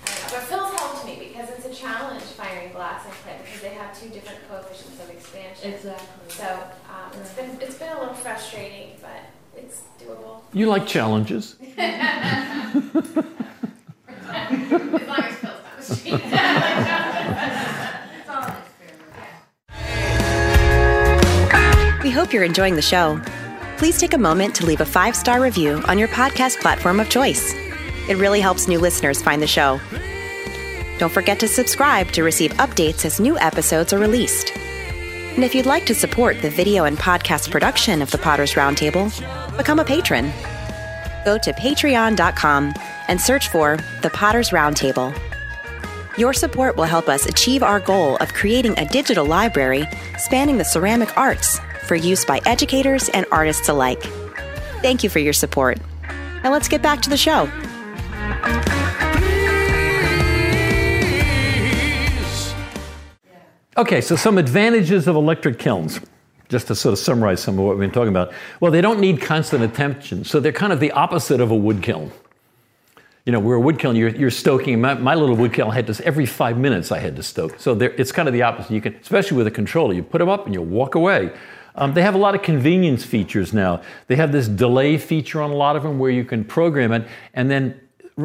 But 0.06 0.42
Phil's 0.48 0.72
helped 0.72 1.04
me 1.04 1.28
because 1.28 1.50
it's 1.50 1.66
a 1.66 1.74
challenge 1.74 2.22
firing 2.22 2.72
glass 2.72 3.04
and 3.04 3.14
clay 3.22 3.36
because 3.44 3.60
they 3.60 3.74
have 3.74 3.98
two 3.98 4.08
different 4.08 4.40
coefficients 4.48 5.02
of 5.02 5.10
expansion. 5.10 5.74
Exactly. 5.74 6.06
So 6.28 6.46
um, 6.88 7.20
it's 7.20 7.34
been 7.34 7.58
it's 7.60 7.76
been 7.76 7.92
a 7.92 8.00
little 8.00 8.14
frustrating, 8.14 8.96
but 9.02 9.20
it's 9.56 9.82
doable. 10.00 10.42
You 10.52 10.66
like 10.66 10.86
challenges. 10.86 11.56
as 11.60 11.86
long 15.06 15.24
as 15.24 15.36
Phil's 15.38 16.02
We 22.02 22.10
hope 22.10 22.32
you're 22.32 22.44
enjoying 22.44 22.74
the 22.74 22.82
show. 22.82 23.20
Please 23.78 23.98
take 23.98 24.14
a 24.14 24.18
moment 24.18 24.54
to 24.56 24.66
leave 24.66 24.80
a 24.80 24.84
five 24.84 25.16
star 25.16 25.40
review 25.40 25.82
on 25.86 25.98
your 25.98 26.08
podcast 26.08 26.60
platform 26.60 27.00
of 27.00 27.08
choice. 27.08 27.52
It 28.08 28.16
really 28.16 28.40
helps 28.40 28.68
new 28.68 28.78
listeners 28.78 29.22
find 29.22 29.40
the 29.40 29.46
show. 29.46 29.80
Don't 30.98 31.12
forget 31.12 31.40
to 31.40 31.48
subscribe 31.48 32.12
to 32.12 32.22
receive 32.22 32.52
updates 32.54 33.04
as 33.04 33.18
new 33.18 33.38
episodes 33.38 33.92
are 33.92 33.98
released. 33.98 34.52
And 35.34 35.44
if 35.44 35.54
you'd 35.54 35.66
like 35.66 35.86
to 35.86 35.94
support 35.94 36.42
the 36.42 36.50
video 36.50 36.84
and 36.84 36.98
podcast 36.98 37.50
production 37.50 38.02
of 38.02 38.10
the 38.10 38.18
Potters 38.18 38.52
Roundtable, 38.52 39.08
become 39.56 39.78
a 39.78 39.84
patron. 39.84 40.30
Go 41.24 41.38
to 41.38 41.52
patreon.com 41.54 42.74
and 43.08 43.20
search 43.20 43.48
for 43.48 43.78
the 44.02 44.10
Potters 44.10 44.50
Roundtable. 44.50 45.16
Your 46.18 46.34
support 46.34 46.76
will 46.76 46.84
help 46.84 47.08
us 47.08 47.24
achieve 47.24 47.62
our 47.62 47.80
goal 47.80 48.16
of 48.16 48.34
creating 48.34 48.78
a 48.78 48.86
digital 48.86 49.24
library 49.24 49.86
spanning 50.18 50.58
the 50.58 50.64
ceramic 50.64 51.16
arts 51.16 51.58
for 51.86 51.94
use 51.94 52.26
by 52.26 52.40
educators 52.44 53.08
and 53.08 53.24
artists 53.32 53.70
alike. 53.70 54.02
Thank 54.82 55.02
you 55.02 55.08
for 55.08 55.18
your 55.18 55.32
support. 55.32 55.78
Now 56.44 56.52
let's 56.52 56.68
get 56.68 56.82
back 56.82 57.00
to 57.02 57.10
the 57.10 57.16
show. 57.16 57.48
Okay, 63.74 64.02
so 64.02 64.16
some 64.16 64.36
advantages 64.36 65.08
of 65.08 65.16
electric 65.16 65.58
kilns, 65.58 65.98
just 66.50 66.66
to 66.66 66.74
sort 66.74 66.92
of 66.92 66.98
summarize 66.98 67.40
some 67.40 67.58
of 67.58 67.64
what 67.64 67.70
we've 67.70 67.80
been 67.80 67.90
talking 67.90 68.10
about. 68.10 68.34
Well, 68.60 68.70
they 68.70 68.82
don't 68.82 69.00
need 69.00 69.22
constant 69.22 69.62
attention, 69.62 70.24
so 70.24 70.40
they're 70.40 70.52
kind 70.52 70.74
of 70.74 70.80
the 70.80 70.92
opposite 70.92 71.40
of 71.40 71.50
a 71.50 71.56
wood 71.56 71.82
kiln. 71.82 72.12
You 73.24 73.32
know, 73.32 73.40
we're 73.40 73.54
a 73.54 73.60
wood 73.60 73.78
kiln, 73.78 73.96
you're, 73.96 74.10
you're 74.10 74.30
stoking. 74.30 74.78
My, 74.78 74.92
my, 74.94 75.14
little 75.14 75.36
wood 75.36 75.54
kiln, 75.54 75.70
I 75.70 75.74
had 75.74 75.86
to, 75.86 76.04
every 76.04 76.26
five 76.26 76.58
minutes 76.58 76.92
I 76.92 76.98
had 76.98 77.16
to 77.16 77.22
stoke. 77.22 77.58
So 77.58 77.72
it's 77.80 78.12
kind 78.12 78.28
of 78.28 78.34
the 78.34 78.42
opposite. 78.42 78.72
You 78.72 78.82
can, 78.82 78.94
especially 78.96 79.38
with 79.38 79.46
a 79.46 79.50
controller, 79.50 79.94
you 79.94 80.02
put 80.02 80.18
them 80.18 80.28
up 80.28 80.44
and 80.44 80.54
you 80.54 80.60
walk 80.60 80.94
away. 80.94 81.32
Um, 81.74 81.94
they 81.94 82.02
have 82.02 82.14
a 82.14 82.18
lot 82.18 82.34
of 82.34 82.42
convenience 82.42 83.04
features 83.04 83.54
now. 83.54 83.80
They 84.06 84.16
have 84.16 84.32
this 84.32 84.48
delay 84.48 84.98
feature 84.98 85.40
on 85.40 85.50
a 85.50 85.54
lot 85.54 85.76
of 85.76 85.82
them 85.82 85.98
where 85.98 86.10
you 86.10 86.24
can 86.24 86.44
program 86.44 86.92
it 86.92 87.06
and 87.32 87.50
then 87.50 87.80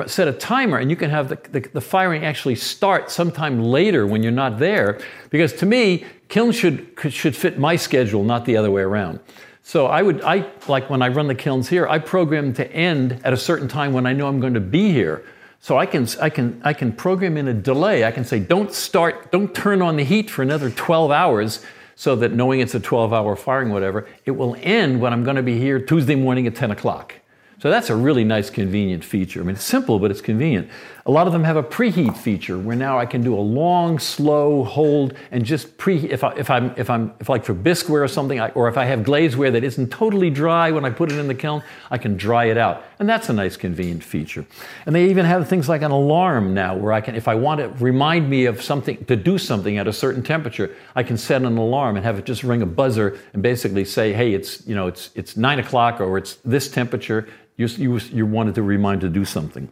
set 0.06 0.28
a 0.28 0.34
timer 0.34 0.78
and 0.78 0.90
you 0.90 0.96
can 0.96 1.10
have 1.10 1.30
the, 1.30 1.38
the, 1.52 1.62
the, 1.74 1.82
firing 1.82 2.26
actually 2.26 2.56
start 2.56 3.10
sometime 3.10 3.64
later 3.64 4.06
when 4.06 4.22
you're 4.22 4.32
not 4.32 4.60
there. 4.60 5.00
Because 5.30 5.54
to 5.54 5.66
me, 5.66 6.06
kiln 6.28 6.52
should, 6.52 6.88
should 7.10 7.36
fit 7.36 7.58
my 7.58 7.76
schedule, 7.76 8.24
not 8.24 8.46
the 8.46 8.58
other 8.58 8.70
way 8.70 8.82
around. 8.82 9.20
So 9.64 9.88
I 9.88 10.02
would, 10.02 10.22
I 10.22 10.50
like 10.68 10.90
when 10.90 11.02
I 11.02 11.10
run 11.10 11.28
the 11.28 11.36
kilns 11.36 11.70
here, 11.70 11.88
I 11.88 12.00
program 12.00 12.54
to 12.54 12.72
end 12.72 13.20
at 13.24 13.34
a 13.34 13.38
certain 13.38 13.68
time 13.68 13.94
when 13.94 14.06
I 14.06 14.14
know 14.14 14.28
I'm 14.28 14.40
going 14.40 14.54
to 14.54 14.62
be 14.62 14.92
here. 14.92 15.26
So 15.60 15.78
I 15.78 15.86
can, 15.86 16.08
I 16.22 16.30
can, 16.30 16.62
I 16.64 16.74
can 16.74 16.92
program 16.92 17.36
in 17.36 17.48
a 17.48 17.54
delay. 17.54 18.06
I 18.06 18.12
can 18.12 18.24
say, 18.24 18.40
don't 18.40 18.72
start, 18.72 19.32
don't 19.32 19.54
turn 19.54 19.82
on 19.82 19.96
the 19.98 20.04
heat 20.04 20.30
for 20.30 20.42
another 20.42 20.70
12 20.70 21.12
hours 21.12 21.66
so 21.96 22.16
that 22.18 22.32
knowing 22.32 22.60
it's 22.60 22.76
a 22.76 22.80
12 22.80 23.12
hour 23.12 23.36
firing, 23.36 23.70
whatever, 23.70 24.08
it 24.26 24.32
will 24.32 24.56
end 24.62 25.02
when 25.02 25.12
I'm 25.14 25.24
going 25.24 25.36
to 25.36 25.44
be 25.44 25.58
here 25.58 25.80
Tuesday 25.80 26.16
morning 26.16 26.46
at 26.46 26.56
10 26.56 26.72
o'clock. 26.72 27.16
So 27.60 27.72
that's 27.72 27.90
a 27.90 27.96
really 27.96 28.24
nice, 28.24 28.50
convenient 28.50 29.04
feature. 29.04 29.42
I 29.42 29.44
mean, 29.44 29.56
it's 29.56 29.64
simple, 29.64 29.98
but 29.98 30.12
it's 30.12 30.22
convenient. 30.22 30.70
A 31.08 31.12
lot 31.12 31.26
of 31.26 31.32
them 31.32 31.46
have 31.46 31.56
a 31.56 31.64
preheat 31.64 32.18
feature 32.18 32.60
where 32.60 32.76
now 32.76 33.00
I 33.00 33.06
can 33.06 33.24
do 33.24 33.34
a 33.34 33.40
long, 33.40 33.98
slow 33.98 34.66
hold 34.66 35.14
and 35.32 35.46
just 35.46 35.78
pre. 35.78 36.00
If 36.00 36.22
I 36.22 36.34
if 36.34 36.50
I'm 36.50 36.74
if 36.76 36.90
I'm 36.90 37.14
if 37.22 37.30
like 37.30 37.46
for 37.46 37.56
bisqueware 37.56 38.04
or 38.04 38.10
something, 38.10 38.42
I, 38.42 38.50
or 38.50 38.68
if 38.68 38.78
I 38.78 38.84
have 38.84 39.00
glazeware 39.00 39.54
that 39.54 39.64
isn't 39.64 39.90
totally 39.90 40.30
dry 40.30 40.70
when 40.70 40.84
I 40.84 40.90
put 40.90 41.10
it 41.10 41.18
in 41.18 41.30
the 41.30 41.34
kiln, 41.34 41.64
I 41.90 41.98
can 41.98 42.18
dry 42.18 42.46
it 42.46 42.58
out, 42.58 42.84
and 43.00 43.08
that's 43.08 43.30
a 43.30 43.34
nice, 43.34 43.56
convenient 43.56 44.04
feature. 44.04 44.46
And 44.86 44.94
they 44.94 45.10
even 45.10 45.26
have 45.26 45.48
things 45.48 45.70
like 45.70 45.82
an 45.82 45.92
alarm 45.92 46.54
now, 46.54 46.76
where 46.76 46.92
I 46.92 47.00
can, 47.00 47.16
if 47.16 47.30
I 47.30 47.36
want 47.36 47.62
to 47.62 47.70
remind 47.82 48.30
me 48.30 48.44
of 48.44 48.62
something 48.62 49.06
to 49.06 49.16
do 49.16 49.38
something 49.38 49.78
at 49.78 49.88
a 49.88 49.94
certain 49.94 50.24
temperature, 50.24 50.76
I 50.94 51.04
can 51.04 51.18
set 51.18 51.42
an 51.42 51.58
alarm 51.58 51.96
and 51.96 52.04
have 52.04 52.20
it 52.20 52.26
just 52.26 52.44
ring 52.44 52.62
a 52.62 52.66
buzzer 52.66 53.18
and 53.32 53.42
basically 53.42 53.86
say, 53.86 54.12
hey, 54.12 54.34
it's 54.34 54.68
you 54.68 54.76
know 54.76 54.88
it's 54.88 55.12
it's 55.16 55.38
nine 55.38 55.60
o'clock 55.60 56.02
or 56.02 56.18
it's 56.18 56.36
this 56.44 56.70
temperature. 56.70 57.30
You, 57.56 57.66
you, 57.68 57.98
you 58.12 58.26
wanted 58.26 58.54
to 58.56 58.62
remind 58.62 59.02
to 59.02 59.10
do 59.10 59.26
something. 59.26 59.72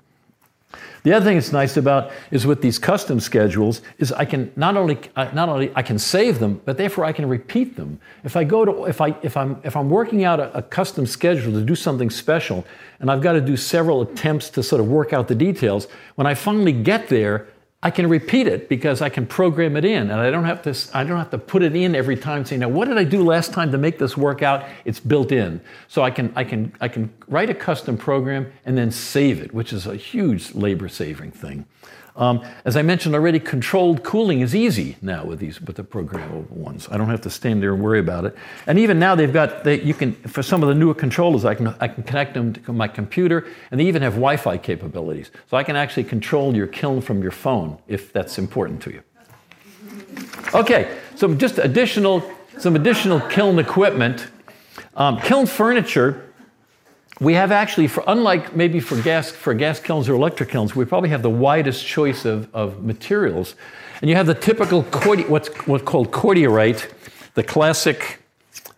The 1.06 1.14
other 1.14 1.24
thing 1.24 1.38
that's 1.38 1.52
nice 1.52 1.78
about 1.78 2.12
is 2.32 2.48
with 2.48 2.64
these 2.64 2.80
custom 2.80 3.20
schedules 3.20 3.84
is 4.00 4.12
I 4.12 4.26
can 4.26 4.52
not 4.56 4.76
only 4.76 4.98
uh, 5.16 5.30
not 5.34 5.50
only 5.50 5.72
I 5.76 5.84
can 5.84 6.00
save 6.00 6.40
them, 6.40 6.60
but 6.66 6.78
therefore 6.78 7.06
I 7.06 7.12
can 7.12 7.30
repeat 7.30 7.76
them. 7.76 8.00
If 8.24 8.36
I 8.36 8.44
go 8.44 8.66
to 8.66 8.86
if 8.86 9.02
I 9.02 9.16
if 9.22 9.38
I'm 9.38 9.62
if 9.64 9.76
I'm 9.76 9.92
working 9.92 10.24
out 10.24 10.40
a, 10.40 10.58
a 10.58 10.64
custom 10.64 11.06
schedule 11.06 11.54
to 11.54 11.62
do 11.62 11.76
something 11.76 12.10
special, 12.10 12.66
and 13.00 13.12
I've 13.12 13.22
got 13.22 13.34
to 13.34 13.42
do 13.42 13.56
several 13.56 14.02
attempts 14.02 14.50
to 14.50 14.64
sort 14.64 14.82
of 14.82 14.88
work 14.88 15.14
out 15.14 15.28
the 15.28 15.36
details, 15.36 15.88
when 16.16 16.26
I 16.26 16.34
finally 16.34 16.74
get 16.74 17.08
there, 17.08 17.50
I 17.86 17.92
can 17.92 18.10
repeat 18.10 18.48
it 18.48 18.68
because 18.68 19.04
I 19.04 19.10
can 19.10 19.28
program 19.28 19.78
it 19.78 19.86
in 19.86 20.10
and 20.10 20.20
I 20.20 20.32
don't 20.32 20.46
have 20.46 20.64
to, 20.64 20.98
I 20.98 21.04
don't 21.04 21.20
have 21.20 21.30
to 21.30 21.38
put 21.38 21.62
it 21.62 21.76
in 21.76 21.94
every 21.94 22.16
time 22.16 22.44
saying, 22.44 22.62
now 22.62 22.68
what 22.68 22.88
did 22.88 22.98
I 22.98 23.04
do 23.04 23.24
last 23.24 23.54
time 23.54 23.72
to 23.74 23.78
make 23.78 24.00
this 24.00 24.18
work 24.18 24.42
out? 24.42 24.66
It's 24.86 25.00
built 25.00 25.32
in. 25.32 25.62
So 25.88 26.02
I 26.02 26.10
can, 26.10 26.34
I 26.36 26.46
can, 26.46 26.74
I 26.82 26.88
can 26.88 27.14
write 27.28 27.52
a 27.52 27.54
custom 27.54 27.96
program 27.96 28.52
and 28.66 28.76
then 28.76 28.90
save 28.90 29.40
it, 29.40 29.54
which 29.54 29.72
is 29.72 29.86
a 29.86 29.96
huge 29.96 30.56
labor 30.56 30.90
saving 30.90 31.30
thing. 31.30 31.68
Um, 32.16 32.46
as 32.64 32.78
I 32.78 32.82
mentioned 32.82 33.14
already, 33.14 33.40
controlled 33.40 34.04
cooling 34.04 34.40
is 34.40 34.56
easy 34.56 34.96
now 35.02 35.26
with 35.26 35.40
these 35.40 35.60
with 35.62 35.76
the 35.76 35.84
programmable 35.84 36.50
ones. 36.50 36.88
I 36.90 36.98
don't 36.98 37.10
have 37.10 37.22
to 37.22 37.30
stand 37.30 37.62
there 37.62 37.74
and 37.74 37.84
worry 37.84 38.00
about 38.00 38.24
it. 38.24 38.36
And 38.68 38.80
even 38.80 39.00
now 39.00 39.16
they've 39.16 39.34
got 39.34 39.66
they, 39.66 39.82
you 39.82 39.94
can 39.94 40.14
for 40.14 40.42
some 40.42 40.64
of 40.64 40.70
the 40.70 40.76
newer 40.76 40.94
controllers 40.94 41.44
I 41.44 41.56
can 41.56 41.68
I 41.82 41.90
can 41.90 42.04
connect 42.04 42.34
them 42.34 42.54
to 42.54 42.72
my 42.72 42.88
computer 42.88 43.48
and 43.70 43.80
they 43.80 43.86
even 43.86 44.02
have 44.02 44.14
Wi-Fi 44.14 44.58
capabilities. 44.60 45.30
So 45.50 45.58
I 45.58 45.64
can 45.64 45.76
actually 45.76 46.06
control 46.06 46.56
your 46.56 46.68
kiln 46.68 47.02
from 47.02 47.22
your 47.22 47.32
phone 47.32 47.80
if 47.88 48.14
that's 48.14 48.38
important 48.38 48.82
to 48.84 48.92
you. 48.92 49.04
Okay, 50.54 50.98
so 51.16 51.34
just 51.36 51.58
additional 51.58 52.24
some 52.58 52.78
additional 52.78 53.20
kiln 53.20 53.60
equipment. 53.60 54.28
Um, 54.96 55.20
kiln 55.20 55.46
furniture 55.46 56.34
we 57.20 57.34
have 57.34 57.52
actually, 57.52 57.88
for, 57.88 58.04
unlike 58.08 58.56
maybe 58.56 58.80
for 58.80 59.02
gas, 59.02 59.32
for 59.32 59.54
gas 59.54 59.80
kilns 59.80 60.10
or 60.10 60.14
electric 60.14 60.50
kilns, 60.50 60.76
we 60.76 60.84
probably 60.84 61.10
have 61.10 61.22
the 61.22 61.30
widest 61.30 61.86
choice 61.86 62.26
of, 62.26 62.54
of 62.54 62.84
materials. 62.84 63.56
And 64.02 64.10
you 64.10 64.16
have 64.18 64.28
the 64.28 64.34
typical, 64.34 64.84
cordi- 64.84 65.28
what's, 65.30 65.48
what's 65.66 65.84
called 65.84 66.12
cordierite, 66.12 66.92
the 67.34 67.44
classic 67.44 68.22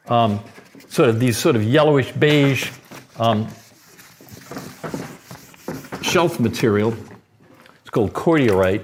um, 0.07 0.39
sort 0.87 1.09
of 1.09 1.19
these 1.19 1.37
sort 1.37 1.55
of 1.55 1.63
yellowish 1.63 2.11
beige 2.11 2.71
um, 3.17 3.47
shelf 6.01 6.39
material. 6.39 6.95
It's 7.81 7.89
called 7.89 8.13
cordierite. 8.13 8.83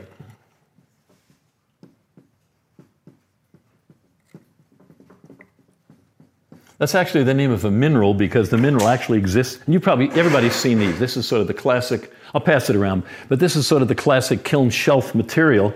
That's 6.84 6.96
actually 6.96 7.24
the 7.24 7.34
name 7.34 7.50
of 7.50 7.64
a 7.64 7.72
mineral 7.72 8.14
because 8.14 8.50
the 8.50 8.58
mineral 8.58 8.90
actually 8.90 9.18
exists. 9.18 9.58
And 9.64 9.74
you 9.74 9.80
probably, 9.80 10.10
everybody's 10.20 10.54
seen 10.54 10.80
these. 10.80 11.00
This 11.00 11.16
is 11.16 11.26
sort 11.26 11.40
of 11.40 11.48
the 11.48 11.54
classic, 11.54 12.12
I'll 12.36 12.42
pass 12.42 12.70
it 12.70 12.76
around, 12.76 13.04
but 13.30 13.40
this 13.40 13.56
is 13.56 13.66
sort 13.66 13.82
of 13.82 13.88
the 13.88 13.96
classic 13.96 14.44
kiln 14.44 14.70
shelf 14.70 15.16
material. 15.16 15.74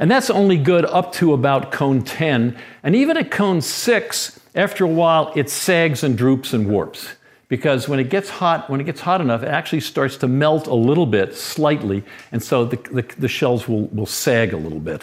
And 0.00 0.10
that's 0.10 0.30
only 0.30 0.56
good 0.56 0.86
up 0.86 1.12
to 1.16 1.34
about 1.34 1.72
cone 1.72 2.02
10. 2.02 2.56
And 2.82 2.96
even 2.96 3.18
at 3.18 3.30
cone 3.30 3.60
6, 3.60 4.40
after 4.54 4.84
a 4.84 4.88
while, 4.88 5.30
it 5.36 5.50
sags 5.50 6.02
and 6.02 6.16
droops 6.16 6.54
and 6.54 6.66
warps. 6.70 7.06
Because 7.48 7.86
when 7.86 8.00
it 8.00 8.08
gets 8.08 8.30
hot, 8.30 8.70
when 8.70 8.80
it 8.80 8.84
gets 8.84 9.02
hot 9.02 9.20
enough, 9.20 9.42
it 9.42 9.48
actually 9.48 9.80
starts 9.80 10.16
to 10.16 10.26
melt 10.26 10.68
a 10.68 10.74
little 10.74 11.04
bit, 11.04 11.34
slightly, 11.36 12.02
and 12.32 12.42
so 12.42 12.64
the, 12.64 12.76
the, 12.92 13.02
the 13.18 13.28
shells 13.28 13.68
will, 13.68 13.88
will 13.88 14.06
sag 14.06 14.54
a 14.54 14.56
little 14.56 14.80
bit. 14.80 15.02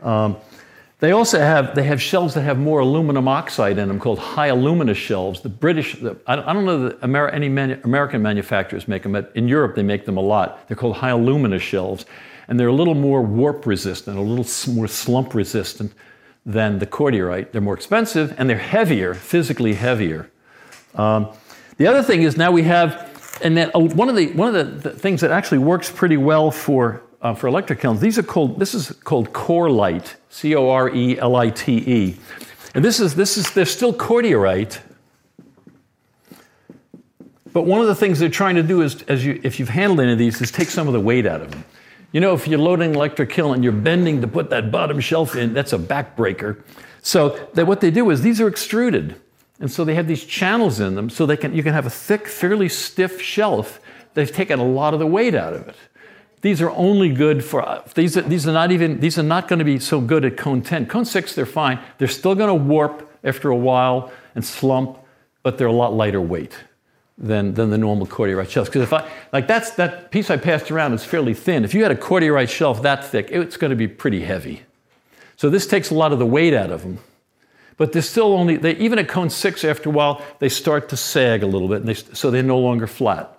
Um, 0.00 0.36
they 1.02 1.10
also 1.10 1.40
have 1.40 1.74
they 1.74 1.82
have 1.82 2.00
shelves 2.00 2.34
that 2.34 2.42
have 2.42 2.60
more 2.60 2.78
aluminum 2.78 3.26
oxide 3.26 3.76
in 3.76 3.88
them 3.88 3.98
called 3.98 4.20
high 4.20 4.46
alumina 4.46 4.94
shelves. 4.94 5.40
The 5.40 5.48
British, 5.48 5.96
the, 5.98 6.16
I, 6.28 6.36
don't, 6.36 6.64
know 6.64 6.88
that 6.88 7.02
Amer, 7.02 7.28
any 7.30 7.48
manu, 7.48 7.80
American 7.82 8.22
manufacturers 8.22 8.86
make 8.86 9.02
them, 9.02 9.10
but 9.10 9.32
in 9.34 9.48
Europe 9.48 9.74
they 9.74 9.82
make 9.82 10.04
them 10.04 10.16
a 10.16 10.20
lot. 10.20 10.68
They're 10.68 10.76
called 10.76 10.94
high 10.94 11.10
alumina 11.10 11.58
shelves, 11.58 12.06
and 12.46 12.58
they're 12.58 12.68
a 12.68 12.72
little 12.72 12.94
more 12.94 13.20
warp 13.20 13.66
resistant, 13.66 14.16
a 14.16 14.20
little 14.20 14.46
more 14.72 14.86
slump 14.86 15.34
resistant 15.34 15.92
than 16.46 16.78
the 16.78 16.86
cordierite. 16.86 17.50
They're 17.50 17.60
more 17.60 17.74
expensive 17.74 18.32
and 18.38 18.48
they're 18.48 18.56
heavier, 18.56 19.12
physically 19.12 19.74
heavier. 19.74 20.30
Um, 20.94 21.30
the 21.78 21.88
other 21.88 22.04
thing 22.04 22.22
is 22.22 22.36
now 22.36 22.52
we 22.52 22.62
have, 22.62 23.40
and 23.42 23.56
then 23.56 23.72
uh, 23.74 23.80
one 23.80 24.08
of 24.08 24.14
the 24.14 24.28
one 24.34 24.54
of 24.54 24.54
the, 24.54 24.88
the 24.88 24.96
things 24.96 25.20
that 25.22 25.32
actually 25.32 25.58
works 25.58 25.90
pretty 25.90 26.16
well 26.16 26.52
for 26.52 27.02
uh, 27.22 27.34
for 27.34 27.46
electric 27.46 27.80
kilns. 27.80 28.00
These 28.00 28.18
are 28.18 28.22
called, 28.22 28.58
this 28.58 28.74
is 28.74 28.90
called 29.04 29.32
Corelite, 29.32 30.16
C 30.28 30.54
O 30.54 30.68
R 30.68 30.90
E 30.90 31.18
L 31.18 31.36
I 31.36 31.50
T 31.50 31.76
E. 31.76 32.16
And 32.74 32.84
this 32.84 33.00
is, 33.00 33.14
this 33.14 33.36
is, 33.36 33.50
they're 33.52 33.64
still 33.64 33.94
cordierite. 33.94 34.80
But 37.52 37.66
one 37.66 37.80
of 37.80 37.86
the 37.86 37.94
things 37.94 38.18
they're 38.18 38.30
trying 38.30 38.56
to 38.56 38.62
do 38.62 38.80
is, 38.80 39.02
as 39.02 39.24
you, 39.24 39.38
if 39.44 39.60
you've 39.60 39.68
handled 39.68 40.00
any 40.00 40.12
of 40.12 40.18
these, 40.18 40.40
is 40.40 40.50
take 40.50 40.68
some 40.68 40.86
of 40.86 40.94
the 40.94 41.00
weight 41.00 41.26
out 41.26 41.42
of 41.42 41.50
them. 41.50 41.64
You 42.12 42.20
know, 42.20 42.34
if 42.34 42.48
you're 42.48 42.58
loading 42.58 42.94
electric 42.94 43.30
kiln 43.30 43.54
and 43.54 43.64
you're 43.64 43.72
bending 43.72 44.20
to 44.22 44.28
put 44.28 44.50
that 44.50 44.70
bottom 44.70 45.00
shelf 45.00 45.36
in, 45.36 45.52
that's 45.52 45.72
a 45.72 45.78
backbreaker. 45.78 46.62
So 47.02 47.48
that 47.54 47.66
what 47.66 47.80
they 47.80 47.90
do 47.90 48.08
is 48.10 48.22
these 48.22 48.40
are 48.40 48.48
extruded. 48.48 49.20
And 49.60 49.70
so 49.70 49.84
they 49.84 49.94
have 49.94 50.08
these 50.08 50.24
channels 50.24 50.80
in 50.80 50.94
them 50.94 51.10
so 51.10 51.26
they 51.26 51.36
can, 51.36 51.54
you 51.54 51.62
can 51.62 51.72
have 51.72 51.86
a 51.86 51.90
thick, 51.90 52.26
fairly 52.26 52.68
stiff 52.68 53.20
shelf. 53.20 53.80
They've 54.14 54.32
taken 54.32 54.58
a 54.58 54.64
lot 54.64 54.94
of 54.94 55.00
the 55.00 55.06
weight 55.06 55.34
out 55.34 55.52
of 55.52 55.68
it. 55.68 55.76
These 56.42 56.60
are 56.60 56.70
only 56.70 57.08
good 57.08 57.44
for, 57.44 57.66
uh, 57.66 57.82
these 57.94 58.16
are, 58.16 58.22
these 58.22 58.46
are 58.48 58.52
not 58.52 58.72
even, 58.72 58.98
these 58.98 59.16
are 59.16 59.22
not 59.22 59.46
going 59.46 59.60
to 59.60 59.64
be 59.64 59.78
so 59.78 60.00
good 60.00 60.24
at 60.24 60.36
cone 60.36 60.60
10. 60.60 60.86
Cone 60.86 61.04
6, 61.04 61.34
they're 61.36 61.46
fine. 61.46 61.78
They're 61.98 62.08
still 62.08 62.34
going 62.34 62.48
to 62.48 62.54
warp 62.54 63.08
after 63.22 63.50
a 63.50 63.56
while 63.56 64.12
and 64.34 64.44
slump, 64.44 64.98
but 65.44 65.56
they're 65.56 65.68
a 65.68 65.72
lot 65.72 65.94
lighter 65.94 66.20
weight 66.20 66.58
than, 67.16 67.54
than 67.54 67.70
the 67.70 67.78
normal 67.78 68.08
cordierite 68.08 68.50
shelves. 68.50 68.68
Because 68.68 68.82
if 68.82 68.92
I, 68.92 69.08
like 69.32 69.46
that's, 69.46 69.70
that 69.72 70.10
piece 70.10 70.30
I 70.30 70.36
passed 70.36 70.72
around 70.72 70.92
is 70.94 71.04
fairly 71.04 71.32
thin. 71.32 71.64
If 71.64 71.74
you 71.74 71.84
had 71.84 71.92
a 71.92 71.96
cordierite 71.96 72.48
shelf 72.48 72.82
that 72.82 73.04
thick, 73.04 73.28
it's 73.30 73.56
going 73.56 73.70
to 73.70 73.76
be 73.76 73.86
pretty 73.86 74.22
heavy. 74.22 74.62
So 75.36 75.48
this 75.48 75.68
takes 75.68 75.90
a 75.90 75.94
lot 75.94 76.12
of 76.12 76.18
the 76.18 76.26
weight 76.26 76.54
out 76.54 76.70
of 76.72 76.82
them. 76.82 76.98
But 77.76 77.92
they're 77.92 78.02
still 78.02 78.34
only, 78.34 78.56
they, 78.56 78.76
even 78.76 78.98
at 78.98 79.08
cone 79.08 79.30
six, 79.30 79.64
after 79.64 79.88
a 79.88 79.92
while, 79.92 80.24
they 80.40 80.48
start 80.48 80.88
to 80.88 80.96
sag 80.96 81.44
a 81.44 81.46
little 81.46 81.68
bit, 81.68 81.86
they, 81.86 81.94
so 81.94 82.32
they're 82.32 82.42
no 82.42 82.58
longer 82.58 82.88
flat. 82.88 83.38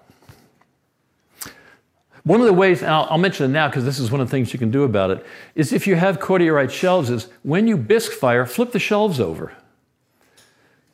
One 2.24 2.39
of 2.39 2.45
the 2.45 2.53
ways, 2.53 2.82
and 2.82 2.91
I'll, 2.91 3.07
I'll 3.09 3.17
mention 3.17 3.45
it 3.45 3.53
now 3.53 3.67
because 3.67 3.84
this 3.84 3.99
is 3.99 4.09
one 4.09 4.21
of 4.21 4.28
the 4.28 4.32
things 4.32 4.53
you 4.53 4.59
can 4.59 4.71
do 4.71 4.84
about 4.84 5.11
it, 5.11 5.26
is 5.55 5.74
if 5.74 5.86
you 5.86 5.95
have 5.95 6.19
cordierite 6.19 6.71
shelves, 6.71 7.09
is 7.09 7.28
when 7.43 7.67
you 7.67 7.76
bisque 7.76 8.13
fire, 8.13 8.45
flip 8.45 8.71
the 8.71 8.80
shelves 8.80 9.19
over. 9.19 9.51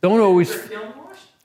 Don't 0.01 0.19
always. 0.19 0.69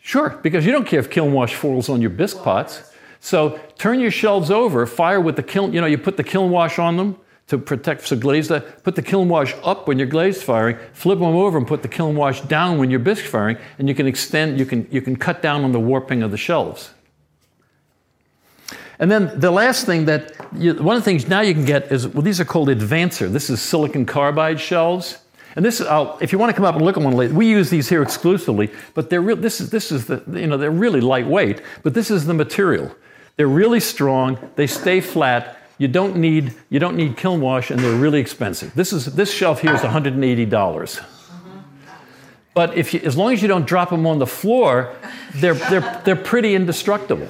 Sure, 0.01 0.39
because 0.43 0.64
you 0.66 0.72
don't 0.72 0.87
care 0.87 1.01
if 1.01 1.11
kiln 1.11 1.32
wash 1.32 1.55
falls 1.55 1.89
on 1.89 2.01
your 2.01 2.11
bisque 2.11 2.43
pots. 2.43 2.93
So 3.20 3.59
turn 3.78 4.01
your 4.01 4.11
shelves 4.11 4.51
over, 4.51 4.85
fire 4.87 5.20
with 5.20 5.37
the 5.37 5.43
kiln, 5.43 5.72
you 5.72 5.80
know, 5.80 5.87
you 5.87 5.97
put 5.97 6.18
the 6.18 6.24
kiln 6.24 6.51
wash 6.51 6.78
on 6.78 6.99
them 6.99 7.18
to 7.47 7.57
protect, 7.57 8.07
so 8.07 8.16
glaze 8.16 8.49
that, 8.49 8.85
put 8.85 8.97
the 8.97 9.03
kiln 9.03 9.28
wash 9.28 9.55
up 9.62 9.89
when 9.89 9.99
you're 9.99 10.07
glaze 10.07 10.43
firing, 10.43 10.76
flip 10.93 11.18
them 11.18 11.28
over 11.28 11.57
and 11.57 11.66
put 11.66 11.82
the 11.82 11.89
kiln 11.89 12.16
wash 12.16 12.43
down 12.43 12.78
when 12.78 12.91
you're 12.91 13.01
bisque 13.01 13.24
firing, 13.24 13.57
and 13.78 13.89
you 13.89 13.95
can 13.95 14.07
extend, 14.07 14.59
you 14.59 14.66
can, 14.66 14.87
you 14.91 15.01
can 15.01 15.16
cut 15.16 15.41
down 15.41 15.64
on 15.64 15.72
the 15.72 15.80
warping 15.80 16.22
of 16.22 16.30
the 16.30 16.37
shelves. 16.37 16.91
And 18.99 19.11
then 19.11 19.38
the 19.38 19.51
last 19.51 19.86
thing 19.86 20.05
that, 20.05 20.32
you, 20.57 20.74
one 20.74 20.97
of 20.97 21.03
the 21.03 21.05
things 21.05 21.28
now 21.28 21.40
you 21.40 21.55
can 21.55 21.64
get 21.64 21.90
is, 21.90 22.07
well, 22.07 22.22
these 22.22 22.40
are 22.40 22.45
called 22.45 22.68
Advancer. 22.68 23.30
This 23.30 23.51
is 23.51 23.61
silicon 23.61 24.07
carbide 24.07 24.61
shelves. 24.61 25.18
And 25.57 25.64
this, 25.64 25.80
I'll, 25.80 26.18
if 26.20 26.32
you 26.32 26.38
want 26.38 26.51
to 26.51 26.55
come 26.55 26.64
up 26.64 26.74
and 26.74 26.84
look 26.84 26.97
at 26.97 27.03
one 27.03 27.14
later, 27.14 27.34
we 27.34 27.49
use 27.49 27.70
these 27.70 27.88
here 27.88 28.03
exclusively, 28.03 28.70
but 28.95 29.09
they're 29.09 29.20
real, 29.20 29.36
this 29.36 29.61
is, 29.61 29.70
this 29.70 29.92
is 29.92 30.07
the, 30.07 30.22
you 30.32 30.47
know, 30.47 30.57
they're 30.57 30.70
really 30.70 31.01
lightweight, 31.01 31.61
but 31.82 31.95
this 31.95 32.11
is 32.11 32.26
the 32.26 32.34
material. 32.34 32.95
They're 33.36 33.47
really 33.47 33.80
strong, 33.80 34.38
they 34.57 34.66
stay 34.66 35.01
flat, 35.01 35.59
you 35.78 35.88
don't 35.88 36.16
need, 36.16 36.55
you 36.70 36.78
don't 36.78 36.97
need 36.97 37.16
kiln 37.16 37.40
wash, 37.40 37.70
and 37.70 37.80
they're 37.80 37.97
really 37.97 38.20
expensive. 38.20 38.74
This, 38.74 38.92
is, 38.92 39.07
this 39.07 39.32
shelf 39.32 39.61
here 39.61 39.74
is 39.74 39.80
$180. 39.80 41.05
But 42.55 42.76
if 42.76 42.95
you, 42.95 43.01
as 43.01 43.16
long 43.16 43.32
as 43.32 43.42
you 43.42 43.49
don't 43.49 43.66
drop 43.66 43.90
them 43.90 44.07
on 44.07 44.20
the 44.20 44.26
floor, 44.26 44.95
they're, 45.34 45.55
they're, 45.55 46.03
they're 46.05 46.16
pretty 46.16 46.55
indestructible. 46.55 47.28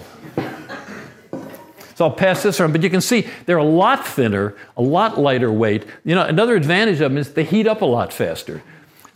So 1.94 2.06
I'll 2.06 2.12
pass 2.12 2.42
this 2.42 2.60
around, 2.60 2.72
but 2.72 2.82
you 2.82 2.90
can 2.90 3.00
see 3.00 3.26
they're 3.46 3.56
a 3.56 3.64
lot 3.64 4.06
thinner, 4.06 4.56
a 4.76 4.82
lot 4.82 5.18
lighter 5.18 5.52
weight. 5.52 5.86
You 6.04 6.14
know, 6.14 6.24
another 6.24 6.56
advantage 6.56 7.00
of 7.00 7.10
them 7.10 7.18
is 7.18 7.32
they 7.32 7.44
heat 7.44 7.66
up 7.66 7.82
a 7.82 7.86
lot 7.86 8.12
faster. 8.12 8.62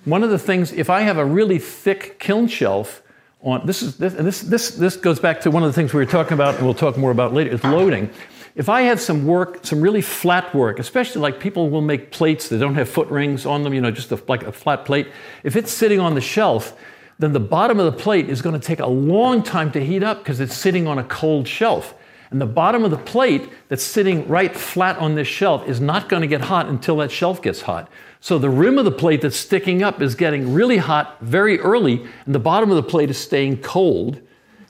One 0.04 0.22
of 0.22 0.30
the 0.30 0.38
things, 0.38 0.72
if 0.72 0.88
I 0.88 1.02
have 1.02 1.18
a 1.18 1.24
really 1.24 1.58
thick 1.58 2.18
kiln 2.18 2.46
shelf, 2.46 3.02
on 3.40 3.66
this 3.66 3.82
is 3.82 3.96
this, 3.98 4.14
and 4.14 4.26
this 4.26 4.40
this 4.40 4.70
this 4.72 4.96
goes 4.96 5.20
back 5.20 5.40
to 5.42 5.50
one 5.50 5.62
of 5.62 5.68
the 5.68 5.72
things 5.72 5.92
we 5.92 6.00
were 6.00 6.10
talking 6.10 6.32
about, 6.32 6.56
and 6.56 6.64
we'll 6.64 6.74
talk 6.74 6.96
more 6.96 7.10
about 7.10 7.32
later. 7.32 7.50
Is 7.50 7.62
loading. 7.62 8.10
If 8.56 8.68
I 8.68 8.82
have 8.82 9.00
some 9.00 9.24
work, 9.24 9.64
some 9.64 9.80
really 9.80 10.00
flat 10.00 10.52
work, 10.52 10.80
especially 10.80 11.20
like 11.20 11.38
people 11.38 11.70
will 11.70 11.80
make 11.80 12.10
plates 12.10 12.48
that 12.48 12.58
don't 12.58 12.74
have 12.74 12.88
foot 12.88 13.06
rings 13.08 13.46
on 13.46 13.62
them, 13.62 13.72
you 13.72 13.80
know, 13.80 13.92
just 13.92 14.10
a, 14.10 14.20
like 14.26 14.42
a 14.42 14.50
flat 14.50 14.84
plate. 14.84 15.06
If 15.44 15.54
it's 15.54 15.70
sitting 15.70 16.00
on 16.00 16.16
the 16.16 16.20
shelf, 16.20 16.76
then 17.20 17.32
the 17.32 17.40
bottom 17.40 17.78
of 17.78 17.86
the 17.86 17.96
plate 17.96 18.28
is 18.28 18.42
going 18.42 18.58
to 18.58 18.66
take 18.66 18.80
a 18.80 18.86
long 18.86 19.44
time 19.44 19.70
to 19.72 19.84
heat 19.84 20.02
up 20.02 20.18
because 20.18 20.40
it's 20.40 20.56
sitting 20.56 20.88
on 20.88 20.98
a 20.98 21.04
cold 21.04 21.46
shelf. 21.46 21.94
And 22.30 22.40
the 22.40 22.46
bottom 22.46 22.84
of 22.84 22.90
the 22.90 22.98
plate 22.98 23.48
that's 23.68 23.82
sitting 23.82 24.28
right 24.28 24.54
flat 24.54 24.98
on 24.98 25.14
this 25.14 25.28
shelf 25.28 25.66
is 25.66 25.80
not 25.80 26.08
going 26.08 26.20
to 26.20 26.28
get 26.28 26.42
hot 26.42 26.66
until 26.66 26.96
that 26.98 27.10
shelf 27.10 27.40
gets 27.40 27.62
hot. 27.62 27.90
So 28.20 28.38
the 28.38 28.50
rim 28.50 28.78
of 28.78 28.84
the 28.84 28.90
plate 28.90 29.22
that's 29.22 29.36
sticking 29.36 29.82
up 29.82 30.02
is 30.02 30.14
getting 30.14 30.52
really 30.52 30.76
hot 30.76 31.16
very 31.20 31.58
early, 31.60 32.06
and 32.26 32.34
the 32.34 32.40
bottom 32.40 32.70
of 32.70 32.76
the 32.76 32.82
plate 32.82 33.10
is 33.10 33.16
staying 33.16 33.62
cold, 33.62 34.20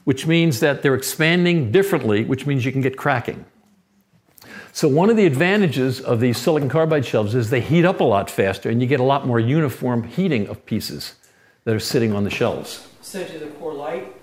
which 0.05 0.27
means 0.27 0.61
that 0.61 0.83
they're 0.83 0.95
expanding 0.95 1.73
differently, 1.73 2.25
which 2.25 2.47
means 2.47 2.65
you 2.65 2.73
can 2.73 2.81
get 2.81 2.97
cracking. 2.97 3.45
So 4.73 4.87
one 4.87 5.11
of 5.11 5.17
the 5.17 5.27
advantages 5.27 6.01
of 6.01 6.21
these 6.21 6.39
silicon 6.39 6.69
carbide 6.69 7.05
shelves 7.05 7.35
is 7.35 7.51
they 7.51 7.61
heat 7.61 7.85
up 7.85 8.01
a 8.01 8.05
lot 8.05 8.31
faster, 8.31 8.71
and 8.71 8.81
you 8.81 8.87
get 8.87 9.01
a 9.01 9.05
lot 9.05 9.27
more 9.27 9.41
uniform 9.41 10.05
heating 10.05 10.47
of 10.47 10.65
pieces 10.65 11.15
that 11.65 11.75
are 11.75 11.81
sitting 11.81 12.13
on 12.13 12.23
the 12.23 12.31
shelves. 12.31 12.87
So 13.01 13.27
do 13.27 13.39
the 13.39 13.47
Corelite 13.47 14.18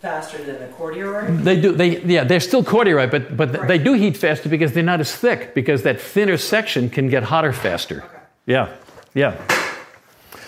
faster 0.00 0.38
than 0.38 0.58
the 0.58 0.66
cordierite? 0.76 1.42
They 1.42 1.60
do. 1.60 1.72
They 1.72 2.00
yeah, 2.02 2.24
they're 2.24 2.40
still 2.40 2.64
cordierite, 2.64 3.10
but 3.10 3.36
but 3.36 3.52
right. 3.52 3.68
they 3.68 3.78
do 3.78 3.94
heat 3.94 4.16
faster 4.16 4.48
because 4.48 4.72
they're 4.72 4.82
not 4.82 5.00
as 5.00 5.14
thick 5.14 5.54
because 5.54 5.82
that 5.82 6.00
thinner 6.00 6.36
section 6.36 6.90
can 6.90 7.08
get 7.08 7.24
hotter 7.24 7.52
faster. 7.52 8.02
Okay. 8.02 8.18
Yeah, 8.46 8.76
yeah. 9.14 9.57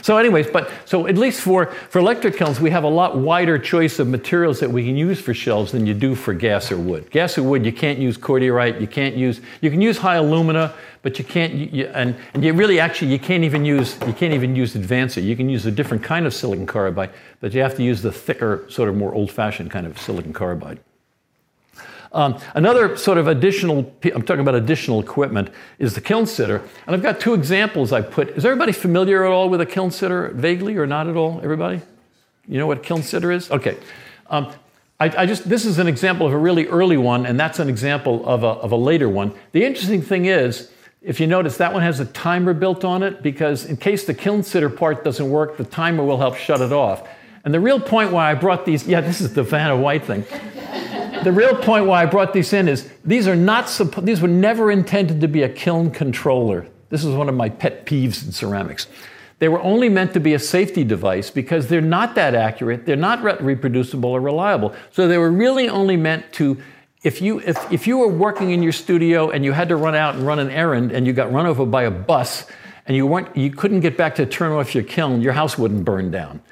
So, 0.03 0.16
anyways, 0.16 0.48
but 0.48 0.70
so 0.84 1.07
at 1.07 1.18
least 1.18 1.40
for, 1.40 1.66
for 1.66 1.98
electric 1.98 2.36
kilns, 2.36 2.61
we 2.61 2.70
have 2.70 2.84
a 2.84 2.88
lot 2.88 3.18
wider 3.18 3.59
choice 3.59 3.98
of 3.98 4.09
materials 4.09 4.61
that 4.61 4.70
we 4.70 4.84
can 4.84 4.96
use 4.96 5.20
for 5.20 5.34
shelves 5.34 5.72
than 5.72 5.86
you 5.86 5.94
do 5.94 6.14
for 6.14 6.34
gas 6.34 6.72
or 6.72 6.78
wood. 6.78 7.11
Gas 7.11 7.36
or 7.38 7.42
wood, 7.42 7.64
you 7.64 7.72
can't 7.72 7.98
use 7.98 8.16
cordierite, 8.16 8.80
you 8.80 8.86
can't 8.86 9.16
use, 9.16 9.40
you 9.61 9.70
can 9.70 9.80
use 9.80 9.98
high 9.98 10.16
alumina, 10.16 10.74
but 11.03 11.18
you 11.18 11.24
can't, 11.24 11.53
you, 11.55 11.86
and, 11.86 12.16
and 12.34 12.44
you 12.44 12.53
really 12.53 12.80
actually, 12.80 13.11
you 13.11 13.18
can't 13.18 13.44
even 13.44 13.64
use, 13.64 13.98
you 14.07 14.12
can't 14.12 14.34
even 14.34 14.55
use 14.55 14.74
advancer. 14.74 15.22
You 15.22 15.36
can 15.36 15.48
use 15.48 15.66
a 15.66 15.70
different 15.70 16.03
kind 16.03 16.26
of 16.26 16.34
silicon 16.34 16.66
carbide, 16.66 17.11
but 17.40 17.53
you 17.55 17.62
have 17.62 17.76
to 17.76 17.82
use 17.82 18.03
the 18.03 18.12
thicker, 18.12 18.66
sort 18.68 18.88
of 18.88 18.96
more 18.96 19.14
old-fashioned 19.14 19.70
kind 19.70 19.86
of 19.86 19.98
silicon 19.98 20.32
carbide. 20.32 20.80
Um, 22.13 22.41
another 22.55 22.97
sort 22.97 23.19
of 23.19 23.29
additional, 23.29 23.95
I'm 24.03 24.23
talking 24.23 24.41
about 24.41 24.57
additional 24.57 25.01
equipment, 25.01 25.51
is 25.79 25.95
the 25.95 26.01
kiln 26.01 26.27
sitter. 26.27 26.57
And 26.87 26.97
I've 26.97 27.03
got 27.03 27.21
two 27.21 27.35
examples 27.35 27.93
I 27.93 28.03
put. 28.03 28.31
Is 28.31 28.45
everybody 28.45 28.73
familiar 28.73 29.25
at 29.25 29.31
all 29.31 29.49
with 29.49 29.61
a 29.61 29.67
kiln 29.67 29.91
sitter, 29.91 30.29
vaguely 30.29 30.77
or 30.77 30.87
not 30.87 31.09
at 31.09 31.17
all? 31.17 31.41
Everybody? 31.43 31.81
You 32.49 32.59
know 32.59 32.67
what 32.67 32.79
a 32.79 32.81
kiln 32.81 33.03
sitter 33.03 33.31
is? 33.31 33.51
Okay. 33.51 33.79
Um, 34.29 34.53
I, 34.99 35.23
I, 35.23 35.27
just, 35.27 35.49
this 35.49 35.65
is 35.65 35.79
an 35.79 35.87
example 35.87 36.27
of 36.27 36.33
a 36.33 36.37
really 36.37 36.67
early 36.67 36.97
one, 36.97 37.27
and 37.27 37.39
that's 37.39 37.59
an 37.59 37.69
example 37.69 38.27
of 38.27 38.43
a, 38.43 38.49
of 38.49 38.73
a 38.73 38.77
later 38.77 39.09
one. 39.09 39.33
The 39.53 39.65
interesting 39.65 40.03
thing 40.03 40.27
is, 40.27 40.71
if 41.01 41.21
you 41.21 41.27
notice, 41.27 41.57
that 41.59 41.73
one 41.73 41.83
has 41.83 42.01
a 42.01 42.05
timer 42.07 42.53
built 42.53 42.85
on 42.85 43.03
it 43.03 43.23
because 43.23 43.65
in 43.65 43.77
case 43.77 44.05
the 44.05 44.13
kiln 44.13 44.43
sitter 44.43 44.69
part 44.69 45.05
doesn't 45.05 45.31
work, 45.31 45.57
the 45.57 45.65
timer 45.65 46.05
will 46.05 46.19
help 46.19 46.37
shut 46.37 46.61
it 46.61 46.73
off. 46.73 47.09
And 47.45 47.55
the 47.55 47.61
real 47.61 47.81
point 47.81 48.13
why 48.13 48.31
I 48.31 48.35
brought 48.35 48.67
these, 48.67 48.87
yeah, 48.87 49.01
this 49.01 49.21
is 49.21 49.33
the 49.33 49.43
Vanna 49.43 49.77
White 49.77 50.05
thing 50.05 50.25
the 51.25 51.33
real 51.33 51.55
point 51.57 51.87
why 51.87 52.03
I 52.03 52.07
brought 52.07 52.33
these 52.33 52.53
in 52.53 52.68
is 52.68 52.91
these 53.05 53.29
are 53.29 53.37
not 53.37 53.66
these 54.03 54.21
were 54.21 54.29
never 54.29 54.71
intended 54.71 55.21
to 55.21 55.29
be 55.29 55.43
a 55.43 55.49
kiln 55.49 55.91
controller. 55.91 56.66
This 56.89 57.05
is 57.05 57.14
one 57.14 57.29
of 57.29 57.35
my 57.35 57.49
pet 57.49 57.87
peeves 57.87 58.25
in 58.25 58.33
ceramics. 58.33 58.87
They 59.39 59.49
were 59.49 59.62
only 59.62 59.89
meant 59.89 60.12
to 60.14 60.21
be 60.21 60.35
a 60.35 60.39
safety 60.39 60.85
device 60.85 61.31
because 61.31 61.68
they're 61.68 61.81
not 61.81 62.14
that 62.16 62.35
accurate, 62.35 62.85
they're 62.85 62.97
not 62.97 63.23
re- 63.23 63.37
reproducible 63.41 64.11
or 64.11 64.21
reliable. 64.21 64.75
So 64.93 65.09
they 65.09 65.18
were 65.18 65.31
really 65.31 65.68
only 65.68 65.97
meant 65.97 66.33
to 66.35 66.61
if 67.03 67.23
you 67.23 67.41
if, 67.41 67.73
if 67.73 67.87
you 67.87 67.99
were 67.99 68.09
working 68.09 68.51
in 68.51 68.62
your 68.62 68.73
studio 68.73 69.31
and 69.31 69.45
you 69.45 69.53
had 69.53 69.68
to 69.71 69.77
run 69.77 69.95
out 69.95 70.14
and 70.14 70.27
run 70.27 70.39
an 70.39 70.51
errand 70.51 70.93
and 70.93 71.07
you 71.07 71.12
got 71.14 71.33
run 71.33 71.47
over 71.47 71.64
by 71.64 71.85
a 71.85 71.91
bus 71.91 72.47
and 72.87 72.97
you 72.97 73.07
weren't 73.07 73.35
you 73.35 73.51
couldn't 73.51 73.81
get 73.81 73.97
back 73.97 74.16
to 74.16 74.27
turn 74.27 74.53
off 74.53 74.75
your 74.75 74.85
kiln, 74.85 75.23
your 75.23 75.33
house 75.33 75.57
wouldn't 75.57 75.85
burn 75.85 76.11
down. 76.11 76.43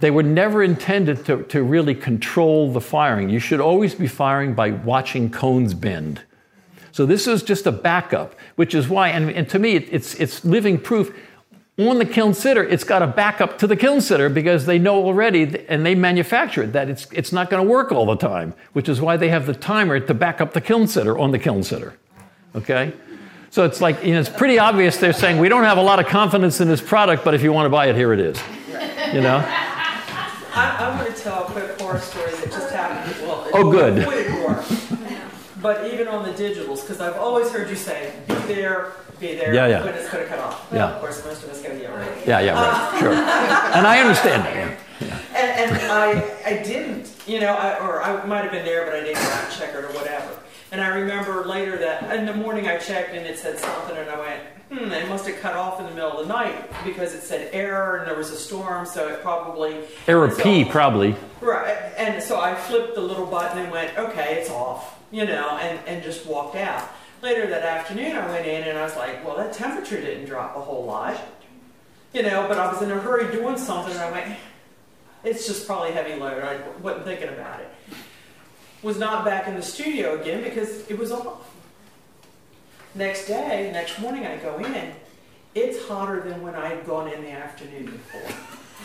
They 0.00 0.10
were 0.10 0.22
never 0.22 0.62
intended 0.62 1.24
to, 1.26 1.42
to 1.44 1.62
really 1.62 1.94
control 1.94 2.72
the 2.72 2.80
firing. 2.80 3.28
You 3.28 3.38
should 3.38 3.60
always 3.60 3.94
be 3.94 4.06
firing 4.06 4.54
by 4.54 4.70
watching 4.70 5.30
cones 5.30 5.74
bend. 5.74 6.22
So 6.92 7.06
this 7.06 7.26
is 7.26 7.42
just 7.42 7.66
a 7.66 7.72
backup, 7.72 8.34
which 8.56 8.74
is 8.74 8.88
why, 8.88 9.10
and, 9.10 9.30
and 9.30 9.48
to 9.50 9.58
me, 9.58 9.76
it, 9.76 9.88
it's, 9.92 10.14
it's 10.14 10.44
living 10.44 10.78
proof. 10.78 11.14
On 11.78 11.98
the 11.98 12.04
kiln 12.04 12.34
sitter, 12.34 12.62
it's 12.62 12.84
got 12.84 13.00
a 13.00 13.06
backup 13.06 13.58
to 13.58 13.66
the 13.66 13.76
kiln 13.76 14.00
sitter 14.00 14.28
because 14.28 14.66
they 14.66 14.78
know 14.78 15.02
already, 15.04 15.64
and 15.68 15.86
they 15.86 15.94
manufacture 15.94 16.64
it, 16.64 16.72
that 16.72 16.90
it's, 16.90 17.06
it's 17.12 17.32
not 17.32 17.48
going 17.48 17.64
to 17.64 17.70
work 17.70 17.92
all 17.92 18.06
the 18.06 18.16
time, 18.16 18.54
which 18.72 18.88
is 18.88 19.00
why 19.00 19.16
they 19.16 19.28
have 19.28 19.46
the 19.46 19.54
timer 19.54 20.00
to 20.00 20.12
back 20.12 20.40
up 20.40 20.52
the 20.52 20.60
kiln 20.60 20.86
sitter 20.86 21.18
on 21.18 21.30
the 21.30 21.38
kiln 21.38 21.62
sitter. 21.62 21.96
Okay? 22.54 22.92
So 23.50 23.64
it's 23.64 23.80
like, 23.80 24.04
you 24.04 24.12
know, 24.14 24.20
it's 24.20 24.28
pretty 24.28 24.58
obvious 24.58 24.96
they're 24.98 25.12
saying, 25.12 25.38
we 25.38 25.48
don't 25.48 25.64
have 25.64 25.78
a 25.78 25.82
lot 25.82 26.00
of 26.00 26.06
confidence 26.06 26.60
in 26.60 26.68
this 26.68 26.80
product, 26.80 27.24
but 27.24 27.34
if 27.34 27.42
you 27.42 27.52
want 27.52 27.66
to 27.66 27.70
buy 27.70 27.86
it, 27.86 27.96
here 27.96 28.12
it 28.12 28.20
is. 28.20 28.38
You 29.14 29.22
know? 29.22 29.38
I, 30.52 30.76
I'm 30.80 30.98
going 30.98 31.12
to 31.12 31.18
tell 31.18 31.44
a 31.44 31.46
quick 31.46 31.80
horror 31.80 31.98
story 32.00 32.32
that 32.32 32.50
just 32.50 32.70
happened. 32.70 33.16
Well, 33.22 33.48
oh, 33.52 33.70
good. 33.70 34.04
but 35.62 35.92
even 35.92 36.08
on 36.08 36.24
the 36.24 36.32
digitals, 36.32 36.82
because 36.82 37.00
I've 37.00 37.16
always 37.16 37.50
heard 37.50 37.68
you 37.68 37.76
say, 37.76 38.12
be 38.26 38.34
there, 38.34 38.92
be 39.20 39.34
there, 39.34 39.54
yeah, 39.54 39.66
yeah. 39.66 39.84
when 39.84 39.94
it's 39.94 40.10
going 40.10 40.24
to 40.24 40.28
cut 40.28 40.38
off. 40.38 40.68
Yeah. 40.72 40.90
Of 40.90 41.00
course, 41.00 41.24
most 41.24 41.44
of 41.44 41.50
us 41.50 41.62
going 41.62 41.76
to 41.76 41.80
be 41.80 41.86
all 41.86 41.96
right. 41.96 42.26
Yeah, 42.26 42.40
yeah, 42.40 42.52
right, 42.52 42.94
uh, 42.94 42.98
sure. 42.98 43.12
And 43.12 43.86
I 43.86 44.00
understand 44.00 44.44
that. 44.44 44.54
Yeah. 44.54 44.76
Yeah. 45.08 45.18
And, 45.30 45.72
and 45.72 45.92
I, 45.92 46.36
I 46.44 46.62
didn't, 46.62 47.14
you 47.26 47.40
know, 47.40 47.54
I, 47.54 47.78
or 47.78 48.02
I 48.02 48.26
might 48.26 48.42
have 48.42 48.50
been 48.52 48.64
there, 48.64 48.84
but 48.84 48.94
I 48.94 49.00
didn't 49.00 49.22
check 49.50 49.74
it 49.74 49.84
or 49.84 49.88
whatever. 49.92 50.39
And 50.72 50.80
I 50.80 50.88
remember 50.88 51.44
later 51.44 51.76
that 51.78 52.16
in 52.16 52.26
the 52.26 52.34
morning 52.34 52.68
I 52.68 52.76
checked 52.78 53.12
and 53.14 53.26
it 53.26 53.38
said 53.38 53.58
something, 53.58 53.96
and 53.96 54.08
I 54.08 54.18
went, 54.20 54.42
hmm, 54.70 54.92
it 54.92 55.08
must 55.08 55.26
have 55.26 55.40
cut 55.40 55.54
off 55.54 55.80
in 55.80 55.86
the 55.86 55.92
middle 55.92 56.12
of 56.12 56.28
the 56.28 56.32
night 56.32 56.70
because 56.84 57.12
it 57.12 57.22
said 57.22 57.50
error 57.52 57.96
and 57.96 58.06
there 58.08 58.16
was 58.16 58.30
a 58.30 58.36
storm, 58.36 58.86
so 58.86 59.08
it 59.08 59.20
probably. 59.20 59.80
Error 60.06 60.30
so, 60.30 60.42
P, 60.42 60.64
probably. 60.64 61.16
Right. 61.40 61.76
And 61.96 62.22
so 62.22 62.40
I 62.40 62.54
flipped 62.54 62.94
the 62.94 63.00
little 63.00 63.26
button 63.26 63.58
and 63.58 63.72
went, 63.72 63.98
okay, 63.98 64.34
it's 64.40 64.48
off, 64.50 64.96
you 65.10 65.24
know, 65.24 65.58
and, 65.58 65.80
and 65.88 66.04
just 66.04 66.24
walked 66.24 66.54
out. 66.54 66.88
Later 67.20 67.48
that 67.48 67.64
afternoon, 67.64 68.16
I 68.16 68.26
went 68.28 68.46
in 68.46 68.62
and 68.62 68.78
I 68.78 68.84
was 68.84 68.96
like, 68.96 69.24
well, 69.26 69.36
that 69.38 69.52
temperature 69.52 70.00
didn't 70.00 70.26
drop 70.26 70.56
a 70.56 70.60
whole 70.60 70.84
lot. 70.84 71.20
you 72.12 72.22
know, 72.22 72.46
but 72.48 72.58
I 72.58 72.72
was 72.72 72.82
in 72.82 72.90
a 72.90 72.98
hurry 72.98 73.30
doing 73.32 73.56
something, 73.56 73.92
and 73.92 74.02
I 74.02 74.10
went, 74.10 74.36
it's 75.22 75.46
just 75.46 75.66
probably 75.66 75.92
heavy 75.92 76.14
load. 76.14 76.42
I 76.42 76.60
wasn't 76.78 77.04
thinking 77.04 77.28
about 77.28 77.60
it. 77.60 77.68
Was 78.82 78.98
not 78.98 79.24
back 79.24 79.46
in 79.46 79.54
the 79.54 79.62
studio 79.62 80.20
again 80.20 80.42
because 80.42 80.88
it 80.88 80.98
was 80.98 81.12
off. 81.12 81.50
Next 82.94 83.26
day, 83.26 83.70
next 83.72 84.00
morning, 84.00 84.26
I 84.26 84.36
go 84.36 84.58
in. 84.58 84.92
It's 85.54 85.86
hotter 85.86 86.20
than 86.20 86.42
when 86.42 86.54
I 86.54 86.68
had 86.68 86.86
gone 86.86 87.08
in 87.12 87.22
the 87.22 87.30
afternoon 87.30 87.86
before. 87.86 88.34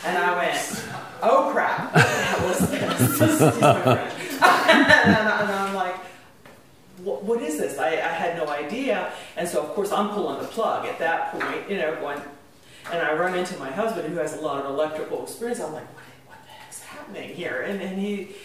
And 0.04 0.18
I 0.18 0.36
went, 0.36 0.86
oh 1.24 1.50
crap, 1.52 1.94
what 1.94 2.58
the 2.58 2.76
is 2.76 3.10
this? 3.10 3.20
this 3.20 3.42
is 3.42 3.42
and, 3.42 3.64
I, 4.44 5.68
I'm 5.68 5.74
like, 5.74 5.96
what, 6.98 7.24
what 7.24 7.42
is 7.42 7.58
this? 7.58 7.78
I, 7.78 7.94
I 7.94 8.10
had 8.10 8.38
no 8.38 8.48
idea. 8.48 9.12
And 9.38 9.48
so, 9.48 9.62
of 9.62 9.70
course, 9.70 9.92
I'm 9.92 10.10
pulling 10.10 10.42
the 10.42 10.48
plug 10.48 10.86
at 10.86 11.00
that 11.00 11.32
point, 11.32 11.70
you 11.70 11.78
know, 11.78 11.96
going, 12.02 12.22
and 12.92 13.02
I 13.02 13.14
run 13.14 13.38
into 13.38 13.58
my 13.58 13.72
husband 13.72 14.12
who 14.14 14.20
has 14.20 14.38
a 14.38 14.42
lot 14.42 14.64
of 14.64 14.72
electrical 14.72 15.24
experience. 15.24 15.60
I'm 15.60 15.74
like, 15.74 15.88
what, 15.96 16.04
what 16.28 16.38
the 16.44 16.52
heck's 16.52 16.82
happening 16.84 17.30
here? 17.34 17.62
And, 17.62 17.82
and 17.82 18.00
he, 18.00 18.36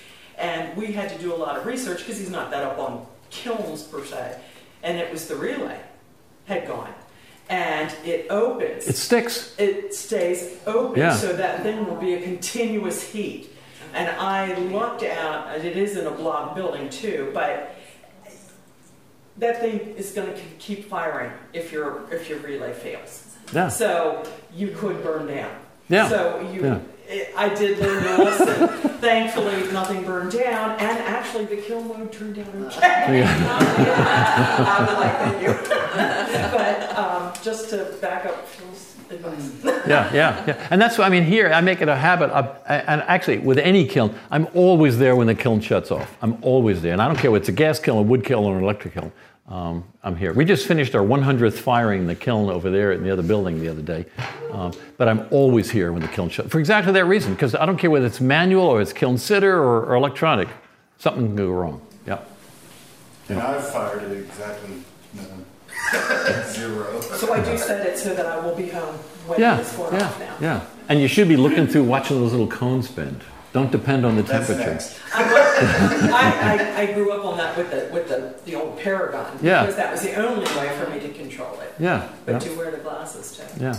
and 0.41 0.77
we 0.77 0.93
had 0.93 1.11
to 1.11 1.19
do 1.19 1.33
a 1.35 1.37
lot 1.37 1.57
of 1.57 1.67
research 1.67 1.99
because 1.99 2.19
he's 2.19 2.31
not 2.31 2.51
that 2.51 2.65
up 2.65 2.79
on 2.79 3.07
kilns 3.31 3.83
per 3.83 4.05
se. 4.05 4.41
And 4.83 4.97
it 4.99 5.13
was 5.13 5.29
the 5.29 5.37
relay 5.37 5.79
had 6.47 6.67
gone. 6.67 6.93
And 7.49 7.95
it 8.05 8.27
opens. 8.31 8.87
It 8.89 8.97
sticks. 8.97 9.55
It 9.59 9.95
stays 9.95 10.57
open 10.67 10.99
Yeah. 10.99 11.15
so 11.15 11.33
that 11.35 11.63
thing 11.63 11.85
will 11.87 11.97
be 11.97 12.15
a 12.15 12.23
continuous 12.23 13.03
heat. 13.03 13.55
And 13.93 14.09
I 14.09 14.55
looked 14.55 15.03
out, 15.03 15.49
and 15.55 15.65
it 15.65 15.77
is 15.77 15.97
in 15.97 16.07
a 16.07 16.13
block 16.13 16.55
building 16.55 16.89
too, 16.91 17.31
but 17.35 17.75
that 19.39 19.61
thing 19.61 19.81
is 19.97 20.13
going 20.13 20.33
to 20.33 20.41
keep 20.59 20.89
firing 20.89 21.33
if 21.53 21.73
your 21.73 22.03
if 22.13 22.29
your 22.29 22.39
relay 22.39 22.73
fails. 22.73 23.37
Yeah. 23.53 23.69
So 23.69 24.23
you 24.55 24.69
could 24.69 25.03
burn 25.03 25.27
down. 25.27 25.51
Yeah. 25.89 26.09
So 26.09 26.49
you, 26.53 26.63
Yeah. 26.63 26.79
It, 27.11 27.35
I 27.37 27.53
did 27.55 27.79
learn 27.79 28.03
the 28.03 28.25
lesson. 28.25 28.69
Thankfully, 29.01 29.73
nothing 29.73 30.05
burned 30.05 30.33
down, 30.33 30.73
and 30.73 30.99
actually 30.99 31.47
the 31.47 31.57
kiln 31.57 31.89
mode 31.89 32.13
turned 32.13 32.37
down 32.37 32.47
okay. 32.67 33.23
I 33.27 34.87
was 34.87 34.99
like, 34.99 35.17
thank 35.19 35.43
you. 35.43 35.53
but 36.57 36.97
um, 36.97 37.33
just 37.43 37.71
to 37.71 37.97
back 38.01 38.27
up 38.27 38.47
Phil's 38.47 38.97
advice. 39.11 39.65
yeah, 39.89 40.13
yeah, 40.13 40.45
yeah. 40.47 40.67
And 40.71 40.81
that's 40.81 40.99
why 40.99 41.07
I 41.07 41.09
mean 41.09 41.25
here 41.25 41.53
I 41.53 41.61
make 41.61 41.81
it 41.81 41.89
a 41.89 41.97
habit. 41.97 42.31
Of, 42.31 42.57
and 42.67 43.03
actually, 43.03 43.39
with 43.39 43.59
any 43.59 43.87
kiln, 43.87 44.15
I'm 44.31 44.47
always 44.55 44.99
there 44.99 45.17
when 45.17 45.27
the 45.27 45.35
kiln 45.35 45.61
shuts 45.61 45.91
off. 45.91 46.17
I'm 46.23 46.39
always 46.43 46.83
there, 46.83 46.93
and 46.93 47.03
I 47.03 47.07
don't 47.07 47.19
care 47.19 47.31
whether 47.31 47.43
it's 47.43 47.49
a 47.49 47.53
gas 47.53 47.81
kiln, 47.81 47.99
a 47.99 48.03
wood 48.03 48.25
kiln, 48.25 48.45
or 48.45 48.57
an 48.57 48.63
electric 48.63 48.95
kiln. 48.95 49.13
Um, 49.51 49.83
I'm 50.05 50.15
here. 50.15 50.33
We 50.33 50.45
just 50.45 50.67
finished 50.69 50.95
our 50.95 51.03
100th 51.03 51.55
firing 51.55 52.03
in 52.03 52.07
the 52.07 52.15
kiln 52.15 52.49
over 52.51 52.71
there 52.71 52.93
in 52.93 53.03
the 53.03 53.11
other 53.11 53.23
building 53.25 53.59
the 53.61 53.69
other 53.69 53.83
day. 53.83 54.07
Um, 54.53 54.73
but 54.97 55.09
I'm 55.09 55.27
always 55.33 55.69
here 55.71 55.93
when 55.93 56.03
the 56.03 56.09
kiln 56.09 56.29
shuts 56.29 56.51
for 56.51 56.61
exactly 56.61 56.93
that 56.93 57.05
reason. 57.07 57.35
Because 57.35 57.57
I 57.57 57.67
don't 57.67 57.77
care 57.77 57.91
whether 57.91 58.07
it's 58.07 58.21
manual 58.21 58.65
or 58.67 58.81
it's 58.81 58.93
kiln 58.93 59.19
sitter 59.19 59.53
or, 59.59 59.85
or 59.87 59.95
electronic, 59.97 60.49
something 60.99 61.27
can 61.27 61.37
go 61.37 61.51
wrong. 61.51 61.83
Yeah. 62.07 62.21
And 63.29 63.41
I've 63.41 63.69
fired 63.73 64.05
it 64.05 64.19
exactly 64.19 64.83
no, 65.15 65.23
zero. 66.47 67.01
So 67.01 67.33
I 67.33 67.45
do 67.45 67.59
set 67.59 67.85
it 67.87 67.99
so 67.99 68.15
that 68.15 68.27
I 68.27 68.39
will 68.39 68.55
be 68.55 68.69
home 68.69 68.95
when 69.27 69.41
Yeah, 69.41 69.59
it's 69.59 69.77
going 69.77 69.95
yeah, 69.95 70.07
off 70.07 70.21
now. 70.21 70.37
yeah. 70.41 70.65
And 70.89 71.01
you 71.01 71.09
should 71.09 71.29
be 71.29 71.37
looking 71.37 71.67
through, 71.67 71.85
watching 71.85 72.21
those 72.21 72.31
little 72.31 72.47
cones 72.47 72.89
bend. 72.89 73.21
Don't 73.53 73.73
depend 73.73 74.07
on 74.07 74.15
the 74.17 74.23
That's 74.23 74.47
temperature. 74.47 74.71
next. 74.73 75.01
I, 75.15 76.77
I, 76.77 76.83
I 76.83 76.93
grew 76.95 77.13
up 77.13 77.25
on 77.25 77.37
that 77.39 77.57
with 77.57 77.71
the 77.71 77.89
with 77.93 78.09
the, 78.09 78.35
the 78.45 78.55
old 78.57 78.79
Paragon 78.79 79.39
Yeah. 79.43 79.63
because 79.63 79.77
that 79.77 79.91
was 79.93 80.03
the 80.03 80.15
only 80.15 80.45
way 80.57 80.69
for 80.79 80.89
me 80.91 81.01
to 81.01 81.09
control 81.09 81.59
it. 81.61 81.75
Yeah. 81.79 82.09
But 82.27 82.33
yeah. 82.33 82.39
to 82.39 82.57
wear 82.57 82.71
the 82.71 82.79
glasses 82.79 83.37
too. 83.37 83.63
Yeah. 83.63 83.77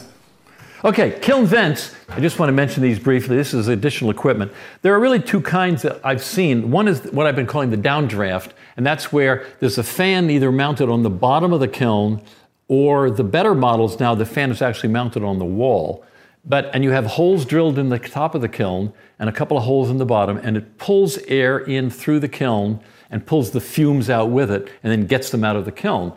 Okay, 0.84 1.20
kiln 1.22 1.46
vents. 1.46 1.96
I 2.10 2.20
just 2.20 2.40
want 2.40 2.50
to 2.50 2.54
mention 2.54 2.82
these 2.82 2.98
briefly. 2.98 3.36
This 3.38 3.54
is 3.54 3.68
additional 3.68 4.10
equipment. 4.10 4.52
There 4.82 4.94
are 4.96 5.00
really 5.00 5.22
two 5.22 5.40
kinds 5.40 5.84
that 5.84 6.00
I've 6.04 6.24
seen. 6.24 6.72
One 6.72 6.88
is 6.88 7.02
what 7.12 7.28
I've 7.28 7.36
been 7.36 7.46
calling 7.46 7.70
the 7.70 7.78
downdraft, 7.78 8.50
and 8.78 8.86
that's 8.86 9.14
where 9.14 9.46
there's 9.60 9.78
a 9.78 9.84
fan 9.84 10.32
either 10.32 10.52
mounted 10.52 10.90
on 10.90 11.04
the 11.04 11.10
bottom 11.12 11.54
of 11.54 11.60
the 11.60 11.68
kiln, 11.68 12.22
or 12.68 13.12
the 13.12 13.24
better 13.24 13.54
models 13.54 14.00
now, 14.00 14.16
the 14.16 14.26
fan 14.26 14.50
is 14.50 14.60
actually 14.62 14.90
mounted 14.90 15.24
on 15.24 15.38
the 15.38 15.46
wall. 15.46 16.04
But 16.44 16.74
and 16.74 16.84
you 16.84 16.92
have 16.92 17.06
holes 17.06 17.46
drilled 17.46 17.78
in 17.78 17.90
the 17.90 18.00
top 18.00 18.34
of 18.34 18.42
the 18.42 18.50
kiln 18.50 18.94
and 19.20 19.30
a 19.30 19.32
couple 19.32 19.58
of 19.58 19.64
holes 19.64 19.90
in 19.90 19.98
the 19.98 20.06
bottom, 20.06 20.38
and 20.38 20.58
it 20.58 20.78
pulls 20.78 21.18
air 21.20 21.60
in 21.60 21.90
through 21.90 22.20
the 22.20 22.28
kiln 22.28 22.80
and 23.12 23.26
pulls 23.26 23.52
the 23.52 23.62
fumes 23.62 24.10
out 24.10 24.30
with 24.30 24.50
it, 24.50 24.70
and 24.84 24.92
then 24.92 25.06
gets 25.06 25.30
them 25.30 25.44
out 25.44 25.56
of 25.56 25.66
the 25.66 25.72
kiln. 25.72 26.14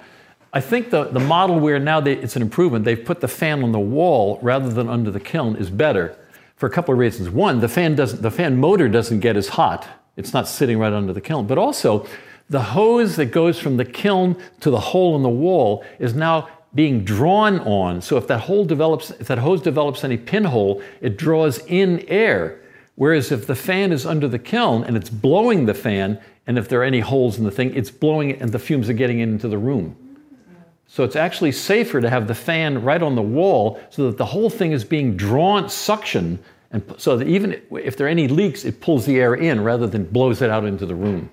I 0.53 0.61
think 0.61 0.91
the, 0.91 1.05
the 1.05 1.21
model 1.21 1.59
where 1.59 1.81
now 1.81 2.01
they, 2.01 2.13
it's 2.13 2.37
an 2.37 2.43
improvement, 2.43 2.85
they've 2.85 3.05
put 3.05 3.21
the 3.21 3.29
fan 3.29 3.65
on 3.65 3.73
the 3.73 3.81
wall 3.81 4.39
rather 4.41 4.69
than 4.69 4.89
under 4.89 5.11
the 5.11 5.19
kiln 5.19 5.57
is 5.57 5.69
better 5.69 6.17
for 6.55 6.67
a 6.67 6.71
couple 6.71 6.95
of 6.95 6.99
reasons. 7.01 7.29
One, 7.29 7.59
the 7.59 7.69
fan, 7.69 7.97
doesn't, 7.97 8.23
the 8.23 8.31
fan 8.31 8.57
motor 8.57 8.89
doesn't 8.89 9.19
get 9.19 9.37
as 9.37 9.49
hot, 9.49 9.87
it's 10.17 10.33
not 10.33 10.47
sitting 10.47 10.79
right 10.79 10.93
under 10.93 11.13
the 11.13 11.21
kiln. 11.21 11.49
But 11.49 11.59
also, 11.59 12.07
the 12.49 12.63
hose 12.63 13.17
that 13.17 13.27
goes 13.27 13.59
from 13.59 13.77
the 13.77 13.85
kiln 13.85 14.37
to 14.61 14.71
the 14.71 14.79
hole 14.79 15.17
in 15.17 15.23
the 15.25 15.29
wall 15.29 15.85
is 15.99 16.15
now 16.15 16.49
being 16.75 17.05
drawn 17.05 17.61
on. 17.61 18.01
So 18.01 18.17
if 18.17 18.27
that 18.27 18.41
hole 18.41 18.65
develops, 18.65 19.11
if 19.13 19.29
that 19.29 19.39
hose 19.39 19.63
develops 19.63 20.05
any 20.05 20.17
pinhole, 20.17 20.83
it 21.01 21.17
draws 21.17 21.59
in 21.67 22.01
air. 22.09 22.61
Whereas 22.97 23.33
if 23.33 23.47
the 23.47 23.55
fan 23.55 23.93
is 23.93 24.07
under 24.07 24.29
the 24.29 24.39
kiln 24.39 24.85
and 24.85 24.97
it's 24.97 25.11
blowing 25.11 25.67
the 25.67 25.75
fan, 25.75 26.21
and 26.47 26.59
if 26.59 26.69
there 26.69 26.81
are 26.81 26.85
any 26.85 27.01
holes 27.01 27.39
in 27.39 27.45
the 27.45 27.51
thing, 27.51 27.75
it's 27.75 27.91
blowing 27.91 28.31
it 28.31 28.41
and 28.41 28.53
the 28.53 28.59
fumes 28.59 28.89
are 28.89 28.95
getting 28.95 29.21
into 29.21 29.49
the 29.49 29.59
room. 29.59 29.97
So 30.87 31.03
it's 31.03 31.17
actually 31.17 31.53
safer 31.53 32.01
to 32.01 32.11
have 32.11 32.29
the 32.29 32.35
fan 32.35 32.83
right 32.83 33.03
on 33.03 33.15
the 33.17 33.23
wall 33.23 33.81
so 33.91 34.07
that 34.07 34.19
the 34.19 34.27
whole 34.27 34.51
thing 34.51 34.73
is 34.73 34.85
being 34.85 35.17
drawn, 35.17 35.69
suction, 35.69 36.39
and 36.71 36.83
so 36.99 37.17
that 37.17 37.27
even 37.27 37.61
if 37.71 37.97
there 37.97 38.07
are 38.07 38.11
any 38.11 38.29
leaks, 38.29 38.65
it 38.65 38.81
pulls 38.81 39.07
the 39.07 39.19
air 39.19 39.35
in 39.35 39.63
rather 39.63 39.87
than 39.87 40.05
blows 40.05 40.43
it 40.43 40.51
out 40.51 40.65
into 40.65 40.87
the 40.87 40.95
room. 40.95 41.31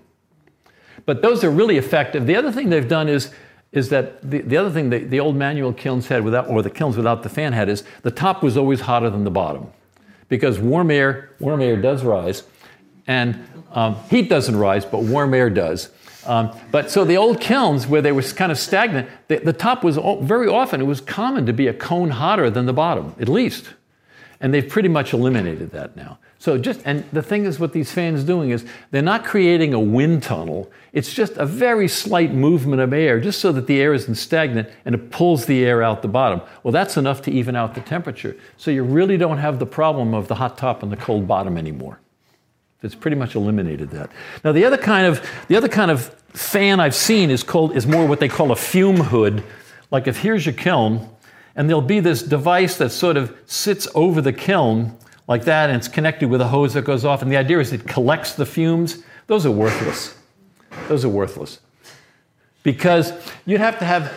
But 1.05 1.22
those 1.22 1.43
are 1.43 1.49
really 1.49 1.77
effective. 1.77 2.27
The 2.27 2.35
other 2.35 2.51
thing 2.51 2.69
they've 2.69 2.88
done 2.88 3.09
is, 3.09 3.31
is 3.72 3.89
that 3.89 4.22
the, 4.30 4.41
the 4.41 4.57
other 4.57 4.69
thing 4.69 4.89
the, 4.89 4.99
the 4.99 5.19
old 5.19 5.35
manual 5.35 5.72
kilns 5.73 6.07
had 6.07 6.23
without, 6.23 6.48
or 6.48 6.61
the 6.61 6.69
kilns 6.69 6.98
without 6.98 7.23
the 7.23 7.30
fan 7.30 7.53
had 7.53 7.69
is 7.69 7.84
the 8.03 8.11
top 8.11 8.43
was 8.43 8.57
always 8.57 8.81
hotter 8.81 9.10
than 9.10 9.23
the 9.23 9.31
bottom. 9.31 9.68
Because 10.27 10.60
warm 10.60 10.91
air, 10.91 11.31
warm 11.39 11.61
air 11.61 11.76
does 11.76 12.03
rise, 12.03 12.43
and 13.07 13.43
um, 13.72 13.95
heat 14.10 14.30
doesn't 14.30 14.56
rise, 14.56 14.85
but 14.85 15.03
warm 15.03 15.34
air 15.34 15.49
does. 15.49 15.89
Um, 16.26 16.56
but 16.72 16.91
so 16.91 17.03
the 17.03 17.18
old 17.18 17.41
kilns, 17.41 17.88
where 17.88 18.02
they 18.02 18.11
were 18.11 18.22
kind 18.22 18.52
of 18.52 18.60
stagnant, 18.60 19.10
the, 19.27 19.38
the 19.38 19.53
top 19.53 19.84
was 19.84 19.98
o- 19.98 20.22
very 20.22 20.48
often, 20.48 20.80
it 20.81 20.85
was 20.85 21.02
common 21.02 21.45
to 21.48 21.53
be 21.53 21.68
a 21.68 21.73
cone 21.73 22.11
hotter 22.11 22.49
than 22.49 22.65
the 22.65 22.73
bottom, 22.73 23.15
at 23.19 23.27
least. 23.27 23.73
And 24.39 24.53
they've 24.53 24.68
pretty 24.68 24.89
much 24.89 25.14
eliminated 25.14 25.72
that 25.72 25.95
now. 25.95 26.19
So 26.41 26.57
just, 26.57 26.81
and 26.85 27.03
the 27.13 27.22
thing 27.22 27.45
is 27.45 27.59
what 27.59 27.72
these 27.72 27.91
fans 27.91 28.23
doing 28.23 28.49
is 28.49 28.65
they're 28.89 29.03
not 29.03 29.23
creating 29.23 29.76
a 29.76 29.80
wind 29.80 30.23
tunnel. 30.23 30.72
It's 30.91 31.13
just 31.13 31.34
a 31.38 31.45
very 31.45 31.88
slight 31.88 32.34
movement 32.34 32.81
of 32.81 32.93
air, 32.93 33.19
just 33.19 33.39
so 33.39 33.51
that 33.51 33.68
the 33.68 33.80
air 33.80 33.93
isn't 33.93 34.15
stagnant 34.15 34.68
and 34.84 34.95
it 34.95 35.11
pulls 35.11 35.45
the 35.45 35.63
air 35.63 35.84
out 35.84 36.01
the 36.01 36.07
bottom. 36.07 36.41
Well, 36.63 36.72
that's 36.72 36.97
enough 36.97 37.22
to 37.23 37.31
even 37.31 37.55
out 37.55 37.76
the 37.76 37.81
temperature. 37.81 38.35
So 38.57 38.72
you 38.72 38.81
really 38.81 39.18
don't 39.18 39.38
have 39.38 39.59
the 39.59 39.68
problem 39.68 40.15
of 40.15 40.30
the 40.30 40.34
hot 40.34 40.57
top 40.57 40.81
and 40.81 40.91
the 40.91 40.97
cold 40.97 41.27
bottom 41.27 41.59
anymore. 41.59 41.99
It's 42.81 42.95
pretty 42.95 43.18
much 43.18 43.35
eliminated 43.35 43.91
that. 43.91 44.09
Now 44.43 44.51
the 44.51 44.65
other 44.65 44.80
kind 44.80 45.05
of 45.05 45.23
the 45.47 45.55
other 45.55 45.69
kind 45.69 45.91
of 45.91 46.05
fan 46.30 46.80
I've 46.80 46.95
seen 46.95 47.30
is 47.30 47.43
called 47.43 47.76
is 47.76 47.85
more 47.85 48.07
what 48.07 48.19
they 48.19 48.30
call 48.30 48.51
a 48.51 48.55
fume 48.55 48.97
hood. 48.97 49.43
Like 49.91 50.07
if 50.07 50.18
here's 50.18 50.47
your 50.47 50.55
kiln, 50.55 51.07
and 51.55 51.69
there'll 51.69 51.84
be 51.84 51.99
this 51.99 52.23
device 52.23 52.77
that 52.77 52.89
sort 52.89 53.15
of 53.15 53.38
sits 53.45 53.88
over 53.93 54.22
the 54.22 54.34
kiln 54.34 54.97
like 55.27 55.45
that, 55.45 55.69
and 55.69 55.77
it's 55.77 55.88
connected 55.88 56.30
with 56.30 56.41
a 56.41 56.48
hose 56.48 56.73
that 56.73 56.84
goes 56.84 57.06
off. 57.06 57.22
And 57.22 57.31
the 57.31 57.38
idea 57.38 57.60
is 57.60 57.72
it 57.72 57.88
collects 57.88 58.34
the 58.34 58.45
fumes. 58.45 59.03
Those 59.27 59.45
are 59.45 59.52
worthless. 59.52 60.15
Those 60.88 61.06
are 61.06 61.10
worthless. 61.10 61.60
Because 62.64 63.14
you'd 63.45 63.61
have 63.61 63.80
to 63.80 63.85
have. 63.85 64.11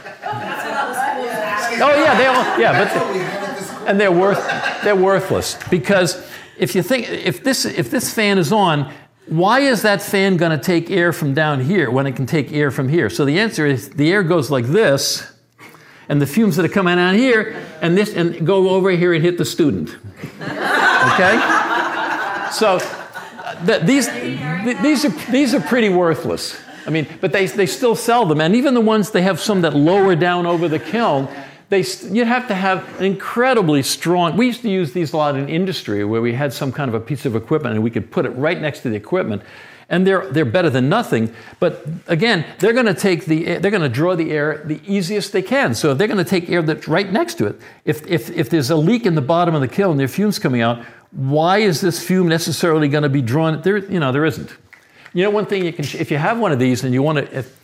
Oh 1.76 2.02
yeah, 2.02 2.16
they 2.16 2.26
all 2.26 2.59
yeah, 2.59 2.85
but 2.85 3.24
and 3.86 4.01
they're 4.01 4.12
worth 4.12 4.44
they're 4.82 4.97
worthless 4.97 5.59
because 5.70 6.26
if 6.59 6.74
you 6.74 6.82
think 6.82 7.09
if 7.09 7.43
this 7.43 7.64
if 7.64 7.90
this 7.90 8.12
fan 8.12 8.39
is 8.39 8.52
on 8.52 8.93
why 9.26 9.60
is 9.60 9.82
that 9.82 10.02
fan 10.02 10.36
going 10.36 10.56
to 10.56 10.62
take 10.62 10.90
air 10.90 11.12
from 11.12 11.32
down 11.32 11.60
here 11.60 11.90
when 11.90 12.06
it 12.06 12.12
can 12.12 12.26
take 12.26 12.52
air 12.52 12.70
from 12.70 12.89
here 12.89 13.09
so 13.09 13.24
the 13.24 13.39
answer 13.39 13.66
is 13.66 13.90
the 13.90 14.12
air 14.12 14.22
goes 14.22 14.51
like 14.51 14.66
this 14.66 15.32
and 16.09 16.20
the 16.20 16.26
fumes 16.26 16.56
that 16.56 16.64
are 16.64 16.68
coming 16.68 16.98
out 16.98 17.14
here 17.14 17.60
and 17.81 17.97
this 17.97 18.14
and 18.14 18.47
go 18.47 18.70
over 18.70 18.90
here 18.90 19.14
and 19.14 19.24
hit 19.24 19.39
the 19.39 19.44
student 19.44 19.97
okay 21.12 21.36
so 22.51 22.78
uh, 22.78 23.66
th- 23.66 23.82
these 23.82 24.09
th- 24.09 24.78
these 24.82 25.05
are 25.05 25.10
these 25.31 25.55
are 25.55 25.60
pretty 25.60 25.89
worthless 25.89 26.60
i 26.86 26.90
mean 26.90 27.06
but 27.20 27.32
they, 27.32 27.47
they 27.47 27.66
still 27.66 27.97
sell 27.97 28.24
them 28.26 28.40
and 28.40 28.55
even 28.56 28.74
the 28.74 28.81
ones 28.81 29.10
they 29.10 29.22
have 29.22 29.40
some 29.40 29.60
that 29.60 29.74
lower 29.74 30.16
down 30.16 30.47
over 30.47 30.68
the 30.68 30.78
kiln 30.78 31.28
they, 31.70 31.82
st- 31.82 32.14
you 32.14 32.24
have 32.24 32.47
to 32.48 32.55
have 32.55 33.01
an 33.01 33.06
incredibly 33.06 33.82
strong. 33.82 34.36
We 34.36 34.47
used 34.47 34.62
to 34.62 34.70
use 34.70 34.93
these 34.93 35.12
a 35.12 35.16
lot 35.16 35.35
in 35.35 35.48
industry 35.48 36.05
where 36.05 36.20
we 36.20 36.35
had 36.35 36.52
some 36.52 36.70
kind 36.70 36.89
of 36.89 36.94
a 36.94 37.01
piece 37.01 37.24
of 37.24 37.35
equipment 37.35 37.74
and 37.74 37.82
we 37.82 37.90
could 37.90 38.10
put 38.10 38.26
it 38.26 38.31
right 38.31 38.60
next 38.60 38.81
to 38.81 38.90
the 38.90 38.97
equipment. 38.97 39.43
And 39.89 40.06
they're 40.06 40.31
they're 40.31 40.44
better 40.44 40.70
than 40.70 40.89
nothing. 40.89 41.35
But 41.61 41.86
again, 42.06 42.44
they're 42.59 42.73
going 42.73 42.86
to 42.86 42.94
take 42.94 43.27
the 43.27 43.59
they're 43.59 43.70
going 43.70 43.82
to 43.82 43.89
draw 43.89 44.16
the 44.16 44.31
air 44.31 44.62
the 44.65 44.81
easiest 44.86 45.32
they 45.32 45.43
can. 45.43 45.74
So 45.74 45.93
if 45.93 45.98
they're 45.98 46.09
going 46.09 46.24
to 46.24 46.28
take 46.28 46.48
air 46.51 46.62
that's 46.62 46.89
right 46.89 47.11
next 47.11 47.35
to 47.35 47.47
it, 47.47 47.61
if 47.85 48.06
if 48.06 48.31
if 48.31 48.51
there's 48.51 48.70
a 48.70 48.77
leak 48.77 49.06
in 49.06 49.15
the 49.15 49.23
bottom 49.23 49.55
of 49.55 49.61
the 49.61 49.69
kiln, 49.69 49.93
and 49.93 50.01
there 50.01 50.09
fumes 50.09 50.39
coming 50.39 50.61
out. 50.61 50.85
Why 51.11 51.59
is 51.59 51.81
this 51.81 52.05
fume 52.05 52.27
necessarily 52.27 52.89
going 52.89 53.05
to 53.05 53.09
be 53.09 53.23
drawn? 53.23 53.62
There, 53.62 53.77
you 53.77 54.01
know, 54.01 54.11
there 54.11 54.24
isn't. 54.24 54.51
You 55.12 55.23
know, 55.23 55.31
one 55.31 55.47
thing 55.47 55.65
you 55.65 55.73
can 55.73 55.85
if 55.85 56.11
you 56.11 56.19
have 56.19 56.40
one 56.40 56.51
of 56.51 56.59
these 56.59 56.82
and 56.82 56.93
you 56.93 57.02
want 57.02 57.19
to. 57.19 57.39
If, 57.39 57.61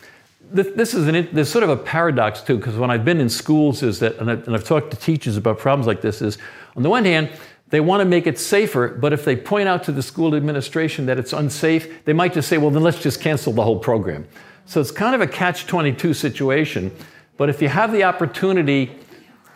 this, 0.53 0.93
is 0.93 1.07
an 1.07 1.29
there's 1.31 1.49
sort 1.49 1.63
of 1.63 1.69
a 1.69 1.77
paradox 1.77 2.41
too 2.41 2.57
because 2.57 2.75
when 2.75 2.91
I've 2.91 3.05
been 3.05 3.19
in 3.19 3.29
schools 3.29 3.83
is 3.83 3.99
that 3.99 4.17
and 4.17 4.29
I've 4.29 4.65
talked 4.65 4.91
to 4.91 4.97
teachers 4.97 5.37
about 5.37 5.59
problems 5.59 5.87
like 5.87 6.01
this 6.01 6.21
is 6.21 6.37
on 6.75 6.83
the 6.83 6.89
one 6.89 7.05
hand 7.05 7.29
they 7.71 7.79
want 7.79 8.01
to 8.01 8.05
make 8.05 8.27
it 8.27 8.37
safer 8.37 8.87
but 8.87 9.11
if 9.11 9.25
they 9.25 9.35
point 9.35 9.67
out 9.67 9.83
to 9.83 9.91
the 9.91 10.03
school 10.03 10.35
administration 10.35 11.07
that 11.07 11.17
it's 11.17 11.33
unsafe 11.33 12.05
they 12.05 12.13
might 12.13 12.33
just 12.33 12.47
say 12.47 12.57
well 12.57 12.69
then 12.69 12.83
let's 12.83 13.01
just 13.01 13.19
cancel 13.19 13.51
the 13.51 13.63
whole 13.63 13.79
program 13.79 14.27
so 14.65 14.79
it's 14.79 14.91
kind 14.91 15.15
of 15.15 15.21
a 15.21 15.27
catch 15.27 15.65
22 15.67 16.13
situation 16.13 16.91
but 17.37 17.49
if 17.49 17.61
you 17.61 17.67
have 17.67 17.91
the 17.91 18.03
opportunity 18.03 18.91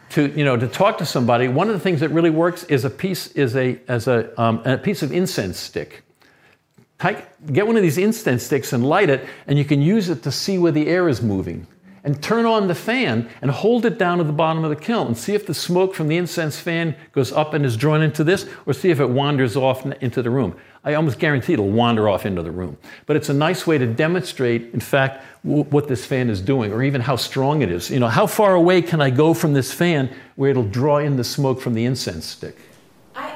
to 0.09 0.27
you 0.37 0.43
know 0.43 0.57
to 0.57 0.67
talk 0.67 0.97
to 0.97 1.05
somebody 1.05 1.47
one 1.47 1.67
of 1.67 1.73
the 1.73 1.79
things 1.79 1.99
that 1.99 2.09
really 2.09 2.31
works 2.31 2.63
is 2.65 2.83
a 2.83 2.89
piece 2.89 3.27
is 3.33 3.55
a 3.55 3.79
as 3.87 4.07
a, 4.07 4.41
um, 4.41 4.61
a 4.65 4.77
piece 4.77 5.03
of 5.03 5.11
incense 5.11 5.59
stick 5.59 6.01
Take, 6.99 7.25
get 7.51 7.67
one 7.67 7.75
of 7.75 7.83
these 7.83 7.97
incense 7.97 8.43
sticks 8.43 8.71
and 8.71 8.87
light 8.87 9.09
it, 9.09 9.25
and 9.47 9.57
you 9.57 9.65
can 9.65 9.81
use 9.81 10.09
it 10.09 10.23
to 10.23 10.31
see 10.31 10.57
where 10.57 10.71
the 10.71 10.87
air 10.87 11.09
is 11.09 11.21
moving. 11.21 11.67
And 12.05 12.21
turn 12.21 12.45
on 12.45 12.67
the 12.67 12.75
fan 12.75 13.27
and 13.41 13.49
hold 13.49 13.83
it 13.83 13.97
down 13.97 14.19
to 14.19 14.23
the 14.23 14.31
bottom 14.31 14.63
of 14.63 14.69
the 14.69 14.75
kiln 14.75 15.07
and 15.07 15.17
see 15.17 15.33
if 15.33 15.47
the 15.47 15.55
smoke 15.55 15.95
from 15.95 16.07
the 16.07 16.17
incense 16.17 16.59
fan 16.59 16.95
goes 17.13 17.31
up 17.31 17.55
and 17.55 17.65
is 17.65 17.75
drawn 17.75 18.03
into 18.03 18.23
this, 18.23 18.47
or 18.67 18.73
see 18.73 18.91
if 18.91 18.99
it 18.99 19.09
wanders 19.09 19.57
off 19.57 19.83
into 20.01 20.21
the 20.21 20.29
room. 20.29 20.55
I 20.83 20.93
almost 20.93 21.17
guarantee 21.17 21.53
it'll 21.53 21.71
wander 21.71 22.07
off 22.07 22.27
into 22.27 22.43
the 22.43 22.51
room. 22.51 22.77
But 23.07 23.15
it's 23.15 23.29
a 23.29 23.33
nice 23.33 23.65
way 23.65 23.79
to 23.79 23.87
demonstrate, 23.87 24.71
in 24.71 24.81
fact, 24.81 25.25
w- 25.43 25.63
what 25.63 25.87
this 25.87 26.05
fan 26.05 26.29
is 26.29 26.41
doing, 26.41 26.71
or 26.71 26.83
even 26.83 27.01
how 27.01 27.15
strong 27.15 27.63
it 27.63 27.71
is. 27.71 27.89
You 27.89 27.99
know, 27.99 28.07
how 28.07 28.27
far 28.27 28.53
away 28.53 28.83
can 28.83 29.01
I 29.01 29.09
go 29.09 29.33
from 29.33 29.53
this 29.53 29.73
fan 29.73 30.15
where 30.35 30.51
it'll 30.51 30.61
draw 30.61 30.99
in 30.99 31.17
the 31.17 31.23
smoke 31.23 31.59
from 31.59 31.73
the 31.73 31.85
incense 31.85 32.27
stick? 32.27 32.55
I, 33.15 33.35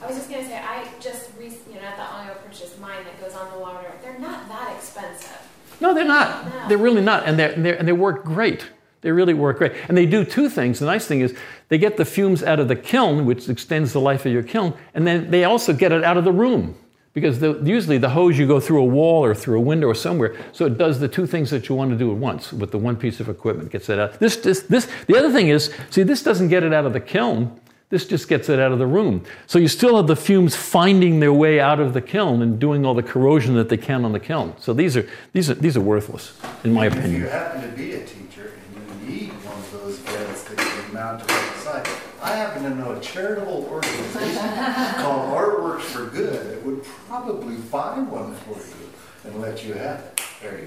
I 0.00 0.06
was 0.06 0.14
just 0.14 0.30
gonna 0.30 0.44
say, 0.44 0.58
I 0.58 0.86
just 1.00 1.30
recently, 1.36 1.74
you 1.74 1.80
know, 1.80 1.88
at 1.88 1.96
the 1.96 2.02
Onyo 2.04 2.40
purchased 2.46 2.78
mine 2.78 3.02
that 3.02 3.20
goes 3.20 3.34
on 3.34 3.50
the 3.50 3.58
water. 3.58 3.90
They're 4.00 4.20
not 4.20 4.48
that 4.48 4.76
expensive. 4.76 5.41
No, 5.82 5.92
they're 5.92 6.04
not. 6.04 6.46
No. 6.46 6.68
They're 6.68 6.78
really 6.78 7.02
not. 7.02 7.24
And, 7.26 7.38
they're, 7.38 7.50
and, 7.50 7.64
they're, 7.64 7.74
and 7.74 7.86
they 7.86 7.92
work 7.92 8.24
great. 8.24 8.64
They 9.02 9.10
really 9.10 9.34
work 9.34 9.58
great. 9.58 9.72
And 9.88 9.96
they 9.96 10.06
do 10.06 10.24
two 10.24 10.48
things. 10.48 10.78
The 10.78 10.86
nice 10.86 11.06
thing 11.06 11.20
is 11.20 11.36
they 11.68 11.76
get 11.76 11.96
the 11.96 12.04
fumes 12.04 12.42
out 12.42 12.60
of 12.60 12.68
the 12.68 12.76
kiln, 12.76 13.26
which 13.26 13.48
extends 13.48 13.92
the 13.92 14.00
life 14.00 14.24
of 14.24 14.32
your 14.32 14.44
kiln, 14.44 14.74
and 14.94 15.04
then 15.06 15.30
they 15.30 15.42
also 15.44 15.72
get 15.72 15.90
it 15.90 16.04
out 16.04 16.16
of 16.16 16.24
the 16.24 16.32
room. 16.32 16.76
Because 17.14 17.40
the, 17.40 17.60
usually 17.62 17.98
the 17.98 18.08
hose 18.08 18.38
you 18.38 18.46
go 18.46 18.58
through 18.58 18.80
a 18.80 18.86
wall 18.86 19.22
or 19.22 19.34
through 19.34 19.58
a 19.58 19.60
window 19.60 19.88
or 19.88 19.94
somewhere, 19.94 20.34
so 20.52 20.64
it 20.64 20.78
does 20.78 20.98
the 20.98 21.08
two 21.08 21.26
things 21.26 21.50
that 21.50 21.68
you 21.68 21.74
want 21.74 21.90
to 21.90 21.98
do 21.98 22.10
at 22.10 22.16
once 22.16 22.54
with 22.54 22.70
the 22.70 22.78
one 22.78 22.96
piece 22.96 23.20
of 23.20 23.28
equipment. 23.28 23.70
Gets 23.70 23.90
it 23.90 23.98
out. 23.98 24.18
This, 24.18 24.36
this, 24.36 24.62
this. 24.62 24.88
The 25.08 25.18
other 25.18 25.30
thing 25.30 25.48
is, 25.48 25.74
see, 25.90 26.04
this 26.04 26.22
doesn't 26.22 26.48
get 26.48 26.62
it 26.62 26.72
out 26.72 26.86
of 26.86 26.94
the 26.94 27.00
kiln. 27.00 27.60
This 27.92 28.06
just 28.06 28.26
gets 28.26 28.48
it 28.48 28.58
out 28.58 28.72
of 28.72 28.78
the 28.78 28.86
room. 28.86 29.22
So 29.46 29.58
you 29.58 29.68
still 29.68 29.98
have 29.98 30.06
the 30.06 30.16
fumes 30.16 30.56
finding 30.56 31.20
their 31.20 31.30
way 31.34 31.60
out 31.60 31.78
of 31.78 31.92
the 31.92 32.00
kiln 32.00 32.40
and 32.40 32.58
doing 32.58 32.86
all 32.86 32.94
the 32.94 33.02
corrosion 33.02 33.54
that 33.56 33.68
they 33.68 33.76
can 33.76 34.06
on 34.06 34.12
the 34.12 34.18
kiln. 34.18 34.54
So 34.58 34.72
these 34.72 34.96
are 34.96 35.06
these 35.34 35.50
are 35.50 35.54
these 35.56 35.76
are 35.76 35.82
worthless, 35.82 36.32
in 36.64 36.72
my 36.72 36.86
opinion. 36.86 37.16
If 37.16 37.20
you 37.20 37.26
happen 37.28 37.60
to 37.60 37.76
be 37.76 37.92
a 37.92 38.06
teacher 38.06 38.54
and 38.74 39.06
you 39.06 39.10
need 39.10 39.28
one 39.44 39.58
of 39.58 39.72
those 39.72 39.98
vents 39.98 40.44
that 40.44 40.58
you 40.58 40.94
mount 40.94 41.20
on 41.20 41.26
the 41.26 41.58
side, 41.60 41.86
I 42.22 42.34
happen 42.34 42.62
to 42.62 42.70
know 42.70 42.92
a 42.92 43.00
charitable 43.00 43.68
organization 43.70 44.36
called 45.02 45.34
Artworks 45.36 45.82
for 45.82 46.06
Good 46.06 46.46
that 46.50 46.64
would 46.64 46.82
probably 46.84 47.56
buy 47.56 47.98
one 47.98 48.34
for 48.36 48.56
you 48.58 48.88
and 49.24 49.38
let 49.42 49.66
you 49.66 49.74
have 49.74 50.00
it. 50.00 50.22
There 50.40 50.58
you 50.58 50.66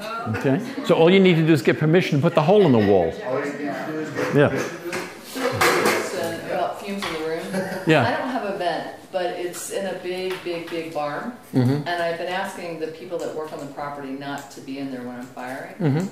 go. 0.00 0.38
Okay. 0.38 0.58
So 0.86 0.94
all 0.94 1.10
you 1.10 1.20
need 1.20 1.34
to 1.34 1.46
do 1.46 1.52
is 1.52 1.60
get 1.60 1.78
permission 1.78 2.16
to 2.18 2.22
put 2.22 2.34
the 2.34 2.40
hole 2.40 2.64
in 2.64 2.72
the 2.72 2.78
wall. 2.78 3.12
All 3.26 3.38
you 3.40 3.44
need 3.44 3.58
to 3.58 3.84
do 3.88 3.98
is 4.00 4.10
get 4.10 4.34
Yeah. 4.34 4.48
permission 4.48 4.70
to 4.70 4.84
do 4.84 4.88
it. 4.88 5.08
Question 5.32 6.50
about 6.50 6.80
fumes 6.82 7.04
in 7.04 7.12
the 7.14 7.18
room. 7.20 7.42
Yeah. 7.86 8.06
I 8.06 8.16
don't 8.16 8.28
have 8.28 8.44
a 8.44 8.58
vent, 8.58 8.96
but 9.10 9.26
it's 9.26 9.70
in 9.70 9.86
a 9.86 9.98
big, 9.98 10.34
big, 10.44 10.68
big 10.70 10.94
barn. 10.94 11.32
Mm-hmm. 11.54 11.88
And 11.88 12.02
I've 12.02 12.18
been 12.18 12.32
asking 12.32 12.80
the 12.80 12.88
people 12.88 13.18
that 13.18 13.34
work 13.34 13.52
on 13.52 13.60
the 13.60 13.72
property 13.72 14.10
not 14.10 14.50
to 14.52 14.60
be 14.60 14.78
in 14.78 14.90
there 14.90 15.02
when 15.02 15.16
I'm 15.16 15.26
firing. 15.26 15.74
Mm-hmm. 15.74 16.06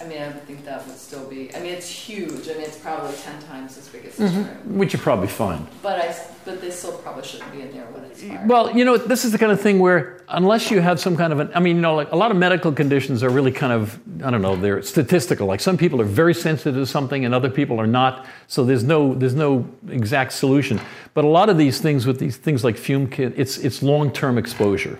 I, 0.00 0.06
mean, 0.06 0.20
I 0.20 0.28
would 0.28 0.44
think 0.44 0.64
that 0.64 0.86
would 0.86 0.96
still 0.96 1.28
be, 1.28 1.54
I 1.54 1.60
mean, 1.60 1.72
it's 1.72 1.88
huge. 1.88 2.48
I 2.48 2.52
mean, 2.52 2.62
it's 2.62 2.78
probably 2.78 3.14
10 3.16 3.42
times 3.42 3.78
as 3.78 3.88
big 3.88 4.04
as 4.04 4.16
this 4.16 4.30
mm-hmm. 4.30 4.68
room. 4.68 4.78
Which 4.78 4.92
you 4.92 4.98
probably 4.98 5.28
find. 5.28 5.66
But 5.82 6.00
I, 6.00 6.16
but 6.44 6.60
they 6.60 6.70
still 6.70 6.92
probably 6.98 7.24
shouldn't 7.24 7.52
be 7.52 7.62
in 7.62 7.72
there 7.72 7.86
when 7.86 8.04
it's 8.04 8.22
firing. 8.22 8.48
Well, 8.48 8.76
you 8.76 8.84
know, 8.84 8.96
this 8.96 9.24
is 9.24 9.32
the 9.32 9.38
kind 9.38 9.52
of 9.52 9.60
thing 9.60 9.78
where 9.78 10.22
unless 10.28 10.70
you 10.70 10.80
have 10.80 11.00
some 11.00 11.16
kind 11.16 11.32
of 11.32 11.40
an, 11.40 11.50
I 11.54 11.60
mean, 11.60 11.76
you 11.76 11.82
know, 11.82 11.94
like 11.94 12.12
a 12.12 12.16
lot 12.16 12.30
of 12.30 12.36
medical 12.36 12.72
conditions 12.72 13.22
are 13.22 13.30
really 13.30 13.52
kind 13.52 13.72
of, 13.72 13.98
I 14.22 14.30
don't 14.30 14.42
know, 14.42 14.56
they're 14.56 14.82
statistical. 14.82 15.46
Like 15.46 15.60
some 15.60 15.76
people 15.76 16.00
are 16.00 16.06
very 16.06 16.34
sensitive 16.34 16.74
to 16.74 16.86
something 16.86 17.24
and 17.24 17.34
other 17.34 17.50
people 17.50 17.80
are 17.80 17.86
not. 17.86 18.26
So 18.48 18.64
there's 18.64 18.84
no, 18.84 19.14
there's 19.14 19.34
no 19.34 19.68
exact 19.88 20.32
solution. 20.32 20.80
But 21.14 21.24
a 21.24 21.28
lot 21.28 21.48
of 21.48 21.58
these 21.58 21.80
things 21.80 22.06
with 22.06 22.18
these 22.18 22.36
things 22.36 22.64
like 22.64 22.76
fume 22.76 23.08
kit, 23.08 23.34
it's, 23.36 23.58
it's 23.58 23.82
long-term 23.82 24.38
exposure. 24.38 24.98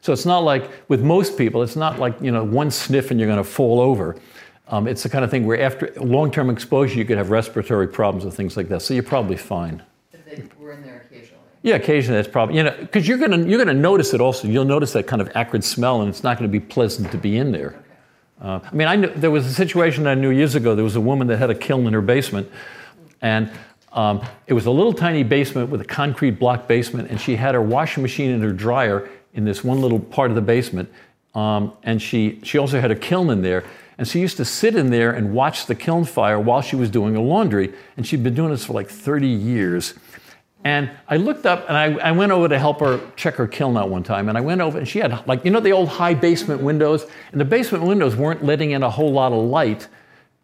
So 0.00 0.12
it's 0.12 0.26
not 0.26 0.40
like 0.40 0.70
with 0.88 1.02
most 1.02 1.36
people, 1.36 1.62
it's 1.62 1.76
not 1.76 1.98
like 1.98 2.20
you 2.20 2.30
know 2.30 2.44
one 2.44 2.70
sniff 2.70 3.10
and 3.10 3.18
you're 3.18 3.28
going 3.28 3.42
to 3.42 3.50
fall 3.50 3.80
over. 3.80 4.16
Um, 4.68 4.86
it's 4.86 5.02
the 5.02 5.08
kind 5.08 5.24
of 5.24 5.30
thing 5.30 5.46
where 5.46 5.60
after 5.60 5.92
long-term 5.96 6.50
exposure, 6.50 6.98
you 6.98 7.04
could 7.04 7.16
have 7.16 7.30
respiratory 7.30 7.88
problems 7.88 8.24
and 8.24 8.34
things 8.34 8.56
like 8.56 8.68
that. 8.68 8.82
So 8.82 8.92
you're 8.92 9.02
probably 9.02 9.36
fine. 9.36 9.82
If 10.12 10.24
they 10.26 10.42
were 10.58 10.72
in 10.72 10.82
there 10.82 11.06
occasionally. 11.10 11.42
Yeah, 11.62 11.76
occasionally 11.76 12.20
that's 12.20 12.32
probably 12.32 12.56
you 12.56 12.62
know 12.62 12.76
because 12.78 13.08
you're 13.08 13.18
gonna 13.18 13.44
you're 13.46 13.58
gonna 13.58 13.74
notice 13.78 14.14
it 14.14 14.20
also. 14.20 14.46
You'll 14.46 14.64
notice 14.64 14.92
that 14.92 15.06
kind 15.06 15.22
of 15.22 15.30
acrid 15.34 15.64
smell, 15.64 16.00
and 16.02 16.08
it's 16.08 16.22
not 16.22 16.38
going 16.38 16.50
to 16.50 16.52
be 16.52 16.64
pleasant 16.64 17.10
to 17.12 17.18
be 17.18 17.38
in 17.38 17.50
there. 17.52 17.82
Uh, 18.40 18.60
I 18.62 18.74
mean, 18.74 18.86
I 18.86 18.94
knew, 18.94 19.12
there 19.14 19.32
was 19.32 19.46
a 19.46 19.52
situation 19.52 20.06
I 20.06 20.14
knew 20.14 20.30
years 20.30 20.54
ago. 20.54 20.74
There 20.76 20.84
was 20.84 20.96
a 20.96 21.00
woman 21.00 21.26
that 21.26 21.38
had 21.38 21.50
a 21.50 21.54
kiln 21.54 21.86
in 21.86 21.92
her 21.92 22.00
basement, 22.00 22.48
and 23.20 23.50
um, 23.92 24.20
it 24.46 24.52
was 24.52 24.66
a 24.66 24.70
little 24.70 24.92
tiny 24.92 25.24
basement 25.24 25.70
with 25.70 25.80
a 25.80 25.84
concrete 25.84 26.32
block 26.32 26.68
basement, 26.68 27.10
and 27.10 27.20
she 27.20 27.34
had 27.34 27.54
her 27.54 27.62
washing 27.62 28.02
machine 28.02 28.30
and 28.30 28.42
her 28.42 28.52
dryer 28.52 29.08
in 29.34 29.44
this 29.44 29.62
one 29.62 29.80
little 29.80 30.00
part 30.00 30.30
of 30.30 30.34
the 30.34 30.42
basement, 30.42 30.90
um, 31.34 31.72
and 31.82 32.00
she 32.00 32.40
she 32.42 32.58
also 32.58 32.80
had 32.80 32.90
a 32.90 32.96
kiln 32.96 33.30
in 33.30 33.42
there. 33.42 33.64
And 33.98 34.06
she 34.06 34.20
used 34.20 34.36
to 34.36 34.44
sit 34.44 34.76
in 34.76 34.90
there 34.90 35.10
and 35.10 35.34
watch 35.34 35.66
the 35.66 35.74
kiln 35.74 36.04
fire 36.04 36.38
while 36.38 36.62
she 36.62 36.76
was 36.76 36.88
doing 36.88 37.14
her 37.14 37.20
laundry, 37.20 37.74
and 37.96 38.06
she'd 38.06 38.22
been 38.22 38.34
doing 38.34 38.50
this 38.50 38.64
for 38.64 38.72
like 38.72 38.88
30 38.88 39.26
years. 39.26 39.94
And 40.64 40.90
I 41.08 41.16
looked 41.16 41.46
up 41.46 41.68
and 41.68 41.76
I, 41.76 42.08
I 42.08 42.12
went 42.12 42.32
over 42.32 42.48
to 42.48 42.58
help 42.58 42.80
her 42.80 43.00
check 43.16 43.34
her 43.36 43.46
kiln 43.46 43.76
out 43.76 43.90
one 43.90 44.02
time. 44.02 44.28
And 44.28 44.36
I 44.36 44.40
went 44.40 44.60
over 44.60 44.78
and 44.78 44.88
she 44.88 44.98
had, 44.98 45.26
like, 45.26 45.44
you 45.44 45.50
know, 45.50 45.60
the 45.60 45.72
old 45.72 45.88
high 45.88 46.14
basement 46.14 46.60
windows? 46.62 47.06
And 47.32 47.40
the 47.40 47.44
basement 47.44 47.84
windows 47.84 48.16
weren't 48.16 48.44
letting 48.44 48.72
in 48.72 48.82
a 48.82 48.90
whole 48.90 49.12
lot 49.12 49.32
of 49.32 49.44
light. 49.44 49.88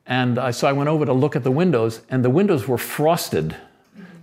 And 0.07 0.39
uh, 0.39 0.53
so 0.53 0.69
I 0.69 0.73
went 0.73 0.89
over 0.89 1.05
to 1.05 1.13
look 1.13 1.35
at 1.35 1.45
the 1.45 1.51
windows, 1.51 2.03
and 2.11 2.25
the 2.25 2.31
windows 2.31 2.69
were 2.69 2.79
frosted. 2.79 3.57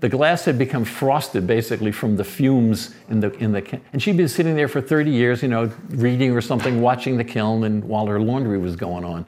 The 0.01 0.09
glass 0.09 0.45
had 0.45 0.57
become 0.57 0.83
frosted 0.83 1.45
basically 1.45 1.91
from 1.91 2.17
the 2.17 2.23
fumes 2.23 2.93
in 3.09 3.19
the, 3.19 3.31
in 3.37 3.51
the 3.51 3.61
kiln. 3.61 3.81
And 3.93 4.01
she'd 4.01 4.17
been 4.17 4.27
sitting 4.27 4.55
there 4.55 4.67
for 4.67 4.81
30 4.81 5.11
years, 5.11 5.43
you 5.43 5.47
know, 5.47 5.71
reading 5.89 6.31
or 6.31 6.41
something, 6.41 6.81
watching 6.81 7.17
the 7.17 7.23
kiln, 7.23 7.63
and 7.63 7.83
while 7.83 8.07
her 8.07 8.19
laundry 8.19 8.57
was 8.57 8.75
going 8.75 9.05
on. 9.05 9.27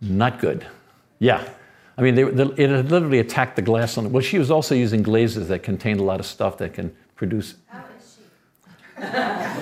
Not 0.00 0.38
good. 0.38 0.64
Yeah. 1.18 1.46
I 1.98 2.02
mean, 2.02 2.14
they, 2.14 2.22
the, 2.22 2.54
it 2.56 2.70
had 2.70 2.90
literally 2.90 3.18
attacked 3.18 3.56
the 3.56 3.62
glass 3.62 3.98
on 3.98 4.06
it. 4.06 4.12
Well, 4.12 4.22
she 4.22 4.38
was 4.38 4.50
also 4.50 4.76
using 4.76 5.02
glazes 5.02 5.48
that 5.48 5.64
contained 5.64 5.98
a 5.98 6.04
lot 6.04 6.20
of 6.20 6.26
stuff 6.26 6.56
that 6.58 6.74
can 6.74 6.94
produce. 7.16 7.54
How 7.66 7.84
is 7.98 8.18
she? 8.96 9.04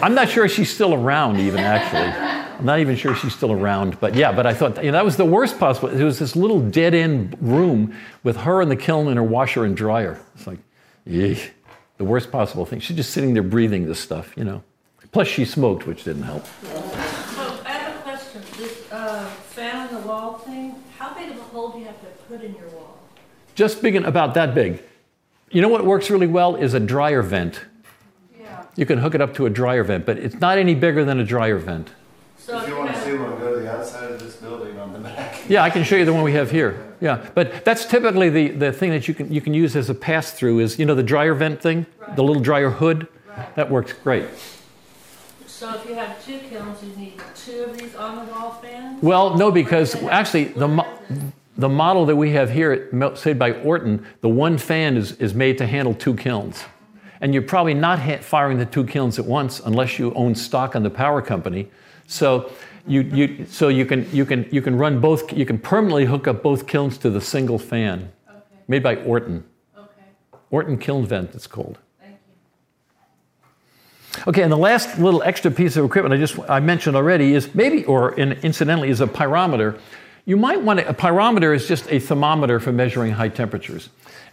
I'm 0.02 0.14
not 0.14 0.28
sure 0.28 0.46
she's 0.46 0.72
still 0.72 0.92
around, 0.92 1.40
even 1.40 1.60
actually. 1.60 2.33
I'm 2.58 2.64
not 2.64 2.78
even 2.78 2.96
sure 2.96 3.14
she's 3.14 3.34
still 3.34 3.52
around. 3.52 3.98
But 4.00 4.14
yeah, 4.14 4.32
but 4.32 4.46
I 4.46 4.54
thought 4.54 4.82
you 4.82 4.90
know, 4.90 4.92
that 4.92 5.04
was 5.04 5.16
the 5.16 5.24
worst 5.24 5.58
possible. 5.58 5.88
It 5.88 6.02
was 6.02 6.18
this 6.18 6.36
little 6.36 6.60
dead 6.60 6.94
end 6.94 7.36
room 7.40 7.96
with 8.22 8.36
her 8.38 8.62
in 8.62 8.68
the 8.68 8.76
kiln 8.76 9.08
and 9.08 9.16
her 9.16 9.22
washer 9.22 9.64
and 9.64 9.76
dryer. 9.76 10.20
It's 10.34 10.46
like, 10.46 10.58
yeah, 11.04 11.34
the 11.98 12.04
worst 12.04 12.30
possible 12.30 12.64
thing. 12.64 12.80
She's 12.80 12.96
just 12.96 13.10
sitting 13.10 13.34
there 13.34 13.42
breathing 13.42 13.86
this 13.86 14.00
stuff, 14.00 14.32
you 14.36 14.44
know. 14.44 14.62
Plus, 15.12 15.28
she 15.28 15.44
smoked, 15.44 15.86
which 15.86 16.04
didn't 16.04 16.22
help. 16.22 16.44
So 16.64 17.58
I 17.64 17.70
have 17.70 17.96
a 17.96 18.02
question. 18.02 18.42
This 18.56 18.90
uh, 18.90 19.24
fan 19.26 19.88
on 19.88 19.94
the 19.94 20.06
wall 20.06 20.38
thing, 20.38 20.74
how 20.98 21.14
big 21.14 21.30
of 21.30 21.36
a 21.36 21.42
hole 21.42 21.70
do 21.70 21.78
you 21.78 21.84
have 21.84 22.00
to 22.00 22.06
put 22.28 22.42
in 22.42 22.54
your 22.54 22.68
wall? 22.70 22.98
Just 23.54 23.80
big 23.80 23.94
and 23.94 24.06
about 24.06 24.34
that 24.34 24.54
big. 24.54 24.82
You 25.50 25.62
know 25.62 25.68
what 25.68 25.84
works 25.84 26.10
really 26.10 26.26
well 26.26 26.56
is 26.56 26.74
a 26.74 26.80
dryer 26.80 27.22
vent. 27.22 27.64
Yeah. 28.40 28.64
You 28.74 28.86
can 28.86 28.98
hook 28.98 29.14
it 29.14 29.20
up 29.20 29.34
to 29.34 29.46
a 29.46 29.50
dryer 29.50 29.84
vent, 29.84 30.04
but 30.04 30.18
it's 30.18 30.40
not 30.40 30.58
any 30.58 30.74
bigger 30.74 31.04
than 31.04 31.20
a 31.20 31.24
dryer 31.24 31.58
vent. 31.58 31.90
So 32.44 32.58
If 32.60 32.68
you 32.68 32.76
want 32.76 32.94
to 32.94 33.00
see 33.02 33.16
one, 33.16 33.38
go 33.38 33.54
to 33.54 33.60
the 33.60 33.72
outside 33.72 34.10
of 34.10 34.20
this 34.20 34.36
building 34.36 34.78
on 34.78 34.92
the 34.92 34.98
back. 35.08 35.48
Yeah, 35.48 35.62
I 35.62 35.70
can 35.70 35.82
show 35.82 35.96
you 35.96 36.04
the 36.04 36.12
one 36.12 36.22
we 36.22 36.34
have 36.34 36.50
here. 36.50 36.94
Yeah, 37.00 37.26
but 37.34 37.64
that's 37.64 37.86
typically 37.86 38.28
the, 38.28 38.48
the 38.48 38.70
thing 38.70 38.90
that 38.90 39.08
you 39.08 39.14
can 39.14 39.32
you 39.32 39.40
can 39.40 39.54
use 39.54 39.74
as 39.76 39.88
a 39.88 39.94
pass 39.94 40.30
through 40.32 40.58
is 40.58 40.78
you 40.78 40.84
know 40.84 40.94
the 40.94 41.02
dryer 41.02 41.32
vent 41.32 41.62
thing, 41.62 41.86
the 42.16 42.22
little 42.22 42.42
dryer 42.42 42.68
hood. 42.68 43.08
Right. 43.34 43.56
That 43.56 43.70
works 43.70 43.94
great. 43.94 44.26
So 45.46 45.74
if 45.74 45.86
you 45.88 45.94
have 45.94 46.22
two 46.22 46.38
kilns, 46.50 46.82
you 46.82 46.94
need 46.96 47.14
two 47.34 47.64
of 47.64 47.78
these 47.78 47.94
on 47.94 48.26
the 48.26 48.30
wall 48.32 48.60
fans? 48.62 49.02
Well, 49.02 49.38
no, 49.38 49.50
because 49.50 49.94
actually 50.04 50.44
the 50.44 50.68
mo- 50.68 50.98
the 51.56 51.68
model 51.70 52.04
that 52.06 52.16
we 52.16 52.32
have 52.32 52.50
here, 52.50 52.72
at 52.72 52.92
Mel- 52.92 53.16
made 53.24 53.38
by 53.38 53.52
Orton, 53.62 54.04
the 54.20 54.28
one 54.28 54.58
fan 54.58 54.98
is, 54.98 55.12
is 55.12 55.32
made 55.34 55.56
to 55.58 55.66
handle 55.66 55.94
two 55.94 56.14
kilns. 56.14 56.62
and 57.22 57.32
you're 57.32 57.42
probably 57.42 57.72
not 57.74 57.98
ha- 58.00 58.18
firing 58.20 58.58
the 58.58 58.66
two 58.66 58.84
kilns 58.84 59.18
at 59.18 59.24
once 59.24 59.60
unless 59.60 59.98
you 59.98 60.12
own 60.14 60.34
stock 60.34 60.76
on 60.76 60.82
the 60.82 60.90
power 60.90 61.22
company. 61.22 61.70
So 62.06 62.50
you, 62.86 63.00
you, 63.02 63.46
so 63.46 63.68
you 63.68 63.86
can, 63.86 64.08
you, 64.12 64.26
can, 64.26 64.46
you 64.50 64.60
can 64.60 64.76
run 64.76 65.00
both, 65.00 65.32
you 65.32 65.46
can 65.46 65.58
permanently 65.58 66.04
hook 66.04 66.28
up 66.28 66.42
both 66.42 66.66
kilns 66.66 66.98
to 66.98 67.10
the 67.10 67.20
single 67.20 67.58
fan 67.58 68.12
Okay, 68.28 68.40
made 68.68 68.82
by 68.82 68.96
Orton. 68.96 69.44
okay, 69.76 69.88
Orton 70.50 70.76
kiln 70.78 71.06
vent, 71.06 71.34
it's 71.34 71.46
called. 71.46 71.78
thank 72.00 72.16
you. 74.16 74.22
Okay, 74.28 74.42
and 74.42 74.52
the 74.52 74.58
last 74.58 74.98
little 74.98 75.22
extra 75.22 75.50
piece 75.50 75.76
of 75.76 75.84
equipment 75.84 76.14
I 76.14 76.18
just 76.18 76.38
I 76.48 76.60
mentioned 76.60 76.96
already 76.96 77.34
is 77.34 77.54
maybe, 77.54 77.84
or 77.86 78.12
in, 78.18 78.32
incidentally, 78.42 78.90
is 78.90 79.00
a 79.00 79.06
pyrometer. 79.06 79.78
You 80.26 80.36
might 80.36 80.60
want 80.60 80.80
to, 80.80 80.88
a 80.88 80.94
pyrometer 80.94 81.54
is 81.54 81.66
just 81.66 81.90
a 81.90 81.98
thermometer 81.98 82.60
for 82.60 82.72
measuring 82.72 83.12
high 83.12 83.28
temperatures. 83.28 83.88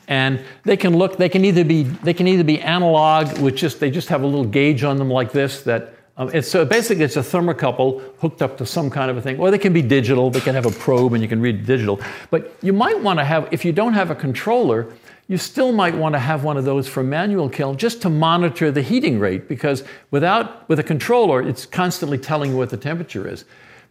And 0.08 0.42
they 0.64 0.76
can 0.76 0.98
look, 0.98 1.18
they 1.18 1.30
can 1.30 1.46
either 1.46 1.64
be, 1.64 1.84
they 1.84 2.14
can 2.14 2.28
either 2.28 2.44
be 2.44 2.60
analog, 2.60 3.38
which 3.40 3.62
just, 3.62 3.80
they 3.80 3.92
just 3.92 4.10
have 4.10 4.24
a 4.24 4.26
little 4.26 4.46
gauge 4.46 4.84
on 4.84 4.98
them 4.98 5.10
like 5.10 5.32
this 5.32 5.62
that, 5.64 5.94
um, 6.18 6.30
it's, 6.34 6.48
so 6.48 6.66
basically 6.66 7.04
it's 7.04 7.16
a 7.16 7.22
thermocouple 7.22 8.02
hooked 8.20 8.42
up 8.42 8.58
to 8.58 8.66
some 8.66 8.90
kind 8.90 9.10
of 9.10 9.18
a 9.18 9.22
thing. 9.22 9.40
Or 9.40 9.50
they 9.50 9.58
can 9.58 9.74
be 9.74 9.82
digital, 9.82 10.30
they 10.30 10.42
can 10.42 10.56
have 10.56 10.66
a 10.66 10.72
probe 10.72 11.14
and 11.14 11.24
you 11.24 11.30
can 11.30 11.42
read 11.42 11.66
digital. 11.66 12.00
But 12.30 12.56
you 12.62 12.74
might 12.74 13.00
want 13.00 13.20
to 13.20 13.26
have, 13.26 13.48
if 13.52 13.64
you 13.64 13.72
don't 13.72 13.94
have 13.94 14.12
a 14.12 14.16
controller, 14.16 14.92
you 15.32 15.38
still 15.38 15.72
might 15.72 15.96
want 15.96 16.14
to 16.14 16.20
have 16.20 16.44
one 16.44 16.58
of 16.58 16.66
those 16.66 16.90
for 16.90 17.04
manual 17.04 17.48
kiln 17.48 17.78
just 17.78 18.02
to 18.02 18.10
monitor 18.10 18.70
the 18.70 18.82
heating 18.82 19.18
rate 19.18 19.48
because 19.48 19.86
without 20.12 20.68
with 20.68 20.78
a 20.78 20.84
controller 20.84 21.42
it's 21.42 21.66
constantly 21.66 22.18
telling 22.18 22.52
you 22.52 22.58
what 22.58 22.70
the 22.70 22.76
temperature 22.76 23.26
is 23.26 23.46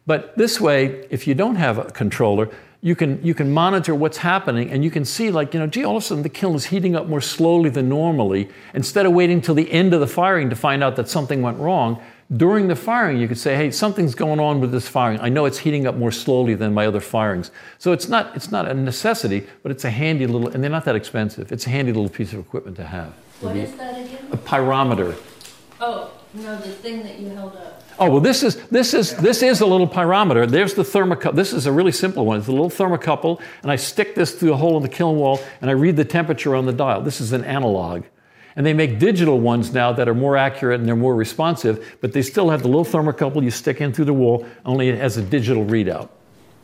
but 0.05 0.37
this 0.37 0.61
way 0.61 1.07
if 1.09 1.27
you 1.27 1.35
don't 1.35 1.57
have 1.57 1.79
a 1.79 1.85
controller 1.85 2.51
you 2.83 2.97
can 2.97 3.23
you 3.25 3.35
can 3.35 3.53
monitor 3.53 3.95
what's 3.95 4.19
happening 4.19 4.71
and 4.71 4.83
you 4.83 4.91
can 4.91 5.05
see 5.05 5.31
like 5.31 5.53
you 5.53 5.61
know 5.61 5.67
gee 5.67 5.85
all 5.85 5.97
of 5.97 6.03
a 6.03 6.07
sudden 6.07 6.23
the 6.23 6.29
kiln 6.29 6.55
is 6.55 6.67
heating 6.67 6.97
up 6.97 7.07
more 7.07 7.21
slowly 7.21 7.71
than 7.71 7.89
normally. 7.89 8.49
Instead 8.75 9.07
of 9.07 9.13
waiting 9.13 9.41
till 9.41 9.55
the 9.55 9.71
end 9.71 9.93
of 9.93 10.01
the 10.01 10.07
firing 10.07 10.49
to 10.51 10.57
find 10.57 10.83
out 10.83 10.97
that 10.97 11.09
something 11.09 11.43
went 11.43 11.59
wrong 11.59 12.03
during 12.37 12.69
the 12.69 12.77
firing 12.77 13.19
you 13.19 13.29
could 13.29 13.39
say 13.39 13.57
hey 13.57 13.71
something's 13.71 14.15
going 14.15 14.41
on 14.41 14.61
with 14.61 14.73
this 14.73 14.89
firing. 14.89 15.21
I 15.21 15.29
know 15.29 15.45
it's 15.45 15.59
heating 15.59 15.87
up 15.87 15.97
more 15.97 16.13
slowly 16.13 16.55
than 16.55 16.73
my 16.73 16.87
other 16.87 17.01
firings. 17.01 17.51
So 17.79 17.93
it's 17.93 18.09
not 18.09 18.35
it's 18.35 18.51
not 18.51 18.67
a 18.67 18.75
necessity 18.75 19.47
but 19.63 19.71
it's 19.71 19.85
a 19.85 19.91
handy 19.91 20.27
little 20.27 20.49
and 20.49 20.63
they're 20.63 20.71
not 20.71 20.87
that 20.87 20.97
expensive. 20.97 21.53
It's 21.53 21.67
a 21.67 21.71
handy 21.71 21.93
little 21.93 22.09
piece 22.09 22.33
of 22.33 22.39
equipment 22.39 22.77
to 22.79 22.85
have. 22.85 23.13
What 23.41 23.57
is 23.57 23.75
that 23.77 23.99
again? 23.99 24.21
a 24.33 24.37
pyrometer. 24.37 25.17
Oh, 25.81 26.13
no, 26.35 26.57
the 26.59 26.69
thing 26.69 27.03
that 27.03 27.19
you 27.19 27.31
held 27.31 27.57
up. 27.57 27.80
Oh 28.03 28.09
well, 28.09 28.21
this 28.21 28.43
is 28.43 28.57
this 28.69 28.95
is 28.95 29.15
this 29.17 29.43
is 29.43 29.61
a 29.61 29.67
little 29.67 29.87
pyrometer. 29.87 30.51
There's 30.51 30.73
the 30.73 30.83
thermocouple. 30.83 31.35
This 31.35 31.53
is 31.53 31.67
a 31.67 31.73
really 31.73 31.93
simple 31.93 32.25
one. 32.25 32.39
It's 32.39 32.49
a 32.49 32.51
little 32.51 32.71
thermocouple, 32.71 33.39
and 33.63 33.71
I 33.71 33.77
stick 33.77 34.15
this 34.15 34.33
through 34.33 34.55
a 34.55 34.57
hole 34.57 34.79
in 34.79 34.83
the 34.83 34.89
kiln 34.89 35.19
wall, 35.19 35.39
and 35.61 35.69
I 35.69 35.75
read 35.75 35.97
the 35.97 36.05
temperature 36.07 36.57
on 36.57 36.65
the 36.65 36.73
dial. 36.73 37.03
This 37.03 37.21
is 37.21 37.33
an 37.33 37.45
analog, 37.45 38.05
and 38.57 38.65
they 38.65 38.73
make 38.73 38.99
digital 38.99 39.39
ones 39.39 39.75
now 39.75 39.93
that 39.93 40.09
are 40.09 40.15
more 40.15 40.39
accurate 40.39 40.81
and 40.81 40.89
they're 40.89 40.97
more 40.97 41.15
responsive. 41.15 41.99
But 42.01 42.15
they 42.15 42.23
still 42.23 42.49
have 42.49 42.63
the 42.63 42.69
little 42.69 42.87
thermocouple 42.87 43.45
you 43.45 43.51
stick 43.51 43.83
in 43.83 43.93
through 43.93 44.07
the 44.07 44.15
wall, 44.15 44.47
only 44.65 44.89
it 44.89 44.97
has 44.97 45.19
a 45.19 45.23
digital 45.23 45.67
readout. 45.67 46.09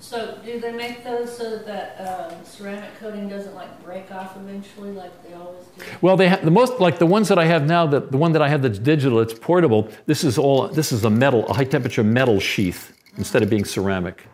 So 0.06 0.38
do 0.44 0.60
they 0.60 0.70
make 0.70 1.02
those 1.02 1.36
so 1.36 1.58
that 1.58 2.30
um, 2.30 2.44
ceramic 2.44 2.96
coating 3.00 3.28
doesn't 3.28 3.56
like 3.56 3.82
break 3.82 4.12
off 4.12 4.36
eventually 4.36 4.92
like 4.92 5.10
they 5.24 5.34
always 5.34 5.64
do? 5.76 5.84
Well, 6.00 6.16
they 6.16 6.28
have 6.28 6.44
the 6.44 6.50
most 6.52 6.78
like 6.78 7.00
the 7.00 7.06
ones 7.06 7.26
that 7.26 7.40
I 7.40 7.44
have 7.46 7.66
now. 7.66 7.88
That 7.88 8.12
the 8.12 8.16
one 8.16 8.30
that 8.30 8.40
I 8.40 8.48
have 8.48 8.62
that's 8.62 8.78
digital, 8.78 9.18
it's 9.18 9.34
portable. 9.34 9.88
This 10.06 10.22
is 10.22 10.38
all. 10.38 10.68
This 10.68 10.92
is 10.92 11.04
a 11.04 11.10
metal, 11.10 11.44
a 11.48 11.54
high 11.54 11.64
temperature 11.64 12.04
metal 12.04 12.38
sheath 12.38 12.96
instead 13.16 13.42
of 13.42 13.50
being 13.50 13.64
ceramic. 13.64 14.28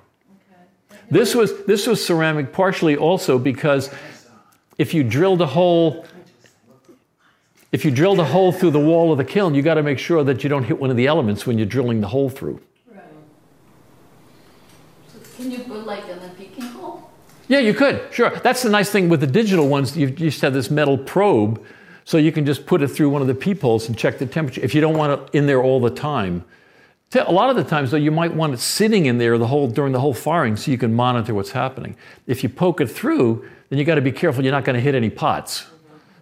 Okay. 0.51 1.01
This 1.11 1.35
was 1.35 1.65
this 1.65 1.87
was 1.87 2.05
ceramic 2.05 2.53
partially 2.53 2.95
also 2.95 3.39
because 3.39 3.89
if 4.77 4.93
you 4.93 5.03
drilled 5.03 5.41
a 5.41 5.47
hole. 5.47 6.05
If 7.73 7.87
you 7.87 7.91
drilled 7.91 8.21
a 8.21 8.25
hole 8.27 8.53
through 8.53 8.73
the 8.73 8.79
wall 8.79 9.13
of 9.13 9.17
the 9.17 9.25
kiln, 9.25 9.55
you 9.55 9.63
got 9.63 9.75
to 9.77 9.83
make 9.83 9.99
sure 9.99 10.23
that 10.25 10.45
you 10.45 10.51
don't 10.51 10.65
hit 10.65 10.79
one 10.79 10.91
of 10.91 10.97
the 10.99 11.07
elements 11.07 11.47
when 11.47 11.57
you're 11.57 11.67
drilling 11.67 12.03
the 12.03 12.09
hole 12.09 12.29
through. 12.29 12.61
Can 15.37 15.51
you 15.51 15.59
put 15.61 15.87
like 15.87 16.09
in 16.09 16.19
a 16.19 16.29
peeking 16.39 16.65
hole? 16.65 17.11
Yeah, 17.49 17.59
you 17.59 17.75
could, 17.75 18.03
sure. 18.13 18.31
That's 18.31 18.63
the 18.63 18.71
nice 18.71 18.91
thing 18.91 19.09
with 19.09 19.21
the 19.21 19.27
digital 19.27 19.69
ones. 19.69 19.97
You 19.97 20.11
just 20.11 20.41
have 20.43 20.55
this 20.55 20.71
metal 20.71 20.97
probe, 20.97 21.63
so 22.05 22.17
you 22.17 22.33
can 22.33 22.47
just 22.47 22.67
put 22.67 22.83
it 22.83 22.89
through 22.89 23.11
one 23.11 23.21
of 23.21 23.29
the 23.29 23.35
peepholes 23.35 23.89
and 23.89 23.99
check 23.99 24.19
the 24.19 24.27
temperature 24.27 24.61
if 24.63 24.75
you 24.75 24.81
don't 24.81 24.97
want 24.97 25.21
it 25.21 25.37
in 25.37 25.47
there 25.47 25.63
all 25.63 25.81
the 25.81 25.91
time. 25.91 26.45
A 27.15 27.31
lot 27.31 27.51
of 27.51 27.57
the 27.57 27.65
times, 27.65 27.91
though, 27.91 27.99
you 27.99 28.11
might 28.11 28.33
want 28.33 28.55
it 28.55 28.61
sitting 28.61 29.05
in 29.05 29.19
there 29.19 29.37
the 29.37 29.47
whole, 29.47 29.69
during 29.69 29.93
the 29.93 30.01
whole 30.01 30.15
firing 30.15 30.57
so 30.57 30.71
you 30.71 30.79
can 30.79 30.95
monitor 30.95 31.35
what's 31.35 31.51
happening. 31.51 31.95
If 32.27 32.43
you 32.43 32.49
poke 32.49 32.81
it 32.81 32.87
through, 32.87 33.47
then 33.69 33.79
you 33.79 33.85
got 33.85 33.97
to 33.97 34.01
be 34.01 34.13
careful 34.13 34.43
you're 34.43 34.53
not 34.53 34.65
going 34.65 34.77
to 34.77 34.81
hit 34.81 34.95
any 34.95 35.11
pots. 35.11 35.67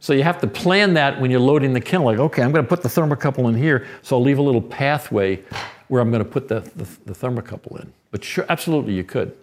So 0.01 0.15
you 0.15 0.25
have 0.25 0.41
to 0.41 0.49
plan 0.49 0.95
that 0.95 1.21
when 1.21 1.31
you're 1.31 1.39
loading 1.39 1.75
the 1.75 1.81
kiln. 1.81 2.05
Like, 2.05 2.19
okay, 2.19 2.43
I'm 2.43 2.51
going 2.51 2.65
to 2.65 2.69
put 2.69 2.83
the 2.83 2.89
thermocouple 2.89 3.49
in 3.49 3.55
here, 3.55 3.87
so 4.03 4.17
I'll 4.17 4.23
leave 4.23 4.39
a 4.39 4.43
little 4.43 4.63
pathway 4.63 5.45
where 5.89 6.01
I'm 6.01 6.11
going 6.11 6.25
to 6.25 6.29
put 6.29 6.49
the, 6.49 6.61
the, 6.75 6.85
the 7.07 7.13
thermocouple 7.13 7.81
in. 7.81 7.93
But 8.11 8.25
sure, 8.25 8.45
absolutely, 8.49 8.95
you 8.95 9.05
could. 9.05 9.37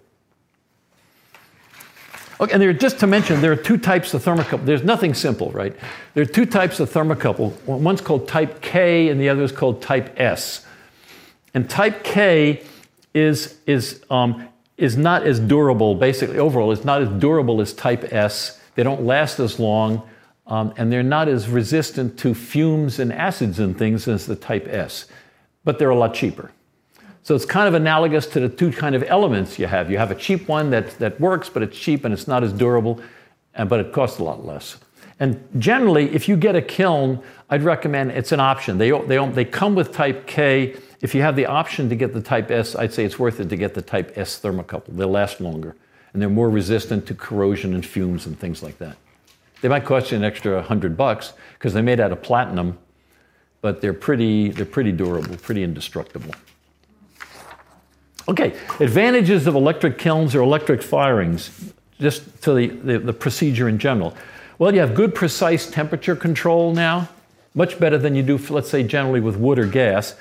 Okay, 2.39 2.53
and 2.53 2.61
there, 2.61 2.71
just 2.73 2.99
to 2.99 3.07
mention, 3.07 3.41
there 3.41 3.51
are 3.51 3.55
two 3.55 3.77
types 3.77 4.13
of 4.13 4.23
thermocouple. 4.23 4.65
There's 4.65 4.83
nothing 4.83 5.15
simple, 5.15 5.49
right? 5.51 5.75
There 6.13 6.21
are 6.21 6.27
two 6.27 6.45
types 6.45 6.79
of 6.79 6.91
thermocouple. 6.91 7.63
One's 7.65 8.01
called 8.01 8.27
type 8.27 8.61
K, 8.61 9.09
and 9.09 9.19
the 9.19 9.29
other 9.29 9.41
is 9.41 9.51
called 9.51 9.81
type 9.81 10.19
S. 10.19 10.65
And 11.55 11.67
type 11.67 12.03
K 12.03 12.63
is, 13.15 13.57
is, 13.65 14.03
um, 14.11 14.47
is 14.77 14.97
not 14.97 15.25
as 15.25 15.39
durable, 15.39 15.95
basically, 15.95 16.37
overall, 16.37 16.71
is 16.71 16.85
not 16.85 17.01
as 17.01 17.09
durable 17.19 17.59
as 17.59 17.73
type 17.73 18.13
S. 18.13 18.61
They 18.75 18.83
don't 18.83 19.03
last 19.03 19.39
as 19.39 19.59
long, 19.59 20.07
um, 20.45 20.73
and 20.77 20.91
they're 20.91 21.01
not 21.01 21.27
as 21.27 21.49
resistant 21.49 22.19
to 22.19 22.35
fumes 22.35 22.99
and 22.99 23.11
acids 23.11 23.57
and 23.57 23.75
things 23.75 24.07
as 24.07 24.27
the 24.27 24.35
type 24.35 24.67
S. 24.67 25.07
But 25.63 25.79
they're 25.79 25.89
a 25.89 25.97
lot 25.97 26.13
cheaper. 26.13 26.51
So 27.27 27.35
it's 27.35 27.43
kind 27.43 27.67
of 27.67 27.73
analogous 27.73 28.25
to 28.27 28.39
the 28.39 28.47
two 28.47 28.71
kind 28.71 28.95
of 28.95 29.03
elements 29.03 29.59
you 29.59 29.67
have. 29.67 29.91
You 29.91 29.97
have 29.97 30.11
a 30.11 30.15
cheap 30.15 30.47
one 30.47 30.69
that, 30.69 30.91
that 30.99 31.19
works, 31.19 31.49
but 31.49 31.61
it's 31.61 31.77
cheap 31.77 32.05
and 32.05 32.13
it's 32.13 32.25
not 32.25 32.41
as 32.41 32.53
durable, 32.53 33.01
and, 33.53 33.67
but 33.67 33.81
it 33.81 33.91
costs 33.91 34.19
a 34.19 34.23
lot 34.23 34.45
less. 34.45 34.77
And 35.19 35.45
generally, 35.57 36.09
if 36.15 36.29
you 36.29 36.37
get 36.37 36.55
a 36.55 36.61
kiln, 36.61 37.21
I'd 37.49 37.63
recommend 37.63 38.11
it's 38.11 38.31
an 38.31 38.39
option. 38.39 38.77
They, 38.77 38.91
they, 38.91 39.27
they 39.31 39.43
come 39.43 39.75
with 39.75 39.91
type 39.91 40.25
K. 40.25 40.77
If 41.01 41.13
you 41.13 41.21
have 41.21 41.35
the 41.35 41.47
option 41.47 41.89
to 41.89 41.97
get 41.97 42.13
the 42.13 42.21
type 42.21 42.49
S, 42.49 42.77
I'd 42.77 42.93
say 42.93 43.03
it's 43.03 43.19
worth 43.19 43.41
it 43.41 43.49
to 43.49 43.57
get 43.57 43.73
the 43.73 43.81
type 43.81 44.17
S 44.17 44.39
thermocouple. 44.39 44.95
They'll 44.95 45.09
last 45.09 45.41
longer, 45.41 45.75
and 46.13 46.21
they're 46.21 46.29
more 46.29 46.49
resistant 46.49 47.05
to 47.07 47.13
corrosion 47.13 47.73
and 47.73 47.85
fumes 47.85 48.25
and 48.25 48.39
things 48.39 48.63
like 48.63 48.77
that. 48.77 48.95
They 49.59 49.67
might 49.67 49.83
cost 49.83 50.11
you 50.11 50.17
an 50.17 50.23
extra 50.23 50.61
hundred 50.61 50.95
bucks 50.95 51.33
because 51.55 51.73
they're 51.73 51.83
made 51.83 51.99
out 51.99 52.13
of 52.13 52.21
platinum, 52.21 52.77
but 53.59 53.81
they're 53.81 53.93
pretty, 53.93 54.51
they're 54.51 54.65
pretty 54.65 54.93
durable, 54.93 55.35
pretty 55.35 55.63
indestructible. 55.63 56.33
Okay, 58.29 58.57
advantages 58.81 59.47
of 59.47 59.55
electric 59.55 59.97
kilns 59.97 60.35
or 60.35 60.41
electric 60.41 60.83
firings, 60.83 61.71
just 61.99 62.41
to 62.43 62.53
the, 62.53 62.67
the, 62.67 62.99
the, 62.99 63.13
procedure 63.13 63.69
in 63.69 63.79
general. 63.79 64.15
Well, 64.59 64.73
you 64.73 64.81
have 64.81 64.93
good, 64.93 65.15
precise 65.15 65.69
temperature 65.69 66.15
control 66.15 66.73
now, 66.73 67.07
much 67.55 67.79
better 67.79 67.97
than 67.97 68.15
you 68.15 68.23
do, 68.23 68.37
let's 68.49 68.69
say, 68.69 68.83
generally 68.83 69.21
with 69.21 69.37
wood 69.37 69.59
or 69.59 69.65
gas. 69.65 70.15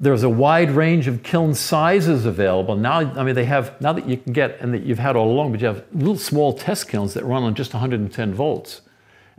There's 0.00 0.24
a 0.24 0.28
wide 0.28 0.72
range 0.72 1.06
of 1.06 1.22
kiln 1.22 1.54
sizes 1.54 2.26
available. 2.26 2.74
Now, 2.74 2.98
I 2.98 3.22
mean, 3.22 3.34
they 3.36 3.44
have, 3.44 3.80
now 3.80 3.92
that 3.92 4.08
you 4.08 4.16
can 4.16 4.32
get, 4.32 4.60
and 4.60 4.74
that 4.74 4.82
you've 4.82 4.98
had 4.98 5.14
all 5.14 5.30
along, 5.30 5.52
but 5.52 5.60
you 5.60 5.68
have 5.68 5.84
little 5.92 6.18
small 6.18 6.52
test 6.52 6.88
kilns 6.88 7.14
that 7.14 7.24
run 7.24 7.44
on 7.44 7.54
just 7.54 7.74
110 7.74 8.34
volts. 8.34 8.80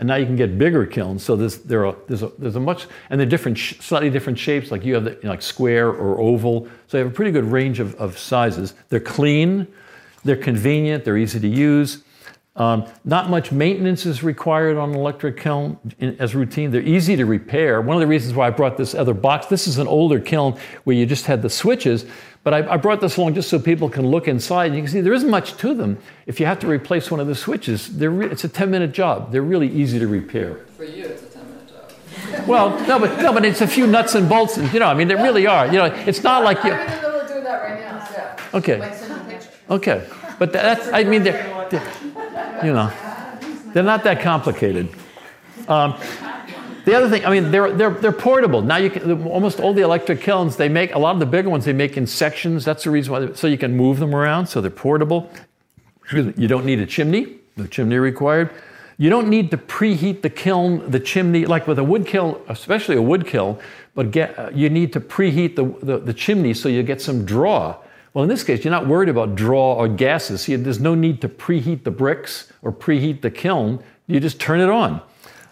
And 0.02 0.07
now 0.07 0.15
you 0.15 0.26
can 0.26 0.36
get 0.36 0.57
bigger 0.57 0.88
kilns. 0.88 1.23
So 1.23 1.36
there's, 1.36 1.60
there 1.60 1.86
are, 1.86 1.95
there's, 2.07 2.23
a, 2.23 2.32
there's 2.40 2.56
a 2.56 2.60
much, 2.60 2.88
and 3.11 3.19
they're 3.19 3.28
different, 3.28 3.60
slightly 3.60 4.10
different 4.10 4.40
shapes. 4.40 4.72
Like 4.72 4.84
you 4.84 4.95
have 4.95 5.03
the, 5.03 5.11
you 5.11 5.19
know, 5.26 5.30
like 5.30 5.44
square 5.44 5.90
or 5.90 6.19
oval. 6.19 6.68
So 6.88 6.98
you 6.98 7.03
have 7.03 7.14
a 7.14 7.15
pretty 7.15 7.30
good 7.30 7.45
range 7.45 7.80
of, 7.80 7.94
of 7.95 8.18
sizes. 8.18 8.73
They're 8.90 8.99
clean, 8.99 9.68
they're 10.23 10.36
convenient, 10.36 11.06
they're 11.06 11.18
easy 11.18 11.40
to 11.40 11.48
use. 11.48 12.03
Um, 12.61 12.85
not 13.03 13.27
much 13.27 13.51
maintenance 13.51 14.05
is 14.05 14.21
required 14.21 14.77
on 14.77 14.91
an 14.91 14.95
electric 14.95 15.38
kiln 15.38 15.79
in, 15.97 16.15
as 16.19 16.35
routine. 16.35 16.69
They're 16.69 16.83
easy 16.83 17.15
to 17.15 17.25
repair. 17.25 17.81
One 17.81 17.97
of 17.97 18.01
the 18.01 18.05
reasons 18.05 18.35
why 18.35 18.45
I 18.45 18.49
brought 18.51 18.77
this 18.77 18.93
other 18.93 19.15
box, 19.15 19.47
this 19.47 19.67
is 19.67 19.79
an 19.79 19.88
older 19.88 20.19
kiln 20.19 20.59
where 20.83 20.95
you 20.95 21.07
just 21.07 21.25
had 21.25 21.41
the 21.41 21.49
switches, 21.49 22.05
but 22.43 22.53
I, 22.53 22.73
I, 22.73 22.77
brought 22.77 23.01
this 23.01 23.17
along 23.17 23.33
just 23.33 23.49
so 23.49 23.57
people 23.57 23.89
can 23.89 24.05
look 24.05 24.27
inside. 24.27 24.67
And 24.67 24.75
you 24.75 24.83
can 24.83 24.91
see 24.91 25.01
there 25.01 25.11
isn't 25.11 25.31
much 25.31 25.57
to 25.57 25.73
them. 25.73 25.97
If 26.27 26.39
you 26.39 26.45
have 26.45 26.59
to 26.59 26.67
replace 26.67 27.09
one 27.09 27.19
of 27.19 27.25
the 27.25 27.33
switches, 27.33 27.89
re- 27.89 28.27
it's 28.27 28.43
a 28.43 28.49
10 28.49 28.69
minute 28.69 28.91
job. 28.91 29.31
They're 29.31 29.41
really 29.41 29.67
easy 29.67 29.97
to 29.97 30.07
repair. 30.07 30.57
For 30.77 30.83
you, 30.83 31.05
it's 31.05 31.23
a 31.23 31.39
10 31.39 31.43
minute 31.47 31.67
job. 31.67 32.47
well, 32.47 32.79
no, 32.88 32.99
but, 32.99 33.19
no, 33.23 33.33
but 33.33 33.43
it's 33.43 33.61
a 33.61 33.67
few 33.67 33.88
nuts 33.88 34.13
and 34.13 34.29
bolts. 34.29 34.57
And, 34.57 34.71
you 34.71 34.79
know, 34.79 34.85
I 34.85 34.93
mean, 34.93 35.07
they 35.07 35.15
really 35.15 35.47
are. 35.47 35.65
You 35.65 35.79
know, 35.79 35.85
it's 35.85 36.21
not 36.21 36.43
like 36.43 36.63
you. 36.63 36.73
I'm 36.73 36.79
in 36.79 36.85
the 36.85 36.95
middle 36.95 37.21
of 37.21 37.27
doing 37.27 37.43
that 37.43 37.63
right 37.63 37.79
now, 37.81 38.07
yeah. 38.11 38.38
Okay. 38.53 38.77
Like 38.77 38.93
send 38.93 39.19
a 39.19 39.25
picture. 39.25 39.49
Okay. 39.71 40.07
But 40.38 40.53
that's, 40.53 40.88
I 40.88 41.03
mean, 41.03 41.23
they're, 41.23 41.67
they're 41.69 41.93
you 42.63 42.73
know, 42.73 42.91
they're 43.73 43.83
not 43.83 44.03
that 44.03 44.21
complicated. 44.21 44.89
Um, 45.67 45.95
the 46.85 46.95
other 46.95 47.09
thing, 47.09 47.25
I 47.25 47.29
mean, 47.29 47.51
they're, 47.51 47.71
they're, 47.71 47.91
they're 47.91 48.11
portable. 48.11 48.61
Now 48.61 48.77
you 48.77 48.89
can, 48.89 49.23
almost 49.27 49.59
all 49.59 49.73
the 49.73 49.83
electric 49.83 50.21
kilns, 50.21 50.55
they 50.55 50.67
make, 50.69 50.95
a 50.95 50.99
lot 50.99 51.13
of 51.13 51.19
the 51.19 51.25
bigger 51.25 51.49
ones, 51.49 51.65
they 51.65 51.73
make 51.73 51.95
in 51.95 52.07
sections. 52.07 52.65
That's 52.65 52.83
the 52.83 52.91
reason 52.91 53.13
why, 53.13 53.33
so 53.33 53.47
you 53.47 53.57
can 53.57 53.77
move 53.77 53.99
them 53.99 54.15
around, 54.15 54.47
so 54.47 54.61
they're 54.61 54.71
portable. 54.71 55.31
You 56.11 56.47
don't 56.47 56.65
need 56.65 56.79
a 56.79 56.85
chimney, 56.85 57.38
no 57.55 57.67
chimney 57.67 57.97
required. 57.97 58.49
You 58.97 59.09
don't 59.09 59.29
need 59.29 59.49
to 59.51 59.57
preheat 59.57 60.21
the 60.21 60.29
kiln, 60.29 60.89
the 60.89 60.99
chimney, 60.99 61.45
like 61.45 61.67
with 61.67 61.79
a 61.79 61.83
wood 61.83 62.05
kiln, 62.05 62.41
especially 62.49 62.97
a 62.97 63.01
wood 63.01 63.25
kiln, 63.25 63.57
but 63.95 64.11
get, 64.11 64.38
uh, 64.38 64.49
you 64.53 64.69
need 64.69 64.91
to 64.93 64.99
preheat 64.99 65.55
the, 65.55 65.65
the, 65.85 65.99
the 65.99 66.13
chimney 66.13 66.53
so 66.53 66.67
you 66.69 66.83
get 66.83 67.01
some 67.01 67.25
draw. 67.25 67.77
Well, 68.13 68.23
in 68.23 68.29
this 68.29 68.43
case, 68.43 68.63
you're 68.63 68.71
not 68.71 68.88
worried 68.88 69.09
about 69.09 69.35
draw 69.35 69.75
or 69.75 69.88
gases. 69.88 70.41
See, 70.41 70.55
there's 70.55 70.81
no 70.81 70.95
need 70.95 71.21
to 71.21 71.29
preheat 71.29 71.83
the 71.83 71.91
bricks 71.91 72.51
or 72.61 72.71
preheat 72.71 73.21
the 73.21 73.31
kiln. 73.31 73.81
You 74.07 74.19
just 74.19 74.39
turn 74.39 74.59
it 74.59 74.69
on. 74.69 75.01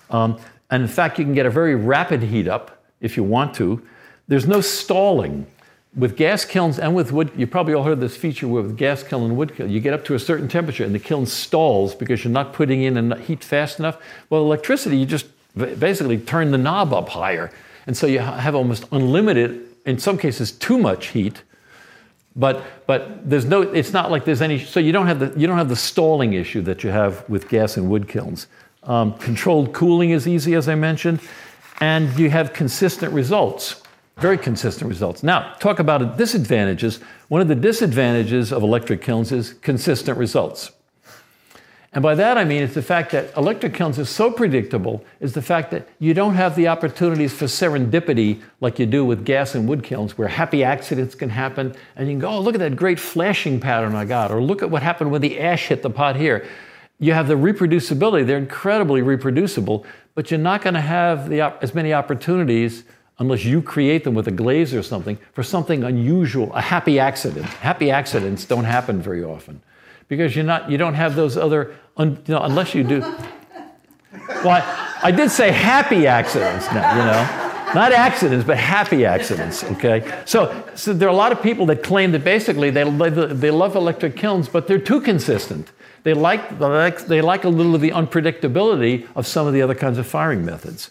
Um, 0.10 0.40
and 0.70 0.84
in 0.84 0.90
fact, 0.90 1.18
you 1.18 1.26
can 1.26 1.34
get 1.34 1.46
a 1.46 1.50
very 1.50 1.76
rapid 1.76 2.24
heat 2.24 2.48
up 2.48 2.84
if 3.00 3.16
you 3.16 3.24
want 3.24 3.54
to. 3.56 3.82
There's 4.28 4.46
no 4.48 4.62
stalling. 4.62 5.48
With 5.96 6.16
gas 6.18 6.46
kilns 6.46 6.78
and 6.78 6.94
with 6.94 7.12
wood, 7.12 7.32
you 7.36 7.48
probably 7.48 7.74
all 7.74 7.84
heard 7.84 8.00
this 8.00 8.16
feature 8.16 8.48
with 8.48 8.78
gas 8.78 9.02
kiln 9.02 9.24
and 9.24 9.38
wood 9.38 9.56
kiln. 9.56 9.72
You 9.72 9.80
get 9.80 9.94
up 9.94 10.06
to 10.06 10.14
a 10.14 10.20
certain 10.20 10.48
temperature 10.48 10.84
and 10.84 10.94
the 10.94 11.00
kiln 11.00 11.26
stalls 11.26 11.96
because 11.96 12.24
you're 12.24 12.32
not 12.32 12.54
putting 12.54 12.84
in 12.84 12.96
enough 12.98 13.20
heat 13.20 13.44
fast 13.44 13.80
enough. 13.80 13.98
Well, 14.30 14.42
electricity, 14.42 14.98
you 14.98 15.08
just 15.08 15.26
basically 15.56 16.20
turn 16.20 16.52
the 16.52 16.60
knob 16.60 16.94
up 16.94 17.10
higher. 17.10 17.52
And 17.88 17.98
so 17.98 18.06
you 18.06 18.20
have 18.20 18.54
almost 18.54 18.86
unlimited, 18.92 19.66
in 19.86 19.98
some 19.98 20.18
cases, 20.18 20.52
too 20.52 20.78
much 20.78 21.08
heat. 21.08 21.42
But, 22.40 22.88
but 22.88 23.30
there's 23.30 23.44
no, 23.44 23.62
it's 23.62 23.92
not 23.92 24.10
like 24.10 24.24
there's 24.24 24.42
any, 24.42 24.60
so 24.60 24.80
you 24.80 24.94
don't, 24.94 25.08
have 25.08 25.20
the, 25.20 25.38
you 25.38 25.46
don't 25.46 25.58
have 25.58 25.68
the 25.68 25.76
stalling 25.76 26.34
issue 26.34 26.62
that 26.62 26.86
you 26.86 26.90
have 26.90 27.30
with 27.30 27.50
gas 27.50 27.76
and 27.76 27.90
wood 27.90 28.08
kilns. 28.08 28.48
Um, 28.84 29.14
controlled 29.18 29.74
cooling 29.74 30.12
is 30.12 30.26
easy, 30.26 30.56
as 30.56 30.70
I 30.70 30.76
mentioned, 30.76 31.20
and 31.82 32.18
you 32.18 32.30
have 32.30 32.54
consistent 32.54 33.14
results. 33.14 33.84
Very 34.18 34.38
consistent 34.38 34.90
results. 34.90 35.22
Now, 35.22 35.54
talk 35.60 35.80
about 35.80 36.18
disadvantages. 36.18 37.02
One 37.28 37.42
of 37.42 37.50
the 37.50 37.56
disadvantages 37.56 38.54
of 38.54 38.64
electric 38.64 39.02
kilns 39.02 39.34
is 39.34 39.54
consistent 39.56 40.18
results. 40.18 40.72
And 41.92 42.04
by 42.04 42.14
that 42.16 42.38
I 42.38 42.44
mean 42.44 42.62
it's 42.62 42.76
the 42.76 42.84
fact 42.84 43.12
that 43.12 43.36
electric 43.36 43.74
kilns 43.74 43.98
is 43.98 44.10
so 44.10 44.30
predictable, 44.30 45.04
is 45.20 45.34
the 45.34 45.42
fact 45.42 45.72
that 45.72 45.88
you 45.98 46.14
don't 46.14 46.36
have 46.36 46.56
the 46.56 46.68
opportunities 46.68 47.34
for 47.34 47.46
serendipity 47.46 48.42
like 48.62 48.78
you 48.78 48.86
do 48.86 49.04
with 49.04 49.26
gas 49.26 49.56
and 49.56 49.68
wood 49.68 49.84
kilns, 49.84 50.18
where 50.18 50.28
happy 50.28 50.64
accidents 50.64 51.16
can 51.16 51.30
happen, 51.30 51.76
and 51.96 52.08
you 52.08 52.14
can 52.14 52.20
go, 52.20 52.30
oh, 52.30 52.40
look 52.40 52.54
at 52.54 52.60
that 52.60 52.76
great 52.76 53.00
flashing 53.00 53.60
pattern 53.60 53.96
I 53.96 54.06
got, 54.06 54.32
or 54.32 54.42
look 54.42 54.62
at 54.62 54.70
what 54.70 54.84
happened 54.84 55.12
when 55.12 55.22
the 55.22 55.40
ash 55.40 55.68
hit 55.68 55.82
the 55.82 55.90
pot 55.90 56.16
here. 56.16 56.46
You 57.00 57.14
have 57.14 57.28
the 57.28 57.36
reproducibility, 57.36 58.26
they're 58.26 58.38
incredibly 58.38 59.02
reproducible, 59.02 59.86
but 60.14 60.30
you're 60.30 60.40
not 60.40 60.62
going 60.62 60.76
to 60.76 60.82
have 60.82 61.30
the, 61.30 61.42
as 61.64 61.74
many 61.74 61.92
opportunities 61.94 62.84
unless 63.18 63.44
you 63.44 63.62
create 63.62 64.04
them 64.04 64.14
with 64.14 64.28
a 64.28 64.32
glaze 64.32 64.74
or 64.74 64.84
something, 64.84 65.18
for 65.34 65.44
something 65.44 65.84
unusual, 65.84 66.54
a 66.54 66.62
happy 66.62 67.00
accident. 67.00 67.46
Happy 67.46 67.90
accidents 67.90 68.46
don't 68.46 68.64
happen 68.64 69.02
very 69.02 69.24
often 69.24 69.62
because 70.10 70.36
you're 70.36 70.44
not, 70.44 70.70
you 70.70 70.78
don't 70.78 70.96
have 70.96 71.16
those 71.16 71.38
other, 71.38 71.74
un, 71.96 72.22
you 72.28 72.34
know, 72.34 72.42
unless 72.42 72.76
you 72.76 72.84
do. 72.84 73.00
Well, 74.44 74.50
I, 74.50 75.00
I 75.04 75.12
did 75.12 75.32
say 75.32 75.52
happy 75.52 76.06
accidents 76.08 76.66
now, 76.74 76.98
you 76.98 77.04
know. 77.06 77.46
Not 77.74 77.92
accidents, 77.92 78.46
but 78.46 78.58
happy 78.58 79.06
accidents, 79.06 79.64
okay? 79.64 80.24
So, 80.26 80.64
so 80.74 80.92
there 80.92 81.08
are 81.08 81.12
a 81.12 81.16
lot 81.16 81.32
of 81.32 81.42
people 81.44 81.68
that 81.68 81.84
claim 81.84 82.12
that 82.14 82.24
basically 82.24 82.72
they, 82.72 82.84
they 82.84 83.52
love 83.52 83.76
electric 83.76 84.16
kilns, 84.16 84.50
but 84.50 84.68
they're 84.68 84.80
too 84.80 85.00
consistent. 85.00 85.72
They 86.02 86.16
like, 86.16 86.58
they 86.58 86.66
like, 86.66 87.06
they 87.06 87.22
like 87.22 87.44
a 87.44 87.50
little 87.50 87.76
of 87.76 87.82
the 87.82 87.92
unpredictability 87.92 89.08
of 89.16 89.28
some 89.28 89.46
of 89.46 89.54
the 89.54 89.62
other 89.62 89.76
kinds 89.76 90.00
of 90.00 90.08
firing 90.08 90.44
methods. 90.44 90.90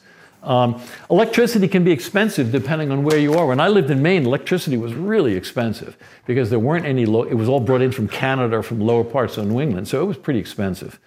Um, 0.49 0.81
electricity 1.11 1.69
can 1.69 1.85
be 1.85 1.93
expensive 1.93 2.51
depending 2.51 2.91
on 2.91 3.05
where 3.05 3.19
you 3.19 3.35
are. 3.35 3.47
When 3.47 3.61
I 3.61 3.69
lived 3.69 3.91
in 3.91 4.01
Maine, 4.01 4.25
electricity 4.25 4.79
was 4.79 4.95
really 4.95 5.35
expensive 5.35 5.99
because 6.25 6.49
there 6.49 6.59
weren't 6.59 6.87
any, 6.87 7.05
low, 7.05 7.25
it 7.25 7.35
was 7.35 7.51
all 7.51 7.61
brought 7.61 7.83
in 7.83 7.93
from 7.93 8.09
Canada 8.09 8.57
or 8.57 8.63
from 8.63 8.81
lower 8.81 9.05
parts 9.05 9.37
of 9.37 9.47
New 9.47 9.61
England, 9.61 9.87
so 9.89 10.03
it 10.03 10.07
was 10.07 10.17
pretty 10.17 10.41
expensive. 10.41 10.99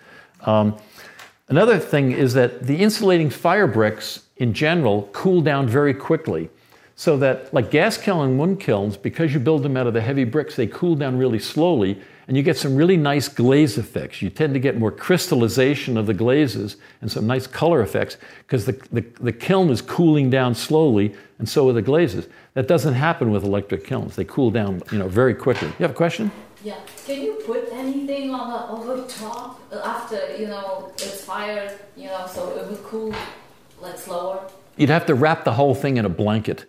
Um, 0.41 0.77
another 1.49 1.79
thing 1.79 2.11
is 2.11 2.35
that 2.35 2.67
the 2.67 2.77
insulating 2.77 3.31
fire 3.31 3.65
bricks 3.65 4.27
in 4.37 4.53
general 4.53 5.09
cool 5.11 5.41
down 5.41 5.67
very 5.67 5.95
quickly. 5.95 6.51
So 6.95 7.17
that, 7.17 7.51
like 7.51 7.71
gas 7.71 7.97
kiln 7.97 8.29
and 8.29 8.39
wood 8.39 8.59
kilns, 8.59 8.95
because 8.95 9.33
you 9.33 9.39
build 9.39 9.63
them 9.63 9.75
out 9.75 9.87
of 9.87 9.95
the 9.95 10.01
heavy 10.01 10.23
bricks, 10.23 10.55
they 10.55 10.67
cool 10.67 10.93
down 10.93 11.17
really 11.17 11.39
slowly, 11.39 11.99
and 12.31 12.37
you 12.37 12.43
get 12.43 12.55
some 12.55 12.77
really 12.77 12.95
nice 12.95 13.27
glaze 13.27 13.77
effects. 13.77 14.21
You 14.21 14.29
tend 14.29 14.53
to 14.53 14.59
get 14.61 14.77
more 14.77 14.89
crystallization 14.89 15.97
of 15.97 16.05
the 16.05 16.13
glazes 16.13 16.77
and 17.01 17.11
some 17.11 17.27
nice 17.27 17.45
color 17.45 17.81
effects 17.81 18.15
because 18.47 18.65
the, 18.65 18.71
the, 18.89 19.01
the, 19.19 19.33
kiln 19.33 19.69
is 19.69 19.81
cooling 19.81 20.29
down 20.29 20.55
slowly, 20.55 21.13
and 21.39 21.49
so 21.49 21.67
are 21.67 21.73
the 21.73 21.81
glazes. 21.81 22.29
That 22.53 22.69
doesn't 22.69 22.93
happen 22.93 23.31
with 23.31 23.43
electric 23.43 23.83
kilns. 23.83 24.15
They 24.15 24.23
cool 24.23 24.49
down 24.49 24.81
you 24.93 24.99
know, 24.99 25.09
very 25.09 25.33
quickly. 25.33 25.67
You 25.67 25.79
have 25.79 25.91
a 25.91 25.93
question? 25.93 26.31
Yeah. 26.63 26.79
Can 27.05 27.21
you 27.21 27.33
put 27.45 27.67
anything 27.73 28.33
on 28.33 28.49
the 28.49 28.81
over 28.81 29.05
top 29.09 29.59
after 29.83 30.33
you 30.37 30.47
know 30.47 30.89
it's 30.93 31.25
fired? 31.25 31.77
You 31.97 32.05
know, 32.05 32.27
so 32.27 32.57
it 32.57 32.65
would 32.65 32.81
cool 32.85 33.13
like 33.81 33.97
slower. 33.97 34.49
You'd 34.77 34.89
have 34.89 35.05
to 35.07 35.15
wrap 35.15 35.43
the 35.43 35.55
whole 35.55 35.75
thing 35.75 35.97
in 35.97 36.05
a 36.05 36.09
blanket. 36.09 36.63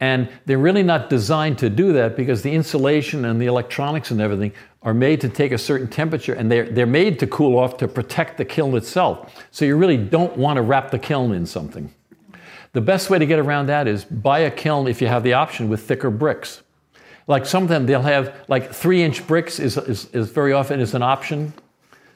And 0.00 0.30
they're 0.46 0.58
really 0.58 0.82
not 0.82 1.10
designed 1.10 1.58
to 1.58 1.68
do 1.68 1.92
that 1.92 2.16
because 2.16 2.42
the 2.42 2.52
insulation 2.52 3.26
and 3.26 3.40
the 3.40 3.46
electronics 3.46 4.10
and 4.10 4.20
everything 4.20 4.52
are 4.82 4.94
made 4.94 5.20
to 5.20 5.28
take 5.28 5.52
a 5.52 5.58
certain 5.58 5.88
temperature 5.88 6.32
and 6.32 6.50
they're, 6.50 6.68
they're 6.70 6.86
made 6.86 7.18
to 7.18 7.26
cool 7.26 7.58
off 7.58 7.76
to 7.76 7.86
protect 7.86 8.38
the 8.38 8.44
kiln 8.44 8.74
itself. 8.74 9.44
So 9.50 9.66
you 9.66 9.76
really 9.76 9.98
don't 9.98 10.34
want 10.38 10.56
to 10.56 10.62
wrap 10.62 10.90
the 10.90 10.98
kiln 10.98 11.34
in 11.34 11.44
something. 11.44 11.92
The 12.72 12.80
best 12.80 13.10
way 13.10 13.18
to 13.18 13.26
get 13.26 13.38
around 13.38 13.66
that 13.66 13.86
is 13.86 14.04
buy 14.04 14.40
a 14.40 14.50
kiln 14.50 14.86
if 14.86 15.02
you 15.02 15.08
have 15.08 15.22
the 15.22 15.34
option 15.34 15.68
with 15.68 15.82
thicker 15.82 16.08
bricks. 16.08 16.62
Like 17.26 17.44
some 17.44 17.64
of 17.64 17.68
them, 17.68 17.84
they'll 17.84 18.00
have 18.00 18.34
like 18.48 18.72
three 18.72 19.02
inch 19.02 19.26
bricks 19.26 19.58
is, 19.58 19.76
is, 19.76 20.06
is 20.14 20.30
very 20.30 20.52
often 20.54 20.80
is 20.80 20.94
an 20.94 21.02
option. 21.02 21.52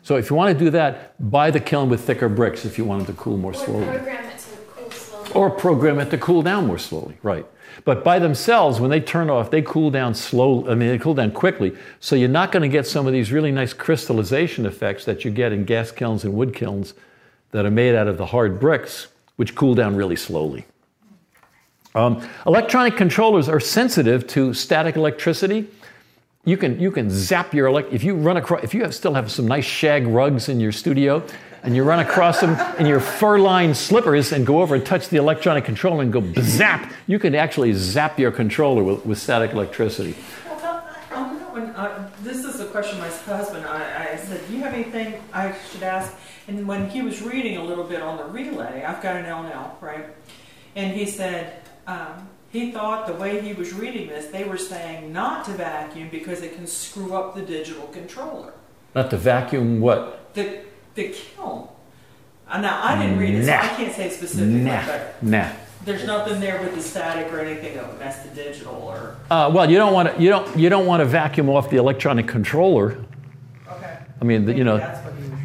So 0.02 0.16
if 0.16 0.30
you 0.30 0.36
want 0.36 0.56
to 0.56 0.64
do 0.64 0.70
that, 0.70 1.30
buy 1.30 1.50
the 1.50 1.60
kiln 1.60 1.90
with 1.90 2.00
thicker 2.00 2.28
bricks 2.30 2.64
if 2.64 2.78
you 2.78 2.84
want 2.84 3.02
it 3.02 3.06
to 3.06 3.12
cool 3.12 3.36
more 3.36 3.52
slowly. 3.52 3.84
Or 3.84 3.90
program 3.90 4.24
it 4.24 4.38
to 4.38 4.56
cool 4.74 4.90
slowly. 4.90 5.30
Or 5.32 5.50
program 5.50 5.98
it 6.00 6.10
to 6.10 6.18
cool 6.18 6.42
down 6.42 6.66
more 6.66 6.78
slowly, 6.78 7.18
right. 7.22 7.46
But 7.84 8.04
by 8.04 8.18
themselves, 8.18 8.80
when 8.80 8.90
they 8.90 9.00
turn 9.00 9.30
off, 9.30 9.50
they 9.50 9.62
cool 9.62 9.90
down 9.90 10.14
slow. 10.14 10.68
I 10.68 10.74
mean, 10.74 10.88
they 10.88 10.98
cool 10.98 11.14
down 11.14 11.32
quickly. 11.32 11.76
So 12.00 12.16
you're 12.16 12.28
not 12.28 12.52
going 12.52 12.62
to 12.62 12.68
get 12.68 12.86
some 12.86 13.06
of 13.06 13.12
these 13.12 13.32
really 13.32 13.52
nice 13.52 13.72
crystallization 13.72 14.66
effects 14.66 15.04
that 15.06 15.24
you 15.24 15.30
get 15.30 15.52
in 15.52 15.64
gas 15.64 15.90
kilns 15.90 16.24
and 16.24 16.34
wood 16.34 16.54
kilns 16.54 16.94
that 17.50 17.66
are 17.66 17.70
made 17.70 17.94
out 17.94 18.08
of 18.08 18.18
the 18.18 18.26
hard 18.26 18.60
bricks, 18.60 19.08
which 19.36 19.54
cool 19.54 19.74
down 19.74 19.96
really 19.96 20.16
slowly. 20.16 20.64
Um, 21.94 22.26
electronic 22.46 22.96
controllers 22.96 23.48
are 23.48 23.60
sensitive 23.60 24.26
to 24.28 24.52
static 24.52 24.96
electricity. 24.96 25.68
You 26.44 26.56
can, 26.56 26.78
you 26.80 26.90
can 26.90 27.08
zap 27.08 27.54
your 27.54 27.68
elect 27.68 27.92
if 27.92 28.02
you 28.02 28.16
run 28.16 28.36
across 28.36 28.64
if 28.64 28.74
you 28.74 28.82
have, 28.82 28.94
still 28.94 29.14
have 29.14 29.30
some 29.30 29.46
nice 29.46 29.64
shag 29.64 30.06
rugs 30.06 30.48
in 30.48 30.60
your 30.60 30.72
studio 30.72 31.24
and 31.64 31.74
you 31.74 31.82
run 31.82 31.98
across 31.98 32.40
them 32.40 32.58
in 32.78 32.86
your 32.86 33.00
fur-lined 33.00 33.76
slippers 33.76 34.32
and 34.32 34.46
go 34.46 34.60
over 34.60 34.74
and 34.74 34.84
touch 34.84 35.08
the 35.08 35.16
electronic 35.16 35.64
controller 35.64 36.02
and 36.02 36.12
go 36.12 36.22
zap, 36.40 36.92
you 37.06 37.18
can 37.18 37.34
actually 37.34 37.72
zap 37.72 38.18
your 38.18 38.30
controller 38.30 38.84
with, 38.84 39.04
with 39.06 39.18
static 39.18 39.52
electricity. 39.52 40.14
When, 41.54 41.66
uh, 41.76 42.10
this 42.24 42.44
is 42.44 42.58
a 42.58 42.64
question 42.64 42.98
my 42.98 43.06
husband, 43.06 43.64
I, 43.64 44.14
I 44.14 44.16
said, 44.16 44.44
do 44.48 44.54
you 44.54 44.62
have 44.64 44.74
anything 44.74 45.22
I 45.32 45.54
should 45.70 45.84
ask? 45.84 46.12
And 46.48 46.66
when 46.66 46.90
he 46.90 47.00
was 47.00 47.22
reading 47.22 47.58
a 47.58 47.62
little 47.62 47.84
bit 47.84 48.02
on 48.02 48.16
the 48.16 48.24
relay, 48.24 48.82
I've 48.82 49.00
got 49.00 49.14
an 49.14 49.24
L&L, 49.24 49.78
right? 49.80 50.06
And 50.74 50.92
he 50.92 51.06
said, 51.06 51.62
um, 51.86 52.28
he 52.50 52.72
thought 52.72 53.06
the 53.06 53.12
way 53.12 53.40
he 53.40 53.52
was 53.52 53.72
reading 53.72 54.08
this, 54.08 54.26
they 54.32 54.42
were 54.42 54.58
saying 54.58 55.12
not 55.12 55.44
to 55.44 55.52
vacuum 55.52 56.08
because 56.10 56.42
it 56.42 56.56
can 56.56 56.66
screw 56.66 57.14
up 57.14 57.36
the 57.36 57.42
digital 57.42 57.86
controller. 57.86 58.52
Not 58.96 59.10
to 59.10 59.16
vacuum 59.16 59.80
what? 59.80 60.34
The 60.34 60.64
the 60.94 61.08
kiln. 61.08 61.68
Uh, 62.48 62.60
now 62.60 62.82
I 62.82 63.00
didn't 63.00 63.18
read 63.18 63.34
it, 63.34 63.46
nah. 63.46 63.60
so 63.60 63.66
I 63.66 63.68
can't 63.76 63.94
say 63.94 64.10
specifically, 64.10 64.60
nah. 64.60 64.86
but 64.86 65.22
nah. 65.22 65.50
there's 65.84 66.04
nothing 66.04 66.40
there 66.40 66.60
with 66.60 66.74
the 66.74 66.82
static 66.82 67.32
or 67.32 67.40
anything 67.40 67.74
that 67.74 67.88
would 67.88 67.98
mess 67.98 68.22
the 68.22 68.34
digital 68.34 68.74
or. 68.74 69.16
Uh, 69.30 69.50
well, 69.52 69.70
you 69.70 69.76
don't 69.78 69.92
want 69.92 70.14
to 70.14 70.22
you 70.22 70.28
don't 70.28 70.58
you 70.58 70.68
don't 70.68 70.86
want 70.86 71.00
to 71.00 71.06
vacuum 71.06 71.48
off 71.48 71.70
the 71.70 71.76
electronic 71.76 72.28
controller. 72.28 72.98
Okay. 73.68 73.98
I 74.20 74.24
mean, 74.24 74.44
the, 74.44 74.54
you 74.54 74.64
know, 74.64 74.76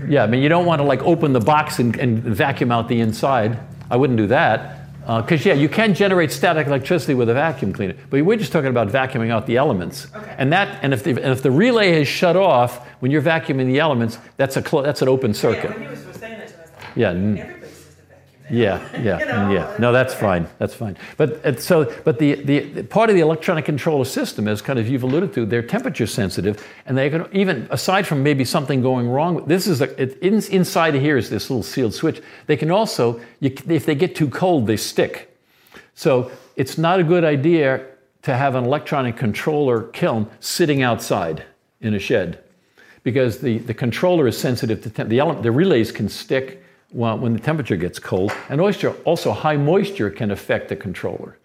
yeah. 0.07 0.23
I 0.23 0.27
mean, 0.27 0.43
you 0.43 0.49
don't 0.49 0.65
want 0.65 0.79
to 0.79 0.83
like 0.83 1.01
open 1.03 1.33
the 1.33 1.39
box 1.39 1.79
and, 1.79 1.97
and 1.97 2.19
vacuum 2.19 2.71
out 2.71 2.87
the 2.89 2.99
inside. 2.99 3.59
I 3.89 3.95
wouldn't 3.95 4.17
do 4.17 4.27
that. 4.27 4.75
Because, 4.99 5.43
uh, 5.43 5.49
yeah, 5.49 5.55
you 5.55 5.69
can 5.69 5.95
generate 5.95 6.31
static 6.31 6.67
electricity 6.67 7.15
with 7.15 7.29
a 7.29 7.33
vacuum 7.33 7.73
cleaner, 7.73 7.95
but 8.11 8.23
we're 8.23 8.37
just 8.37 8.51
talking 8.51 8.69
about 8.69 8.89
vacuuming 8.89 9.31
out 9.31 9.47
the 9.47 9.57
elements. 9.57 10.05
Okay. 10.15 10.35
And, 10.37 10.53
that, 10.53 10.83
and, 10.83 10.93
if 10.93 11.03
the, 11.03 11.11
and 11.11 11.31
if 11.31 11.41
the 11.41 11.49
relay 11.49 11.99
is 11.99 12.07
shut 12.07 12.35
off 12.35 12.85
when 12.99 13.11
you're 13.11 13.21
vacuuming 13.21 13.67
the 13.67 13.79
elements, 13.79 14.17
that's, 14.37 14.57
a 14.57 14.61
clo- 14.61 14.81
that's 14.83 15.01
an 15.01 15.07
open 15.09 15.33
circuit. 15.33 15.69
Yeah, 15.71 15.77
when 15.77 15.81
he 15.83 15.87
was 15.89 16.15
saying 16.17 16.39
that, 16.39 16.53
I 16.53 16.61
was 16.61 16.69
Yeah, 16.95 17.09
everybody's 17.11 17.61
just 17.85 17.99
a 17.99 18.03
vacuum. 18.03 18.41
now." 18.43 18.55
Yeah, 18.55 19.01
yeah, 19.03 19.19
You 19.19 19.25
know? 19.25 19.51
yeah. 19.51 19.75
No, 19.79 19.91
that's 19.91 20.13
fine. 20.13 20.47
That's 20.57 20.73
fine. 20.73 20.97
But 21.17 21.61
so, 21.61 21.93
but 22.03 22.19
the, 22.19 22.35
the, 22.35 22.59
the 22.59 22.83
part 22.83 23.09
of 23.09 23.15
the 23.15 23.21
electronic 23.21 23.65
controller 23.65 24.05
system, 24.05 24.47
as 24.47 24.61
kind 24.61 24.79
of 24.79 24.87
you've 24.89 25.03
alluded 25.03 25.33
to, 25.33 25.45
they're 25.45 25.61
temperature 25.61 26.07
sensitive, 26.07 26.65
and 26.85 26.97
they 26.97 27.09
can 27.09 27.27
even 27.31 27.67
aside 27.71 28.05
from 28.07 28.23
maybe 28.23 28.43
something 28.45 28.81
going 28.81 29.07
wrong. 29.09 29.45
This 29.45 29.67
is 29.67 29.81
a, 29.81 30.01
it, 30.01 30.17
in, 30.19 30.35
inside 30.51 30.95
of 30.95 31.01
here 31.01 31.17
is 31.17 31.29
this 31.29 31.49
little 31.49 31.63
sealed 31.63 31.93
switch. 31.93 32.21
They 32.47 32.57
can 32.57 32.71
also, 32.71 33.19
you, 33.39 33.53
if 33.67 33.85
they 33.85 33.95
get 33.95 34.15
too 34.15 34.29
cold, 34.29 34.67
they 34.67 34.77
stick. 34.77 35.25
So 35.93 36.31
it's 36.55 36.77
not 36.77 36.99
a 36.99 37.03
good 37.03 37.23
idea 37.23 37.85
to 38.23 38.35
have 38.35 38.55
an 38.55 38.65
electronic 38.65 39.15
controller 39.15 39.83
kiln 39.83 40.29
sitting 40.39 40.81
outside 40.81 41.43
in 41.81 41.93
a 41.93 41.99
shed 41.99 42.43
because 43.09 43.39
the, 43.39 43.57
the 43.59 43.73
controller 43.73 44.27
is 44.27 44.37
sensitive 44.37 44.83
to 44.83 44.89
temp. 44.91 45.09
The, 45.09 45.19
ele- 45.19 45.41
the 45.41 45.51
relays 45.51 45.91
can 45.91 46.07
stick 46.07 46.63
when 46.91 47.33
the 47.33 47.39
temperature 47.39 47.75
gets 47.75 47.97
cold, 47.97 48.31
and 48.49 48.61
moisture, 48.61 48.91
also 49.03 49.31
high 49.31 49.57
moisture 49.57 50.11
can 50.11 50.29
affect 50.29 50.69
the 50.69 50.75
controller. 50.75 51.37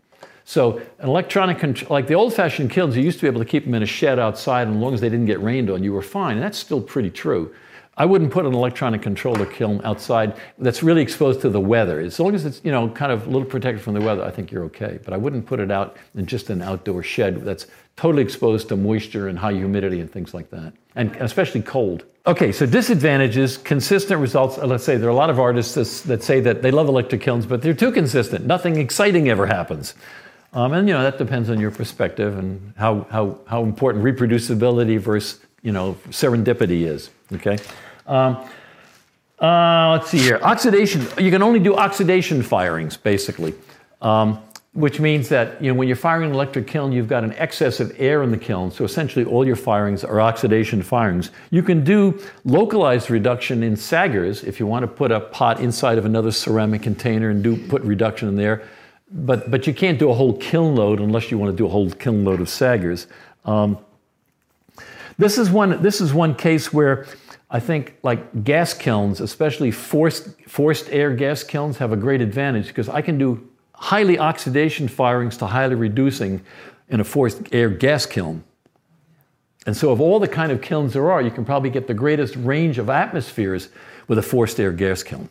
So 0.44 0.78
an 0.98 1.08
electronic, 1.08 1.56
contr- 1.56 1.88
like 1.88 2.06
the 2.06 2.14
old-fashioned 2.14 2.70
kilns, 2.70 2.96
you 2.96 3.02
used 3.02 3.18
to 3.20 3.22
be 3.22 3.28
able 3.28 3.40
to 3.40 3.46
keep 3.46 3.64
them 3.64 3.74
in 3.74 3.82
a 3.82 3.86
shed 3.86 4.18
outside, 4.18 4.68
and 4.68 4.76
as 4.76 4.82
long 4.82 4.92
as 4.92 5.00
they 5.00 5.08
didn't 5.08 5.24
get 5.24 5.40
rained 5.42 5.70
on, 5.70 5.82
you 5.82 5.94
were 5.94 6.02
fine. 6.02 6.36
And 6.36 6.42
that's 6.42 6.58
still 6.58 6.82
pretty 6.82 7.10
true. 7.10 7.54
I 7.96 8.04
wouldn't 8.04 8.30
put 8.32 8.44
an 8.44 8.52
electronic 8.52 9.02
controller 9.02 9.46
kiln 9.46 9.80
outside 9.84 10.36
that's 10.58 10.82
really 10.82 11.00
exposed 11.00 11.40
to 11.42 11.48
the 11.48 11.60
weather. 11.60 12.00
As 12.00 12.18
long 12.18 12.34
as 12.34 12.44
it's 12.44 12.60
you 12.64 12.72
know 12.72 12.88
kind 12.88 13.12
of 13.12 13.26
a 13.26 13.30
little 13.30 13.48
protected 13.48 13.82
from 13.82 13.94
the 13.94 14.00
weather, 14.00 14.24
I 14.24 14.30
think 14.30 14.50
you're 14.50 14.64
okay. 14.64 14.98
But 15.04 15.14
I 15.14 15.16
wouldn't 15.16 15.46
put 15.46 15.60
it 15.60 15.70
out 15.70 15.96
in 16.16 16.26
just 16.26 16.50
an 16.50 16.60
outdoor 16.60 17.02
shed 17.04 17.42
that's 17.42 17.66
totally 17.96 18.22
exposed 18.22 18.68
to 18.68 18.76
moisture 18.76 19.28
and 19.28 19.38
high 19.38 19.52
humidity 19.52 20.00
and 20.00 20.10
things 20.10 20.34
like 20.34 20.50
that, 20.50 20.72
and 20.96 21.14
especially 21.16 21.62
cold. 21.62 22.04
Okay, 22.26 22.52
so 22.52 22.64
disadvantages, 22.64 23.58
consistent 23.58 24.20
results. 24.20 24.56
Uh, 24.58 24.66
Let's 24.66 24.84
say 24.84 24.96
there 24.96 25.08
are 25.08 25.12
a 25.12 25.14
lot 25.14 25.30
of 25.30 25.38
artists 25.38 26.00
that, 26.02 26.22
say 26.22 26.40
that 26.40 26.62
they 26.62 26.70
love 26.70 26.88
electric 26.88 27.20
kilns, 27.20 27.44
but 27.44 27.60
they're 27.60 27.74
too 27.74 27.92
consistent. 27.92 28.46
Nothing 28.46 28.78
exciting 28.78 29.28
ever 29.28 29.46
happens. 29.46 29.94
Um, 30.54 30.72
and 30.72 30.88
you 30.88 30.94
know 30.94 31.02
that 31.02 31.18
depends 31.18 31.50
on 31.50 31.60
your 31.60 31.70
perspective 31.70 32.38
and 32.38 32.72
how, 32.76 33.06
how, 33.10 33.38
how 33.46 33.62
important 33.62 34.04
reproducibility 34.04 34.98
versus 34.98 35.40
you 35.62 35.72
know 35.72 35.94
serendipity 36.10 36.86
is. 36.86 37.10
Okay. 37.32 37.58
Um, 38.06 38.48
uh, 39.40 39.90
let's 39.98 40.08
see 40.10 40.18
here. 40.18 40.38
Oxidation. 40.42 41.06
You 41.18 41.30
can 41.30 41.42
only 41.42 41.58
do 41.58 41.74
oxidation 41.74 42.42
firings, 42.42 42.96
basically, 42.96 43.54
um, 44.00 44.38
which 44.74 44.98
means 44.98 45.28
that 45.28 45.62
you 45.62 45.70
know 45.70 45.78
when 45.78 45.86
you're 45.86 45.96
firing 45.96 46.30
an 46.30 46.34
electric 46.34 46.66
kiln, 46.66 46.90
you've 46.90 47.08
got 47.08 47.22
an 47.22 47.32
excess 47.34 47.78
of 47.78 47.94
air 47.96 48.24
in 48.24 48.32
the 48.32 48.36
kiln. 48.36 48.72
So 48.72 48.84
essentially, 48.84 49.24
all 49.24 49.46
your 49.46 49.56
firings 49.56 50.02
are 50.02 50.20
oxidation 50.20 50.82
firings. 50.82 51.30
You 51.50 51.62
can 51.62 51.84
do 51.84 52.20
localized 52.44 53.08
reduction 53.08 53.62
in 53.62 53.76
saggers 53.76 54.42
if 54.42 54.58
you 54.58 54.66
want 54.66 54.82
to 54.82 54.88
put 54.88 55.12
a 55.12 55.20
pot 55.20 55.60
inside 55.60 55.96
of 55.96 56.04
another 56.04 56.32
ceramic 56.32 56.82
container 56.82 57.30
and 57.30 57.42
do 57.42 57.56
put 57.68 57.82
reduction 57.82 58.28
in 58.28 58.34
there. 58.34 58.62
But 59.10 59.48
but 59.48 59.68
you 59.68 59.74
can't 59.74 59.98
do 59.98 60.10
a 60.10 60.14
whole 60.14 60.36
kiln 60.38 60.74
load 60.74 60.98
unless 60.98 61.30
you 61.30 61.38
want 61.38 61.52
to 61.52 61.56
do 61.56 61.66
a 61.66 61.70
whole 61.70 61.88
kiln 61.90 62.24
load 62.24 62.40
of 62.40 62.48
saggers. 62.48 63.06
Um, 63.44 63.78
this 65.18 65.38
is 65.38 65.50
one. 65.50 65.80
This 65.82 66.00
is 66.00 66.12
one 66.12 66.34
case 66.34 66.72
where 66.72 67.06
I 67.48 67.60
think 67.60 67.96
like 68.02 68.42
gas 68.42 68.74
kilns, 68.74 69.20
especially 69.20 69.70
forced 69.70 70.30
forced 70.48 70.88
air 70.90 71.14
gas 71.14 71.44
kilns, 71.44 71.78
have 71.78 71.92
a 71.92 71.96
great 71.96 72.20
advantage 72.20 72.66
because 72.66 72.88
I 72.88 73.00
can 73.00 73.18
do 73.18 73.48
highly 73.74 74.18
oxidation 74.18 74.88
firings 74.88 75.36
to 75.38 75.46
highly 75.46 75.74
reducing 75.74 76.42
in 76.88 77.00
a 77.00 77.04
forced 77.04 77.42
air 77.52 77.68
gas 77.68 78.06
kiln. 78.06 78.44
And 79.66 79.76
so, 79.76 79.90
of 79.90 80.00
all 80.00 80.18
the 80.18 80.28
kind 80.28 80.52
of 80.52 80.60
kilns 80.60 80.92
there 80.92 81.10
are, 81.10 81.22
you 81.22 81.30
can 81.30 81.44
probably 81.44 81.70
get 81.70 81.86
the 81.86 81.94
greatest 81.94 82.36
range 82.36 82.78
of 82.78 82.90
atmospheres 82.90 83.70
with 84.08 84.18
a 84.18 84.22
forced 84.22 84.60
air 84.60 84.72
gas 84.72 85.02
kiln. 85.02 85.28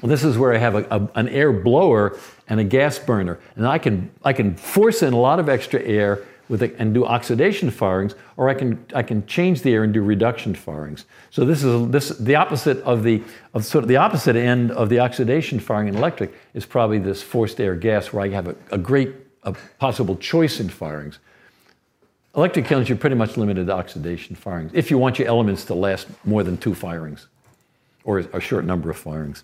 Well, 0.00 0.10
this 0.10 0.24
is 0.24 0.36
where 0.36 0.52
I 0.52 0.58
have 0.58 0.74
a, 0.74 0.86
a, 0.90 1.08
an 1.14 1.28
air 1.28 1.52
blower 1.52 2.18
and 2.48 2.58
a 2.58 2.64
gas 2.64 2.98
burner, 2.98 3.38
and 3.54 3.66
I 3.66 3.78
can 3.78 4.10
I 4.24 4.32
can 4.32 4.56
force 4.56 5.02
in 5.02 5.12
a 5.12 5.18
lot 5.18 5.38
of 5.38 5.48
extra 5.48 5.80
air 5.80 6.24
with 6.52 6.62
a, 6.62 6.78
and 6.78 6.92
do 6.92 7.06
oxidation 7.06 7.70
firings, 7.70 8.14
or 8.36 8.50
I 8.50 8.54
can 8.54 8.84
I 8.94 9.02
can 9.02 9.26
change 9.26 9.62
the 9.62 9.72
air 9.72 9.84
and 9.84 9.92
do 9.94 10.02
reduction 10.02 10.54
firings. 10.54 11.06
So 11.30 11.46
this 11.46 11.64
is 11.64 11.88
this 11.88 12.10
the 12.10 12.36
opposite 12.36 12.78
of 12.82 13.02
the 13.02 13.22
of 13.54 13.64
sort 13.64 13.84
of 13.84 13.88
the 13.88 13.96
opposite 13.96 14.36
end 14.36 14.70
of 14.70 14.90
the 14.90 15.00
oxidation 15.00 15.58
firing 15.58 15.88
in 15.88 15.96
electric 15.96 16.30
is 16.52 16.66
probably 16.66 16.98
this 16.98 17.22
forced 17.22 17.58
air 17.58 17.74
gas, 17.74 18.12
where 18.12 18.22
I 18.22 18.28
have 18.28 18.48
a, 18.48 18.56
a 18.70 18.76
great 18.76 19.14
a 19.44 19.54
possible 19.78 20.14
choice 20.16 20.60
in 20.60 20.68
firings. 20.68 21.18
Electric 22.36 22.66
kilns, 22.66 22.86
you're 22.86 22.98
pretty 22.98 23.16
much 23.16 23.38
limited 23.38 23.68
to 23.68 23.72
oxidation 23.72 24.36
firings 24.36 24.72
if 24.74 24.90
you 24.90 24.98
want 24.98 25.18
your 25.18 25.28
elements 25.28 25.64
to 25.64 25.74
last 25.74 26.06
more 26.24 26.42
than 26.42 26.58
two 26.58 26.74
firings 26.74 27.28
or 28.04 28.18
a 28.18 28.40
short 28.40 28.66
number 28.66 28.90
of 28.90 28.98
firings. 28.98 29.42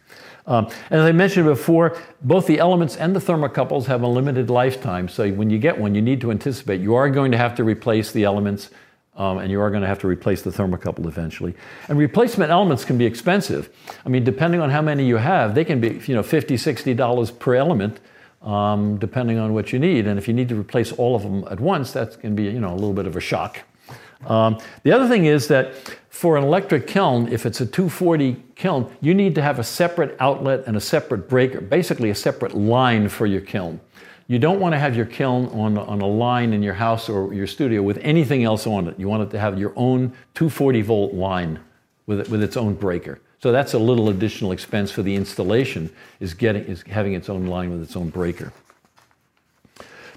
Um, 0.49 0.69
as 0.91 1.03
I 1.03 1.13
mentioned 1.13 1.45
before, 1.45 1.99
both 2.23 2.47
the 2.47 2.59
elements 2.59 2.97
and 2.97 3.15
the 3.15 3.21
thermocouples 3.21 3.85
have 3.85 4.03
a 4.03 4.07
limited 4.09 4.49
lifetime. 4.49 5.07
So 5.07 5.31
when 5.31 5.51
you 5.51 5.59
get 5.59 5.79
one, 5.79 5.95
you 5.95 6.01
need 6.03 6.23
to 6.23 6.31
anticipate 6.31 6.81
you 6.81 6.95
are 6.95 7.09
going 7.11 7.31
to 7.33 7.39
have 7.39 7.55
to 7.57 7.65
replace 7.65 8.13
the 8.13 8.25
elements 8.25 8.71
um, 9.15 9.39
and 9.39 9.51
you 9.51 9.61
are 9.61 9.69
going 9.69 9.83
to 9.83 9.89
have 9.89 9.99
to 10.01 10.07
replace 10.07 10.43
the 10.43 10.51
thermocouple 10.51 11.07
eventually. 11.07 11.55
And 11.89 11.99
replacement 11.99 12.51
elements 12.51 12.85
can 12.85 12.97
be 12.97 13.05
expensive. 13.05 13.69
I 14.07 14.09
mean, 14.09 14.25
depending 14.25 14.61
on 14.61 14.71
how 14.71 14.81
many 14.81 15.05
you 15.05 15.17
have, 15.17 15.55
they 15.55 15.65
can 15.65 15.81
be 15.81 16.01
you 16.07 16.15
know, 16.15 16.23
$50, 16.23 16.97
$60 16.97 17.39
per 17.39 17.55
element. 17.55 18.01
Um, 18.41 18.99
depending 18.99 19.37
on 19.37 19.53
what 19.53 19.73
you 19.73 19.81
need, 19.81 20.07
and 20.07 20.17
if 20.17 20.29
you 20.29 20.33
need 20.33 20.49
to 20.51 20.55
replace 20.55 20.93
all 20.93 21.17
of 21.17 21.25
them 21.25 21.45
at 21.51 21.59
once, 21.59 21.91
that 21.95 22.21
can 22.21 22.37
be 22.37 22.45
you 22.45 22.61
know 22.61 22.73
a 22.73 22.79
little 22.79 22.93
bit 22.93 23.05
of 23.05 23.17
a 23.17 23.21
shock. 23.21 23.59
Um, 24.27 24.59
the 24.83 24.93
other 24.93 25.09
thing 25.09 25.27
is 25.27 25.49
that 25.49 25.75
for 26.09 26.37
an 26.37 26.45
electric 26.45 26.87
kiln, 26.87 27.29
if 27.29 27.47
it's 27.47 27.61
a 27.61 27.67
240 27.67 28.43
kiln, 28.57 28.93
you 29.01 29.15
need 29.15 29.35
to 29.37 29.43
have 29.43 29.59
a 29.59 29.65
separate 29.65 30.17
outlet 30.19 30.65
and 30.67 30.77
a 30.77 30.81
separate 30.81 31.29
breaker, 31.29 31.61
basically 31.61 32.11
a 32.11 32.15
separate 32.15 32.57
line 32.57 33.09
for 33.09 33.27
your 33.27 33.41
kiln. 33.41 33.81
You 34.27 34.39
don't 34.39 34.61
want 34.61 34.75
to 34.75 34.79
have 34.79 34.95
your 34.97 35.07
kiln 35.07 35.47
on, 35.47 35.79
on 35.79 36.01
a 36.01 36.07
line 36.07 36.53
in 36.53 36.63
your 36.63 36.75
house 36.75 37.09
or 37.09 37.33
your 37.33 37.47
studio 37.47 37.83
with 37.83 37.99
anything 37.99 38.45
else 38.45 38.67
on 38.67 38.87
it. 38.89 38.99
You 38.99 39.09
want 39.09 39.23
it 39.23 39.31
to 39.31 39.39
have 39.39 39.59
your 39.59 39.73
own 39.77 40.09
240 40.35 40.83
volt 40.83 41.15
line 41.15 41.61
with, 42.07 42.21
it, 42.21 42.29
with 42.29 42.43
its 42.43 42.57
own 42.57 42.75
breaker. 42.75 43.21
So 43.41 43.53
that's 43.53 43.73
a 43.75 43.79
little 43.79 44.09
additional 44.09 44.53
expense 44.53 44.91
for 44.91 45.03
the 45.03 45.15
installation 45.15 45.91
is 46.19 46.35
getting 46.35 46.65
is 46.65 46.83
having 46.83 47.15
its 47.15 47.29
own 47.29 47.47
line 47.47 47.71
with 47.71 47.81
its 47.81 47.97
own 47.97 48.11
breaker. 48.11 48.53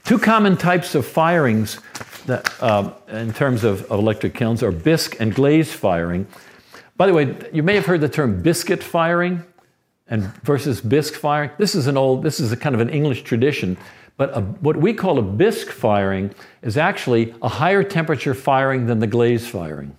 Two 0.03 0.18
common 0.18 0.57
types 0.57 0.95
of 0.95 1.06
firings 1.06 1.80
that, 2.26 2.52
uh, 2.61 2.93
in 3.10 3.34
terms 3.34 3.64
of, 3.64 3.84
of 3.91 3.99
electric 3.99 4.34
kilns 4.34 4.64
are 4.64 4.72
bisque 4.72 5.19
and 5.19 5.34
glaze 5.34 5.73
firing. 5.73 6.27
By 6.98 7.07
the 7.07 7.14
way, 7.14 7.35
you 7.52 7.64
may 7.64 7.76
have 7.76 7.85
heard 7.85 8.02
the 8.02 8.10
term 8.10 8.41
biscuit 8.41 8.84
firing 8.84 9.43
and 10.07 10.23
versus 10.43 10.81
bisque 10.81 11.15
firing. 11.15 11.52
This 11.57 11.73
is 11.73 11.88
an 11.88 11.98
old, 11.98 12.23
this 12.23 12.39
is 12.39 12.52
a 12.52 12.57
kind 12.57 12.76
of 12.76 12.81
an 12.81 12.89
English 12.89 13.23
tradition, 13.23 13.77
but 14.18 14.38
a, 14.38 14.41
what 14.41 14.77
we 14.77 14.93
call 14.93 15.18
a 15.18 15.23
bisque 15.23 15.72
firing 15.72 16.34
is 16.61 16.77
actually 16.77 17.34
a 17.41 17.49
higher 17.49 17.84
temperature 17.84 18.34
firing 18.34 18.85
than 18.85 18.99
the 18.99 19.07
glaze 19.07 19.48
firing. 19.48 19.95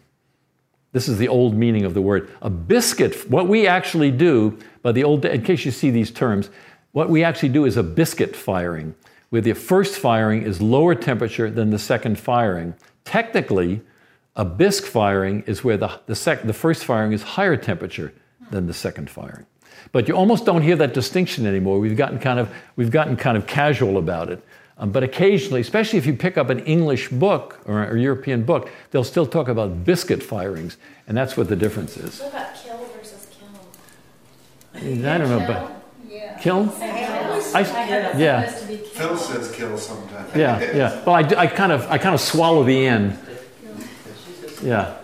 This 0.93 1.09
is 1.09 1.19
the 1.19 1.29
old 1.29 1.55
meaning 1.55 1.85
of 1.85 1.95
the 1.95 2.03
word. 2.03 2.31
A 2.43 2.51
biscuit, 2.51 3.29
what 3.31 3.49
we 3.49 3.67
actually 3.67 4.11
do, 4.11 4.59
by 4.83 4.93
the 4.93 5.03
old, 5.03 5.25
in 5.25 5.43
case 5.43 5.65
you 5.65 5.71
see 5.71 5.91
these 5.91 6.11
terms, 6.11 6.51
what 6.93 7.09
we 7.09 7.25
actually 7.25 7.49
do 7.49 7.65
is 7.65 7.79
a 7.79 7.83
biscuit 7.83 8.37
firing, 8.37 8.95
where 9.33 9.41
the 9.41 9.55
first 9.55 9.99
firing 9.99 10.43
is 10.43 10.61
lower 10.61 10.95
temperature 10.95 11.51
than 11.51 11.71
the 11.71 11.79
second 11.79 12.19
firing. 12.19 12.75
Technically, 13.07 13.81
a 14.37 14.45
bisque 14.45 14.85
firing 14.85 15.43
is 15.47 15.65
where 15.65 15.79
the, 15.79 15.91
the, 16.05 16.15
sec, 16.15 16.43
the 16.43 16.53
first 16.53 16.85
firing 16.85 17.13
is 17.13 17.23
higher 17.23 17.57
temperature 17.57 18.13
than 18.51 18.67
the 18.67 18.75
second 18.75 19.09
firing. 19.09 19.47
But 19.91 20.07
you 20.07 20.15
almost 20.15 20.45
don't 20.45 20.61
hear 20.61 20.77
that 20.77 20.93
distinction 20.93 21.47
anymore. 21.47 21.81
We've 21.81 21.97
gotten 21.97 22.19
kind 22.19 22.39
of, 22.39 22.55
we've 22.77 22.91
gotten 22.91 23.17
kind 23.17 23.39
of 23.39 23.47
casual 23.47 23.97
about 23.97 24.29
it. 24.29 24.45
Um, 24.77 24.93
but 24.93 25.03
occasionally, 25.03 25.63
especially 25.63 25.99
if 25.99 26.05
you 26.05 26.13
pick 26.13 26.37
up 26.37 26.51
an 26.51 26.59
English 26.67 27.09
book 27.09 27.59
or 27.65 27.85
a 27.85 27.99
European 27.99 28.45
book, 28.45 28.69
they'll 28.91 29.03
still 29.03 29.27
talk 29.27 29.49
about 29.49 29.83
biscuit 29.83 30.23
firings, 30.23 30.77
and 31.09 31.17
that's 31.17 31.39
what 31.39 31.49
the 31.49 31.57
difference 31.57 31.97
is. 31.97 32.21
What 32.21 32.35
about 32.35 32.55
kill 32.55 32.77
versus 32.99 33.29
kiln? 34.75 35.07
I 35.07 35.17
don't 35.17 35.31
know, 35.31 35.47
but. 35.47 35.82
Kiln? 36.43 36.69
I, 37.55 38.15
yeah, 38.17 38.51
Phil 38.51 39.17
says 39.17 39.53
kill 39.53 39.79
sometimes. 39.79 40.35
yeah, 40.35 40.61
yeah. 40.75 41.05
Well, 41.05 41.15
I, 41.15 41.21
I 41.21 41.47
kind 41.47 41.73
of, 41.73 41.87
I 41.91 41.99
kind 41.99 42.15
of 42.15 42.21
swallow 42.21 42.65
the 42.65 42.87
N. 42.87 43.19
Yeah. 44.63 44.97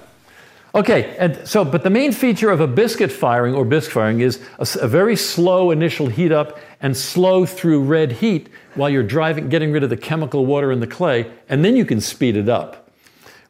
Okay, 0.74 1.16
and 1.16 1.47
so, 1.48 1.65
but 1.65 1.82
the 1.82 1.90
main 1.90 2.12
feature 2.12 2.51
of 2.51 2.60
a 2.60 2.66
biscuit 2.66 3.10
firing 3.10 3.55
or 3.55 3.65
bisque 3.65 3.90
firing 3.90 4.20
is 4.20 4.40
a, 4.59 4.66
a 4.82 4.89
very 4.89 5.16
slow 5.16 5.70
initial 5.70 6.09
heat 6.09 6.31
up 6.31 6.59
and 6.81 6.97
slow 6.97 7.47
through 7.47 7.82
red 7.82 8.12
heat 8.12 8.48
while 8.74 8.90
you're 8.90 9.02
driving, 9.02 9.48
getting 9.48 9.73
rid 9.73 9.82
of 9.82 9.90
the 9.90 9.97
chemical 9.97 10.47
water 10.47 10.70
in 10.70 10.81
the 10.81 10.86
clay, 10.86 11.31
and 11.48 11.65
then 11.65 11.77
you 11.77 11.85
can 11.85 12.01
speed 12.01 12.36
it 12.36 12.48
up. 12.48 12.88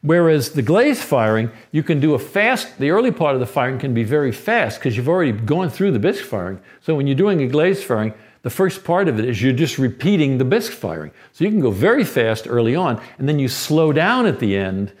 Whereas 0.01 0.51
the 0.51 0.61
glaze 0.61 1.03
firing, 1.03 1.51
you 1.71 1.83
can 1.83 1.99
do 1.99 2.13
a 2.13 2.19
fast, 2.19 2.77
the 2.79 2.89
early 2.89 3.11
part 3.11 3.33
of 3.33 3.41
the 3.41 3.45
firing 3.45 3.79
can 3.79 3.93
be 3.93 4.03
very 4.03 4.31
fast 4.31 4.79
because 4.79 4.95
you've 4.95 5.09
already 5.09 5.33
gone 5.33 5.69
through 5.69 5.91
the 5.91 5.99
bisque 5.99 6.23
firing. 6.23 6.61
So 6.81 6.95
when 6.95 7.05
you're 7.05 7.17
doing 7.17 7.41
a 7.41 7.47
glaze 7.47 7.83
firing, 7.83 8.13
the 8.41 8.49
first 8.49 8.85
part 8.85 9.09
of 9.09 9.19
it 9.19 9.25
is 9.25 9.41
you're 9.41 9.51
just 9.51 9.77
repeating 9.77 10.37
the 10.37 10.45
bisque 10.45 10.71
firing. 10.71 11.11
So 11.33 11.43
you 11.43 11.49
can 11.51 11.59
go 11.59 11.71
very 11.71 12.05
fast 12.05 12.47
early 12.47 12.75
on, 12.75 13.01
and 13.17 13.27
then 13.27 13.39
you 13.39 13.49
slow 13.49 13.91
down 13.91 14.25
at 14.25 14.39
the 14.39 14.55
end 14.55 14.93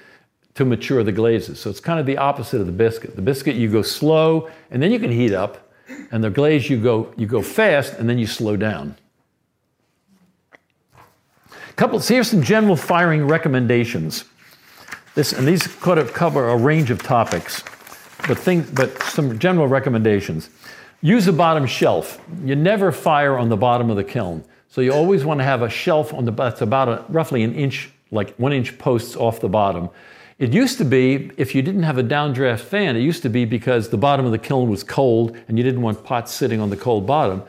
to 0.55 0.65
mature 0.65 1.03
the 1.05 1.13
glazes. 1.13 1.57
So 1.59 1.69
it's 1.69 1.79
kind 1.79 2.01
of 2.01 2.05
the 2.05 2.17
opposite 2.17 2.59
of 2.59 2.65
the 2.65 2.73
biscuit. 2.73 3.15
The 3.15 3.21
biscuit 3.21 3.55
you 3.55 3.71
go 3.71 3.81
slow, 3.81 4.49
and 4.71 4.83
then 4.83 4.91
you 4.91 4.99
can 4.99 5.11
heat 5.11 5.33
up, 5.33 5.71
and 6.11 6.21
the 6.21 6.29
glaze 6.29 6.69
you 6.69 6.77
go 6.77 7.13
you 7.15 7.25
go 7.25 7.41
fast, 7.41 7.93
and 7.93 8.09
then 8.09 8.19
you 8.19 8.27
slow 8.27 8.57
down. 8.57 8.97
Couple, 11.77 12.01
so 12.01 12.13
here's 12.13 12.29
some 12.29 12.43
general 12.43 12.75
firing 12.75 13.25
recommendations. 13.25 14.25
This, 15.15 15.33
and 15.33 15.47
these 15.47 15.67
could 15.67 15.97
have 15.97 16.13
cover 16.13 16.49
a 16.49 16.57
range 16.57 16.91
of 16.91 17.01
topics, 17.01 17.63
but, 18.27 18.37
think, 18.37 18.73
but 18.75 19.01
some 19.03 19.39
general 19.39 19.67
recommendations. 19.67 20.49
Use 21.01 21.27
a 21.27 21.33
bottom 21.33 21.65
shelf. 21.65 22.19
You 22.43 22.55
never 22.55 22.91
fire 22.91 23.37
on 23.37 23.49
the 23.49 23.57
bottom 23.57 23.89
of 23.89 23.95
the 23.95 24.03
kiln. 24.03 24.43
So 24.67 24.81
you 24.81 24.91
always 24.91 25.25
want 25.25 25.39
to 25.39 25.43
have 25.43 25.61
a 25.61 25.69
shelf 25.69 26.13
on 26.13 26.25
the 26.25 26.31
that's 26.31 26.61
about 26.61 26.89
a, 26.89 27.05
roughly 27.09 27.43
an 27.43 27.55
inch, 27.55 27.89
like 28.11 28.35
one 28.35 28.53
inch 28.53 28.77
posts 28.77 29.15
off 29.15 29.39
the 29.39 29.49
bottom. 29.49 29.89
It 30.37 30.53
used 30.53 30.77
to 30.77 30.85
be, 30.85 31.31
if 31.37 31.55
you 31.55 31.61
didn't 31.61 31.83
have 31.83 31.97
a 31.97 32.03
downdraft 32.03 32.61
fan, 32.61 32.95
it 32.95 33.01
used 33.01 33.23
to 33.23 33.29
be 33.29 33.45
because 33.45 33.89
the 33.89 33.97
bottom 33.97 34.25
of 34.25 34.31
the 34.31 34.37
kiln 34.37 34.69
was 34.69 34.83
cold 34.83 35.35
and 35.47 35.57
you 35.57 35.63
didn't 35.63 35.81
want 35.81 36.03
pots 36.03 36.33
sitting 36.33 36.61
on 36.61 36.69
the 36.69 36.77
cold 36.77 37.05
bottom. 37.05 37.43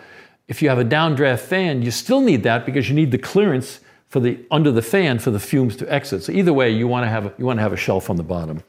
If 0.49 0.63
you 0.63 0.69
have 0.71 0.79
a 0.79 0.85
downdraft 0.85 1.41
fan, 1.41 1.83
you 1.83 1.93
still 1.93 2.21
need 2.21 2.43
that 2.43 2.67
because 2.67 2.89
you 2.89 2.95
need 2.97 3.13
the 3.13 3.19
clearance 3.19 3.81
for 4.11 4.21
the 4.21 4.39
under 4.51 4.71
the 4.71 4.83
fan 4.83 5.19
for 5.19 5.31
the 5.31 5.41
fumes 5.41 5.77
to 5.77 5.93
exit. 5.93 6.23
So 6.25 6.33
either 6.33 6.53
way, 6.53 6.71
you 6.71 6.87
want 6.87 7.05
to 7.05 7.09
have 7.09 7.33
you 7.39 7.47
want 7.47 7.59
to 7.59 7.63
have 7.63 7.73
a 7.73 7.79
shelf 7.79 8.11
on 8.11 8.17
the 8.17 8.23
bottom. 8.23 8.63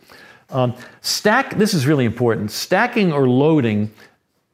Um, 0.50 0.76
stack. 1.02 1.58
This 1.58 1.74
is 1.74 1.86
really 1.86 2.06
important. 2.06 2.52
Stacking 2.52 3.12
or 3.12 3.28
loading 3.28 3.92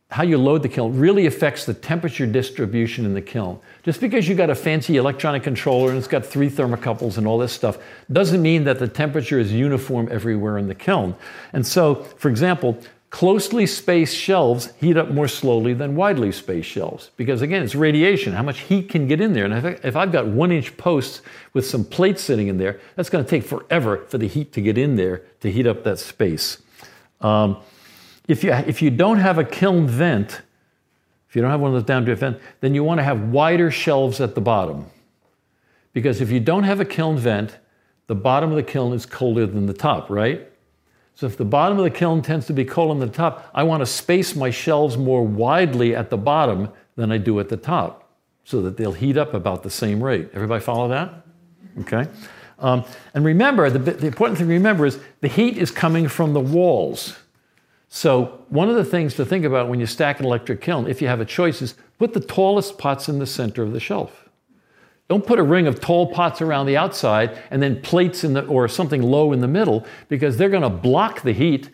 how 0.10 0.24
you 0.24 0.38
load 0.38 0.64
the 0.64 0.70
kiln 0.70 0.98
really 0.98 1.26
affects 1.26 1.66
the 1.66 1.74
temperature 1.74 2.26
distribution 2.26 3.06
in 3.06 3.14
the 3.14 3.22
kiln. 3.22 3.60
Just 3.84 4.00
because 4.00 4.28
you 4.28 4.36
got 4.36 4.50
a 4.50 4.56
fancy 4.56 4.96
electronic 4.96 5.44
controller 5.44 5.90
and 5.90 5.98
it's 5.98 6.08
got 6.08 6.26
three 6.26 6.50
thermocouples 6.50 7.18
and 7.18 7.28
all 7.28 7.38
this 7.38 7.52
stuff 7.52 7.78
doesn't 8.14 8.42
mean 8.42 8.64
that 8.64 8.80
the 8.80 8.88
temperature 8.88 9.38
is 9.38 9.52
uniform 9.52 10.08
everywhere 10.10 10.58
in 10.58 10.68
the 10.68 10.76
kiln. 10.76 11.14
And 11.52 11.68
so, 11.68 11.96
for 11.96 12.30
example, 12.30 12.78
closely 13.10 13.66
spaced 13.66 14.16
shelves 14.16 14.74
heat 14.80 14.98
up 14.98 15.10
more 15.12 15.30
slowly 15.30 15.74
than 15.74 15.96
widely 15.96 16.32
spaced 16.32 16.68
shelves 16.68 17.12
because 17.16 17.42
again 17.42 17.64
it's 17.64 17.74
radiation 17.74 18.34
how 18.34 18.44
much 18.44 18.60
heat 18.60 18.90
can 18.90 19.08
get 19.08 19.22
in 19.22 19.32
there 19.32 19.46
and 19.46 19.54
if, 19.84 19.96
I, 19.96 20.02
have 20.02 20.12
got 20.12 20.28
one 20.28 20.52
inch 20.52 20.76
posts 20.76 21.22
with 21.54 21.66
some 21.66 21.86
plates 21.86 22.22
sitting 22.22 22.48
in 22.48 22.58
there 22.58 22.82
that's 22.96 23.10
going 23.10 23.24
to 23.24 23.30
take 23.30 23.44
forever 23.44 24.06
for 24.10 24.18
the 24.18 24.28
heat 24.28 24.52
to 24.54 24.62
get 24.62 24.78
in 24.78 24.98
there 24.98 25.24
to 25.40 25.50
heat 25.50 25.66
up 25.66 25.86
that 25.86 26.00
space 26.00 26.62
um, 27.22 27.58
if 28.28 28.44
you, 28.44 28.52
if 28.52 28.82
you 28.82 28.90
don't 28.90 29.20
have 29.20 29.38
a 29.38 29.44
kiln 29.44 29.88
vent, 29.88 30.42
if 31.30 31.36
you 31.36 31.42
don't 31.42 31.52
have 31.52 31.62
one 31.62 31.74
of 31.74 31.86
those 31.86 31.96
downdraft 31.96 32.18
vents, 32.18 32.40
then 32.60 32.76
you 32.76 32.84
want 32.84 33.00
to 33.00 33.04
have 33.04 33.30
wider 33.30 33.72
shelves 33.72 34.20
at 34.20 34.36
the 34.36 34.42
bottom. 34.42 34.86
Because 35.94 36.22
if 36.22 36.30
you 36.30 36.40
don't 36.40 36.64
have 36.64 36.80
a 36.80 36.86
kiln 36.86 37.18
vent, 37.18 37.58
the 38.08 38.16
bottom 38.16 38.50
of 38.50 38.56
the 38.56 38.64
kiln 38.64 38.94
is 38.94 39.06
colder 39.06 39.46
than 39.46 39.66
the 39.66 39.74
top, 39.74 40.10
right? 40.10 40.50
So 41.18 41.26
if 41.26 41.36
the 41.36 41.46
bottom 41.46 41.80
of 41.80 41.84
the 41.84 41.90
kiln 41.90 42.22
tends 42.22 42.46
to 42.46 42.54
be 42.54 42.64
colder 42.64 43.00
than 43.00 43.10
the 43.10 43.12
top, 43.12 43.50
I 43.56 43.64
want 43.64 43.82
to 43.82 43.88
space 43.88 44.36
my 44.36 44.52
shelves 44.52 44.98
more 44.98 45.26
widely 45.26 45.96
at 45.96 46.12
the 46.12 46.18
bottom 46.18 46.70
than 46.96 47.12
I 47.12 47.18
do 47.18 47.40
at 47.40 47.50
the 47.50 47.58
top 47.58 48.14
so 48.44 48.62
that 48.62 48.78
they'll 48.78 48.92
heat 48.92 49.18
up 49.18 49.34
about 49.34 49.64
the 49.64 49.70
same 49.72 50.04
rate. 50.04 50.30
Everybody 50.36 50.64
follow 50.64 50.88
that? 50.90 51.26
Okay. 51.80 52.08
Um, 52.60 52.86
and 53.16 53.26
remember, 53.26 53.68
the, 53.72 53.80
the 53.80 54.06
important 54.06 54.38
thing 54.38 54.46
to 54.46 54.54
remember 54.54 54.86
is 54.86 55.00
the 55.22 55.28
heat 55.28 55.58
is 55.58 55.72
coming 55.72 56.08
from 56.08 56.34
the 56.34 56.40
walls. 56.40 57.18
So, 57.90 58.44
one 58.50 58.70
of 58.70 58.76
the 58.76 58.86
things 58.86 59.16
to 59.16 59.26
think 59.26 59.44
about 59.44 59.70
when 59.70 59.80
you 59.80 59.88
stack 59.88 60.20
an 60.20 60.26
electric 60.28 60.62
kiln, 60.62 60.88
if 60.88 61.02
you 61.02 61.08
have 61.08 61.20
a 61.20 61.26
choice, 61.26 61.64
is 61.64 61.74
put 61.98 62.14
the 62.14 62.20
tallest 62.20 62.78
pots 62.78 63.10
in 63.10 63.18
the 63.18 63.26
center 63.26 63.64
of 63.64 63.74
the 63.74 63.80
shelf. 63.80 64.27
Don't 65.10 65.26
put 65.26 65.40
a 65.40 65.44
ring 65.44 65.68
of 65.68 65.80
tall 65.80 66.12
pots 66.12 66.42
around 66.42 66.66
the 66.66 66.76
outside 66.76 67.38
and 67.50 67.62
then 67.62 67.82
plates 67.82 68.24
in 68.24 68.34
the, 68.34 68.46
or 68.46 68.68
something 68.68 69.02
low 69.02 69.32
in 69.32 69.40
the 69.40 69.48
middle 69.48 69.86
because 70.10 70.38
they're 70.38 70.50
going 70.50 70.64
to 70.64 70.70
block 70.70 71.22
the 71.22 71.32
heat. 71.32 71.70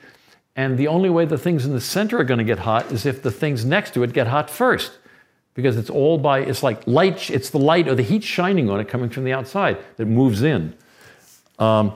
And 0.55 0.77
the 0.77 0.87
only 0.87 1.09
way 1.09 1.25
the 1.25 1.37
things 1.37 1.65
in 1.65 1.73
the 1.73 1.81
center 1.81 2.19
are 2.19 2.23
going 2.23 2.37
to 2.37 2.43
get 2.43 2.59
hot 2.59 2.91
is 2.91 3.05
if 3.07 3.23
the 3.23 3.31
things 3.31 3.65
next 3.65 3.95
to 3.95 4.03
it 4.03 4.13
get 4.13 4.27
hot 4.27 4.49
first 4.49 4.91
because 5.55 5.77
it's 5.77 5.89
all 5.89 6.17
by, 6.17 6.39
it's 6.39 6.63
like 6.63 6.85
light, 6.87 7.29
it's 7.29 7.49
the 7.49 7.59
light 7.59 7.87
or 7.87 7.95
the 7.95 8.03
heat 8.03 8.23
shining 8.23 8.69
on 8.69 8.79
it 8.79 8.87
coming 8.87 9.09
from 9.09 9.23
the 9.23 9.33
outside 9.33 9.77
that 9.97 10.05
moves 10.05 10.41
in. 10.41 10.75
Um, 11.57 11.93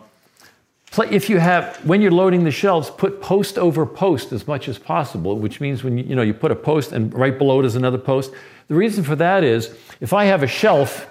if 1.11 1.29
you 1.29 1.37
have, 1.37 1.77
when 1.85 2.01
you're 2.01 2.11
loading 2.11 2.43
the 2.43 2.51
shelves, 2.51 2.89
put 2.89 3.21
post 3.21 3.57
over 3.57 3.85
post 3.85 4.31
as 4.31 4.47
much 4.47 4.67
as 4.67 4.79
possible, 4.79 5.37
which 5.37 5.59
means 5.59 5.83
when 5.83 5.97
you, 5.97 6.03
you 6.03 6.15
know, 6.15 6.21
you 6.21 6.33
put 6.33 6.51
a 6.51 6.55
post 6.55 6.91
and 6.91 7.13
right 7.13 7.37
below 7.37 7.59
it 7.59 7.65
is 7.65 7.75
another 7.75 7.97
post. 7.97 8.31
The 8.67 8.75
reason 8.75 9.03
for 9.03 9.15
that 9.15 9.43
is 9.43 9.75
if 9.99 10.13
I 10.13 10.25
have 10.25 10.41
a 10.41 10.47
shelf 10.47 11.07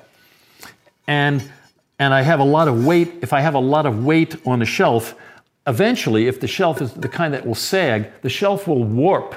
and, 1.06 1.42
and 1.98 2.12
I 2.12 2.22
have 2.22 2.40
a 2.40 2.44
lot 2.44 2.68
of 2.68 2.84
weight, 2.84 3.16
if 3.22 3.32
I 3.32 3.40
have 3.40 3.54
a 3.54 3.60
lot 3.60 3.86
of 3.86 4.04
weight 4.04 4.36
on 4.46 4.58
the 4.58 4.66
shelf, 4.66 5.14
eventually, 5.66 6.26
if 6.28 6.40
the 6.40 6.46
shelf 6.46 6.80
is 6.80 6.92
the 6.92 7.08
kind 7.08 7.34
that 7.34 7.46
will 7.46 7.54
sag, 7.54 8.10
the 8.22 8.28
shelf 8.28 8.66
will 8.66 8.84
warp 8.84 9.34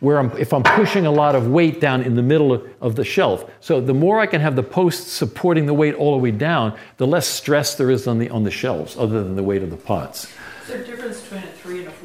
where 0.00 0.18
I'm, 0.18 0.30
if 0.38 0.52
I'm 0.52 0.62
pushing 0.62 1.06
a 1.06 1.10
lot 1.10 1.34
of 1.34 1.48
weight 1.48 1.80
down 1.80 2.02
in 2.02 2.14
the 2.14 2.22
middle 2.22 2.64
of 2.80 2.94
the 2.94 3.04
shelf. 3.04 3.50
So 3.60 3.80
the 3.80 3.94
more 3.94 4.20
I 4.20 4.26
can 4.26 4.40
have 4.40 4.54
the 4.54 4.62
posts 4.62 5.10
supporting 5.10 5.66
the 5.66 5.74
weight 5.74 5.94
all 5.94 6.12
the 6.12 6.22
way 6.22 6.30
down, 6.30 6.78
the 6.98 7.06
less 7.06 7.26
stress 7.26 7.74
there 7.74 7.90
is 7.90 8.06
on 8.06 8.18
the, 8.18 8.30
on 8.30 8.44
the 8.44 8.50
shelves, 8.50 8.96
other 8.96 9.24
than 9.24 9.34
the 9.34 9.42
weight 9.42 9.62
of 9.62 9.70
the 9.70 9.76
pots. 9.76 10.30
Is 10.62 10.68
there 10.68 10.82
a 10.82 10.84
difference 10.84 11.20
between 11.20 11.42
a 11.42 11.46
three 11.46 11.78
and 11.80 11.88
a? 11.88 11.97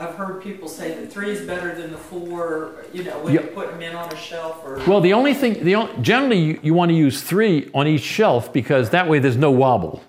I've 0.00 0.14
heard 0.14 0.42
people 0.42 0.66
say 0.66 0.94
that 0.94 1.12
three 1.12 1.28
is 1.28 1.42
better 1.42 1.74
than 1.74 1.90
the 1.90 1.98
four, 1.98 2.86
you 2.90 3.04
know, 3.04 3.18
when 3.18 3.34
you 3.34 3.40
put 3.40 3.70
them 3.70 3.82
in 3.82 3.94
on 3.94 4.10
a 4.10 4.16
shelf 4.16 4.62
or... 4.64 4.82
Well, 4.86 5.02
the 5.02 5.12
only 5.12 5.34
thing, 5.34 5.62
the 5.62 5.74
only, 5.74 5.92
generally 6.00 6.38
you, 6.38 6.60
you 6.62 6.72
want 6.72 6.88
to 6.90 6.94
use 6.94 7.22
three 7.22 7.70
on 7.74 7.86
each 7.86 8.00
shelf 8.00 8.50
because 8.50 8.88
that 8.90 9.08
way 9.08 9.18
there's 9.18 9.36
no 9.36 9.50
wobble. 9.50 10.02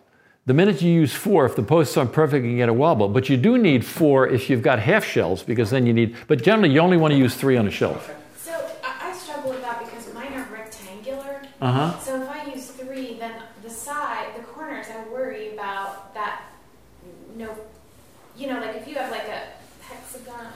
The 0.46 0.54
minute 0.54 0.82
you 0.82 0.90
use 0.90 1.14
four, 1.14 1.46
if 1.46 1.58
the 1.58 1.64
posts 1.64 1.98
aren't 1.98 2.14
perfect, 2.14 2.46
you 2.46 2.56
get 2.56 2.70
a 2.70 2.74
wobble. 2.74 3.10
But 3.10 3.28
you 3.28 3.36
do 3.36 3.58
need 3.58 3.86
four 3.86 4.30
if 4.30 4.50
you've 4.50 4.62
got 4.62 4.80
half 4.80 5.04
shelves, 5.04 5.44
because 5.44 5.72
then 5.72 5.86
you 5.86 5.92
need, 5.92 6.16
but 6.26 6.42
generally 6.42 6.74
you 6.74 6.80
only 6.80 6.96
want 6.96 7.12
to 7.12 7.18
use 7.18 7.36
three 7.36 7.58
on 7.58 7.68
a 7.68 7.72
shelf. 7.72 8.10
So 8.38 8.54
I, 8.86 9.10
I 9.10 9.14
struggle 9.14 9.52
with 9.52 9.62
that 9.62 9.84
because 9.84 10.14
mine 10.14 10.34
are 10.34 10.48
rectangular. 10.54 11.42
Uh-huh. 11.60 12.00
So 12.00 12.22
if 12.22 12.30
I 12.30 12.50
use 12.54 12.68
three, 12.72 13.16
then 13.20 13.44
the 13.62 13.70
side, 13.70 14.28
the 14.38 14.44
corners, 14.44 14.88
I 14.90 15.04
worry 15.10 15.52
about 15.52 16.14
that, 16.14 16.44
no, 17.36 17.54
you 18.38 18.48
know, 18.48 18.62
like 18.62 18.78
if 18.78 18.88
you 18.88 18.96
have 18.96 19.12
like 19.12 19.28
a 19.28 19.44
hexagon 19.82 20.48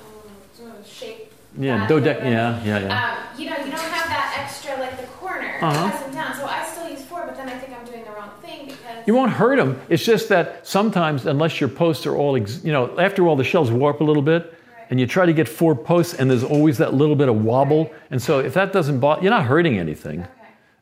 shape. 0.85 1.31
Yeah, 1.57 1.87
dodec, 1.87 2.19
yeah, 2.23 2.63
yeah, 2.63 2.79
yeah. 2.79 3.09
Um, 3.11 3.39
you 3.39 3.49
know, 3.49 3.57
you 3.57 3.71
don't 3.71 3.79
have 3.79 4.07
that 4.07 4.37
extra, 4.43 4.77
like 4.79 4.99
the 4.99 5.07
corner, 5.07 5.57
uh-huh. 5.61 6.11
down. 6.11 6.35
So 6.35 6.45
I 6.45 6.65
still 6.65 6.89
use 6.89 7.03
four, 7.03 7.25
but 7.25 7.35
then 7.35 7.47
I 7.47 7.57
think 7.57 7.77
I'm 7.77 7.85
doing 7.85 8.03
the 8.03 8.11
wrong 8.11 8.31
thing 8.41 8.67
because 8.67 9.07
you 9.07 9.13
won't 9.13 9.31
hurt 9.31 9.57
them. 9.57 9.79
It's 9.89 10.03
just 10.03 10.29
that 10.29 10.67
sometimes, 10.67 11.25
unless 11.25 11.59
your 11.61 11.69
posts 11.69 12.05
are 12.05 12.15
all, 12.15 12.35
ex- 12.35 12.63
you 12.63 12.73
know, 12.73 12.99
after 12.99 13.25
all, 13.27 13.35
the 13.35 13.43
shelves 13.43 13.71
warp 13.71 14.01
a 14.01 14.03
little 14.03 14.21
bit, 14.21 14.53
and 14.89 14.99
you 14.99 15.07
try 15.07 15.25
to 15.25 15.33
get 15.33 15.47
four 15.47 15.75
posts, 15.75 16.13
and 16.13 16.29
there's 16.29 16.43
always 16.43 16.77
that 16.79 16.93
little 16.93 17.15
bit 17.15 17.29
of 17.29 17.43
wobble. 17.43 17.91
And 18.11 18.21
so, 18.21 18.39
if 18.39 18.53
that 18.55 18.73
doesn't 18.73 18.99
bother, 18.99 19.21
you're 19.21 19.31
not 19.31 19.45
hurting 19.45 19.77
anything. 19.77 20.21
Okay. 20.21 20.31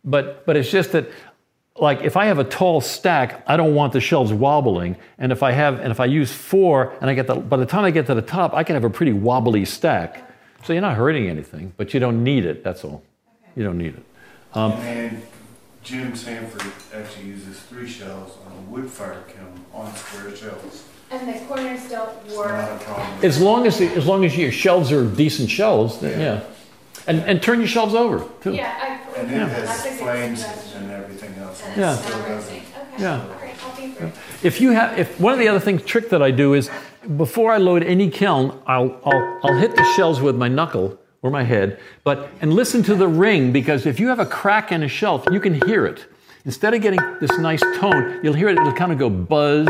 But 0.03 0.45
but 0.45 0.57
it's 0.57 0.71
just 0.71 0.91
that, 0.93 1.09
like, 1.77 2.01
if 2.01 2.17
I 2.17 2.25
have 2.25 2.39
a 2.39 2.43
tall 2.43 2.81
stack, 2.81 3.43
I 3.47 3.57
don't 3.57 3.75
want 3.75 3.93
the 3.93 4.01
shelves 4.01 4.33
wobbling. 4.33 4.97
And 5.17 5.31
if 5.31 5.43
I 5.43 5.51
have, 5.51 5.79
and 5.79 5.91
if 5.91 5.99
I 5.99 6.05
use 6.05 6.31
four, 6.31 6.93
and 6.99 7.09
I 7.09 7.13
get 7.13 7.27
the, 7.27 7.35
by 7.35 7.57
the 7.57 7.65
time 7.65 7.85
I 7.85 7.91
get 7.91 8.07
to 8.07 8.15
the 8.15 8.21
top, 8.21 8.53
I 8.53 8.63
can 8.63 8.73
have 8.73 8.83
a 8.83 8.89
pretty 8.89 9.13
wobbly 9.13 9.65
stack. 9.65 10.29
So 10.65 10.73
you're 10.73 10.81
not 10.81 10.95
hurting 10.95 11.27
anything, 11.29 11.73
but 11.77 11.93
you 11.93 11.99
don't 11.99 12.23
need 12.23 12.45
it. 12.45 12.63
That's 12.63 12.83
all. 12.83 13.03
Okay. 13.43 13.51
You 13.55 13.63
don't 13.63 13.77
need 13.77 13.95
it. 13.95 14.03
Um, 14.53 14.71
and 14.73 15.21
Jim 15.83 16.15
Sanford 16.15 16.71
actually 16.93 17.25
uses 17.25 17.59
three 17.61 17.87
shelves 17.87 18.33
on 18.45 18.53
a 18.53 18.71
wood 18.71 18.89
fire 18.89 19.23
kiln 19.27 19.65
on 19.73 19.93
square 19.95 20.35
shelves. 20.35 20.85
And 21.11 21.27
the 21.27 21.39
corners 21.45 21.89
don't 21.89 22.25
work. 22.35 22.49
Not 22.51 22.71
a 22.81 22.83
problem. 22.85 23.07
As 23.25 23.41
long 23.41 23.67
as 23.67 23.81
as 23.81 24.05
long 24.07 24.25
as 24.25 24.37
your 24.37 24.51
shelves 24.51 24.91
are 24.91 25.05
decent 25.05 25.49
shelves, 25.49 25.99
then, 25.99 26.19
Yeah. 26.19 26.25
yeah. 26.35 26.43
And 27.07 27.19
and 27.23 27.43
turn 27.43 27.59
your 27.59 27.67
shelves 27.67 27.93
over 27.93 28.25
too. 28.41 28.53
Yeah, 28.53 28.73
I, 28.81 29.19
And 29.19 29.29
it 29.29 29.35
Yeah. 29.35 29.47
has 29.49 29.67
That's 29.67 29.85
a 29.85 29.89
good 29.89 29.99
flames 29.99 30.45
and 30.75 30.89
everything 30.91 31.35
else. 31.43 31.61
And 31.67 31.77
Yeah. 31.77 31.93
it's 31.93 32.03
Still 32.03 32.17
not 32.19 32.27
doesn't. 32.29 32.53
working. 32.53 32.67
Okay. 32.95 33.03
Yeah. 33.03 33.25
Great. 33.39 33.51
I'll 33.63 33.75
be 33.75 33.93
free. 33.93 34.09
If 34.41 34.61
you 34.61 34.71
have, 34.71 34.97
if 34.97 35.19
one 35.19 35.33
of 35.33 35.39
the 35.39 35.47
other 35.49 35.59
things 35.59 35.83
trick 35.83 36.09
that 36.09 36.23
I 36.23 36.31
do 36.31 36.53
is 36.55 36.69
before 37.17 37.51
I 37.51 37.57
load 37.57 37.83
any 37.83 38.09
kiln, 38.09 38.59
I'll 38.65 38.99
I'll 39.05 39.39
I'll 39.43 39.57
hit 39.57 39.75
the 39.75 39.83
shelves 39.95 40.21
with 40.21 40.35
my 40.35 40.47
knuckle 40.47 40.99
or 41.21 41.29
my 41.29 41.43
head, 41.43 41.79
but 42.03 42.29
and 42.41 42.53
listen 42.53 42.83
to 42.83 42.95
the 42.95 43.07
ring 43.07 43.51
because 43.51 43.85
if 43.85 43.99
you 43.99 44.07
have 44.09 44.19
a 44.19 44.25
crack 44.25 44.71
in 44.71 44.83
a 44.83 44.87
shelf, 44.87 45.25
you 45.31 45.39
can 45.39 45.61
hear 45.65 45.85
it. 45.85 46.05
Instead 46.45 46.73
of 46.73 46.81
getting 46.81 46.99
this 47.21 47.31
nice 47.37 47.61
tone, 47.77 48.19
you'll 48.21 48.33
hear 48.33 48.49
it, 48.49 48.57
it'll 48.57 48.73
kind 48.73 48.91
of 48.91 48.97
go 48.97 49.09
buzz. 49.09 49.67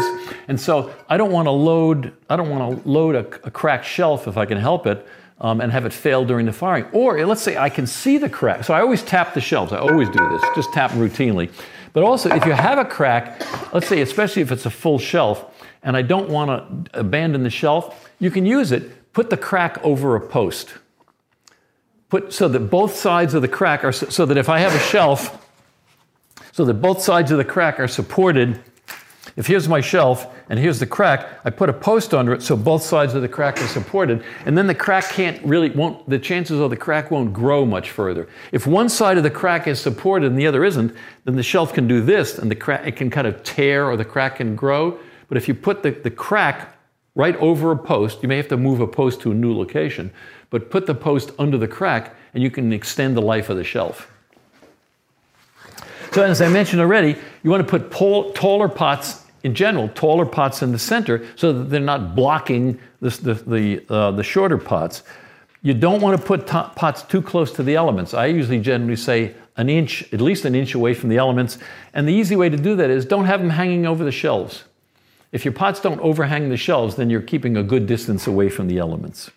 And 0.47 0.59
so 0.59 0.91
I 1.07 1.17
don't 1.17 1.31
want 1.31 1.45
to 1.45 1.51
load, 1.51 2.13
I 2.29 2.35
don't 2.35 2.49
want 2.49 2.83
to 2.83 2.89
load 2.89 3.15
a, 3.15 3.27
a 3.45 3.51
cracked 3.51 3.85
shelf 3.85 4.27
if 4.27 4.37
I 4.37 4.45
can 4.47 4.57
help 4.57 4.87
it 4.87 5.05
um, 5.39 5.61
and 5.61 5.71
have 5.71 5.85
it 5.85 5.93
fail 5.93 6.25
during 6.25 6.47
the 6.47 6.53
firing. 6.53 6.85
Or 6.91 7.23
let's 7.27 7.43
say 7.43 7.57
I 7.57 7.69
can 7.69 7.85
see 7.85 8.17
the 8.17 8.29
crack. 8.29 8.63
So 8.63 8.73
I 8.73 8.81
always 8.81 9.03
tap 9.03 9.35
the 9.35 9.41
shelves. 9.41 9.71
I 9.71 9.77
always 9.77 10.09
do 10.09 10.29
this, 10.29 10.41
just 10.55 10.73
tap 10.73 10.89
routinely. 10.91 11.51
But 11.93 12.01
also, 12.01 12.33
if 12.33 12.43
you 12.43 12.53
have 12.53 12.79
a 12.79 12.85
crack, 12.85 13.39
let's 13.71 13.87
say, 13.87 14.01
especially 14.01 14.41
if 14.41 14.51
it's 14.51 14.65
a 14.65 14.71
full 14.71 14.97
shelf, 14.97 15.52
and 15.83 15.97
I 15.97 16.01
don't 16.01 16.29
want 16.29 16.85
to 16.85 16.99
abandon 16.99 17.43
the 17.43 17.49
shelf, 17.49 18.09
you 18.19 18.31
can 18.31 18.45
use 18.45 18.71
it. 18.71 19.13
Put 19.13 19.29
the 19.29 19.37
crack 19.37 19.83
over 19.83 20.15
a 20.15 20.21
post. 20.21 20.73
Put 22.09 22.33
so 22.33 22.47
that 22.47 22.59
both 22.59 22.95
sides 22.95 23.33
of 23.33 23.41
the 23.41 23.47
crack 23.47 23.83
are 23.83 23.91
so, 23.91 24.09
so 24.09 24.25
that 24.25 24.37
if 24.37 24.49
I 24.49 24.59
have 24.59 24.73
a 24.73 24.79
shelf 24.79 25.39
so 26.53 26.63
that 26.65 26.75
both 26.75 27.01
sides 27.01 27.31
of 27.31 27.39
the 27.39 27.43
crack 27.43 27.79
are 27.79 27.87
supported. 27.87 28.61
If 29.35 29.47
here's 29.47 29.67
my 29.67 29.81
shelf 29.81 30.27
and 30.49 30.59
here's 30.59 30.79
the 30.79 30.85
crack, 30.85 31.39
I 31.43 31.49
put 31.49 31.67
a 31.67 31.73
post 31.73 32.13
under 32.13 32.31
it 32.33 32.43
so 32.43 32.55
both 32.55 32.83
sides 32.83 33.15
of 33.15 33.23
the 33.23 33.27
crack 33.27 33.59
are 33.59 33.67
supported, 33.67 34.23
and 34.45 34.55
then 34.55 34.67
the 34.67 34.75
crack 34.75 35.05
can't 35.09 35.43
really 35.43 35.71
won't 35.71 36.07
the 36.07 36.19
chances 36.19 36.61
are 36.61 36.69
the 36.69 36.77
crack 36.77 37.09
won't 37.09 37.33
grow 37.33 37.65
much 37.65 37.89
further. 37.89 38.29
If 38.51 38.67
one 38.67 38.87
side 38.87 39.17
of 39.17 39.23
the 39.23 39.31
crack 39.31 39.67
is 39.67 39.81
supported 39.81 40.27
and 40.27 40.37
the 40.37 40.45
other 40.45 40.63
isn't, 40.63 40.93
then 41.25 41.35
the 41.35 41.43
shelf 41.43 41.73
can 41.73 41.87
do 41.87 42.01
this 42.01 42.37
and 42.37 42.51
the 42.51 42.55
crack 42.55 42.85
it 42.85 42.95
can 42.95 43.09
kind 43.09 43.25
of 43.25 43.41
tear 43.41 43.87
or 43.87 43.97
the 43.97 44.05
crack 44.05 44.35
can 44.35 44.55
grow. 44.55 44.99
But 45.33 45.41
if 45.41 45.47
you 45.47 45.55
put 45.55 45.81
the, 45.81 45.89
the 45.89 46.11
crack 46.11 46.77
right 47.15 47.35
over 47.37 47.71
a 47.71 47.75
post, 47.75 48.21
you 48.21 48.29
may 48.29 48.37
have 48.37 48.49
to 48.49 48.55
move 48.55 48.81
a 48.81 48.85
post 48.85 49.19
to 49.21 49.31
a 49.31 49.33
new 49.33 49.51
location, 49.51 50.13
but 50.51 50.69
put 50.69 50.85
the 50.85 50.93
post 50.93 51.31
under 51.39 51.57
the 51.57 51.67
crack 51.67 52.15
and 52.35 52.43
you 52.43 52.51
can 52.51 52.71
extend 52.71 53.17
the 53.17 53.21
life 53.23 53.49
of 53.49 53.57
the 53.57 53.63
shelf. 53.63 54.11
So, 56.11 56.21
as 56.21 56.39
I 56.39 56.49
mentioned 56.49 56.81
already, 56.83 57.17
you 57.41 57.49
want 57.49 57.65
to 57.65 57.67
put 57.67 57.89
pol- 57.89 58.31
taller 58.33 58.69
pots 58.69 59.25
in 59.41 59.55
general, 59.55 59.89
taller 59.95 60.27
pots 60.27 60.61
in 60.61 60.71
the 60.71 60.77
center 60.77 61.25
so 61.35 61.51
that 61.51 61.63
they're 61.63 61.79
not 61.79 62.15
blocking 62.15 62.79
the, 63.01 63.09
the, 63.47 63.83
uh, 63.89 64.11
the 64.11 64.23
shorter 64.23 64.59
pots. 64.59 65.01
You 65.63 65.73
don't 65.73 65.99
want 65.99 66.21
to 66.21 66.23
put 66.23 66.45
to- 66.45 66.71
pots 66.75 67.01
too 67.01 67.23
close 67.23 67.51
to 67.53 67.63
the 67.63 67.73
elements. 67.73 68.13
I 68.13 68.27
usually 68.27 68.59
generally 68.59 68.97
say 68.97 69.33
an 69.57 69.67
inch, 69.67 70.13
at 70.13 70.21
least 70.21 70.45
an 70.45 70.53
inch 70.53 70.75
away 70.75 70.93
from 70.93 71.09
the 71.09 71.17
elements. 71.17 71.57
And 71.95 72.07
the 72.07 72.13
easy 72.13 72.35
way 72.35 72.49
to 72.49 72.57
do 72.57 72.75
that 72.75 72.91
is 72.91 73.03
don't 73.03 73.25
have 73.25 73.39
them 73.39 73.49
hanging 73.49 73.87
over 73.87 74.03
the 74.03 74.11
shelves. 74.11 74.65
If 75.33 75.43
your 75.43 75.51
pots 75.51 75.81
don't 75.81 75.99
overhang 75.99 76.49
the 76.49 76.57
shelves, 76.57 76.95
then 76.95 77.09
you're 77.09 77.21
keeping 77.21 77.57
a 77.57 77.63
good 77.63 77.87
distance 77.87 78.27
away 78.27 78.49
from 78.49 78.67
the 78.67 78.77
elements. 78.77 79.31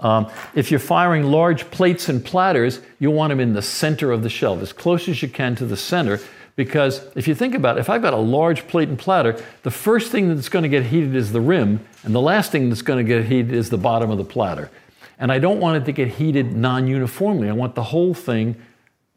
Um, 0.00 0.28
if 0.56 0.72
you're 0.72 0.80
firing 0.80 1.22
large 1.22 1.70
plates 1.70 2.08
and 2.08 2.24
platters, 2.24 2.80
you'll 2.98 3.14
want 3.14 3.30
them 3.30 3.38
in 3.38 3.52
the 3.52 3.62
center 3.62 4.10
of 4.10 4.24
the 4.24 4.28
shelf, 4.28 4.60
as 4.60 4.72
close 4.72 5.08
as 5.08 5.22
you 5.22 5.28
can 5.28 5.54
to 5.56 5.64
the 5.64 5.76
center, 5.76 6.18
because 6.56 7.06
if 7.14 7.28
you 7.28 7.36
think 7.36 7.54
about 7.54 7.78
it, 7.78 7.80
if 7.80 7.88
I've 7.88 8.02
got 8.02 8.12
a 8.12 8.18
large 8.18 8.66
plate 8.66 8.88
and 8.88 8.98
platter, 8.98 9.40
the 9.62 9.70
first 9.70 10.10
thing 10.10 10.28
that's 10.28 10.48
going 10.48 10.64
to 10.64 10.68
get 10.68 10.84
heated 10.84 11.14
is 11.14 11.30
the 11.30 11.40
rim, 11.40 11.80
and 12.02 12.12
the 12.12 12.20
last 12.20 12.50
thing 12.50 12.68
that's 12.68 12.82
going 12.82 12.98
to 12.98 13.08
get 13.08 13.24
heated 13.24 13.52
is 13.52 13.70
the 13.70 13.78
bottom 13.78 14.10
of 14.10 14.18
the 14.18 14.24
platter. 14.24 14.70
And 15.20 15.30
I 15.30 15.38
don't 15.38 15.60
want 15.60 15.80
it 15.80 15.86
to 15.86 15.92
get 15.92 16.08
heated 16.08 16.52
non 16.52 16.88
uniformly. 16.88 17.48
I 17.48 17.52
want 17.52 17.76
the 17.76 17.84
whole 17.84 18.12
thing 18.12 18.56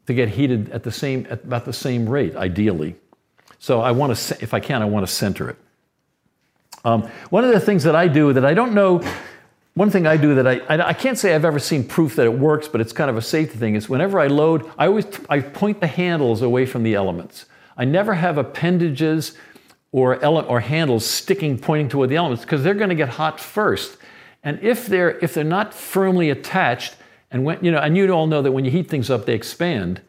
to 0.06 0.14
get 0.14 0.30
heated 0.30 0.70
at 0.70 0.84
the 0.84 0.92
same 0.92 1.26
at 1.32 1.44
about 1.44 1.66
the 1.66 1.74
same 1.74 2.08
rate, 2.08 2.36
ideally. 2.36 2.96
So 3.58 3.82
I 3.82 3.90
want 3.90 4.16
to, 4.16 4.38
if 4.40 4.54
I 4.54 4.60
can, 4.60 4.84
I 4.84 4.86
want 4.86 5.06
to 5.08 5.12
center 5.12 5.50
it. 5.50 5.58
Um, 6.86 7.10
one 7.32 7.44
of 7.44 7.52
the 7.52 7.60
things 7.60 7.84
that 7.84 7.96
I 7.96 8.08
do 8.08 8.32
that 8.32 8.46
I 8.46 8.54
don't 8.54 8.74
know, 8.74 9.02
one 9.74 9.90
thing 9.90 10.06
I 10.06 10.18
do 10.18 10.36
that 10.36 10.48
I, 10.48 10.62
I, 10.70 10.94
can't 10.94 11.18
say 11.18 11.34
I've 11.34 11.44
ever 11.44 11.58
seen 11.58 11.84
proof 11.84 12.16
that 12.16 12.26
it 12.26 12.38
works, 12.38 12.68
but 12.68 12.80
it's 12.80 12.94
kind 12.94 13.10
of 13.10 13.18
a 13.18 13.24
safety 13.24 13.58
thing, 13.58 13.74
is 13.74 13.90
whenever 13.90 14.20
I 14.20 14.28
load, 14.28 14.70
I 14.78 14.86
always 14.86 15.06
I 15.28 15.40
point 15.42 15.82
the 15.82 15.88
handles 15.88 16.44
away 16.44 16.68
from 16.68 16.84
the 16.84 16.94
elements. 16.94 17.48
I 17.76 17.86
never 17.86 18.14
have 18.14 18.38
appendages 18.38 19.36
or, 19.92 20.24
ele- 20.24 20.46
or 20.46 20.60
handles 20.60 21.06
sticking, 21.06 21.58
pointing 21.58 21.90
toward 21.90 22.10
the 22.10 22.18
elements, 22.18 22.46
because 22.46 22.64
they're 22.64 22.76
going 22.76 22.90
to 22.90 22.96
get 22.96 23.10
hot 23.10 23.40
first. 23.40 23.98
And 24.44 24.60
if 24.62 24.86
they're, 24.86 25.18
if 25.20 25.34
they're 25.34 25.44
not 25.44 25.74
firmly 25.74 26.30
attached, 26.30 26.96
and 27.32 27.44
when, 27.44 27.64
you 27.66 27.72
know, 27.72 27.80
and 27.80 27.98
you 27.98 28.10
all 28.12 28.28
know 28.28 28.44
that 28.44 28.52
when 28.52 28.64
you 28.64 28.70
heat 28.70 28.90
things 28.90 29.10
up, 29.10 29.26
they 29.26 29.34
expand. 29.34 30.02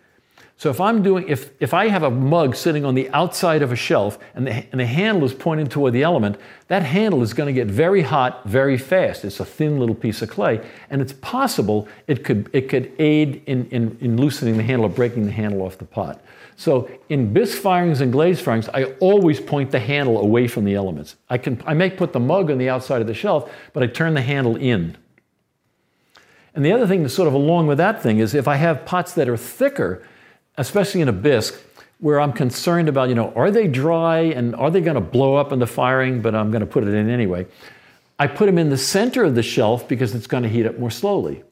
So 0.59 0.71
if 0.71 0.81
I'm 0.81 1.03
doing, 1.03 1.29
if, 1.29 1.51
if 1.61 1.75
I 1.75 1.89
have 1.89 2.03
a 2.03 2.11
mug 2.11 2.57
sitting 2.57 2.87
on 2.87 2.95
the 2.95 3.11
outside 3.11 3.61
of 3.61 3.73
a 3.73 3.77
shelf 3.77 4.19
and 4.35 4.47
the, 4.47 4.53
and 4.73 4.81
the 4.81 4.87
handle 4.87 5.25
is 5.25 5.35
pointing 5.35 5.67
toward 5.67 5.93
the 5.93 6.03
element, 6.03 6.41
that 6.69 6.83
handle 6.83 7.23
is 7.23 7.35
going 7.35 7.47
to 7.47 7.53
get 7.53 7.67
very 7.67 8.01
hot 8.01 8.43
very 8.47 8.79
fast. 8.79 9.27
It's 9.27 9.39
a 9.39 9.45
thin 9.45 9.79
little 9.79 9.95
piece 9.95 10.23
of 10.23 10.31
clay, 10.31 10.67
and 10.89 11.03
it's 11.03 11.13
possible 11.13 11.87
it 12.07 12.25
could, 12.25 12.49
it 12.55 12.71
could 12.71 12.91
aid 12.99 13.43
in, 13.45 13.69
in, 13.69 13.99
in 14.01 14.17
loosening 14.17 14.57
the 14.57 14.63
handle 14.63 14.87
or 14.87 14.89
breaking 14.89 15.27
the 15.27 15.33
handle 15.33 15.61
off 15.61 15.77
the 15.77 15.85
pot. 15.85 16.23
So 16.57 16.91
in 17.11 17.35
bisque 17.35 17.61
firings 17.61 18.01
and 18.01 18.11
glaze 18.11 18.41
firings, 18.41 18.71
I 18.71 18.85
always 18.99 19.41
point 19.41 19.71
the 19.71 19.79
handle 19.79 20.19
away 20.19 20.49
from 20.49 20.65
the 20.65 20.75
elements. 20.75 21.17
I, 21.29 21.37
can, 21.37 21.63
I 21.67 21.75
may 21.75 21.91
put 21.91 22.15
the 22.15 22.21
mug 22.21 22.51
on 22.51 22.57
the 22.57 22.71
outside 22.71 23.03
of 23.03 23.07
the 23.07 23.15
shelf, 23.15 23.53
but 23.75 23.83
I 23.83 23.89
turn 23.89 24.15
the 24.15 24.23
handle 24.23 24.57
in. 24.57 24.97
And 26.55 26.65
the 26.65 26.73
other 26.73 26.87
thing 26.87 27.03
that's 27.03 27.13
sort 27.13 27.29
of 27.29 27.35
along 27.35 27.67
with 27.67 27.77
that 27.77 28.03
thing 28.03 28.21
is 28.21 28.35
if 28.35 28.49
I 28.49 28.57
have 28.57 28.87
pots 28.87 29.13
that 29.13 29.29
are 29.29 29.37
thicker, 29.37 30.03
especially 30.59 31.01
in 31.01 31.09
a 31.09 31.13
bisque, 31.13 31.61
where 31.99 32.21
I'm 32.21 32.33
concerned 32.33 32.89
about, 32.89 33.09
you 33.09 33.15
know, 33.15 33.33
are 33.35 33.51
they 33.51 33.69
dry 33.69 34.21
and 34.21 34.55
are 34.57 34.71
they 34.71 34.81
going 34.81 34.97
to 34.97 35.01
blow 35.01 35.37
up 35.37 35.53
in 35.53 35.59
the 35.59 35.67
firing, 35.67 36.21
but 36.21 36.35
I'm 36.35 36.51
going 36.51 36.61
to 36.61 36.67
put 36.67 36.85
it 36.85 36.93
in 36.93 37.09
anyway. 37.09 37.47
I 38.19 38.27
put 38.27 38.47
them 38.47 38.59
in 38.59 38.71
the 38.71 38.79
center 38.79 39.25
of 39.25 39.35
the 39.35 39.43
shelf 39.43 39.89
because 39.89 40.15
it's 40.15 40.27
going 40.27 40.43
to 40.43 40.49
heat 40.49 40.67
up 40.67 40.79
more 40.79 40.91
slowly. 40.91 41.43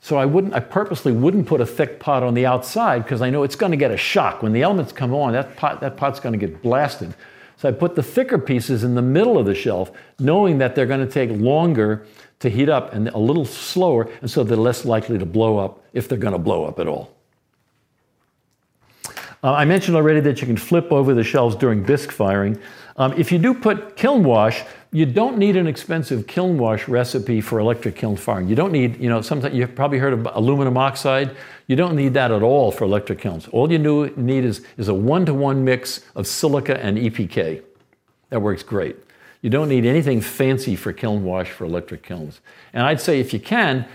So 0.00 0.16
I 0.16 0.24
wouldn't, 0.24 0.54
I 0.54 0.60
purposely 0.60 1.12
wouldn't 1.12 1.46
put 1.46 1.60
a 1.60 1.66
thick 1.66 2.00
pot 2.00 2.22
on 2.22 2.34
the 2.34 2.44
outside 2.44 3.04
because 3.04 3.22
I 3.22 3.30
know 3.30 3.44
it's 3.44 3.54
going 3.54 3.70
to 3.70 3.76
get 3.76 3.90
a 3.90 3.96
shock. 3.96 4.42
When 4.42 4.52
the 4.52 4.62
elements 4.62 4.92
come 4.92 5.14
on, 5.14 5.32
that 5.32 5.56
pot, 5.56 5.80
that 5.80 5.96
pot's 5.96 6.20
going 6.20 6.38
to 6.38 6.44
get 6.46 6.62
blasted. 6.62 7.14
So 7.56 7.68
I 7.68 7.72
put 7.72 7.94
the 7.94 8.02
thicker 8.02 8.38
pieces 8.38 8.82
in 8.82 8.94
the 8.96 9.02
middle 9.02 9.38
of 9.38 9.46
the 9.46 9.54
shelf, 9.54 9.92
knowing 10.18 10.58
that 10.58 10.74
they're 10.74 10.86
going 10.86 11.06
to 11.06 11.12
take 11.12 11.30
longer 11.30 12.04
to 12.40 12.50
heat 12.50 12.68
up 12.68 12.92
and 12.92 13.08
a 13.10 13.18
little 13.18 13.44
slower, 13.44 14.10
and 14.20 14.28
so 14.28 14.42
they're 14.42 14.56
less 14.56 14.84
likely 14.84 15.16
to 15.18 15.26
blow 15.26 15.58
up 15.58 15.84
if 15.92 16.08
they're 16.08 16.18
going 16.18 16.32
to 16.32 16.38
blow 16.38 16.64
up 16.64 16.80
at 16.80 16.88
all. 16.88 17.14
Uh, 19.44 19.52
I 19.54 19.64
mentioned 19.64 19.96
already 19.96 20.20
that 20.20 20.40
you 20.40 20.46
can 20.46 20.56
flip 20.56 20.92
over 20.92 21.14
the 21.14 21.24
shelves 21.24 21.56
during 21.56 21.82
bisque 21.82 22.12
firing. 22.12 22.58
Um, 22.96 23.12
if 23.14 23.32
you 23.32 23.38
do 23.38 23.54
put 23.54 23.96
kiln 23.96 24.22
wash, 24.22 24.62
you 24.92 25.04
don't 25.04 25.36
need 25.36 25.56
an 25.56 25.66
expensive 25.66 26.26
kiln 26.26 26.58
wash 26.58 26.86
recipe 26.86 27.40
for 27.40 27.58
electric 27.58 27.96
kiln 27.96 28.16
firing. 28.16 28.46
You 28.46 28.54
don't 28.54 28.70
need, 28.70 29.00
you 29.00 29.08
know, 29.08 29.20
sometimes 29.20 29.54
you've 29.54 29.74
probably 29.74 29.98
heard 29.98 30.12
of 30.12 30.28
aluminum 30.34 30.76
oxide. 30.76 31.34
You 31.66 31.74
don't 31.74 31.96
need 31.96 32.14
that 32.14 32.30
at 32.30 32.42
all 32.42 32.70
for 32.70 32.84
electric 32.84 33.18
kilns. 33.18 33.48
All 33.48 33.72
you 33.72 33.78
need 34.16 34.44
is, 34.44 34.64
is 34.76 34.88
a 34.88 34.94
one 34.94 35.26
to 35.26 35.34
one 35.34 35.64
mix 35.64 36.02
of 36.14 36.26
silica 36.26 36.78
and 36.80 36.98
EPK. 36.98 37.62
That 38.28 38.42
works 38.42 38.62
great. 38.62 38.96
You 39.40 39.50
don't 39.50 39.68
need 39.68 39.86
anything 39.86 40.20
fancy 40.20 40.76
for 40.76 40.92
kiln 40.92 41.24
wash 41.24 41.50
for 41.50 41.64
electric 41.64 42.04
kilns. 42.04 42.40
And 42.72 42.84
I'd 42.84 43.00
say 43.00 43.18
if 43.18 43.32
you 43.32 43.40
can, 43.40 43.86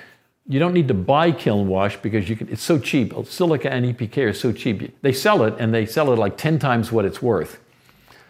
you 0.47 0.59
don't 0.59 0.73
need 0.73 0.87
to 0.87 0.93
buy 0.93 1.31
kiln 1.31 1.67
wash 1.67 1.97
because 1.97 2.29
you 2.29 2.35
can, 2.35 2.47
it's 2.49 2.63
so 2.63 2.79
cheap. 2.79 3.13
Silica 3.25 3.71
and 3.71 3.85
EPK 3.85 4.29
are 4.29 4.33
so 4.33 4.51
cheap. 4.51 4.97
They 5.01 5.11
sell 5.11 5.43
it 5.43 5.55
and 5.59 5.73
they 5.73 5.85
sell 5.85 6.11
it 6.13 6.17
like 6.17 6.37
10 6.37 6.57
times 6.57 6.91
what 6.91 7.03
it's 7.03 7.21
worth. 7.21 7.59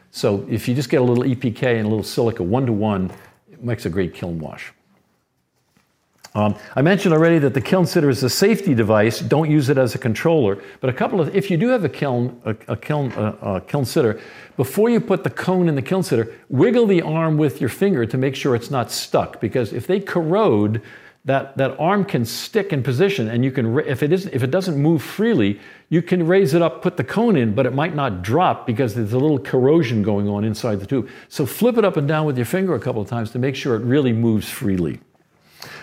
So 0.10 0.46
if 0.50 0.68
you 0.68 0.74
just 0.74 0.90
get 0.90 1.02
a 1.02 1.04
little 1.04 1.24
EPK 1.24 1.64
and 1.78 1.86
a 1.86 1.90
little 1.90 2.04
silica 2.04 2.42
one 2.42 2.66
to 2.66 2.74
one, 2.74 3.12
it 3.52 3.64
makes 3.64 3.86
a 3.86 3.90
great 3.90 4.16
kiln 4.16 4.40
wash. 4.40 4.74
Um, 6.34 6.56
I 6.76 6.82
mentioned 6.82 7.14
already 7.14 7.40
that 7.40 7.54
the 7.54 7.62
kiln 7.62 7.86
sitter 7.86 8.10
is 8.10 8.24
a 8.24 8.30
safety 8.30 8.76
device. 8.76 9.20
Don't 9.20 9.50
use 9.50 9.70
it 9.70 9.78
as 9.78 9.96
a 9.96 9.98
controller. 9.98 10.62
But 10.82 10.90
a 10.90 10.94
couple 10.94 11.20
of, 11.20 11.36
if 11.36 11.50
you 11.50 11.58
do 11.58 11.70
have 11.70 11.84
a 11.84 11.90
kiln, 11.90 12.40
a, 12.46 12.56
a 12.68 12.76
kiln, 12.76 13.12
a, 13.14 13.56
a 13.56 13.62
kiln 13.62 13.86
sitter, 13.86 14.20
before 14.56 14.90
you 14.90 15.00
put 15.00 15.24
the 15.24 15.30
cone 15.30 15.68
in 15.68 15.76
the 15.76 15.82
kiln 15.82 16.04
sitter, 16.04 16.36
wiggle 16.50 16.86
the 16.86 17.02
arm 17.02 17.38
with 17.38 17.60
your 17.60 17.70
finger 17.70 18.06
to 18.06 18.18
make 18.18 18.36
sure 18.36 18.56
it's 18.56 18.70
not 18.70 18.92
stuck. 18.92 19.42
Because 19.42 19.74
if 19.74 19.88
they 19.88 20.00
corrode, 20.00 20.82
that, 21.28 21.58
that 21.58 21.78
arm 21.78 22.06
can 22.06 22.24
stick 22.24 22.72
in 22.72 22.82
position 22.82 23.28
and 23.28 23.44
you 23.44 23.52
can 23.52 23.78
if 23.80 24.02
it 24.02 24.14
isn't 24.14 24.34
if 24.34 24.44
it 24.44 24.50
doesn't 24.50 24.78
move 24.78 25.04
freely 25.04 25.60
you 25.90 26.02
can 26.02 26.26
raise 26.26 26.54
it 26.54 26.62
up 26.62 26.82
put 26.82 26.96
the 26.96 27.04
cone 27.04 27.36
in 27.36 27.54
but 27.54 27.66
it 27.66 27.74
might 27.74 27.94
not 27.94 28.22
drop 28.22 28.66
because 28.66 28.96
there's 28.96 29.12
a 29.12 29.20
little 29.20 29.38
corrosion 29.38 30.02
going 30.04 30.30
on 30.30 30.46
inside 30.46 30.80
the 30.80 30.86
tube. 30.86 31.10
So 31.28 31.46
flip 31.46 31.78
it 31.78 31.84
up 31.84 31.98
and 31.98 32.08
down 32.08 32.26
with 32.26 32.38
your 32.38 32.46
finger 32.46 32.76
a 32.76 32.80
couple 32.80 33.02
of 33.02 33.10
times 33.10 33.32
to 33.32 33.40
make 33.40 33.56
sure 33.56 33.76
it 33.76 33.84
really 33.84 34.14
moves 34.14 34.50
freely. 34.50 35.02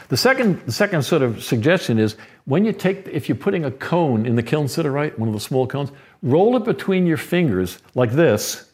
The 0.08 0.16
second, 0.16 0.60
the 0.64 0.72
second 0.72 1.02
sort 1.02 1.22
of 1.22 1.42
suggestion 1.42 1.98
is 1.98 2.16
when 2.46 2.64
you 2.64 2.72
take, 2.72 3.06
if 3.08 3.28
you're 3.28 3.36
putting 3.36 3.64
a 3.64 3.70
cone 3.70 4.26
in 4.26 4.36
the 4.36 4.42
kiln 4.42 4.68
sitter, 4.68 4.90
right, 4.90 5.18
one 5.18 5.28
of 5.28 5.34
the 5.34 5.40
small 5.40 5.66
cones, 5.66 5.90
roll 6.22 6.56
it 6.56 6.64
between 6.64 7.06
your 7.06 7.16
fingers 7.16 7.78
like 7.94 8.12
this, 8.12 8.70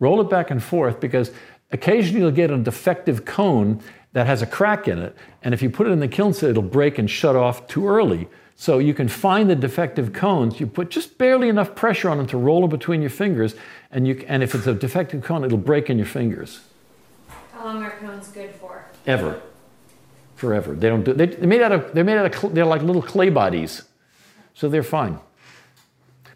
roll 0.00 0.20
it 0.20 0.30
back 0.30 0.50
and 0.50 0.62
forth 0.62 1.00
because 1.00 1.30
occasionally 1.72 2.20
you'll 2.20 2.30
get 2.30 2.50
a 2.50 2.58
defective 2.58 3.24
cone 3.24 3.82
that 4.16 4.26
has 4.26 4.40
a 4.40 4.46
crack 4.46 4.88
in 4.88 4.98
it. 4.98 5.14
And 5.42 5.52
if 5.52 5.60
you 5.60 5.68
put 5.68 5.86
it 5.86 5.90
in 5.90 6.00
the 6.00 6.08
kiln 6.08 6.32
set, 6.32 6.48
it'll 6.48 6.62
break 6.62 6.96
and 6.96 7.08
shut 7.08 7.36
off 7.36 7.66
too 7.66 7.86
early. 7.86 8.28
So 8.54 8.78
you 8.78 8.94
can 8.94 9.08
find 9.08 9.50
the 9.50 9.54
defective 9.54 10.14
cones. 10.14 10.58
You 10.58 10.66
put 10.66 10.88
just 10.88 11.18
barely 11.18 11.50
enough 11.50 11.74
pressure 11.74 12.08
on 12.08 12.16
them 12.16 12.26
to 12.28 12.38
roll 12.38 12.62
them 12.62 12.70
between 12.70 13.02
your 13.02 13.10
fingers, 13.10 13.54
and 13.90 14.08
you 14.08 14.24
and 14.26 14.42
if 14.42 14.54
it's 14.54 14.66
a 14.66 14.72
defective 14.72 15.22
cone, 15.22 15.44
it'll 15.44 15.58
break 15.58 15.90
in 15.90 15.98
your 15.98 16.06
fingers. 16.06 16.60
How 17.52 17.66
long 17.66 17.82
are 17.82 17.90
cones 17.90 18.28
good 18.28 18.54
for? 18.54 18.86
Ever, 19.06 19.38
forever. 20.34 20.72
They 20.72 20.88
don't 20.88 21.04
do. 21.04 21.12
They, 21.12 21.36
are 21.36 21.46
made 21.46 21.60
out 21.60 21.72
of. 21.72 21.92
They're 21.92 22.02
made 22.02 22.16
out 22.16 22.42
of. 22.42 22.54
They're 22.54 22.64
like 22.64 22.80
little 22.80 23.02
clay 23.02 23.28
bodies, 23.28 23.82
so 24.54 24.70
they're 24.70 24.82
fine. 24.82 25.18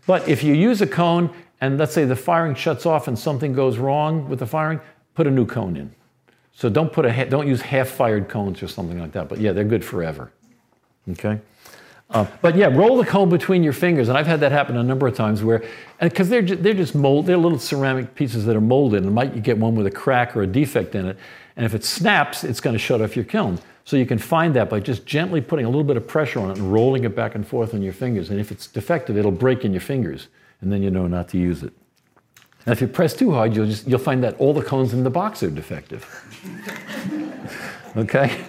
But 0.07 0.29
if 0.29 0.43
you 0.43 0.53
use 0.53 0.83
a 0.83 0.87
cone 0.87 1.35
and 1.63 1.79
let's 1.79 1.95
say 1.95 2.05
the 2.05 2.15
firing 2.15 2.55
shuts 2.55 2.85
off 2.85 3.09
and 3.09 3.19
something 3.19 3.55
goes 3.55 3.79
wrong 3.79 4.29
with 4.29 4.41
the 4.41 4.47
firing, 4.47 4.81
put 5.15 5.27
a 5.27 5.31
new 5.31 5.47
cone 5.47 5.79
in. 5.79 5.95
So 6.55 6.69
don't 6.69 6.93
put 6.93 7.07
a 7.07 7.25
don't 7.27 7.47
use 7.47 7.63
half-fired 7.63 8.29
cones 8.29 8.63
or 8.63 8.69
something 8.69 8.99
like 8.99 9.13
that. 9.13 9.29
But 9.29 9.39
yeah, 9.39 9.53
they're 9.53 9.65
good 9.65 9.85
forever. 9.85 10.31
Okay. 11.09 11.41
Uh, 12.11 12.27
but 12.43 12.57
yeah, 12.57 12.67
roll 12.67 12.97
the 12.97 13.05
cone 13.05 13.29
between 13.29 13.63
your 13.63 13.73
fingers, 13.73 14.09
and 14.09 14.19
I've 14.19 14.27
had 14.27 14.41
that 14.41 14.51
happen 14.51 14.77
a 14.77 14.83
number 14.83 15.07
of 15.07 15.15
times 15.15 15.45
where, 15.45 15.63
because 16.01 16.29
they're 16.29 16.43
they're 16.43 16.75
just 16.75 16.95
mold, 16.95 17.27
they're 17.27 17.37
little 17.37 17.59
ceramic 17.59 18.17
pieces 18.17 18.45
that 18.47 18.57
are 18.57 18.61
molded, 18.61 19.05
and 19.05 19.15
might 19.15 19.35
you 19.35 19.41
get 19.41 19.59
one 19.59 19.77
with 19.77 19.87
a 19.87 19.93
crack 19.93 20.37
or 20.37 20.43
a 20.43 20.47
defect 20.47 20.97
in 20.97 21.07
it, 21.07 21.17
and 21.57 21.65
if 21.65 21.73
it 21.73 21.85
snaps, 21.85 22.43
it's 22.43 22.61
going 22.61 22.75
to 22.75 22.81
shut 22.81 23.01
off 23.01 23.15
your 23.15 23.25
kiln. 23.25 23.61
So 23.85 23.97
you 23.97 24.07
can 24.07 24.19
find 24.19 24.55
that 24.55 24.69
by 24.69 24.81
just 24.81 25.07
gently 25.07 25.41
putting 25.41 25.67
a 25.67 25.69
little 25.69 25.85
bit 25.85 25.97
of 25.97 26.07
pressure 26.07 26.41
on 26.41 26.51
it 26.51 26.59
and 26.59 26.73
rolling 26.73 27.05
it 27.05 27.15
back 27.15 27.35
and 27.35 27.47
forth 27.47 27.75
on 27.75 27.83
your 27.83 27.93
fingers. 27.93 28.31
And 28.31 28.39
if 28.39 28.53
it's 28.53 28.67
defective, 28.67 29.17
it'll 29.17 29.31
break 29.31 29.65
in 29.65 29.73
your 29.73 29.81
fingers, 29.81 30.29
and 30.61 30.73
then 30.73 30.83
you 30.83 30.91
know 30.91 31.07
not 31.07 31.29
to 31.29 31.39
use 31.39 31.63
it. 31.63 31.73
And 32.67 32.73
if 32.73 32.81
you 32.81 32.89
press 32.89 33.15
too 33.15 33.33
hard, 33.33 33.55
you'll, 33.57 33.67
just, 33.67 33.87
you'll 33.87 33.99
find 33.99 34.23
that 34.23 34.37
all 34.39 34.53
the 34.53 34.63
cones 34.63 34.93
in 34.93 35.03
the 35.03 35.11
box 35.11 35.43
are 35.43 35.51
defective. 35.51 36.05
okay? 37.97 38.45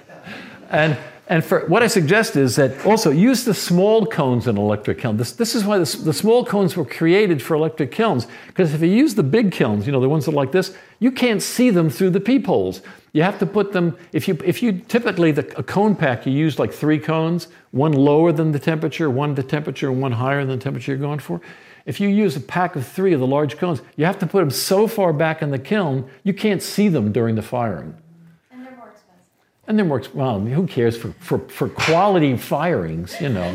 And, 0.69 0.97
and 1.27 1.43
for, 1.43 1.65
what 1.67 1.83
I 1.83 1.87
suggest 1.87 2.35
is 2.35 2.55
that 2.57 2.85
also 2.85 3.11
use 3.11 3.45
the 3.45 3.53
small 3.53 4.05
cones 4.05 4.47
in 4.47 4.57
electric 4.57 4.99
kiln. 4.99 5.17
This, 5.17 5.31
this 5.33 5.55
is 5.55 5.63
why 5.63 5.77
the, 5.77 5.97
the 6.03 6.13
small 6.13 6.45
cones 6.45 6.75
were 6.75 6.85
created 6.85 7.41
for 7.41 7.55
electric 7.55 7.91
kilns, 7.91 8.27
because 8.47 8.73
if 8.73 8.81
you 8.81 8.89
use 8.89 9.15
the 9.15 9.23
big 9.23 9.51
kilns, 9.51 9.85
you 9.85 9.91
know, 9.91 10.01
the 10.01 10.09
ones 10.09 10.25
that 10.25 10.31
are 10.31 10.35
like 10.35 10.51
this, 10.51 10.75
you 10.99 11.11
can't 11.11 11.41
see 11.41 11.69
them 11.69 11.89
through 11.89 12.11
the 12.11 12.19
peepholes. 12.19 12.81
You 13.13 13.23
have 13.23 13.39
to 13.39 13.45
put 13.45 13.73
them, 13.73 13.97
if 14.13 14.27
you, 14.27 14.37
if 14.45 14.63
you 14.63 14.73
typically, 14.73 15.31
the, 15.31 15.45
a 15.57 15.63
cone 15.63 15.95
pack, 15.95 16.25
you 16.25 16.31
use 16.31 16.59
like 16.59 16.71
three 16.71 16.99
cones, 16.99 17.49
one 17.71 17.91
lower 17.91 18.31
than 18.31 18.51
the 18.51 18.59
temperature, 18.59 19.09
one 19.09 19.35
the 19.35 19.43
temperature, 19.43 19.89
and 19.89 20.01
one 20.01 20.13
higher 20.13 20.45
than 20.45 20.57
the 20.59 20.63
temperature 20.63 20.91
you're 20.91 20.99
going 20.99 21.19
for. 21.19 21.41
If 21.85 21.99
you 21.99 22.09
use 22.09 22.35
a 22.35 22.39
pack 22.39 22.75
of 22.75 22.85
three 22.85 23.13
of 23.13 23.19
the 23.19 23.27
large 23.27 23.57
cones, 23.57 23.81
you 23.95 24.05
have 24.05 24.19
to 24.19 24.27
put 24.27 24.39
them 24.39 24.51
so 24.51 24.87
far 24.87 25.13
back 25.13 25.41
in 25.41 25.51
the 25.51 25.59
kiln, 25.59 26.09
you 26.23 26.33
can't 26.33 26.61
see 26.61 26.87
them 26.87 27.11
during 27.11 27.35
the 27.35 27.41
firing. 27.41 27.95
And 28.51 28.65
they're 28.65 28.75
more 28.75 28.89
expensive. 28.89 29.27
And 29.67 29.77
they're 29.77 29.85
more, 29.85 29.99
ex- 29.99 30.13
well, 30.13 30.39
who 30.39 30.67
cares 30.67 30.97
for, 30.97 31.11
for, 31.13 31.39
for 31.49 31.69
quality 31.69 32.37
firings, 32.37 33.19
you 33.19 33.29
know? 33.29 33.51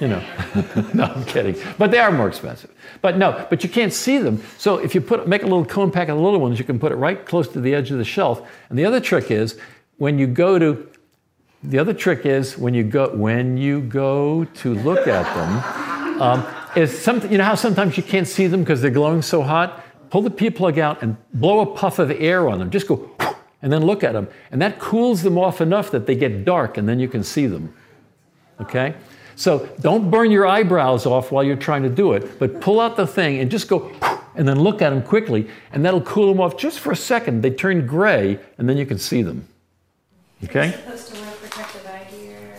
you 0.00 0.08
know, 0.08 0.24
no, 0.94 1.04
I'm 1.04 1.24
kidding. 1.24 1.56
But 1.78 1.90
they 1.90 1.98
are 1.98 2.10
more 2.10 2.26
expensive. 2.26 2.72
But 3.02 3.18
no, 3.18 3.46
but 3.50 3.62
you 3.62 3.68
can't 3.68 3.92
see 3.92 4.18
them. 4.18 4.42
So 4.58 4.78
if 4.78 4.94
you 4.94 5.00
put 5.00 5.28
make 5.28 5.42
a 5.42 5.46
little 5.46 5.64
cone 5.64 5.90
pack 5.90 6.08
of 6.08 6.16
the 6.16 6.22
little 6.22 6.40
ones, 6.40 6.58
you 6.58 6.64
can 6.64 6.78
put 6.78 6.90
it 6.90 6.96
right 6.96 7.24
close 7.24 7.48
to 7.48 7.60
the 7.60 7.74
edge 7.74 7.90
of 7.90 7.98
the 7.98 8.04
shelf. 8.04 8.46
And 8.70 8.78
the 8.78 8.84
other 8.84 9.00
trick 9.00 9.30
is 9.30 9.58
when 9.98 10.18
you 10.18 10.26
go 10.26 10.58
to 10.58 10.88
the 11.62 11.78
other 11.78 11.92
trick 11.92 12.24
is 12.24 12.56
when 12.56 12.72
you 12.72 12.82
go 12.82 13.14
when 13.14 13.58
you 13.58 13.82
go 13.82 14.44
to 14.44 14.74
look 14.74 15.06
at 15.06 15.34
them, 15.34 16.22
um, 16.22 16.46
is 16.76 17.00
something, 17.00 17.30
you 17.30 17.38
know 17.38 17.44
how 17.44 17.54
sometimes 17.54 17.96
you 17.96 18.02
can't 18.02 18.28
see 18.28 18.46
them 18.46 18.60
because 18.60 18.80
they're 18.80 18.90
glowing 18.90 19.22
so 19.22 19.42
hot. 19.42 19.84
Pull 20.10 20.22
the 20.22 20.30
peep 20.30 20.56
plug 20.56 20.78
out 20.78 21.02
and 21.02 21.16
blow 21.34 21.60
a 21.60 21.66
puff 21.66 21.98
of 21.98 22.10
air 22.10 22.48
on 22.48 22.58
them. 22.58 22.70
Just 22.70 22.86
go 22.86 23.10
and 23.62 23.72
then 23.72 23.84
look 23.84 24.02
at 24.02 24.12
them, 24.12 24.28
and 24.50 24.60
that 24.62 24.78
cools 24.78 25.22
them 25.22 25.36
off 25.36 25.60
enough 25.60 25.90
that 25.90 26.06
they 26.06 26.14
get 26.14 26.44
dark, 26.44 26.78
and 26.78 26.88
then 26.88 26.98
you 26.98 27.08
can 27.08 27.22
see 27.22 27.46
them. 27.46 27.74
Okay. 28.60 28.94
So 29.36 29.68
don't 29.80 30.10
burn 30.10 30.30
your 30.30 30.46
eyebrows 30.46 31.06
off 31.06 31.32
while 31.32 31.42
you're 31.42 31.56
trying 31.56 31.82
to 31.84 31.88
do 31.88 32.12
it, 32.12 32.38
but 32.38 32.60
pull 32.60 32.80
out 32.80 32.96
the 32.96 33.06
thing 33.06 33.38
and 33.38 33.50
just 33.50 33.68
go 33.68 33.90
and 34.34 34.46
then 34.46 34.60
look 34.60 34.82
at 34.82 34.90
them 34.90 35.02
quickly, 35.02 35.48
and 35.72 35.84
that'll 35.84 36.02
cool 36.02 36.28
them 36.28 36.40
off 36.40 36.56
just 36.56 36.80
for 36.80 36.92
a 36.92 36.96
second. 36.96 37.42
They 37.42 37.50
turn 37.50 37.86
gray, 37.86 38.38
and 38.58 38.68
then 38.68 38.76
you 38.76 38.86
can 38.86 38.98
see 38.98 39.22
them. 39.22 39.46
Okay? 40.44 40.68
Is 40.68 40.74
it 40.74 40.78
supposed 40.78 41.14
to 41.14 41.20
wear 41.20 41.32
protective 41.32 41.86
eye 41.86 42.06
gear? 42.10 42.54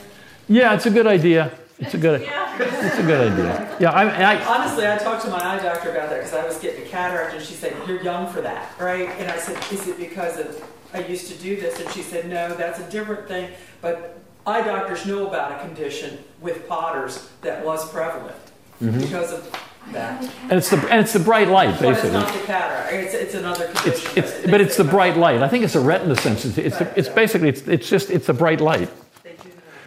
Yeah, 0.48 0.74
it's 0.74 0.86
a 0.86 0.92
good 0.92 1.08
idea. 1.08 1.52
It's 1.80 1.94
a 1.94 1.98
good. 1.98 2.30
It's 2.62 2.98
a 2.98 3.04
good 3.04 3.32
idea. 3.32 3.78
Yeah, 3.80 3.92
I, 3.92 4.36
I, 4.36 4.46
Honestly, 4.46 4.88
I 4.88 4.98
talked 4.98 5.24
to 5.26 5.30
my 5.30 5.44
eye 5.44 5.60
doctor 5.62 5.92
about 5.92 6.10
that 6.10 6.18
because 6.18 6.34
I 6.34 6.46
was 6.46 6.58
getting 6.60 6.84
a 6.86 6.90
cataract, 6.90 7.34
and 7.34 7.44
she 7.44 7.54
said, 7.54 7.76
"You're 7.88 8.02
young 8.02 8.32
for 8.32 8.42
that, 8.42 8.72
right?" 8.80 9.10
And 9.10 9.32
I 9.32 9.38
said, 9.38 9.58
"Is 9.72 9.88
it 9.88 9.98
because 9.98 10.38
of 10.40 10.64
I 10.94 11.06
used 11.06 11.28
to 11.32 11.38
do 11.38 11.60
this?" 11.60 11.80
And 11.80 11.90
she 11.92 12.02
said, 12.02 12.30
"No, 12.30 12.54
that's 12.56 12.80
a 12.80 12.90
different 12.90 13.28
thing." 13.28 13.52
But 13.82 14.20
eye 14.46 14.62
doctors 14.62 15.06
know 15.06 15.28
about 15.28 15.52
a 15.52 15.66
condition 15.66 16.24
with 16.40 16.68
potters 16.68 17.30
that 17.42 17.66
was 17.66 17.90
prevalent 17.92 18.36
mm-hmm. 18.82 19.00
because 19.00 19.34
of 19.34 19.52
that. 19.92 20.22
and 20.44 20.54
it's 20.54 20.70
the 20.70 20.78
and 20.90 21.02
it's 21.02 21.14
the 21.14 21.20
bright 21.20 21.48
light 21.48 21.80
But 21.80 21.90
it's 21.90 22.02
basically. 22.02 22.12
not 22.12 22.34
the 22.34 22.40
cataract. 22.46 22.94
It's, 22.94 23.14
it's 23.14 23.34
another 23.34 23.66
condition. 23.66 24.12
It's, 24.16 24.34
it's, 24.38 24.52
but 24.52 24.62
it's 24.62 24.78
the 24.78 24.84
bright 24.84 25.18
light. 25.18 25.42
I 25.42 25.48
think 25.48 25.64
it's 25.64 25.76
a 25.76 25.80
retina 25.80 26.16
sensitivity. 26.16 26.68
It's, 26.68 26.98
it's 26.98 27.10
basically, 27.10 27.50
it's, 27.50 27.62
it's 27.68 27.90
just, 27.90 28.10
it's 28.10 28.30
a 28.30 28.34
bright 28.34 28.62
light. 28.62 28.90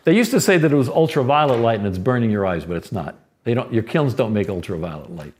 They 0.05 0.15
used 0.15 0.31
to 0.33 0.41
say 0.41 0.59
that 0.59 0.71
it 0.71 0.77
was 0.77 0.89
ultraviolet 0.89 1.61
light 1.61 1.79
and 1.79 1.87
it's 1.89 1.99
burning 1.99 2.31
your 2.31 2.47
eyes, 2.47 2.65
but 2.65 2.77
it's 2.77 2.93
not. 2.93 3.17
They 3.45 3.55
don't, 3.55 3.73
your 3.73 3.83
kilns 3.83 4.15
don't 4.15 4.33
make 4.33 4.49
ultraviolet 4.49 5.11
light. 5.15 5.35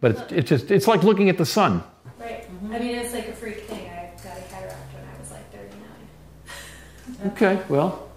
But 0.00 0.12
it's, 0.12 0.32
it's 0.32 0.48
just, 0.48 0.70
it's 0.70 0.86
like 0.86 1.02
looking 1.02 1.28
at 1.28 1.38
the 1.38 1.46
sun. 1.46 1.82
Right. 2.18 2.46
I 2.70 2.78
mean, 2.78 2.94
it's 2.94 3.12
like 3.12 3.28
a 3.28 3.32
freak 3.32 3.60
thing. 3.62 3.88
I 3.90 4.10
got 4.22 4.38
a 4.38 4.40
cataract 4.42 4.94
when 4.94 5.04
I 5.04 5.18
was 5.20 5.30
like 5.30 5.52
39. 5.52 7.32
Okay, 7.32 7.62
well, 7.68 8.08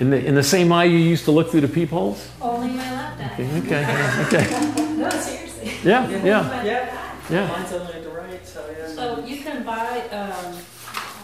in 0.00 0.10
the, 0.10 0.24
in 0.24 0.34
the 0.34 0.42
same 0.42 0.72
eye 0.72 0.84
you 0.84 0.98
used 0.98 1.24
to 1.24 1.30
look 1.30 1.50
through 1.50 1.62
the 1.62 1.68
peepholes? 1.68 2.28
Only 2.40 2.68
my 2.68 2.92
left 2.92 3.20
eye. 3.20 3.60
Okay, 3.64 4.24
okay. 4.26 4.72
No, 4.96 5.10
seriously. 5.10 5.72
Yeah, 5.84 6.08
yeah, 6.08 6.64
Yeah. 6.64 7.12
yeah. 7.28 7.48
Mine's 7.48 7.72
only 7.72 7.92
at 7.92 8.02
the 8.02 8.10
right, 8.10 8.46
so 8.46 8.64
yeah. 8.78 8.88
So 8.88 9.24
you 9.26 9.42
can 9.42 9.62
buy 9.62 10.00
um, 10.08 10.56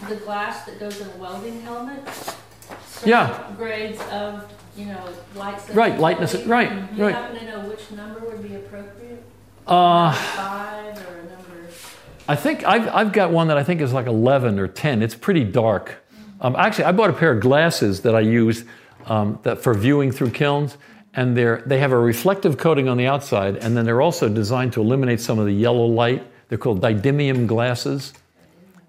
the 0.07 0.15
glass 0.17 0.65
that 0.65 0.79
goes 0.79 1.01
in 1.01 1.07
a 1.09 1.17
welding 1.17 1.61
helmet. 1.61 2.03
Yeah. 3.05 3.43
Grades 3.57 3.99
of, 4.11 4.45
you 4.77 4.85
know, 4.85 5.03
light 5.35 5.59
Right, 5.73 5.99
lightness- 5.99 6.31
sensitivity. 6.31 6.51
right, 6.75 6.89
You 6.95 7.03
right. 7.05 7.15
happen 7.15 7.37
to 7.39 7.45
know 7.45 7.59
which 7.69 7.91
number 7.91 8.19
would 8.21 8.41
be 8.47 8.55
appropriate? 8.55 9.23
Uh, 9.67 10.11
Five 10.13 10.97
or 10.97 11.19
a 11.19 11.23
number? 11.23 11.67
I 12.27 12.35
think 12.35 12.65
I've, 12.65 12.87
I've 12.89 13.11
got 13.13 13.31
one 13.31 13.47
that 13.49 13.57
I 13.57 13.63
think 13.63 13.81
is 13.81 13.93
like 13.93 14.07
11 14.07 14.59
or 14.59 14.67
10. 14.67 15.01
It's 15.01 15.15
pretty 15.15 15.43
dark. 15.43 16.03
Um, 16.41 16.55
actually, 16.57 16.85
I 16.85 16.91
bought 16.91 17.09
a 17.09 17.13
pair 17.13 17.31
of 17.31 17.39
glasses 17.41 18.01
that 18.01 18.15
I 18.15 18.19
use 18.21 18.65
um, 19.07 19.39
that 19.43 19.61
for 19.61 19.73
viewing 19.73 20.11
through 20.11 20.31
kilns, 20.31 20.77
and 21.13 21.35
they're, 21.37 21.61
they 21.65 21.79
have 21.79 21.91
a 21.91 21.97
reflective 21.97 22.57
coating 22.57 22.87
on 22.89 22.97
the 22.97 23.05
outside, 23.05 23.57
and 23.57 23.75
then 23.77 23.85
they're 23.85 24.01
also 24.01 24.27
designed 24.29 24.73
to 24.73 24.81
eliminate 24.81 25.19
some 25.21 25.39
of 25.39 25.45
the 25.45 25.53
yellow 25.53 25.85
light. 25.85 26.25
They're 26.49 26.57
called 26.57 26.81
didymium 26.81 27.47
glasses. 27.47 28.13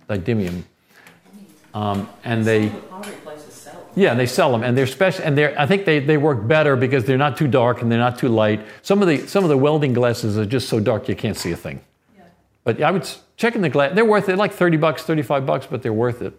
Didymium. 0.08 0.62
Um, 1.72 2.08
and 2.24 2.44
they, 2.44 2.68
Some 2.68 2.76
of 2.76 2.82
the 2.82 2.88
pottery 2.88 3.14
places 3.24 3.54
sell 3.54 3.74
them. 3.74 3.83
Yeah, 3.96 4.14
they 4.14 4.26
sell 4.26 4.50
them, 4.50 4.62
and 4.62 4.76
they're 4.76 4.86
special. 4.86 5.24
And 5.24 5.38
they're, 5.38 5.58
I 5.58 5.66
think 5.66 5.84
they, 5.84 6.00
they 6.00 6.16
work 6.16 6.46
better 6.48 6.76
because 6.76 7.04
they're 7.04 7.18
not 7.18 7.36
too 7.36 7.46
dark 7.46 7.80
and 7.80 7.90
they're 7.90 7.98
not 7.98 8.18
too 8.18 8.28
light. 8.28 8.66
Some 8.82 9.02
of 9.02 9.08
the 9.08 9.26
some 9.26 9.44
of 9.44 9.50
the 9.50 9.56
welding 9.56 9.92
glasses 9.92 10.36
are 10.36 10.46
just 10.46 10.68
so 10.68 10.80
dark 10.80 11.08
you 11.08 11.14
can't 11.14 11.36
see 11.36 11.52
a 11.52 11.56
thing. 11.56 11.80
But 12.64 12.82
I 12.82 12.90
would 12.90 13.08
check 13.36 13.54
in 13.54 13.62
the 13.62 13.68
glass. 13.68 13.94
They're 13.94 14.04
worth 14.04 14.28
it, 14.28 14.36
like 14.36 14.52
thirty 14.52 14.76
bucks, 14.76 15.02
thirty-five 15.04 15.46
bucks, 15.46 15.66
but 15.66 15.82
they're 15.82 15.92
worth 15.92 16.22
it. 16.22 16.32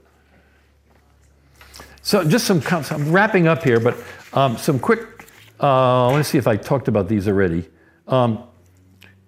So 2.01 2.23
just 2.23 2.45
some, 2.45 2.61
I'm 2.69 3.11
wrapping 3.11 3.47
up 3.47 3.63
here, 3.63 3.79
but 3.79 3.95
um, 4.33 4.57
some 4.57 4.79
quick. 4.79 5.27
Uh, 5.59 6.07
let 6.09 6.17
me 6.17 6.23
see 6.23 6.37
if 6.37 6.47
I 6.47 6.57
talked 6.57 6.87
about 6.87 7.07
these 7.07 7.27
already. 7.27 7.69
Um, 8.07 8.43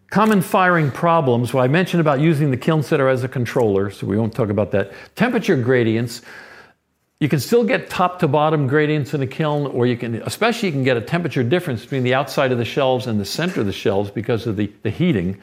Common 0.09 0.41
firing 0.41 0.89
problems. 0.89 1.53
Well, 1.53 1.61
I 1.61 1.67
mentioned 1.67 1.99
about 1.99 2.21
using 2.21 2.49
the 2.49 2.55
kiln 2.55 2.81
sitter 2.81 3.09
as 3.09 3.25
a 3.25 3.27
controller, 3.27 3.91
so 3.91 4.07
we 4.07 4.17
won't 4.17 4.33
talk 4.33 4.49
about 4.49 4.71
that. 4.71 4.93
Temperature 5.15 5.57
gradients. 5.57 6.21
You 7.19 7.29
can 7.29 7.39
still 7.39 7.63
get 7.63 7.89
top 7.89 8.19
to 8.19 8.27
bottom 8.27 8.67
gradients 8.67 9.15
in 9.15 9.21
a 9.21 9.27
kiln, 9.27 9.65
or 9.65 9.87
you 9.87 9.97
can, 9.97 10.15
especially, 10.21 10.69
you 10.69 10.73
can 10.73 10.83
get 10.83 10.97
a 10.97 11.01
temperature 11.01 11.43
difference 11.43 11.81
between 11.81 12.03
the 12.03 12.13
outside 12.13 12.51
of 12.51 12.59
the 12.59 12.65
shelves 12.65 13.07
and 13.07 13.19
the 13.19 13.25
center 13.25 13.61
of 13.61 13.65
the 13.65 13.73
shelves 13.73 14.11
because 14.11 14.45
of 14.45 14.55
the, 14.55 14.71
the 14.83 14.91
heating. 14.91 15.41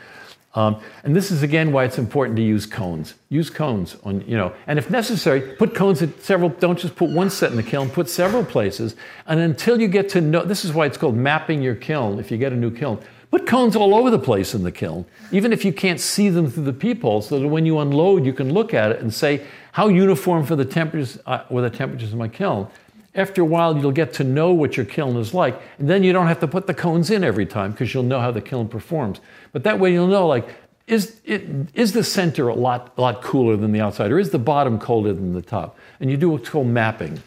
Um, 0.54 0.80
and 1.02 1.16
this 1.16 1.32
is 1.32 1.42
again 1.42 1.72
why 1.72 1.82
it's 1.82 1.98
important 1.98 2.36
to 2.36 2.42
use 2.44 2.64
cones. 2.64 3.14
Use 3.28 3.50
cones 3.50 3.96
on, 4.04 4.20
you 4.20 4.36
know, 4.36 4.54
and 4.68 4.78
if 4.78 4.88
necessary, 4.88 5.40
put 5.40 5.74
cones 5.74 6.00
at 6.00 6.22
several, 6.22 6.50
don't 6.50 6.78
just 6.78 6.94
put 6.94 7.10
one 7.10 7.28
set 7.28 7.50
in 7.50 7.56
the 7.56 7.62
kiln, 7.64 7.90
put 7.90 8.08
several 8.08 8.44
places. 8.44 8.94
And 9.26 9.40
until 9.40 9.80
you 9.80 9.88
get 9.88 10.08
to 10.10 10.20
know, 10.20 10.44
this 10.44 10.64
is 10.64 10.72
why 10.72 10.86
it's 10.86 10.96
called 10.96 11.16
mapping 11.16 11.60
your 11.60 11.74
kiln 11.74 12.20
if 12.20 12.30
you 12.30 12.38
get 12.38 12.52
a 12.52 12.56
new 12.56 12.70
kiln. 12.70 13.02
Put 13.32 13.48
cones 13.48 13.74
all 13.74 13.96
over 13.96 14.10
the 14.10 14.18
place 14.18 14.54
in 14.54 14.62
the 14.62 14.70
kiln, 14.70 15.06
even 15.32 15.52
if 15.52 15.64
you 15.64 15.72
can't 15.72 15.98
see 15.98 16.28
them 16.28 16.48
through 16.48 16.62
the 16.62 16.72
peephole, 16.72 17.20
so 17.20 17.40
that 17.40 17.48
when 17.48 17.66
you 17.66 17.80
unload, 17.80 18.24
you 18.24 18.32
can 18.32 18.52
look 18.52 18.72
at 18.72 18.92
it 18.92 19.00
and 19.00 19.12
say, 19.12 19.44
how 19.74 19.88
uniform 19.88 20.46
for 20.46 20.54
the 20.54 20.64
temperatures, 20.64 21.18
uh, 21.26 21.42
were 21.50 21.60
the 21.60 21.68
temperatures 21.68 22.12
in 22.12 22.18
my 22.18 22.28
kiln? 22.28 22.68
After 23.12 23.42
a 23.42 23.44
while, 23.44 23.76
you'll 23.76 23.90
get 23.90 24.12
to 24.14 24.24
know 24.24 24.52
what 24.52 24.76
your 24.76 24.86
kiln 24.86 25.16
is 25.16 25.34
like, 25.34 25.60
and 25.80 25.90
then 25.90 26.04
you 26.04 26.12
don't 26.12 26.28
have 26.28 26.38
to 26.40 26.46
put 26.46 26.68
the 26.68 26.74
cones 26.74 27.10
in 27.10 27.24
every 27.24 27.44
time 27.44 27.72
because 27.72 27.92
you'll 27.92 28.04
know 28.04 28.20
how 28.20 28.30
the 28.30 28.40
kiln 28.40 28.68
performs. 28.68 29.18
But 29.50 29.64
that 29.64 29.80
way, 29.80 29.92
you'll 29.92 30.06
know 30.06 30.28
like, 30.28 30.46
is, 30.86 31.20
it, 31.24 31.42
is 31.74 31.92
the 31.92 32.04
center 32.04 32.46
a 32.46 32.54
lot, 32.54 32.92
a 32.96 33.00
lot 33.00 33.20
cooler 33.20 33.56
than 33.56 33.72
the 33.72 33.80
outside, 33.80 34.12
or 34.12 34.20
is 34.20 34.30
the 34.30 34.38
bottom 34.38 34.78
colder 34.78 35.12
than 35.12 35.32
the 35.32 35.42
top? 35.42 35.76
And 35.98 36.08
you 36.08 36.16
do 36.16 36.30
what's 36.30 36.48
called 36.48 36.68
mapping. 36.68 37.20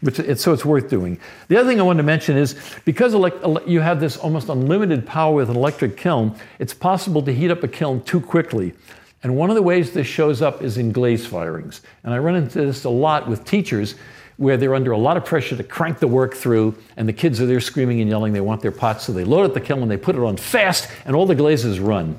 Which 0.00 0.18
it's, 0.18 0.42
so 0.42 0.52
it's 0.52 0.64
worth 0.64 0.90
doing. 0.90 1.20
The 1.46 1.58
other 1.58 1.68
thing 1.68 1.78
I 1.78 1.84
wanted 1.84 1.98
to 1.98 2.06
mention 2.06 2.36
is 2.36 2.56
because 2.84 3.14
elec- 3.14 3.40
ele- 3.44 3.68
you 3.68 3.78
have 3.82 4.00
this 4.00 4.16
almost 4.16 4.48
unlimited 4.48 5.06
power 5.06 5.32
with 5.36 5.48
an 5.48 5.54
electric 5.56 5.96
kiln, 5.96 6.36
it's 6.58 6.74
possible 6.74 7.22
to 7.22 7.32
heat 7.32 7.52
up 7.52 7.62
a 7.62 7.68
kiln 7.68 8.02
too 8.02 8.20
quickly. 8.20 8.74
And 9.22 9.36
one 9.36 9.50
of 9.50 9.56
the 9.56 9.62
ways 9.62 9.92
this 9.92 10.06
shows 10.06 10.40
up 10.40 10.62
is 10.62 10.78
in 10.78 10.92
glaze 10.92 11.26
firings. 11.26 11.82
And 12.04 12.14
I 12.14 12.18
run 12.18 12.36
into 12.36 12.60
this 12.64 12.84
a 12.84 12.90
lot 12.90 13.28
with 13.28 13.44
teachers 13.44 13.94
where 14.38 14.56
they're 14.56 14.74
under 14.74 14.92
a 14.92 14.98
lot 14.98 15.18
of 15.18 15.24
pressure 15.26 15.54
to 15.54 15.62
crank 15.62 15.98
the 15.98 16.08
work 16.08 16.34
through, 16.34 16.74
and 16.96 17.06
the 17.06 17.12
kids 17.12 17.42
are 17.42 17.46
there 17.46 17.60
screaming 17.60 18.00
and 18.00 18.08
yelling 18.08 18.32
they 18.32 18.40
want 18.40 18.62
their 18.62 18.72
pots, 18.72 19.04
so 19.04 19.12
they 19.12 19.24
load 19.24 19.44
up 19.44 19.52
the 19.52 19.60
kiln 19.60 19.82
and 19.82 19.90
they 19.90 19.98
put 19.98 20.16
it 20.16 20.22
on 20.22 20.38
fast, 20.38 20.88
and 21.04 21.14
all 21.14 21.26
the 21.26 21.34
glazes 21.34 21.78
run. 21.78 22.18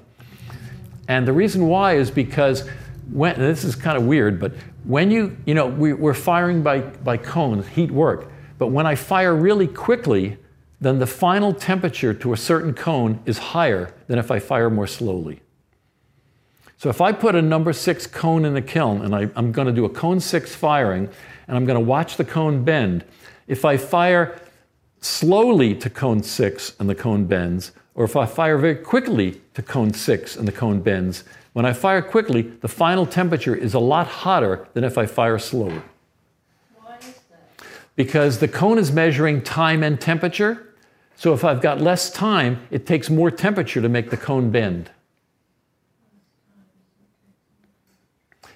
And 1.07 1.27
the 1.27 1.33
reason 1.33 1.67
why 1.67 1.95
is 1.95 2.11
because 2.11 2.69
when, 3.11 3.39
this 3.39 3.63
is 3.63 3.75
kind 3.75 3.97
of 3.97 4.03
weird, 4.03 4.39
but 4.39 4.53
when 4.83 5.09
you, 5.09 5.35
you 5.45 5.55
know, 5.55 5.65
we, 5.65 5.93
we're 5.93 6.13
firing 6.13 6.61
by, 6.61 6.81
by 6.81 7.17
cones, 7.17 7.67
heat 7.69 7.89
work. 7.89 8.31
But 8.59 8.67
when 8.67 8.85
I 8.85 8.93
fire 8.93 9.35
really 9.35 9.67
quickly, 9.67 10.37
then 10.79 10.99
the 10.99 11.07
final 11.07 11.53
temperature 11.53 12.13
to 12.13 12.33
a 12.33 12.37
certain 12.37 12.75
cone 12.75 13.19
is 13.25 13.39
higher 13.39 13.93
than 14.05 14.19
if 14.19 14.29
I 14.29 14.37
fire 14.37 14.69
more 14.69 14.87
slowly. 14.87 15.41
So 16.81 16.89
if 16.89 16.99
I 16.99 17.11
put 17.11 17.35
a 17.35 17.43
number 17.43 17.73
six 17.73 18.07
cone 18.07 18.43
in 18.43 18.55
the 18.55 18.61
kiln 18.63 19.03
and 19.03 19.13
I, 19.13 19.29
I'm 19.35 19.51
going 19.51 19.67
to 19.67 19.71
do 19.71 19.85
a 19.85 19.89
cone 19.89 20.19
six 20.19 20.55
firing 20.55 21.07
and 21.47 21.55
I'm 21.55 21.63
going 21.63 21.77
to 21.77 21.85
watch 21.85 22.17
the 22.17 22.25
cone 22.25 22.63
bend, 22.63 23.05
if 23.47 23.63
I 23.65 23.77
fire 23.77 24.41
slowly 24.99 25.75
to 25.75 25.91
cone 25.91 26.23
six 26.23 26.73
and 26.79 26.89
the 26.89 26.95
cone 26.95 27.25
bends, 27.25 27.71
or 27.93 28.03
if 28.03 28.15
I 28.15 28.25
fire 28.25 28.57
very 28.57 28.73
quickly 28.73 29.39
to 29.53 29.61
cone 29.61 29.93
six 29.93 30.35
and 30.35 30.47
the 30.47 30.51
cone 30.51 30.81
bends, 30.81 31.23
when 31.53 31.67
I 31.67 31.73
fire 31.73 32.01
quickly, 32.01 32.41
the 32.41 32.67
final 32.67 33.05
temperature 33.05 33.53
is 33.53 33.75
a 33.75 33.79
lot 33.79 34.07
hotter 34.07 34.67
than 34.73 34.83
if 34.83 34.97
I 34.97 35.05
fire 35.05 35.37
slowly. 35.37 35.83
Why 36.81 36.97
is 36.97 37.19
that? 37.29 37.63
Because 37.95 38.39
the 38.39 38.47
cone 38.47 38.79
is 38.79 38.91
measuring 38.91 39.43
time 39.43 39.83
and 39.83 40.01
temperature. 40.01 40.73
So 41.15 41.31
if 41.35 41.43
I've 41.43 41.61
got 41.61 41.79
less 41.79 42.09
time, 42.09 42.65
it 42.71 42.87
takes 42.87 43.07
more 43.07 43.29
temperature 43.29 43.83
to 43.83 43.89
make 43.89 44.09
the 44.09 44.17
cone 44.17 44.49
bend. 44.49 44.89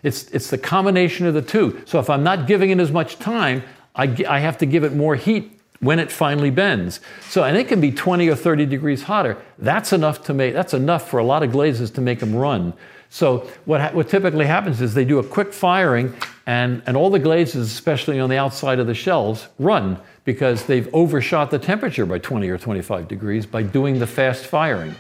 It's, 0.06 0.30
it's 0.30 0.52
the 0.52 0.58
combination 0.60 1.26
of 1.26 1.34
the 1.34 1.42
two. 1.42 1.82
So 1.86 2.00
if 2.00 2.12
I'm 2.12 2.24
not 2.24 2.46
giving 2.46 2.70
it 2.70 2.80
as 2.80 2.92
much 2.92 3.18
time, 3.18 3.64
I, 3.96 4.04
I 4.30 4.40
have 4.40 4.58
to 4.60 4.66
give 4.68 4.84
it 4.84 4.94
more 4.94 5.16
heat 5.16 5.60
when 5.80 5.98
it 6.00 6.12
finally 6.12 6.52
bends. 6.52 7.00
So, 7.30 7.44
and 7.44 7.58
it 7.58 7.68
can 7.68 7.82
be 7.82 7.92
20 7.92 8.30
or 8.30 8.36
30 8.36 8.68
degrees 8.68 9.04
hotter. 9.04 9.38
That's 9.58 9.94
enough 9.94 10.24
to 10.26 10.34
make, 10.34 10.54
that's 10.54 10.76
enough 10.76 11.10
for 11.10 11.20
a 11.20 11.24
lot 11.24 11.42
of 11.42 11.52
glazes 11.52 11.90
to 11.92 12.02
make 12.02 12.20
them 12.20 12.36
run. 12.36 12.74
So 13.10 13.50
what, 13.66 13.82
ha- 13.82 13.92
what 13.94 14.08
typically 14.08 14.46
happens 14.46 14.80
is 14.80 14.94
they 14.94 15.06
do 15.06 15.20
a 15.20 15.24
quick 15.24 15.54
firing 15.54 16.14
and, 16.46 16.84
and 16.86 16.96
all 16.96 17.10
the 17.10 17.20
glazes, 17.20 17.72
especially 17.72 18.20
on 18.20 18.30
the 18.30 18.38
outside 18.38 18.78
of 18.78 18.86
the 18.86 18.94
shells, 18.94 19.48
run 19.58 20.00
because 20.24 20.66
they've 20.66 20.88
overshot 20.94 21.50
the 21.50 21.60
temperature 21.60 22.06
by 22.06 22.20
20 22.20 22.48
or 22.50 22.58
25 22.58 23.08
degrees 23.08 23.46
by 23.46 23.64
doing 23.64 24.00
the 24.00 24.08
fast 24.08 24.46
firing. 24.46 24.96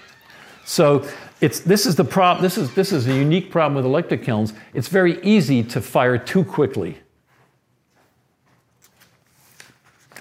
So 0.66 1.08
it's, 1.46 1.60
this, 1.60 1.86
is 1.86 1.96
the 1.96 2.04
prob- 2.04 2.42
this, 2.42 2.58
is, 2.58 2.74
this 2.74 2.92
is 2.92 3.06
a 3.08 3.14
unique 3.14 3.52
problem 3.52 3.76
with 3.76 3.86
electric 3.86 4.24
kilns. 4.24 4.52
It's 4.74 4.88
very 4.88 5.22
easy 5.22 5.62
to 5.62 5.80
fire 5.80 6.18
too 6.18 6.44
quickly. 6.44 6.98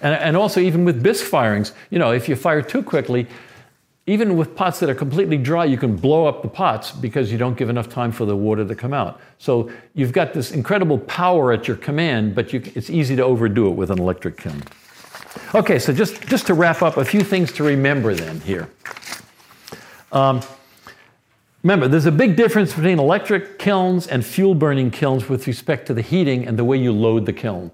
And, 0.02 0.14
and 0.14 0.36
also, 0.36 0.60
even 0.60 0.84
with 0.84 1.02
bisque 1.02 1.24
firings, 1.24 1.72
you 1.88 1.98
know, 1.98 2.12
if 2.12 2.28
you 2.28 2.36
fire 2.36 2.60
too 2.60 2.82
quickly, 2.82 3.26
even 4.06 4.36
with 4.36 4.54
pots 4.54 4.80
that 4.80 4.90
are 4.90 4.94
completely 4.94 5.38
dry, 5.38 5.64
you 5.64 5.78
can 5.78 5.96
blow 5.96 6.26
up 6.26 6.42
the 6.42 6.48
pots 6.48 6.92
because 6.92 7.32
you 7.32 7.38
don't 7.38 7.56
give 7.56 7.70
enough 7.70 7.88
time 7.88 8.12
for 8.12 8.26
the 8.26 8.36
water 8.36 8.66
to 8.66 8.74
come 8.74 8.92
out. 8.92 9.18
So 9.38 9.70
you've 9.94 10.12
got 10.12 10.34
this 10.34 10.52
incredible 10.52 10.98
power 10.98 11.54
at 11.54 11.66
your 11.66 11.78
command, 11.78 12.34
but 12.34 12.52
you, 12.52 12.62
it's 12.74 12.90
easy 12.90 13.16
to 13.16 13.24
overdo 13.24 13.68
it 13.68 13.76
with 13.76 13.90
an 13.90 13.98
electric 13.98 14.36
kiln. 14.36 14.62
Okay, 15.54 15.78
so 15.78 15.90
just, 15.90 16.20
just 16.26 16.46
to 16.48 16.52
wrap 16.52 16.82
up, 16.82 16.98
a 16.98 17.04
few 17.04 17.22
things 17.22 17.50
to 17.52 17.64
remember 17.64 18.12
then 18.12 18.40
here. 18.40 18.68
Um, 20.12 20.42
remember, 21.64 21.88
there's 21.88 22.06
a 22.06 22.12
big 22.12 22.36
difference 22.36 22.72
between 22.72 23.00
electric 23.00 23.58
kilns 23.58 24.06
and 24.06 24.24
fuel 24.24 24.54
burning 24.54 24.92
kilns 24.92 25.28
with 25.28 25.48
respect 25.48 25.86
to 25.88 25.94
the 25.94 26.02
heating 26.02 26.46
and 26.46 26.56
the 26.56 26.64
way 26.64 26.76
you 26.76 26.92
load 26.92 27.26
the 27.26 27.32
kiln. 27.32 27.72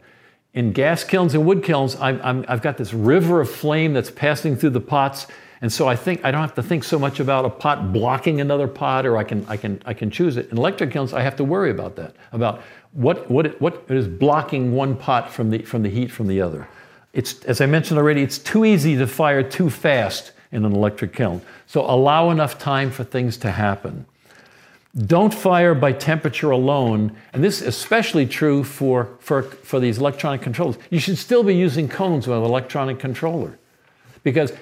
In 0.55 0.73
gas 0.73 1.05
kilns 1.05 1.35
and 1.35 1.45
wood 1.45 1.63
kilns, 1.63 1.95
i 1.97 2.13
have 2.49 2.63
got 2.63 2.79
this 2.79 2.95
river 2.95 3.43
of 3.43 3.51
flame 3.51 3.93
that's 3.93 4.11
passing 4.11 4.57
through 4.57 4.71
the 4.71 4.81
pots 4.81 5.27
and 5.63 5.71
so 5.71 5.87
I 5.87 5.95
think 5.95 6.25
I 6.25 6.31
don't 6.31 6.41
have 6.41 6.55
to 6.55 6.63
think 6.63 6.85
so 6.85 6.99
much 6.99 7.21
about 7.21 7.45
a 7.45 7.51
pot 7.51 7.93
blocking 7.93 8.41
another 8.41 8.67
pot, 8.67 9.05
or 9.05 9.19
I 9.19 9.25
can, 9.25 9.45
I 9.47 9.57
can, 9.57 9.83
I 9.85 9.93
can 9.93 10.11
choose 10.11 10.37
it. 10.37 10.51
In 10.51 10.57
electric 10.57 10.91
kilns, 10.91 11.13
I 11.13 11.21
have 11.21 11.37
to 11.37 11.45
worry 11.45 11.71
about 11.71 11.97
that, 11.97 12.17
about 12.33 12.63
what, 12.93 13.31
what, 13.31 13.61
what 13.61 13.85
is 13.89 14.09
blocking 14.09 14.73
one 14.73 14.97
pot 14.97 15.31
from 15.31 15.51
the, 15.51 15.59
from 15.63 15.83
the 15.83 15.91
heat 15.91 16.11
from 16.11 16.29
the 16.29 16.41
other. 16.41 16.67
It's, 17.13 17.45
as 17.45 17.61
I 17.61 17.67
mentioned 17.67 17.99
already, 17.99 18.23
it's 18.23 18.39
too 18.39 18.65
easy 18.65 18.97
to 18.97 19.07
fire 19.07 19.43
too 19.43 19.69
fast 19.69 20.33
in 20.53 20.65
an 20.65 20.73
electric 20.73 21.13
kiln. 21.13 21.43
So 21.67 21.83
allow 21.83 22.31
enough 22.31 22.59
time 22.59 22.91
for 22.91 23.05
things 23.05 23.37
to 23.39 23.51
happen. 23.51 24.07
Don't 25.07 25.33
fire 25.33 25.75
by 25.75 25.93
temperature 25.93 26.51
alone, 26.51 27.17
and 27.33 27.45
this 27.45 27.61
is 27.61 27.69
especially 27.69 28.27
true 28.27 28.65
for, 28.65 29.17
for, 29.21 29.43
for 29.43 29.79
these 29.79 29.99
electronic 29.99 30.43
controllers. 30.43 30.77
You 30.91 30.99
should 30.99 31.17
still 31.17 31.45
be 31.45 31.55
using 31.55 31.89
cones 31.89 32.27
with 32.27 32.39
an 32.39 32.45
electronic 32.45 32.99
controller 32.99 33.57
because 34.25 34.53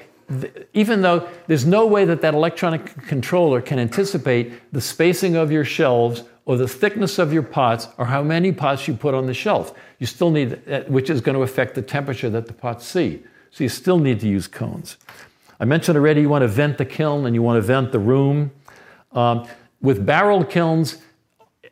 even 0.75 1.01
though 1.01 1.27
there's 1.47 1.65
no 1.65 1.87
way 1.87 2.05
that 2.05 2.21
that 2.21 2.35
electronic 2.35 2.85
controller 3.07 3.63
can 3.63 3.79
anticipate 3.79 4.73
the 4.73 4.81
spacing 4.81 5.37
of 5.37 5.51
your 5.51 5.65
shelves 5.65 6.25
or 6.45 6.59
the 6.59 6.69
thickness 6.69 7.19
of 7.19 7.33
your 7.33 7.43
pots 7.43 7.89
or 7.97 8.05
how 8.07 8.23
many 8.23 8.53
pots 8.53 8.87
you 8.87 8.95
put 8.95 9.15
on 9.15 9.27
the 9.27 9.35
shelf. 9.35 9.75
You 9.99 10.07
still 10.07 10.31
need, 10.31 10.61
uh, 10.69 10.83
which 10.83 11.09
is 11.09 11.23
going 11.23 11.37
to 11.37 11.43
affect 11.43 11.75
the 11.75 11.83
temperature 11.83 12.29
that 12.31 12.47
the 12.47 12.53
pots 12.53 12.87
see. 12.87 13.23
So 13.51 13.65
you 13.65 13.71
still 13.71 13.99
need 13.99 14.21
to 14.21 14.29
use 14.29 14.47
cones. 14.47 14.99
I 15.61 15.65
mentioned 15.65 15.97
already 15.97 16.21
you 16.23 16.29
want 16.29 16.43
to 16.43 16.49
vent 16.49 16.79
the 16.79 16.85
kiln 16.85 17.27
and 17.27 17.35
you 17.35 17.43
want 17.43 17.57
to 17.57 17.63
vent 17.63 17.93
the 17.93 17.99
room. 17.99 18.51
Um, 19.13 19.49
with 19.81 20.05
barrel 20.05 20.45
kilns, 20.45 20.99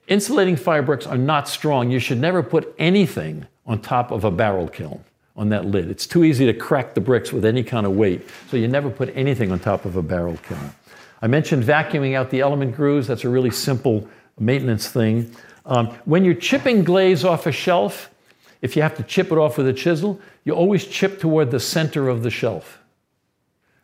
insulating 0.08 0.56
firebricks 0.56 1.06
are 1.06 1.18
not 1.18 1.48
strong. 1.48 1.90
You 1.90 1.98
should 1.98 2.18
never 2.18 2.42
put 2.42 2.74
anything 2.78 3.46
on 3.66 3.80
top 3.80 4.10
of 4.10 4.24
a 4.24 4.30
barrel 4.30 4.68
kiln 4.68 5.04
on 5.36 5.50
that 5.50 5.66
lid. 5.66 5.90
It's 5.90 6.06
too 6.06 6.24
easy 6.24 6.46
to 6.46 6.54
crack 6.54 6.94
the 6.94 7.00
bricks 7.00 7.32
with 7.32 7.44
any 7.44 7.62
kind 7.62 7.86
of 7.86 7.92
weight, 7.92 8.26
so 8.48 8.56
you 8.56 8.68
never 8.68 8.90
put 8.90 9.14
anything 9.14 9.52
on 9.52 9.58
top 9.58 9.84
of 9.84 9.96
a 9.96 10.02
barrel 10.02 10.38
kiln. 10.48 10.72
I 11.20 11.26
mentioned 11.26 11.62
vacuuming 11.62 12.14
out 12.14 12.30
the 12.30 12.40
element 12.40 12.74
grooves. 12.74 13.06
That's 13.06 13.24
a 13.24 13.28
really 13.28 13.50
simple 13.50 14.08
maintenance 14.38 14.88
thing. 14.88 15.30
Um, 15.64 15.88
when 16.04 16.24
you're 16.24 16.34
chipping 16.34 16.84
glaze 16.84 17.24
off 17.24 17.46
a 17.46 17.52
shelf, 17.52 18.10
if 18.62 18.76
you 18.76 18.82
have 18.82 18.96
to 18.96 19.02
chip 19.02 19.32
it 19.32 19.38
off 19.38 19.58
with 19.58 19.68
a 19.68 19.72
chisel, 19.72 20.20
you 20.44 20.54
always 20.54 20.86
chip 20.86 21.20
toward 21.20 21.50
the 21.50 21.60
center 21.60 22.08
of 22.08 22.22
the 22.22 22.30
shelf. 22.30 22.78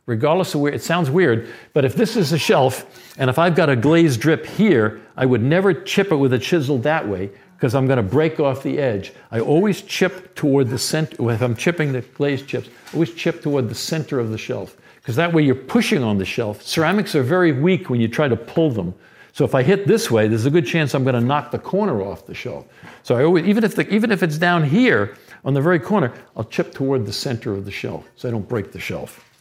Regardless 0.07 0.55
of 0.55 0.61
where, 0.61 0.73
it 0.73 0.83
sounds 0.83 1.11
weird, 1.11 1.49
but 1.75 1.85
if 1.85 1.95
this 1.95 2.17
is 2.17 2.33
a 2.33 2.39
shelf, 2.39 3.15
and 3.19 3.31
if 3.31 3.39
I've 3.39 3.55
got 3.55 3.69
a 3.69 3.77
glazed 3.77 4.21
drip 4.21 4.45
here, 4.45 5.01
I 5.17 5.27
would 5.27 5.43
never 5.43 5.73
chip 5.73 6.11
it 6.11 6.17
with 6.17 6.33
a 6.33 6.39
chisel 6.39 6.79
that 6.79 7.07
way 7.07 7.31
because 7.57 7.77
I'm 7.77 7.87
going 7.87 7.99
to 7.99 8.03
break 8.03 8.41
off 8.41 8.65
the 8.65 8.81
edge. 8.81 9.13
I 9.31 9.39
always 9.39 9.83
chip 9.83 10.35
toward 10.35 10.69
the 10.69 10.79
center. 10.79 11.31
If 11.31 11.41
I'm 11.41 11.55
chipping 11.55 11.93
the 11.93 12.01
glazed 12.01 12.49
chips, 12.49 12.69
always 12.93 13.15
chip 13.15 13.43
toward 13.43 13.69
the 13.69 13.77
center 13.77 14.19
of 14.19 14.31
the 14.31 14.39
shelf 14.39 14.77
because 14.97 15.15
that 15.15 15.33
way 15.33 15.43
you're 15.43 15.55
pushing 15.55 16.03
on 16.03 16.19
the 16.19 16.25
shelf. 16.25 16.63
Ceramics 16.63 17.15
are 17.15 17.23
very 17.23 17.53
weak 17.53 17.89
when 17.89 18.01
you 18.01 18.09
try 18.09 18.27
to 18.27 18.37
pull 18.37 18.73
them. 18.73 18.93
So 19.33 19.45
if 19.45 19.55
I 19.55 19.63
hit 19.63 19.87
this 19.87 20.11
way, 20.11 20.27
there's 20.27 20.47
a 20.47 20.51
good 20.51 20.67
chance 20.67 20.95
I'm 20.95 21.05
going 21.05 21.15
to 21.15 21.21
knock 21.21 21.53
the 21.53 21.59
corner 21.59 22.03
off 22.03 22.27
the 22.27 22.35
shelf. 22.35 22.67
So 23.05 23.17
I 23.17 23.23
always, 23.23 23.47
even 23.47 23.63
if 23.63 23.77
the, 23.77 23.89
even 23.95 24.11
if 24.11 24.25
it's 24.25 24.39
down 24.39 24.65
here 24.65 25.17
on 25.45 25.55
the 25.55 25.61
very 25.61 25.79
corner, 25.79 26.13
I'll 26.37 26.45
chip 26.45 26.75
toward 26.75 27.07
the 27.07 27.13
center 27.13 27.53
of 27.53 27.65
the 27.65 27.71
shelf 27.71 28.09
so 28.17 28.29
I 28.29 28.33
don't 28.33 28.49
break 28.49 28.73
the 28.73 28.81
shelf. 28.81 29.32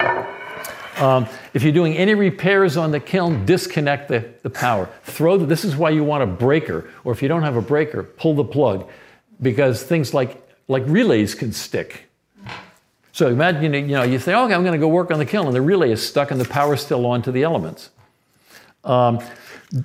Um, 0.00 1.26
if 1.52 1.62
you're 1.62 1.72
doing 1.72 1.96
any 1.96 2.14
repairs 2.14 2.76
on 2.76 2.90
the 2.90 3.00
kiln, 3.00 3.44
disconnect 3.44 4.08
the, 4.08 4.28
the 4.42 4.50
power. 4.50 4.88
Throw 5.04 5.36
the, 5.36 5.44
this 5.44 5.64
is 5.64 5.76
why 5.76 5.90
you 5.90 6.02
want 6.02 6.22
a 6.22 6.26
breaker, 6.26 6.88
or 7.04 7.12
if 7.12 7.20
you 7.22 7.28
don't 7.28 7.42
have 7.42 7.56
a 7.56 7.62
breaker, 7.62 8.02
pull 8.02 8.34
the 8.34 8.44
plug, 8.44 8.88
because 9.42 9.82
things 9.82 10.14
like, 10.14 10.42
like 10.68 10.84
relays 10.86 11.34
can 11.34 11.52
stick. 11.52 12.04
So 13.12 13.28
imagine 13.28 13.72
you 13.72 13.86
know 13.86 14.02
you 14.02 14.18
say, 14.18 14.34
okay, 14.34 14.54
I'm 14.54 14.62
going 14.62 14.72
to 14.72 14.78
go 14.78 14.88
work 14.88 15.10
on 15.10 15.18
the 15.18 15.26
kiln, 15.26 15.46
and 15.46 15.54
the 15.54 15.62
relay 15.62 15.90
is 15.90 16.06
stuck, 16.06 16.30
and 16.30 16.40
the 16.40 16.48
power's 16.48 16.82
still 16.82 17.04
on 17.06 17.22
to 17.22 17.32
the 17.32 17.42
elements. 17.42 17.90
Um, 18.84 19.20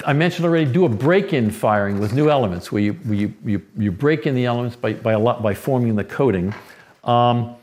I 0.06 0.14
mentioned 0.14 0.46
already, 0.46 0.72
do 0.72 0.86
a 0.86 0.90
break-in 0.90 1.50
firing 1.50 2.00
with 2.00 2.14
new 2.14 2.30
elements, 2.30 2.72
where 2.72 2.82
you, 2.82 2.94
where 2.94 3.18
you, 3.18 3.34
you, 3.44 3.62
you 3.78 3.92
break 3.92 4.28
in 4.28 4.36
the 4.36 4.46
elements 4.46 4.76
by, 4.76 4.94
by, 4.94 5.14
a 5.14 5.20
lot, 5.20 5.42
by 5.42 5.54
forming 5.54 5.96
the 5.96 6.04
coating. 6.04 6.54
Um, 7.04 7.56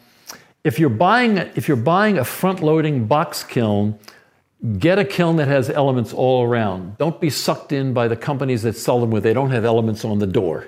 if 0.64 0.78
you're 0.78 0.88
buying, 0.90 1.38
if 1.38 1.68
you're 1.68 1.76
buying 1.76 2.18
a 2.18 2.24
front-loading 2.24 3.06
box 3.06 3.44
kiln, 3.44 3.98
get 4.78 4.98
a 4.98 5.04
kiln 5.04 5.36
that 5.36 5.48
has 5.48 5.70
elements 5.70 6.12
all 6.12 6.44
around. 6.44 6.98
Don't 6.98 7.20
be 7.20 7.30
sucked 7.30 7.72
in 7.72 7.92
by 7.92 8.08
the 8.08 8.16
companies 8.16 8.62
that 8.62 8.76
sell 8.76 9.00
them 9.00 9.10
where 9.10 9.20
they 9.20 9.32
don't 9.32 9.50
have 9.50 9.64
elements 9.64 10.04
on 10.04 10.18
the 10.18 10.26
door. 10.26 10.66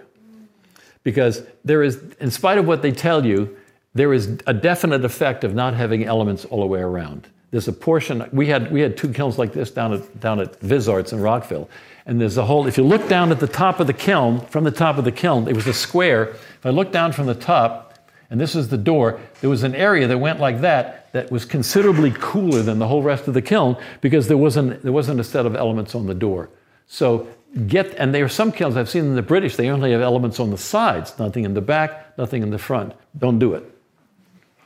Because 1.02 1.42
there 1.64 1.82
is, 1.82 2.00
in 2.20 2.30
spite 2.30 2.58
of 2.58 2.66
what 2.66 2.82
they 2.82 2.92
tell 2.92 3.24
you, 3.26 3.56
there 3.94 4.12
is 4.12 4.38
a 4.46 4.54
definite 4.54 5.04
effect 5.04 5.42
of 5.44 5.54
not 5.54 5.74
having 5.74 6.04
elements 6.04 6.44
all 6.44 6.60
the 6.60 6.66
way 6.66 6.80
around. 6.80 7.26
There's 7.50 7.66
a 7.66 7.72
portion, 7.72 8.28
we 8.32 8.46
had, 8.46 8.70
we 8.70 8.80
had 8.80 8.96
two 8.96 9.12
kilns 9.12 9.38
like 9.38 9.52
this 9.52 9.72
down 9.72 9.92
at, 9.92 10.20
down 10.20 10.38
at 10.38 10.60
VisArts 10.60 11.12
in 11.12 11.20
Rockville. 11.20 11.68
And 12.06 12.20
there's 12.20 12.36
a 12.36 12.44
whole, 12.44 12.68
if 12.68 12.78
you 12.78 12.84
look 12.84 13.08
down 13.08 13.32
at 13.32 13.40
the 13.40 13.48
top 13.48 13.80
of 13.80 13.88
the 13.88 13.92
kiln, 13.92 14.40
from 14.46 14.62
the 14.62 14.70
top 14.70 14.98
of 14.98 15.04
the 15.04 15.10
kiln, 15.10 15.48
it 15.48 15.56
was 15.56 15.66
a 15.66 15.74
square. 15.74 16.28
If 16.28 16.64
I 16.64 16.70
look 16.70 16.92
down 16.92 17.12
from 17.12 17.26
the 17.26 17.34
top, 17.34 17.89
and 18.31 18.40
this 18.40 18.55
is 18.55 18.69
the 18.69 18.78
door, 18.78 19.20
there 19.40 19.51
was 19.51 19.65
an 19.65 19.74
area 19.74 20.07
that 20.07 20.19
went 20.19 20.39
like 20.39 20.61
that 20.61 21.12
that 21.12 21.31
was 21.32 21.44
considerably 21.44 22.12
cooler 22.12 22.62
than 22.62 22.78
the 22.78 22.86
whole 22.86 23.02
rest 23.02 23.27
of 23.27 23.35
the 23.35 23.43
kiln 23.43 23.77
because 24.01 24.28
there 24.28 24.36
wasn't, 24.36 24.82
there 24.82 24.93
wasn't 24.93 25.19
a 25.19 25.24
set 25.24 25.47
of 25.47 25.57
elements 25.57 25.97
on 25.97 26.07
the 26.07 26.15
door. 26.15 26.48
So 26.86 27.27
get, 27.66 27.93
and 27.97 28.15
there 28.15 28.24
are 28.24 28.28
some 28.28 28.52
kilns 28.52 28.77
I've 28.77 28.89
seen 28.89 29.05
in 29.05 29.16
the 29.16 29.23
British, 29.23 29.57
they 29.57 29.69
only 29.69 29.90
have 29.90 30.01
elements 30.01 30.39
on 30.39 30.51
the 30.51 30.59
sides, 30.59 31.19
nothing 31.19 31.44
in 31.44 31.55
the 31.55 31.61
back, 31.61 32.16
nothing 32.16 32.43
in 32.43 32.51
the 32.51 32.59
front. 32.59 32.93
Don't 33.19 33.40
do 33.40 33.55
it. 33.55 33.65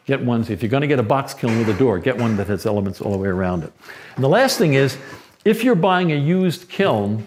Get 0.05 0.23
ones, 0.23 0.51
if 0.51 0.63
you're 0.63 0.71
going 0.71 0.83
to 0.83 0.87
get 0.87 0.99
a 0.99 1.03
box 1.03 1.33
kiln 1.33 1.59
with 1.59 1.69
a 1.71 1.79
door, 1.79 1.99
get 1.99 2.19
one 2.19 2.37
that 2.37 2.49
has 2.49 2.67
elements 2.67 3.01
all 3.01 3.13
the 3.13 3.19
way 3.19 3.29
around 3.29 3.65
it. 3.65 3.73
And 4.17 4.23
the 4.23 4.29
last 4.29 4.59
thing 4.59 4.75
is, 4.75 4.99
if 5.47 5.65
you're 5.65 5.75
buying 5.75 6.13
a 6.13 6.17
used 6.17 6.69
kiln, 6.69 7.27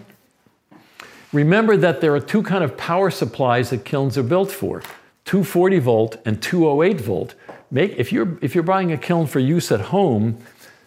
remember 1.34 1.76
that 1.78 2.02
there 2.02 2.14
are 2.14 2.20
two 2.20 2.44
kind 2.44 2.64
of 2.64 2.78
power 2.78 3.10
supplies 3.10 3.72
that 3.72 3.84
kilns 3.84 4.16
are 4.20 4.24
built 4.24 4.52
for. 4.52 4.84
240 5.28 5.80
volt 5.80 6.18
and 6.26 6.42
208 6.42 7.02
volt. 7.02 7.36
Make, 7.70 7.92
if, 7.98 8.14
you're, 8.14 8.38
if 8.42 8.56
you're 8.56 8.64
buying 8.64 8.94
a 8.94 8.98
kiln 8.98 9.28
for 9.28 9.40
use 9.40 9.74
at 9.74 9.82
home, 9.82 10.38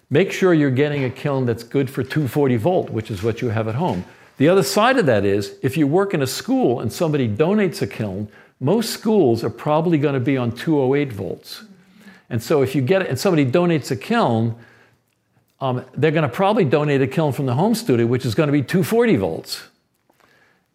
make 0.09 0.33
sure 0.33 0.55
you're 0.55 0.71
getting 0.71 1.05
a 1.05 1.11
kiln 1.11 1.45
that's 1.45 1.63
good 1.63 1.91
for 1.91 2.03
240 2.03 2.57
volt, 2.57 2.91
which 2.91 3.11
is 3.11 3.23
what 3.23 3.43
you 3.43 3.51
have 3.51 3.69
at 3.69 3.75
home. 3.75 4.05
The 4.39 4.49
other 4.49 4.63
side 4.63 4.97
of 4.97 5.05
that 5.05 5.27
is 5.27 5.59
if 5.63 5.77
you 5.77 5.87
work 5.87 6.15
in 6.15 6.23
a 6.23 6.27
school 6.27 6.81
and 6.81 6.91
somebody 6.91 7.29
donates 7.29 7.83
a 7.83 7.87
kiln, 7.87 8.29
most 8.61 8.91
schools 8.95 9.45
are 9.45 9.51
probably 9.51 9.99
going 9.99 10.15
to 10.15 10.21
be 10.21 10.39
on 10.39 10.53
208 10.53 11.13
volts. 11.13 11.65
And 12.31 12.43
so 12.43 12.63
if 12.63 12.75
you 12.75 12.81
get 12.81 13.03
it 13.03 13.09
and 13.09 13.19
somebody 13.19 13.45
donates 13.45 13.91
a 13.91 13.97
kiln, 13.97 14.57
um, 15.61 15.85
they're 15.95 16.13
going 16.13 16.29
to 16.29 16.35
probably 16.35 16.65
donate 16.65 17.03
a 17.03 17.07
kiln 17.07 17.35
from 17.35 17.45
the 17.45 17.55
home 17.55 17.75
studio, 17.75 18.07
which 18.07 18.25
is 18.25 18.35
going 18.35 18.47
to 18.47 18.53
be 18.53 18.63
240 18.63 19.17
volts. 19.17 19.65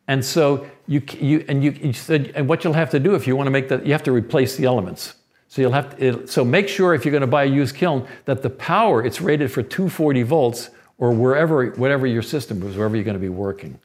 And 0.08 0.24
so 0.24 0.68
you, 0.88 1.02
you 1.20 1.46
and 1.48 1.64
you, 1.64 1.72
you 1.72 1.94
said, 1.94 2.32
and 2.36 2.48
what 2.48 2.64
you'll 2.64 2.74
have 2.74 2.90
to 2.92 3.00
do 3.00 3.16
if 3.16 3.28
you 3.28 3.36
want 3.36 3.48
to 3.48 3.52
make 3.52 3.70
that, 3.70 3.86
you 3.86 3.92
have 3.92 4.04
to 4.04 4.12
replace 4.12 4.56
the 4.56 4.66
elements. 4.66 5.16
So 5.48 5.62
you'll 5.62 5.72
have 5.72 5.98
to, 5.98 6.06
it, 6.06 6.30
so 6.30 6.44
make 6.44 6.68
sure 6.68 6.94
if 6.94 7.06
you're 7.06 7.12
going 7.12 7.22
to 7.22 7.28
buy 7.28 7.44
a 7.44 7.48
used 7.48 7.76
kiln 7.76 8.08
that 8.26 8.42
the 8.42 8.50
power 8.50 9.04
it's 9.04 9.22
rated 9.22 9.52
for 9.52 9.64
240 9.64 10.24
volts 10.24 10.70
or 10.98 11.12
wherever 11.12 11.72
whatever 11.72 12.06
your 12.08 12.22
system 12.22 12.62
is, 12.64 12.76
wherever 12.76 12.96
you're 12.96 13.06
going 13.06 13.16
to 13.16 13.20
be 13.20 13.30
working. 13.30 13.80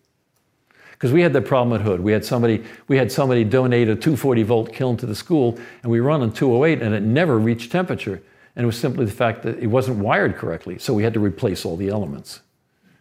Because 0.92 1.12
we 1.12 1.22
had 1.22 1.32
that 1.32 1.46
problem 1.46 1.80
at 1.80 1.84
Hood. 1.84 2.00
We 2.00 2.12
had 2.12 2.24
somebody 2.24 2.62
we 2.88 2.96
had 2.96 3.10
somebody 3.10 3.44
donate 3.44 3.88
a 3.88 3.94
240 3.94 4.42
volt 4.42 4.72
kiln 4.72 4.96
to 4.98 5.06
the 5.06 5.14
school, 5.14 5.58
and 5.82 5.90
we 5.90 6.00
run 6.00 6.20
on 6.20 6.32
208, 6.32 6.82
and 6.82 6.94
it 6.94 7.02
never 7.02 7.38
reached 7.38 7.72
temperature. 7.72 8.22
And 8.54 8.64
it 8.64 8.66
was 8.66 8.78
simply 8.78 9.06
the 9.06 9.12
fact 9.12 9.42
that 9.44 9.58
it 9.58 9.68
wasn't 9.68 9.98
wired 9.98 10.36
correctly, 10.36 10.78
so 10.78 10.92
we 10.92 11.02
had 11.02 11.14
to 11.14 11.20
replace 11.20 11.64
all 11.64 11.76
the 11.76 11.88
elements. 11.88 12.40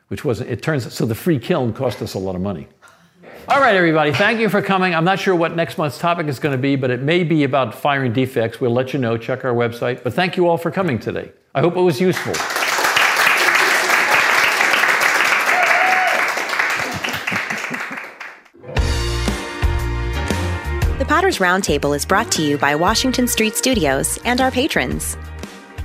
Which 0.07 0.23
wasn't. 0.23 0.49
It 0.49 0.61
turns 0.61 0.91
so 0.93 1.05
the 1.05 1.15
free 1.15 1.39
kiln 1.39 1.73
cost 1.73 2.01
us 2.01 2.13
a 2.13 2.19
lot 2.19 2.35
of 2.35 2.41
money. 2.41 2.67
All 3.51 3.59
right, 3.59 3.75
everybody, 3.75 4.11
thank 4.11 4.39
you 4.39 4.47
for 4.47 4.61
coming. 4.61 4.93
I'm 4.93 5.03
not 5.03 5.17
sure 5.17 5.33
what 5.33 5.55
next 5.55 5.79
month's 5.79 5.97
topic 5.97 6.27
is 6.27 6.37
going 6.37 6.51
to 6.51 6.61
be, 6.61 6.75
but 6.75 6.91
it 6.91 7.01
may 7.01 7.23
be 7.23 7.43
about 7.43 7.73
firing 7.73 8.13
defects. 8.13 8.61
We'll 8.61 8.73
let 8.73 8.93
you 8.93 8.99
know. 8.99 9.17
Check 9.17 9.43
our 9.43 9.53
website. 9.53 10.03
But 10.03 10.13
thank 10.13 10.37
you 10.37 10.47
all 10.47 10.57
for 10.57 10.69
coming 10.69 10.99
today. 10.99 11.31
I 11.55 11.61
hope 11.61 11.75
it 11.75 11.81
was 11.81 11.99
useful. 11.99 12.33
The 20.99 21.05
Potter's 21.07 21.39
Roundtable 21.39 21.95
is 21.95 22.05
brought 22.05 22.31
to 22.33 22.43
you 22.43 22.59
by 22.59 22.75
Washington 22.75 23.27
Street 23.27 23.55
Studios 23.55 24.19
and 24.25 24.41
our 24.41 24.51
patrons. 24.51 25.17